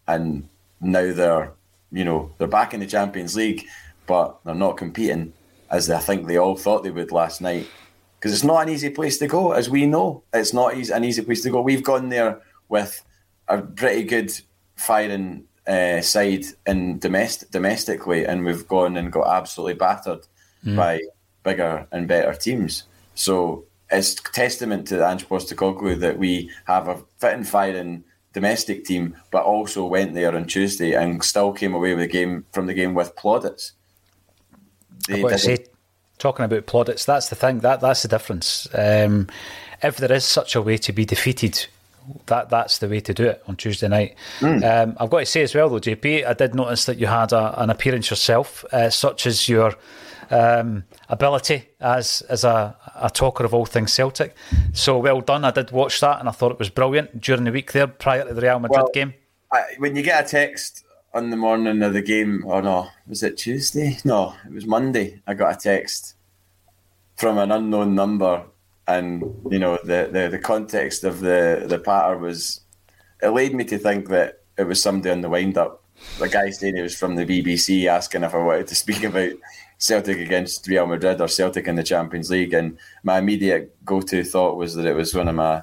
and 0.07 0.49
now 0.81 1.13
they're, 1.13 1.53
you 1.93 2.05
know, 2.05 2.33
they're 2.39 2.49
back 2.49 2.73
in 2.73 2.81
the 2.81 2.87
Champions 2.87 3.37
League, 3.37 3.67
but 4.07 4.39
they're 4.45 4.55
not 4.55 4.77
competing 4.77 5.33
as 5.71 5.91
I 5.91 5.99
think 5.99 6.27
they 6.27 6.37
all 6.37 6.57
thought 6.57 6.83
they 6.83 6.91
would 6.91 7.13
last 7.13 7.41
night 7.41 7.69
because 8.19 8.33
it's 8.33 8.45
not 8.45 8.63
an 8.63 8.69
easy 8.69 8.91
place 8.91 9.19
to 9.19 9.27
go, 9.27 9.53
as 9.53 9.71
we 9.71 9.87
know. 9.87 10.23
It's 10.35 10.53
not 10.53 10.77
easy, 10.77 10.93
an 10.93 11.05
easy 11.05 11.23
place 11.23 11.43
to 11.43 11.51
go. 11.51 11.63
We've 11.63 11.83
gone 11.83 12.11
there 12.11 12.43
with 12.69 13.03
a 13.49 13.63
pretty 13.63 14.05
good 14.05 14.33
firing 14.77 15.45
uh, 15.71 16.01
side 16.01 16.45
in 16.67 16.99
domestic 16.99 17.51
domestically, 17.51 18.27
and 18.27 18.45
we've 18.45 18.67
gone 18.67 18.97
and 18.97 19.13
got 19.13 19.29
absolutely 19.29 19.75
battered 19.75 20.27
mm. 20.65 20.77
by 20.77 21.01
bigger 21.45 21.87
and 21.93 22.09
better 22.09 22.35
teams. 22.35 22.85
So 23.15 23.65
it's 23.91 24.15
testament 24.15 24.89
to 24.89 25.07
Ange 25.07 25.29
Postecoglou 25.29 25.99
that 26.01 26.19
we 26.19 26.51
have 26.67 26.89
a 26.89 26.97
fit 27.19 27.35
and 27.35 27.49
firing 27.49 28.05
domestic 28.33 28.85
team, 28.85 29.17
but 29.31 29.45
also 29.45 29.87
went 29.87 30.15
there 30.15 30.35
on 30.35 30.47
Tuesday 30.47 30.95
and 30.95 31.23
still 31.23 31.53
came 31.53 31.75
away 31.75 31.95
with 31.95 32.11
the 32.11 32.13
game 32.13 32.45
from 32.53 32.67
the 32.67 32.75
game 32.75 32.95
with 32.95 33.15
plaudits. 33.17 33.73
They 35.09 35.37
say, 35.37 35.67
talking 36.19 36.45
about 36.45 36.67
plaudits, 36.67 37.05
that's 37.05 37.29
the 37.29 37.37
thing. 37.37 37.61
That 37.61 37.81
that's 37.81 38.03
the 38.03 38.09
difference. 38.09 38.69
Um, 38.75 39.29
if 39.83 39.97
there 39.97 40.13
is 40.13 40.25
such 40.25 40.55
a 40.55 40.63
way 40.63 40.77
to 40.79 40.93
be 40.93 41.05
defeated, 41.05 41.67
that 42.27 42.49
that's 42.49 42.79
the 42.79 42.89
way 42.89 43.01
to 43.01 43.15
do 43.15 43.25
it 43.25 43.43
on 43.47 43.57
Tuesday 43.57 43.89
night. 43.89 44.17
Mm. 44.41 44.65
Um, 44.65 44.97
I've 44.99 45.11
got 45.11 45.21
to 45.21 45.27
say 45.27 45.43
as 45.43 45.55
well, 45.55 45.69
though, 45.69 45.81
JP, 45.81 46.27
I 46.27 46.33
did 46.33 46.55
notice 46.55 46.85
that 46.87 46.99
you 46.99 47.07
had 47.07 47.33
a, 47.33 47.61
an 47.63 47.71
appearance 47.71 48.11
yourself, 48.11 48.65
uh, 48.73 48.91
such 48.91 49.27
as 49.27 49.49
your 49.49 49.75
um, 50.31 50.85
ability 51.09 51.69
as 51.81 52.23
as 52.23 52.45
a, 52.45 52.77
a 52.95 53.11
talker 53.11 53.45
of 53.45 53.53
all 53.53 53.67
things 53.67 53.93
Celtic. 53.93 54.35
So 54.73 54.99
well 54.99 55.21
done. 55.21 55.45
I 55.45 55.51
did 55.51 55.71
watch 55.71 56.01
that, 56.01 56.21
and 56.21 56.29
I 56.29 56.33
thought 56.33 56.53
it 56.53 56.59
was 56.59 56.71
brilliant 56.71 57.21
during 57.21 57.45
the 57.45 57.53
week 57.53 57.73
there, 57.73 57.87
prior 57.87 58.27
to 58.27 58.35
the 58.35 58.41
Real 58.41 58.61
Madrid 58.61 58.83
well, 58.83 58.91
game. 58.93 59.15
I, 59.53 59.65
when 59.79 59.97
you 59.97 60.03
get 60.03 60.25
a 60.25 60.29
text 60.29 60.85
on 61.13 61.31
the 61.31 61.37
morning 61.37 61.83
of 61.83 61.93
the 61.93 62.03
game, 62.03 62.45
or 62.47 62.63
no, 62.63 62.89
was 63.07 63.23
it 63.23 63.37
Tuesday? 63.37 63.99
No, 64.05 64.35
it 64.47 64.53
was 64.53 64.67
Monday. 64.67 65.21
I 65.27 65.35
got 65.35 65.57
a 65.57 65.59
text 65.59 66.15
from 67.17 67.37
an 67.39 67.51
unknown 67.51 67.95
number, 67.95 68.45
and 68.97 69.23
you 69.51 69.59
know 69.59 69.79
the, 69.85 70.09
the, 70.13 70.29
the 70.31 70.39
context 70.39 71.05
of 71.05 71.21
the 71.21 71.65
the 71.67 71.79
patter 71.79 72.17
was 72.17 72.61
it 73.23 73.29
led 73.29 73.55
me 73.55 73.65
to 73.65 73.79
think 73.79 74.09
that 74.09 74.41
it 74.59 74.65
was 74.65 74.83
somebody 74.83 75.11
on 75.11 75.21
the 75.21 75.29
wind 75.29 75.57
up. 75.59 75.85
The 76.19 76.29
guy 76.29 76.51
saying 76.51 76.77
he 76.77 76.83
was 76.83 76.97
from 76.97 77.15
the 77.15 77.27
BBC 77.27 77.87
asking 77.87 78.25
if 78.25 78.35
I 78.35 78.39
wanted 78.39 78.67
to 78.69 78.75
speak 78.85 79.05
about 79.05 79.33
Celtic 79.79 80.19
against 80.19 80.67
Real 80.67 80.87
Madrid 80.87 81.21
or 81.21 81.29
Celtic 81.29 81.67
in 81.67 81.77
the 81.77 81.83
Champions 81.83 82.31
League, 82.31 82.55
and 82.55 82.79
my 83.03 83.19
immediate 83.19 83.75
go 83.85 84.01
to 84.01 84.25
thought 84.25 84.57
was 84.57 84.75
that 84.75 84.87
it 84.87 84.95
was 84.95 85.15
one 85.15 85.29
of 85.29 85.35
my 85.35 85.63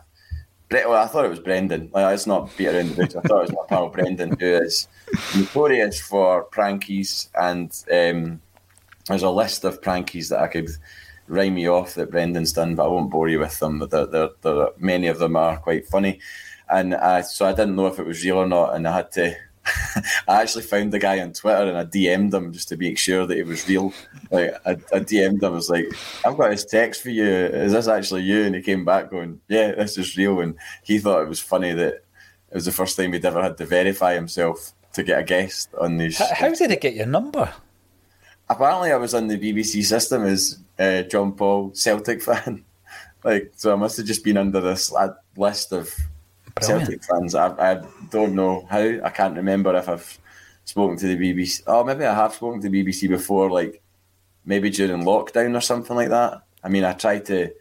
well, 0.70 0.94
I 0.96 1.08
thought 1.08 1.24
it 1.24 1.30
was 1.30 1.40
Brendan. 1.40 1.90
Like, 1.94 2.06
let's 2.08 2.28
not 2.28 2.56
beat 2.58 2.68
around 2.68 2.90
the 2.90 2.96
bush. 2.96 3.16
I 3.16 3.22
thought 3.22 3.44
it 3.44 3.52
was 3.52 3.54
my 3.54 3.66
pal 3.70 3.90
Brendan, 3.90 4.36
who 4.38 4.46
is 4.46 4.88
notorious 5.34 6.02
for 6.02 6.46
prankies, 6.50 7.30
and 7.36 7.72
um, 7.90 8.42
there's 9.08 9.24
a 9.24 9.30
list 9.30 9.64
of 9.64 9.80
prankies 9.80 10.30
that 10.30 10.42
I 10.42 10.48
could 10.48 10.70
rhyme 11.28 11.56
me 11.56 11.68
off 11.68 11.96
that 11.96 12.12
Brendan's 12.12 12.54
done, 12.54 12.76
but 12.76 12.86
I 12.86 12.88
won't 12.88 13.12
bore 13.12 13.30
you 13.30 13.40
with 13.40 13.60
them. 13.60 13.80
They're, 13.80 14.06
they're, 14.06 14.30
they're, 14.42 14.70
many 14.78 15.08
of 15.08 15.20
them 15.20 15.36
are 15.36 15.58
quite 15.58 15.86
funny, 15.88 16.20
and 16.70 16.94
uh, 16.94 17.22
so 17.22 17.46
I 17.46 17.54
didn't 17.54 17.76
know 17.76 17.88
if 17.88 18.00
it 18.00 18.06
was 18.06 18.24
real 18.24 18.38
or 18.38 18.48
not, 18.48 18.76
and 18.76 18.88
I 18.88 18.96
had 18.96 19.12
to. 19.14 19.36
I 20.30 20.42
actually 20.42 20.64
found 20.64 20.94
the 20.94 21.00
guy 21.00 21.20
on 21.20 21.34
Twitter 21.34 21.64
and 21.64 21.78
I 21.78 21.84
DM'd 21.84 22.34
him 22.34 22.54
just 22.54 22.70
to 22.70 22.78
make 22.78 22.98
sure 22.98 23.28
that 23.28 23.38
it 23.38 23.46
was 23.46 23.68
real. 23.68 23.92
Like 24.32 24.54
I, 24.66 24.72
I 24.72 25.00
DM'd 25.00 25.44
him, 25.44 25.46
I 25.46 25.50
was 25.50 25.70
like, 25.70 25.88
"I've 26.26 26.38
got 26.38 26.52
this 26.52 26.64
text 26.64 27.02
for 27.02 27.10
you. 27.10 27.26
Is 27.26 27.74
this 27.74 27.90
actually 27.90 28.24
you?" 28.24 28.44
And 28.44 28.56
he 28.56 28.62
came 28.62 28.86
back 28.86 29.12
going, 29.12 29.42
"Yeah, 29.50 29.74
this 29.74 29.98
is 29.98 30.16
real." 30.16 30.40
And 30.40 30.56
he 30.84 31.00
thought 31.00 31.22
it 31.22 31.28
was 31.28 31.42
funny 31.42 31.74
that 31.74 31.96
it 31.96 32.54
was 32.54 32.64
the 32.64 32.72
first 32.72 32.96
time 32.96 33.12
he'd 33.12 33.26
ever 33.26 33.42
had 33.42 33.58
to 33.58 33.66
verify 33.66 34.14
himself 34.14 34.74
to 34.94 35.04
get 35.04 35.20
a 35.20 35.24
guest 35.24 35.70
on 35.80 35.98
these. 35.98 36.18
How, 36.18 36.34
how 36.34 36.54
did 36.54 36.70
he 36.70 36.78
get 36.78 36.96
your 36.96 37.06
number? 37.06 37.54
Apparently, 38.50 38.94
I 38.94 38.96
was 38.98 39.14
on 39.14 39.28
the 39.28 39.38
BBC 39.38 39.84
system 39.84 40.24
as 40.24 40.60
uh, 40.80 41.04
John 41.04 41.34
Paul 41.34 41.72
Celtic 41.74 42.22
fan. 42.28 42.64
like, 43.24 43.52
so 43.56 43.74
I 43.74 43.76
must 43.76 43.98
have 43.98 44.06
just 44.06 44.24
been 44.24 44.38
under 44.38 44.62
this 44.62 44.94
list 45.36 45.74
of 45.74 45.94
Brilliant. 46.56 46.88
Celtic 46.88 47.04
fans. 47.04 47.36
I, 47.36 47.74
I 47.74 47.82
don't 48.10 48.34
know 48.34 48.66
how. 48.70 48.80
I 48.80 49.10
can't 49.10 49.36
remember 49.36 49.76
if 49.76 49.90
I've 49.90 50.20
spoken 50.66 50.98
to 50.98 51.08
the 51.08 51.16
BBC. 51.18 51.64
Oh, 51.68 51.84
maybe 51.84 52.06
I 52.06 52.14
have 52.14 52.34
spoken 52.34 52.62
to 52.62 52.70
the 52.70 52.84
BBC 52.84 53.10
before, 53.10 53.50
like 53.52 53.82
maybe 54.46 54.70
during 54.70 55.04
lockdown 55.04 55.56
or 55.56 55.62
something 55.62 55.96
like 55.96 56.10
that. 56.10 56.42
I 56.64 56.70
mean, 56.70 56.84
I 56.84 56.94
tried 56.94 57.26
to 57.26 57.52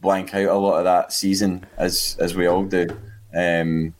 blank 0.00 0.34
out 0.34 0.48
a 0.48 0.54
lot 0.54 0.78
of 0.78 0.84
that 0.84 1.12
season, 1.12 1.66
as 1.76 2.16
as 2.20 2.34
we 2.34 2.46
all 2.46 2.64
do. 2.64 2.86
Um, 3.34 3.94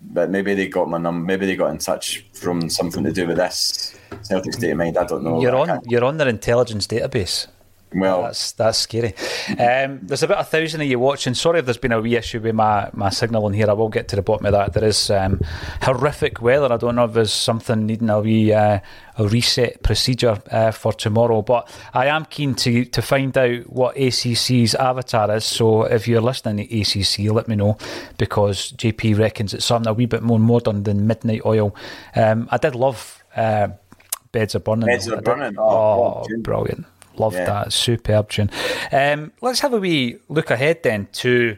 but 0.00 0.30
maybe 0.30 0.54
they 0.54 0.66
got 0.68 0.88
my 0.88 0.98
number. 0.98 1.24
Maybe 1.24 1.46
they 1.46 1.54
got 1.54 1.70
in 1.70 1.78
touch 1.78 2.26
from 2.32 2.68
something 2.68 3.04
to 3.04 3.12
do 3.12 3.26
with 3.28 3.36
this 3.36 3.96
Celtic 4.22 4.54
state 4.54 4.70
of 4.70 4.78
mind. 4.78 4.98
I 4.98 5.06
don't 5.06 5.22
know. 5.22 5.40
You're 5.40 5.54
on. 5.54 5.80
You're 5.86 6.04
on 6.04 6.16
their 6.16 6.28
intelligence 6.28 6.86
database. 6.86 7.46
Well, 7.94 8.22
that's 8.22 8.52
that's 8.52 8.78
scary. 8.78 9.14
Um, 9.50 10.00
there's 10.02 10.22
about 10.22 10.40
a 10.40 10.44
thousand 10.44 10.80
of 10.80 10.86
you 10.86 10.98
watching. 10.98 11.34
Sorry 11.34 11.58
if 11.58 11.64
there's 11.64 11.76
been 11.76 11.92
a 11.92 12.00
wee 12.00 12.16
issue 12.16 12.40
with 12.40 12.54
my, 12.54 12.90
my 12.92 13.10
signal 13.10 13.46
in 13.46 13.52
here. 13.52 13.68
I 13.68 13.74
will 13.74 13.88
get 13.88 14.08
to 14.08 14.16
the 14.16 14.22
bottom 14.22 14.46
of 14.46 14.52
that. 14.52 14.72
There 14.72 14.84
is 14.84 15.10
um, 15.10 15.40
horrific 15.82 16.40
weather. 16.40 16.72
I 16.72 16.76
don't 16.76 16.96
know 16.96 17.04
if 17.04 17.12
there's 17.12 17.32
something 17.32 17.86
needing 17.86 18.10
a 18.10 18.20
wee 18.20 18.52
uh, 18.52 18.80
a 19.18 19.28
reset 19.28 19.82
procedure 19.82 20.40
uh, 20.50 20.70
for 20.70 20.92
tomorrow, 20.92 21.42
but 21.42 21.68
I 21.92 22.06
am 22.06 22.24
keen 22.26 22.54
to 22.56 22.84
to 22.86 23.02
find 23.02 23.36
out 23.36 23.70
what 23.70 23.96
ACC's 23.96 24.74
avatar 24.74 25.34
is. 25.36 25.44
So 25.44 25.82
if 25.82 26.08
you're 26.08 26.20
listening 26.20 26.66
to 26.66 26.80
ACC, 26.80 27.32
let 27.32 27.48
me 27.48 27.56
know 27.56 27.76
because 28.18 28.72
JP 28.72 29.18
reckons 29.18 29.54
it's 29.54 29.64
something 29.64 29.90
a 29.90 29.94
wee 29.94 30.06
bit 30.06 30.22
more 30.22 30.38
modern 30.38 30.84
than 30.84 31.06
Midnight 31.06 31.42
Oil. 31.44 31.74
Um, 32.14 32.48
I 32.50 32.56
did 32.56 32.74
love. 32.74 33.22
Uh, 33.36 33.68
Beds 34.32 34.54
are 34.54 34.60
burning. 34.60 34.86
Beds 34.86 35.08
are 35.08 35.20
burning. 35.20 35.56
Oh, 35.58 36.24
oh 36.24 36.26
brilliant! 36.38 36.86
Love 37.16 37.34
yeah. 37.34 37.44
that. 37.44 37.72
Superb 37.72 38.30
tune. 38.30 38.50
Um, 38.90 39.32
let's 39.40 39.60
have 39.60 39.72
a 39.72 39.78
wee 39.78 40.18
look 40.28 40.50
ahead 40.50 40.82
then 40.82 41.08
to 41.12 41.56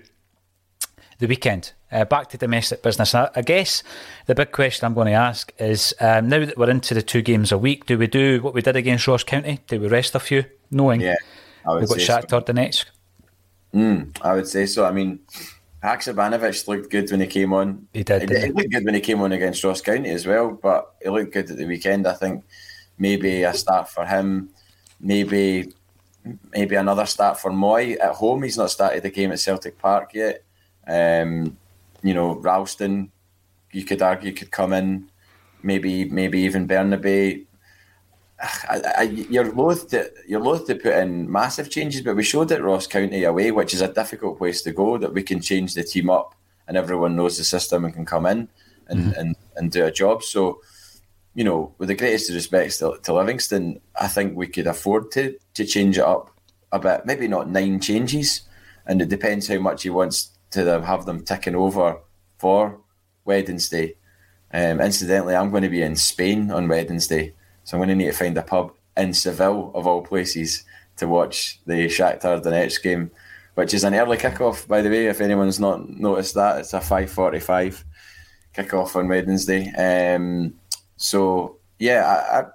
the 1.18 1.26
weekend. 1.26 1.72
Uh, 1.92 2.04
back 2.04 2.28
to 2.30 2.36
domestic 2.36 2.82
business. 2.82 3.14
I, 3.14 3.30
I, 3.36 3.42
guess 3.42 3.84
the 4.26 4.34
big 4.34 4.50
question 4.50 4.84
I'm 4.84 4.94
going 4.94 5.06
to 5.06 5.12
ask 5.12 5.52
is 5.58 5.94
um, 6.00 6.28
now 6.28 6.44
that 6.44 6.58
we're 6.58 6.70
into 6.70 6.92
the 6.92 7.02
two 7.02 7.22
games 7.22 7.52
a 7.52 7.58
week, 7.58 7.86
do 7.86 7.96
we 7.96 8.08
do 8.08 8.42
what 8.42 8.52
we 8.52 8.62
did 8.62 8.74
against 8.74 9.06
Ross 9.06 9.22
County? 9.22 9.60
Do 9.68 9.78
we 9.78 9.86
rest 9.86 10.16
a 10.16 10.20
few, 10.20 10.44
knowing 10.72 11.00
yeah, 11.00 11.14
we've 11.68 11.88
got 11.88 11.98
Shakhtar 11.98 12.30
so. 12.30 12.40
Donetsk? 12.40 12.86
Mm, 13.72 14.18
I 14.22 14.34
would 14.34 14.48
say 14.48 14.66
so. 14.66 14.84
I 14.84 14.90
mean, 14.90 15.20
Haksabanovic 15.84 16.66
looked 16.66 16.90
good 16.90 17.10
when 17.10 17.20
he 17.20 17.26
came 17.28 17.52
on. 17.52 17.86
He 17.92 18.02
did. 18.02 18.28
He, 18.28 18.40
he 18.40 18.52
looked 18.52 18.70
good 18.70 18.84
when 18.84 18.94
he 18.94 19.00
came 19.00 19.20
on 19.20 19.30
against 19.30 19.62
Ross 19.62 19.80
County 19.80 20.10
as 20.10 20.26
well, 20.26 20.50
but 20.50 20.94
he 21.00 21.10
looked 21.10 21.32
good 21.32 21.50
at 21.50 21.56
the 21.56 21.66
weekend. 21.66 22.08
I 22.08 22.14
think 22.14 22.44
maybe 22.98 23.42
a 23.42 23.52
start 23.54 23.88
for 23.88 24.04
him, 24.04 24.50
maybe 25.04 25.72
maybe 26.52 26.74
another 26.74 27.06
start 27.06 27.38
for 27.38 27.52
Mooy 27.52 27.96
at 28.00 28.14
home. 28.14 28.42
He's 28.42 28.56
not 28.56 28.70
started 28.70 29.02
the 29.02 29.10
game 29.10 29.30
at 29.30 29.38
Celtic 29.38 29.78
Park 29.78 30.14
yet. 30.14 30.42
Um, 30.86 31.56
you 32.02 32.14
know, 32.14 32.36
Ralston, 32.36 33.12
you 33.72 33.84
could 33.84 34.02
argue 34.02 34.32
could 34.32 34.50
come 34.50 34.72
in, 34.72 35.10
maybe 35.62 36.06
maybe 36.06 36.40
even 36.40 36.66
Bernabei. 36.66 37.46
I, 38.68 38.82
I, 38.98 39.02
you're 39.02 39.52
loath 39.52 39.88
to 39.90 40.10
you're 40.26 40.40
loath 40.40 40.66
to 40.66 40.74
put 40.74 40.94
in 40.94 41.30
massive 41.30 41.70
changes, 41.70 42.02
but 42.02 42.16
we 42.16 42.24
showed 42.24 42.50
at 42.52 42.62
Ross 42.62 42.86
County 42.86 43.24
away, 43.24 43.52
which 43.52 43.74
is 43.74 43.80
a 43.80 43.92
difficult 43.92 44.38
place 44.38 44.62
to 44.62 44.72
go, 44.72 44.98
that 44.98 45.14
we 45.14 45.22
can 45.22 45.40
change 45.40 45.74
the 45.74 45.84
team 45.84 46.10
up 46.10 46.34
and 46.66 46.76
everyone 46.76 47.16
knows 47.16 47.38
the 47.38 47.44
system 47.44 47.84
and 47.84 47.94
can 47.94 48.04
come 48.04 48.26
in 48.26 48.48
and, 48.88 49.00
mm-hmm. 49.00 49.20
and, 49.20 49.36
and 49.56 49.70
do 49.70 49.84
a 49.84 49.90
job. 49.90 50.22
So, 50.22 50.60
you 51.34 51.44
know, 51.44 51.74
with 51.78 51.88
the 51.88 51.94
greatest 51.94 52.32
respects 52.32 52.78
to, 52.78 52.98
to 53.02 53.12
Livingston, 53.12 53.80
I 54.00 54.08
think 54.08 54.36
we 54.36 54.46
could 54.46 54.66
afford 54.66 55.10
to 55.12 55.36
to 55.54 55.64
change 55.64 55.98
it 55.98 56.04
up 56.04 56.30
a 56.72 56.78
bit. 56.78 57.04
Maybe 57.04 57.28
not 57.28 57.50
nine 57.50 57.80
changes, 57.80 58.42
and 58.86 59.02
it 59.02 59.08
depends 59.08 59.48
how 59.48 59.58
much 59.58 59.82
he 59.82 59.90
wants 59.90 60.30
to 60.52 60.80
have 60.82 61.06
them 61.06 61.24
ticking 61.24 61.56
over 61.56 61.98
for 62.38 62.80
Wednesday. 63.24 63.96
Um, 64.52 64.80
incidentally, 64.80 65.34
I'm 65.34 65.50
going 65.50 65.64
to 65.64 65.68
be 65.68 65.82
in 65.82 65.96
Spain 65.96 66.50
on 66.52 66.68
Wednesday, 66.68 67.34
so 67.64 67.76
I'm 67.76 67.80
going 67.80 67.88
to 67.88 67.96
need 67.96 68.12
to 68.12 68.16
find 68.16 68.38
a 68.38 68.42
pub 68.42 68.72
in 68.96 69.12
Seville, 69.12 69.72
of 69.74 69.86
all 69.88 70.02
places, 70.02 70.64
to 70.98 71.08
watch 71.08 71.60
the 71.66 71.86
Shakhtar 71.86 72.40
Donetsk 72.40 72.82
game, 72.82 73.10
which 73.54 73.74
is 73.74 73.82
an 73.82 73.94
early 73.94 74.16
kickoff, 74.16 74.68
by 74.68 74.80
the 74.82 74.90
way. 74.90 75.06
If 75.06 75.20
anyone's 75.20 75.58
not 75.58 75.88
noticed 75.88 76.34
that, 76.34 76.60
it's 76.60 76.74
a 76.74 76.80
5:45 76.80 77.82
kickoff 78.54 78.94
on 78.94 79.08
Wednesday. 79.08 79.72
Um, 79.72 80.54
so 81.04 81.58
yeah, 81.78 82.48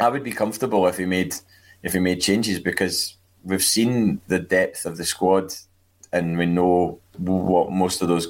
I, 0.00 0.04
I, 0.04 0.08
would 0.08 0.24
be 0.24 0.32
comfortable 0.32 0.88
if 0.88 0.98
he 0.98 1.06
made 1.06 1.36
if 1.84 1.92
he 1.92 2.00
made 2.00 2.20
changes 2.20 2.58
because 2.58 3.16
we've 3.44 3.62
seen 3.62 4.20
the 4.26 4.40
depth 4.40 4.84
of 4.84 4.96
the 4.96 5.04
squad 5.04 5.54
and 6.12 6.36
we 6.36 6.46
know 6.46 6.98
what 7.18 7.70
most 7.70 8.02
of 8.02 8.08
those. 8.08 8.26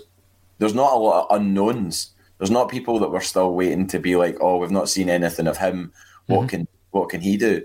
There's 0.59 0.75
not 0.75 0.93
a 0.93 0.97
lot 0.97 1.23
of 1.25 1.37
unknowns. 1.41 2.11
There's 2.37 2.51
not 2.51 2.69
people 2.69 2.99
that 2.99 3.11
we're 3.11 3.23
still 3.23 3.55
waiting 3.55 3.87
to 3.87 3.99
be 3.99 4.17
like, 4.17 4.37
oh, 4.39 4.59
we've 4.59 4.71
not 4.71 4.91
seen 4.91 5.09
anything 5.09 5.47
of 5.47 5.57
him. 5.57 5.95
What 6.27 6.41
mm-hmm. 6.41 6.49
can 6.49 6.69
what 6.91 7.09
can 7.09 7.23
he 7.23 7.39
do? 7.39 7.63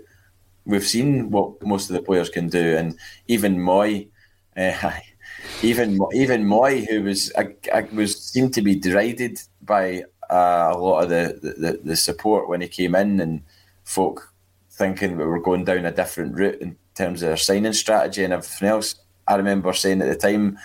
We've 0.65 0.87
seen 0.87 1.29
what 1.31 1.61
most 1.61 1.89
of 1.89 1.97
the 1.97 2.01
players 2.01 2.29
can 2.29 2.47
do, 2.47 2.77
and 2.77 2.97
even 3.27 3.57
Mooy, 3.57 4.07
uh, 4.55 4.91
even 5.63 5.99
even 6.13 6.45
Mooy, 6.45 6.87
who 6.87 7.03
was 7.03 7.29
I, 7.37 7.55
I 7.73 7.81
was 7.91 8.17
seemed 8.17 8.53
to 8.53 8.61
be 8.61 8.75
derided 8.75 9.41
by 9.63 10.05
uh, 10.30 10.71
a 10.73 10.77
lot 10.77 11.03
of 11.03 11.09
the, 11.09 11.39
the, 11.41 11.80
the 11.84 11.95
support 11.95 12.49
when 12.49 12.61
he 12.61 12.67
came 12.67 12.95
in, 12.95 13.19
and 13.19 13.41
folk 13.84 14.34
thinking 14.71 15.17
we 15.17 15.25
were 15.25 15.41
going 15.41 15.65
down 15.65 15.86
a 15.86 15.91
different 15.91 16.36
route 16.36 16.61
in 16.61 16.77
terms 16.95 17.21
of 17.21 17.27
their 17.27 17.38
signing 17.38 17.73
strategy 17.73 18.23
and 18.23 18.34
everything 18.34 18.69
else. 18.69 18.95
I 19.27 19.36
remember 19.36 19.73
saying 19.73 20.01
at 20.01 20.07
the 20.07 20.15
time, 20.15 20.57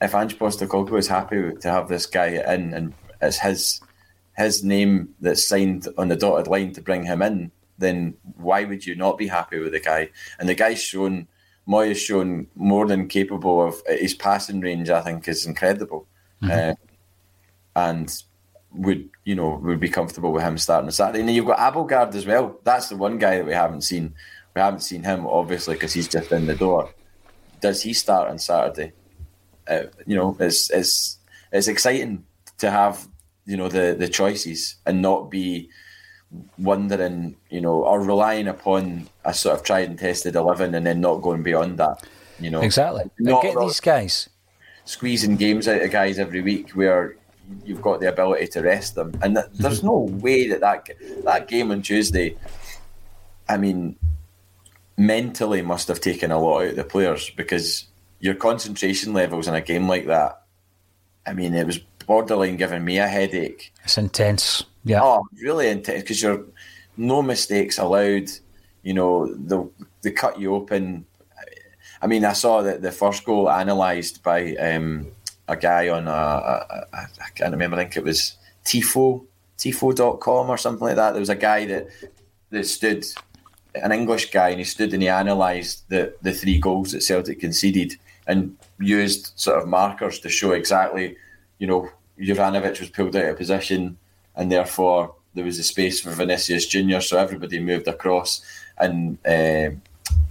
if 0.00 0.14
Ange 0.14 0.38
Postecoglou 0.38 0.98
is 0.98 1.08
happy 1.08 1.52
to 1.60 1.70
have 1.70 1.88
this 1.88 2.06
guy 2.06 2.42
in 2.54 2.74
and 2.74 2.94
it's 3.20 3.38
his 3.38 3.80
his 4.36 4.64
name 4.64 5.14
that's 5.20 5.44
signed 5.44 5.86
on 5.98 6.08
the 6.08 6.16
dotted 6.16 6.46
line 6.46 6.72
to 6.72 6.80
bring 6.80 7.04
him 7.04 7.20
in, 7.20 7.50
then 7.78 8.14
why 8.36 8.64
would 8.64 8.86
you 8.86 8.94
not 8.94 9.18
be 9.18 9.26
happy 9.26 9.58
with 9.58 9.72
the 9.72 9.80
guy? 9.80 10.08
And 10.38 10.48
the 10.48 10.54
guy's 10.54 10.82
shown, 10.82 11.28
Mooy 11.68 11.88
has 11.88 12.00
shown 12.00 12.46
more 12.54 12.86
than 12.86 13.08
capable 13.08 13.60
of 13.66 13.82
his 13.86 14.14
passing 14.14 14.60
range. 14.60 14.88
I 14.88 15.02
think 15.02 15.28
is 15.28 15.46
incredible, 15.46 16.06
mm-hmm. 16.42 16.70
uh, 16.70 16.74
and 17.76 18.22
would 18.72 19.08
you 19.24 19.34
know 19.34 19.60
would 19.62 19.80
be 19.80 19.88
comfortable 19.88 20.32
with 20.32 20.42
him 20.42 20.58
starting 20.58 20.86
on 20.86 20.92
Saturday. 20.92 21.20
And 21.20 21.28
then 21.28 21.34
you've 21.34 21.46
got 21.46 21.58
Abildgaard 21.58 22.14
as 22.14 22.26
well. 22.26 22.58
That's 22.64 22.88
the 22.88 22.96
one 22.96 23.18
guy 23.18 23.36
that 23.36 23.46
we 23.46 23.52
haven't 23.52 23.82
seen. 23.82 24.14
We 24.54 24.60
haven't 24.60 24.80
seen 24.80 25.02
him 25.04 25.26
obviously 25.26 25.74
because 25.74 25.92
he's 25.92 26.08
just 26.08 26.32
in 26.32 26.46
the 26.46 26.54
door 26.54 26.90
does 27.60 27.82
he 27.82 27.92
start 27.92 28.30
on 28.30 28.38
Saturday? 28.38 28.92
Uh, 29.68 29.84
you 30.06 30.16
know, 30.16 30.36
it's 30.40 30.70
it's 30.70 31.18
it's 31.52 31.68
exciting 31.68 32.24
to 32.58 32.70
have 32.70 33.06
you 33.46 33.56
know 33.56 33.68
the 33.68 33.94
the 33.98 34.08
choices 34.08 34.76
and 34.86 35.00
not 35.00 35.30
be 35.30 35.68
wondering, 36.58 37.36
you 37.50 37.60
know, 37.60 37.84
or 37.84 38.00
relying 38.00 38.48
upon 38.48 39.08
a 39.24 39.34
sort 39.34 39.56
of 39.56 39.64
tried 39.64 39.88
and 39.88 39.98
tested 39.98 40.34
eleven 40.34 40.74
and 40.74 40.86
then 40.86 41.00
not 41.00 41.22
going 41.22 41.42
beyond 41.42 41.78
that. 41.78 42.06
You 42.38 42.50
know, 42.50 42.60
exactly. 42.62 43.10
Not 43.18 43.42
get 43.42 43.58
these 43.58 43.80
guys 43.80 44.28
squeezing 44.84 45.36
games 45.36 45.68
out 45.68 45.82
of 45.82 45.90
guys 45.90 46.18
every 46.18 46.40
week 46.40 46.70
where 46.70 47.16
you've 47.64 47.82
got 47.82 48.00
the 48.00 48.08
ability 48.08 48.46
to 48.48 48.62
rest 48.62 48.94
them, 48.94 49.12
and 49.22 49.36
there's 49.36 49.78
mm-hmm. 49.78 49.86
no 49.86 49.98
way 50.20 50.48
that 50.48 50.60
that 50.60 50.88
that 51.24 51.48
game 51.48 51.70
on 51.70 51.82
Tuesday. 51.82 52.36
I 53.48 53.56
mean, 53.56 53.96
mentally 54.96 55.62
must 55.62 55.88
have 55.88 56.00
taken 56.00 56.30
a 56.30 56.38
lot 56.38 56.62
out 56.62 56.70
of 56.70 56.76
the 56.76 56.84
players 56.84 57.30
because 57.30 57.86
your 58.20 58.34
concentration 58.34 59.12
levels 59.12 59.48
in 59.48 59.54
a 59.54 59.60
game 59.60 59.88
like 59.88 60.06
that. 60.06 60.42
I 61.26 61.32
mean, 61.32 61.54
it 61.54 61.66
was 61.66 61.78
borderline 62.06 62.56
giving 62.56 62.84
me 62.84 62.98
a 62.98 63.08
headache. 63.08 63.72
It's 63.84 63.98
intense. 63.98 64.64
Yeah. 64.84 65.00
Oh, 65.02 65.24
really 65.40 65.68
intense 65.68 66.02
because 66.02 66.22
you're 66.22 66.44
no 66.96 67.22
mistakes 67.22 67.78
allowed. 67.78 68.30
You 68.82 68.94
know, 68.94 69.34
they 69.34 69.56
they 70.02 70.10
cut 70.10 70.38
you 70.38 70.54
open. 70.54 71.06
I 72.02 72.06
mean, 72.06 72.24
I 72.24 72.32
saw 72.32 72.62
that 72.62 72.80
the 72.80 72.92
first 72.92 73.24
goal 73.24 73.48
analysed 73.48 74.22
by 74.22 74.54
um, 74.56 75.08
a 75.50 75.56
guy 75.56 75.88
on 75.88 76.06
a, 76.06 76.10
a, 76.10 76.86
a, 76.92 76.96
I 76.96 77.28
can't 77.34 77.52
remember. 77.52 77.76
I 77.76 77.80
think 77.80 77.96
it 77.96 78.04
was 78.04 78.36
Tifo, 78.64 79.26
Tifo.com 79.58 80.48
or 80.48 80.56
something 80.56 80.86
like 80.86 80.96
that. 80.96 81.12
There 81.12 81.20
was 81.20 81.28
a 81.28 81.34
guy 81.34 81.66
that 81.66 81.88
that 82.50 82.66
stood 82.66 83.04
an 83.74 83.92
English 83.92 84.30
guy, 84.30 84.50
and 84.50 84.58
he 84.58 84.64
stood 84.64 84.92
and 84.94 85.02
he 85.02 85.08
analysed 85.08 85.88
the 85.88 86.14
the 86.22 86.32
three 86.32 86.58
goals 86.58 86.92
that 86.92 87.02
Celtic 87.02 87.40
conceded 87.40 87.96
and 88.26 88.56
used 88.78 89.32
sort 89.36 89.60
of 89.60 89.68
markers 89.68 90.20
to 90.20 90.28
show 90.28 90.52
exactly, 90.52 91.16
you 91.58 91.66
know, 91.66 91.90
Juranovic 92.18 92.78
was 92.78 92.90
pulled 92.90 93.16
out 93.16 93.30
of 93.30 93.36
position, 93.36 93.98
and 94.36 94.52
therefore 94.52 95.14
there 95.34 95.44
was 95.44 95.58
a 95.58 95.64
space 95.64 96.00
for 96.00 96.10
Vinicius 96.10 96.66
Junior, 96.66 97.00
so 97.00 97.18
everybody 97.18 97.58
moved 97.58 97.88
across, 97.88 98.42
and 98.78 99.18
uh, 99.26 99.70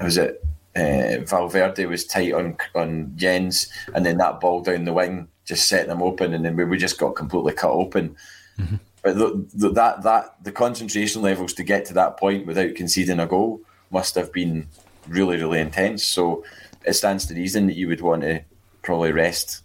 was 0.02 0.18
it 0.18 0.44
uh, 0.76 1.18
Valverde 1.26 1.86
was 1.86 2.06
tight 2.06 2.34
on 2.34 2.58
on 2.76 3.14
Jenz, 3.16 3.70
and 3.94 4.06
then 4.06 4.18
that 4.18 4.40
ball 4.40 4.62
down 4.62 4.86
the 4.86 4.94
wing 4.94 5.28
just 5.46 5.68
set 5.68 5.88
them 5.88 6.02
open, 6.04 6.34
and 6.34 6.46
then 6.46 6.56
we, 6.56 6.64
we 6.64 6.78
just 6.78 7.00
got 7.00 7.16
completely 7.16 7.54
cut 7.54 7.72
open. 7.72 8.16
Mm-hmm. 8.60 8.76
But 9.02 9.18
the, 9.18 9.48
the, 9.54 9.70
that 9.72 10.04
that 10.04 10.44
the 10.44 10.52
concentration 10.52 11.22
levels 11.22 11.54
to 11.54 11.64
get 11.64 11.86
to 11.86 11.94
that 11.96 12.18
point 12.18 12.46
without 12.46 12.76
conceding 12.76 13.20
a 13.20 13.26
goal 13.26 13.62
must 13.92 14.16
have 14.16 14.32
been 14.32 14.68
really 15.08 15.38
really 15.38 15.60
intense. 15.60 16.04
So 16.04 16.44
it 16.86 16.94
stands 16.94 17.26
to 17.26 17.34
reason 17.34 17.68
that 17.68 17.76
you 17.76 17.88
would 17.88 18.02
want 18.02 18.22
to 18.22 18.42
probably 18.84 19.12
rest 19.12 19.64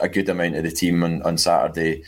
a 0.00 0.08
good 0.08 0.28
amount 0.28 0.56
of 0.56 0.64
the 0.64 0.70
team 0.70 1.02
on, 1.02 1.22
on 1.22 1.38
Saturday. 1.38 2.04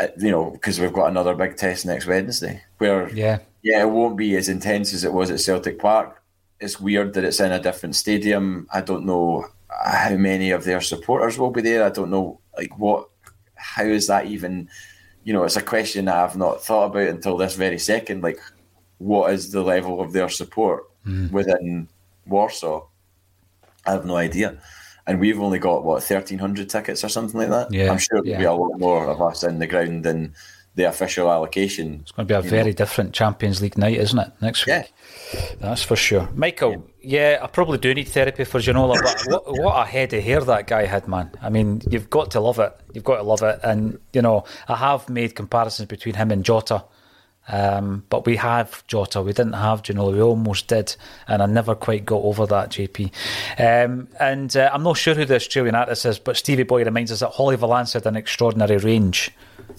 Uh, 0.00 0.06
you 0.18 0.30
know, 0.30 0.50
because 0.50 0.80
we've 0.80 0.92
got 0.92 1.10
another 1.10 1.34
big 1.34 1.56
test 1.56 1.84
next 1.84 2.06
Wednesday, 2.06 2.62
where 2.78 3.10
yeah, 3.10 3.40
yeah, 3.62 3.82
it 3.82 3.90
won't 3.90 4.16
be 4.16 4.36
as 4.36 4.48
intense 4.48 4.94
as 4.94 5.04
it 5.04 5.12
was 5.12 5.30
at 5.30 5.40
Celtic 5.40 5.78
Park. 5.78 6.21
It's 6.62 6.80
weird 6.80 7.14
that 7.14 7.24
it's 7.24 7.40
in 7.40 7.52
a 7.52 7.60
different 7.60 7.96
stadium. 7.96 8.66
I 8.72 8.80
don't 8.80 9.04
know 9.04 9.48
how 9.68 10.16
many 10.16 10.50
of 10.52 10.64
their 10.64 10.80
supporters 10.80 11.38
will 11.38 11.50
be 11.50 11.62
there. 11.62 11.84
I 11.84 11.90
don't 11.90 12.10
know 12.10 12.40
like 12.56 12.78
what, 12.78 13.08
how 13.54 13.84
is 13.84 14.06
that 14.06 14.26
even 14.26 14.68
you 15.24 15.32
know, 15.32 15.44
it's 15.44 15.56
a 15.56 15.62
question 15.62 16.06
that 16.06 16.16
I've 16.16 16.36
not 16.36 16.62
thought 16.62 16.86
about 16.86 17.08
until 17.08 17.36
this 17.36 17.54
very 17.54 17.78
second. 17.78 18.22
Like, 18.22 18.40
what 18.98 19.32
is 19.32 19.52
the 19.52 19.62
level 19.62 20.00
of 20.00 20.12
their 20.12 20.28
support 20.28 20.84
mm. 21.06 21.30
within 21.30 21.88
Warsaw? 22.26 22.86
I 23.86 23.92
have 23.92 24.04
no 24.04 24.16
idea. 24.16 24.58
And 25.06 25.18
we've 25.18 25.40
only 25.40 25.58
got 25.58 25.84
what 25.84 26.02
thirteen 26.04 26.38
hundred 26.38 26.70
tickets 26.70 27.02
or 27.02 27.08
something 27.08 27.38
like 27.38 27.50
that. 27.50 27.72
Yeah, 27.72 27.90
I'm 27.90 27.98
sure 27.98 28.20
there'll 28.22 28.28
yeah. 28.28 28.38
be 28.38 28.44
a 28.44 28.52
lot 28.52 28.78
more 28.78 29.08
of 29.08 29.20
us 29.20 29.42
in 29.42 29.58
the 29.58 29.66
ground 29.66 30.04
than 30.04 30.34
the 30.74 30.84
official 30.84 31.30
allocation. 31.30 32.00
It's 32.02 32.12
going 32.12 32.26
to 32.26 32.34
be 32.34 32.38
a 32.38 32.42
very 32.42 32.70
know. 32.70 32.72
different 32.72 33.12
Champions 33.12 33.60
League 33.60 33.76
night, 33.76 33.98
isn't 33.98 34.18
it? 34.18 34.32
Next 34.40 34.66
week. 34.66 34.92
Yeah. 35.34 35.42
That's 35.60 35.82
for 35.82 35.96
sure. 35.96 36.28
Michael, 36.34 36.88
yeah, 37.00 37.40
I 37.42 37.46
probably 37.46 37.78
do 37.78 37.92
need 37.94 38.08
therapy 38.08 38.44
for 38.44 38.58
Ginola, 38.58 38.96
but 39.02 39.22
what, 39.26 39.62
what 39.62 39.86
a 39.86 39.90
head 39.90 40.12
of 40.14 40.22
hair 40.22 40.40
that 40.40 40.66
guy 40.66 40.86
had, 40.86 41.08
man. 41.08 41.30
I 41.42 41.50
mean, 41.50 41.82
you've 41.90 42.08
got 42.08 42.30
to 42.32 42.40
love 42.40 42.58
it. 42.58 42.74
You've 42.94 43.04
got 43.04 43.16
to 43.16 43.22
love 43.22 43.42
it. 43.42 43.60
And, 43.62 43.98
you 44.12 44.22
know, 44.22 44.44
I 44.68 44.76
have 44.76 45.08
made 45.08 45.34
comparisons 45.34 45.88
between 45.88 46.14
him 46.14 46.30
and 46.30 46.44
Jota 46.44 46.84
Um, 47.48 48.04
but 48.08 48.24
we 48.24 48.36
have 48.36 48.86
Jota. 48.86 49.20
We 49.20 49.32
didn't 49.32 49.54
have 49.54 49.82
Ginola. 49.82 50.12
We 50.12 50.22
almost 50.22 50.68
did, 50.68 50.94
and 51.26 51.42
I 51.42 51.46
never 51.46 51.74
quite 51.74 52.04
got 52.04 52.22
over 52.22 52.46
that, 52.46 52.70
JP. 52.70 53.10
Um, 53.58 54.08
and 54.20 54.56
uh, 54.56 54.70
I'm 54.72 54.82
not 54.82 54.96
sure 54.96 55.14
who 55.14 55.24
the 55.24 55.36
Australian 55.36 55.74
artist 55.74 56.06
is, 56.06 56.18
but 56.18 56.36
Stevie 56.36 56.62
Boy 56.62 56.84
reminds 56.84 57.10
us 57.10 57.20
that 57.20 57.30
Holly 57.30 57.56
Valance 57.56 57.94
had 57.94 58.06
an 58.06 58.16
extraordinary 58.16 58.76
range. 58.76 59.32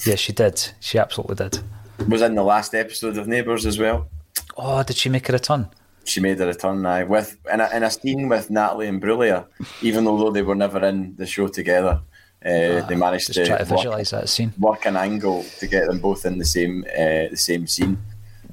Yes, 0.05 0.19
she 0.19 0.33
did. 0.33 0.71
She 0.79 0.97
absolutely 0.97 1.35
did. 1.35 1.59
Was 2.07 2.21
in 2.21 2.35
the 2.35 2.43
last 2.43 2.73
episode 2.73 3.17
of 3.17 3.27
Neighbours 3.27 3.65
as 3.65 3.79
well. 3.79 4.09
Oh, 4.57 4.83
did 4.83 4.97
she 4.97 5.09
make 5.09 5.29
a 5.29 5.33
return? 5.33 5.69
She 6.05 6.19
made 6.19 6.41
a 6.41 6.47
return 6.47 6.81
now 6.81 7.05
with 7.05 7.37
in 7.51 7.61
a, 7.61 7.69
in 7.73 7.83
a 7.83 7.89
scene 7.89 8.27
with 8.27 8.49
Natalie 8.49 8.87
Imbruglia, 8.87 9.45
even 9.81 10.03
though 10.03 10.31
they 10.31 10.41
were 10.41 10.55
never 10.55 10.83
in 10.85 11.15
the 11.15 11.25
show 11.25 11.47
together. 11.47 12.01
Uh, 12.45 12.85
they 12.87 12.95
managed 12.95 13.31
to, 13.33 13.45
to 13.45 13.51
work, 13.51 13.67
visualise 13.67 14.09
that 14.09 14.27
scene. 14.27 14.51
work 14.59 14.85
an 14.85 14.97
angle 14.97 15.45
to 15.59 15.67
get 15.67 15.87
them 15.87 15.99
both 15.99 16.25
in 16.25 16.37
the 16.37 16.45
same 16.45 16.83
uh, 16.91 17.29
the 17.29 17.37
same 17.37 17.67
scene. 17.67 17.97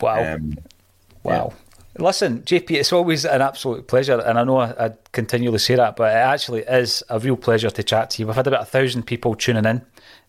Wow. 0.00 0.34
Um, 0.34 0.56
Wow. 1.22 1.52
Listen, 1.98 2.42
JP, 2.42 2.70
it's 2.70 2.92
always 2.92 3.24
an 3.26 3.42
absolute 3.42 3.86
pleasure, 3.86 4.20
and 4.20 4.38
I 4.38 4.44
know 4.44 4.58
I, 4.58 4.86
I 4.86 4.92
continually 5.12 5.58
say 5.58 5.74
that, 5.74 5.96
but 5.96 6.12
it 6.12 6.16
actually 6.18 6.62
is 6.62 7.02
a 7.10 7.18
real 7.18 7.36
pleasure 7.36 7.68
to 7.68 7.82
chat 7.82 8.10
to 8.10 8.22
you. 8.22 8.26
We've 8.26 8.36
had 8.36 8.46
about 8.46 8.62
a 8.62 8.66
thousand 8.66 9.02
people 9.02 9.34
tuning 9.34 9.64
in 9.64 9.82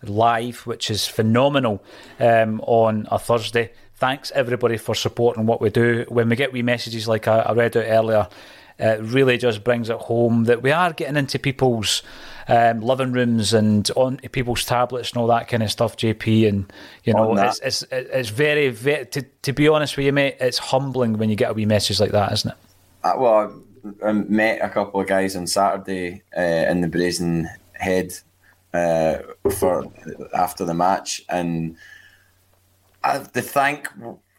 live, 0.03 0.65
which 0.65 0.89
is 0.89 1.07
phenomenal 1.07 1.83
um, 2.19 2.59
on 2.61 3.07
a 3.11 3.19
Thursday. 3.19 3.71
Thanks 3.95 4.31
everybody 4.31 4.77
for 4.77 4.95
supporting 4.95 5.45
what 5.45 5.61
we 5.61 5.69
do. 5.69 6.05
When 6.09 6.27
we 6.27 6.35
get 6.35 6.51
wee 6.51 6.63
messages 6.63 7.07
like 7.07 7.27
I, 7.27 7.39
I 7.39 7.53
read 7.53 7.77
out 7.77 7.85
earlier, 7.85 8.27
it 8.79 8.99
really 9.01 9.37
just 9.37 9.63
brings 9.63 9.89
it 9.89 9.97
home 9.97 10.45
that 10.45 10.63
we 10.63 10.71
are 10.71 10.91
getting 10.91 11.15
into 11.15 11.37
people's 11.37 12.01
um, 12.51 12.81
living 12.81 13.13
rooms 13.13 13.53
and 13.53 13.89
on 13.95 14.17
people's 14.17 14.65
tablets 14.65 15.11
and 15.11 15.21
all 15.21 15.27
that 15.27 15.47
kind 15.47 15.63
of 15.63 15.71
stuff, 15.71 15.95
JP. 15.95 16.49
And 16.49 16.73
you 17.05 17.13
know, 17.13 17.33
it's, 17.37 17.59
it's 17.59 17.83
it's 17.89 18.27
very, 18.27 18.67
very 18.69 19.05
to, 19.05 19.21
to 19.21 19.53
be 19.53 19.69
honest 19.69 19.95
with 19.95 20.05
you, 20.05 20.11
mate, 20.11 20.35
it's 20.41 20.57
humbling 20.57 21.17
when 21.17 21.29
you 21.29 21.37
get 21.37 21.51
a 21.51 21.53
wee 21.53 21.65
message 21.65 22.01
like 22.01 22.11
that, 22.11 22.33
isn't 22.33 22.51
it? 22.51 22.57
Uh, 23.05 23.13
well, 23.17 23.63
I, 24.05 24.11
met 24.11 24.59
a 24.61 24.67
couple 24.67 24.99
of 24.99 25.07
guys 25.07 25.37
on 25.37 25.47
Saturday 25.47 26.23
uh, 26.37 26.41
in 26.41 26.81
the 26.81 26.89
Brazen 26.89 27.49
Head 27.71 28.13
uh, 28.73 29.19
for 29.49 29.89
after 30.33 30.65
the 30.65 30.73
match, 30.73 31.21
and 31.29 31.77
I 33.01 33.13
have 33.13 33.31
to 33.31 33.41
thank 33.41 33.87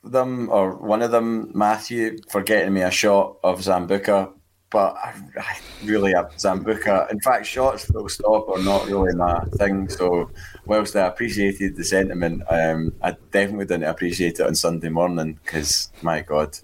them 0.05 0.51
or 0.51 0.74
one 0.74 1.01
of 1.01 1.12
them, 1.12 1.51
Matthew, 1.55 2.18
for 2.28 2.43
getting 2.43 2.74
me 2.74 2.82
a 2.82 2.90
shot 2.90 3.39
of 3.43 3.60
Sambuca. 3.60 4.32
But 4.73 4.97
I, 4.97 5.15
I 5.39 5.57
really 5.85 6.12
have 6.15 6.31
Sambuca. 6.36 7.11
In 7.11 7.20
fact, 7.20 7.47
shots 7.47 7.85
full 7.85 8.09
stop 8.09 8.49
are 8.49 8.62
not 8.62 8.86
really 8.86 9.15
my 9.15 9.40
thing. 9.59 9.89
So, 9.89 10.31
whilst 10.65 10.97
I 10.97 11.07
appreciated 11.07 11.77
the 11.77 11.85
sentiment, 11.85 12.43
um, 12.49 12.94
I 13.03 13.16
definitely 13.31 13.66
didn't 13.66 13.85
appreciate 13.85 14.40
it 14.40 14.47
on 14.47 14.55
Sunday 14.55 14.89
morning 14.89 15.39
because, 15.44 15.93
my 16.01 16.23
God, 16.23 16.59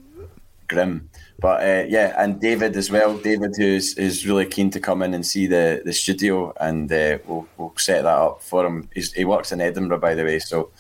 grim. 0.68 1.10
But 1.40 1.62
uh, 1.62 1.84
yeah, 1.88 2.14
and 2.16 2.40
David 2.40 2.76
as 2.76 2.90
well. 2.90 3.16
David, 3.18 3.54
who's 3.56 3.96
is 3.96 4.26
really 4.26 4.46
keen 4.46 4.70
to 4.70 4.80
come 4.80 5.02
in 5.02 5.14
and 5.14 5.24
see 5.24 5.46
the, 5.46 5.82
the 5.84 5.92
studio, 5.92 6.52
and 6.60 6.90
uh, 6.90 7.18
we'll 7.26 7.46
we'll 7.56 7.74
set 7.76 8.02
that 8.02 8.18
up 8.18 8.42
for 8.42 8.66
him. 8.66 8.88
He's, 8.94 9.12
he 9.12 9.24
works 9.24 9.52
in 9.52 9.60
Edinburgh, 9.60 10.00
by 10.00 10.14
the 10.14 10.24
way. 10.24 10.38
So, 10.38 10.70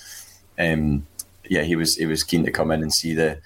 um, 0.58 1.06
yeah, 1.48 1.62
he 1.62 1.76
was 1.76 1.96
he 1.96 2.06
was 2.06 2.24
keen 2.24 2.44
to 2.44 2.50
come 2.50 2.70
in 2.70 2.82
and 2.82 2.92
see 2.92 3.14
the 3.14 3.38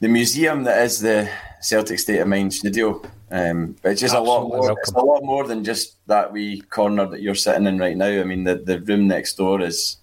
the 0.00 0.08
museum 0.08 0.64
that 0.64 0.82
is 0.84 1.00
the 1.00 1.28
Celtic 1.60 1.98
State 1.98 2.18
of 2.20 2.28
Mind 2.28 2.54
studio. 2.54 3.02
Um, 3.30 3.76
but 3.82 3.92
it's 3.92 4.00
just 4.00 4.14
a 4.14 4.20
lot 4.20 4.48
more. 4.48 4.72
It's 4.72 4.92
a 4.92 5.00
lot 5.00 5.22
more 5.22 5.46
than 5.46 5.64
just 5.64 5.96
that 6.06 6.32
wee 6.32 6.62
corner 6.70 7.06
that 7.06 7.20
you're 7.20 7.34
sitting 7.34 7.66
in 7.66 7.78
right 7.78 7.96
now. 7.96 8.06
I 8.20 8.24
mean, 8.24 8.44
the, 8.44 8.54
the 8.56 8.80
room 8.80 9.06
next 9.06 9.36
door 9.36 9.60
is 9.60 9.98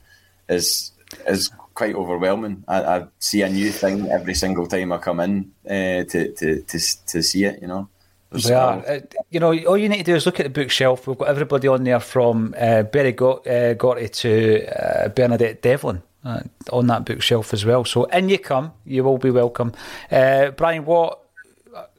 is 0.48 0.92
is 1.28 1.50
quite 1.74 1.96
overwhelming. 1.96 2.64
I, 2.68 2.84
I 2.84 3.06
see 3.20 3.42
a 3.42 3.50
new 3.50 3.72
thing 3.72 4.10
every 4.12 4.36
single 4.36 4.68
time 4.68 4.92
I 4.92 4.98
come 4.98 5.20
in 5.22 5.52
uh, 5.66 6.04
to, 6.06 6.32
to 6.34 6.62
to 6.62 6.80
to 7.08 7.24
see 7.24 7.46
it. 7.46 7.62
You 7.62 7.68
know. 7.68 7.90
There's- 8.32 8.46
We 8.50 8.54
are. 8.54 8.86
Uh, 8.88 9.00
you 9.32 9.40
know, 9.40 9.58
all 9.66 9.78
you 9.78 9.90
need 9.90 10.00
to 10.00 10.04
do 10.04 10.16
is 10.16 10.26
look 10.26 10.40
at 10.40 10.44
the 10.44 10.50
bookshelf. 10.50 11.08
We've 11.08 11.18
got 11.18 11.30
everybody 11.30 11.68
on 11.68 11.84
there 11.84 12.00
from 12.00 12.54
uh, 12.60 12.84
Berry 12.84 13.14
uh, 13.14 13.74
Gorty 13.76 14.10
to 14.10 14.68
uh, 14.68 15.08
Bernadette 15.10 15.62
Devlin 15.62 16.02
uh, 16.26 16.42
on 16.72 16.88
that 16.88 17.06
bookshelf 17.06 17.54
as 17.54 17.64
well. 17.64 17.86
So 17.86 18.06
in 18.06 18.30
you 18.30 18.40
come. 18.40 18.74
You 18.86 19.04
will 19.04 19.18
be 19.18 19.30
welcome. 19.32 19.74
Uh, 20.12 20.50
Brian, 20.52 20.86
what 20.86 21.20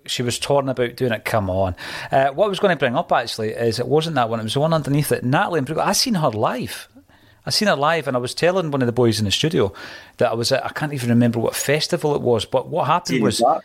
she 0.06 0.22
was 0.22 0.38
torn 0.38 0.68
about 0.68 0.96
doing 0.96 1.12
it. 1.12 1.24
Come 1.24 1.50
on. 1.50 1.76
Uh, 2.10 2.28
what 2.28 2.46
I 2.46 2.48
was 2.48 2.60
going 2.60 2.74
to 2.74 2.78
bring 2.78 2.96
up 2.96 3.12
actually 3.12 3.50
is 3.50 3.78
it 3.78 3.88
wasn't 3.88 4.16
that 4.16 4.28
one. 4.28 4.40
It 4.40 4.44
was 4.44 4.54
the 4.54 4.60
one 4.60 4.72
underneath 4.72 5.12
it. 5.12 5.24
Natalie 5.24 5.58
and 5.58 5.78
I 5.78 5.92
seen 5.92 6.14
her 6.14 6.30
live. 6.30 6.88
I 7.44 7.50
seen 7.50 7.68
her 7.68 7.76
live, 7.76 8.08
and 8.08 8.16
I 8.16 8.20
was 8.20 8.34
telling 8.34 8.72
one 8.72 8.82
of 8.82 8.86
the 8.86 8.92
boys 8.92 9.20
in 9.20 9.24
the 9.24 9.30
studio 9.30 9.72
that 10.16 10.32
I 10.32 10.34
was 10.34 10.50
at. 10.50 10.64
I 10.64 10.70
can't 10.70 10.92
even 10.92 11.10
remember 11.10 11.38
what 11.38 11.54
festival 11.54 12.14
it 12.16 12.20
was, 12.20 12.44
but 12.44 12.68
what 12.68 12.88
happened 12.88 13.18
Tina 13.18 13.24
was 13.24 13.40
Park. 13.40 13.64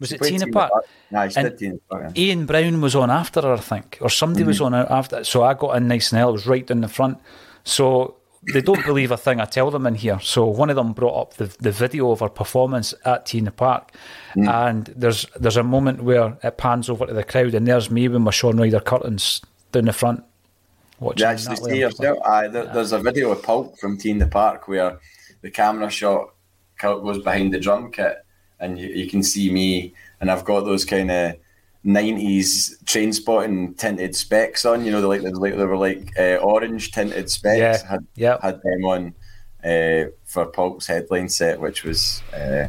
was 0.00 0.08
She 0.08 0.16
it 0.16 0.22
Tina 0.22 0.38
T 0.38 0.44
in 0.44 0.50
the 0.50 0.52
Park? 0.52 0.72
She 1.10 1.40
And 1.40 1.58
T 1.58 1.66
in 1.66 1.72
the 1.74 1.80
Park, 1.88 2.12
yeah. 2.16 2.22
Ian 2.22 2.46
Brown 2.46 2.80
was 2.80 2.96
on 2.96 3.08
after 3.08 3.40
her, 3.42 3.52
I 3.52 3.58
think, 3.58 3.98
or 4.00 4.10
somebody 4.10 4.44
was 4.44 4.60
on 4.60 4.74
after. 4.74 5.22
So 5.22 5.44
I 5.44 5.54
got 5.54 5.76
in 5.76 5.86
nice 5.86 6.10
and 6.10 6.20
early. 6.20 6.28
I 6.28 6.32
was 6.32 6.46
right 6.48 6.66
down 6.66 6.80
the 6.80 6.88
front. 6.88 7.18
So 7.62 8.16
they 8.42 8.62
don't 8.62 8.84
believe 8.84 9.10
a 9.10 9.16
thing 9.16 9.40
I 9.40 9.44
tell 9.44 9.70
them 9.70 9.86
in 9.86 9.94
here. 9.94 10.18
So 10.20 10.46
one 10.46 10.70
of 10.70 10.76
them 10.76 10.92
brought 10.92 11.20
up 11.20 11.34
the, 11.34 11.54
the 11.60 11.70
video 11.70 12.10
of 12.10 12.20
her 12.20 12.28
performance 12.28 12.94
at 13.04 13.26
T 13.26 13.38
in 13.38 13.44
the 13.44 13.50
Park, 13.50 13.92
mm. 14.34 14.48
and 14.48 14.86
there's 14.96 15.26
there's 15.38 15.58
a 15.58 15.62
moment 15.62 16.02
where 16.02 16.38
it 16.42 16.56
pans 16.56 16.88
over 16.88 17.06
to 17.06 17.12
the 17.12 17.24
crowd, 17.24 17.54
and 17.54 17.66
there's 17.66 17.90
me 17.90 18.08
with 18.08 18.22
my 18.22 18.30
Shaun 18.30 18.56
Ryder 18.56 18.80
curtains 18.80 19.42
down 19.72 19.84
the 19.84 19.92
front. 19.92 20.24
Watching 20.98 21.26
You 21.26 21.32
actually 21.32 21.56
see 21.56 21.78
yourself. 21.80 22.18
Aye, 22.24 22.48
there, 22.48 22.66
there's 22.66 22.92
a 22.92 22.98
video 22.98 23.30
of 23.30 23.42
Pulp 23.42 23.78
from 23.78 23.96
the 23.96 24.28
Park 24.30 24.68
where 24.68 24.98
the 25.42 25.50
camera 25.50 25.90
shot 25.90 26.34
goes 26.78 27.22
behind 27.22 27.52
the 27.52 27.60
drum 27.60 27.90
kit, 27.90 28.24
and 28.58 28.78
you, 28.78 28.88
you 28.88 29.10
can 29.10 29.22
see 29.22 29.50
me, 29.50 29.94
and 30.20 30.30
I've 30.30 30.44
got 30.44 30.60
those 30.60 30.84
kind 30.84 31.10
of 31.10 31.36
'90s 31.84 32.84
train 32.84 33.12
spotting 33.12 33.74
tinted 33.74 34.14
specs 34.14 34.64
on. 34.64 34.84
You 34.84 34.92
know, 34.92 35.00
they 35.00 35.06
like 35.06 35.22
they, 35.22 35.30
like, 35.30 35.56
they 35.56 35.64
were 35.64 35.76
like 35.76 36.18
uh, 36.18 36.36
orange 36.36 36.92
tinted 36.92 37.30
specs. 37.30 37.58
Yeah, 37.58 37.88
Had 37.88 38.06
yeah. 38.14 38.38
had 38.42 38.60
them 38.62 38.84
on 38.84 39.14
uh, 39.64 40.10
for 40.24 40.46
Pulp's 40.46 40.86
headline 40.86 41.28
set, 41.28 41.60
which 41.60 41.84
was. 41.84 42.22
Uh, 42.32 42.68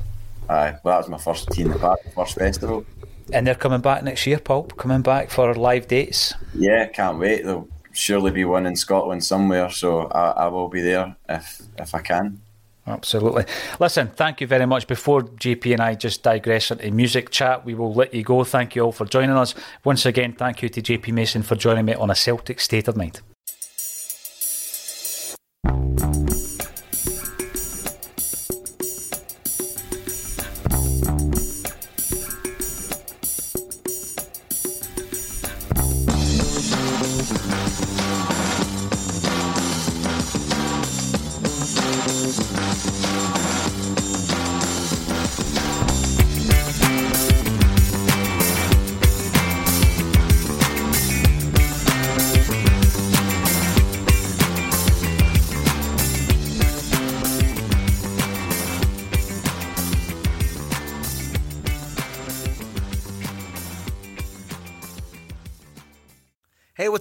Aye, 0.50 0.76
well, 0.84 0.96
that 0.96 0.98
was 0.98 1.10
my 1.10 1.18
first 1.18 1.48
T 1.52 1.62
in 1.62 1.70
the 1.70 1.80
Park, 1.80 2.00
first 2.14 2.36
festival. 2.36 2.86
And 3.32 3.48
they're 3.48 3.56
coming 3.56 3.80
back 3.80 4.04
next 4.04 4.28
year, 4.28 4.38
Pulp. 4.40 4.76
Coming 4.76 5.02
back 5.02 5.30
for 5.30 5.54
live 5.54 5.88
dates. 5.88 6.34
Yeah, 6.54 6.88
can't 6.88 7.20
wait. 7.20 7.46
There'll 7.46 7.70
surely 7.94 8.32
be 8.32 8.44
one 8.44 8.66
in 8.66 8.76
Scotland 8.76 9.24
somewhere, 9.24 9.70
so 9.70 10.08
I, 10.08 10.32
I 10.32 10.48
will 10.48 10.68
be 10.68 10.82
there 10.82 11.16
if 11.30 11.62
if 11.78 11.96
I 11.96 12.02
can. 12.02 12.42
Absolutely. 12.88 13.46
Listen, 13.80 14.08
thank 14.08 14.42
you 14.42 14.48
very 14.48 14.66
much. 14.66 14.88
Before 14.88 15.22
JP 15.22 15.74
and 15.74 15.82
I 15.82 15.94
just 15.94 16.24
digress 16.24 16.72
into 16.72 16.90
music 16.92 17.30
chat, 17.30 17.64
we 17.64 17.76
will 17.76 17.94
let 17.94 18.14
you 18.14 18.24
go. 18.24 18.44
Thank 18.44 18.76
you 18.76 18.84
all 18.84 18.92
for 18.92 19.06
joining 19.06 19.38
us. 19.38 19.54
Once 19.84 20.06
again, 20.06 20.34
thank 20.34 20.62
you 20.64 20.70
to 20.70 20.82
JP 20.82 21.14
Mason 21.14 21.44
for 21.44 21.56
joining 21.56 21.86
me 21.86 21.94
on 21.94 22.10
a 22.10 22.16
Celtic 22.16 22.60
State 22.60 22.88
of 22.88 22.98
Mind. 22.98 23.22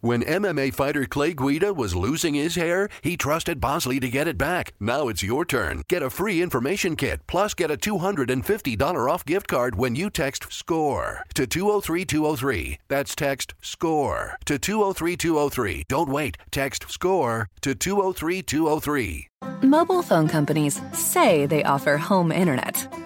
When 0.00 0.22
MMA 0.22 0.74
fighter 0.74 1.06
Clay 1.06 1.32
Guida 1.32 1.72
was 1.72 1.96
losing 1.96 2.34
his 2.34 2.54
hair, 2.54 2.88
he 3.00 3.16
trusted 3.16 3.60
Bosley 3.60 3.98
to 4.00 4.08
get 4.08 4.28
it 4.28 4.36
back. 4.36 4.74
Now 4.78 5.08
it's 5.08 5.22
your 5.22 5.44
turn. 5.44 5.82
Get 5.88 6.02
a 6.02 6.10
free 6.10 6.42
information 6.42 6.96
kit, 6.96 7.22
plus 7.26 7.54
get 7.54 7.70
a 7.70 7.76
$250 7.78 9.10
off 9.10 9.24
gift 9.24 9.48
card 9.48 9.76
when 9.76 9.94
you 9.94 10.10
text 10.10 10.52
SCORE 10.52 11.24
to 11.34 11.46
203203. 11.46 12.78
That's 12.88 13.14
text 13.16 13.54
SCORE 13.62 14.38
to 14.44 14.58
203203. 14.58 15.84
Don't 15.88 16.10
wait. 16.10 16.36
Text 16.50 16.90
SCORE 16.90 17.48
to 17.62 17.74
203203. 17.74 19.28
Mobile 19.62 20.02
phone 20.02 20.28
companies 20.28 20.80
say 20.92 21.46
they 21.46 21.64
offer 21.64 21.96
home 21.96 22.30
internet. 22.30 23.05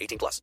18 0.00 0.18
plus. 0.18 0.40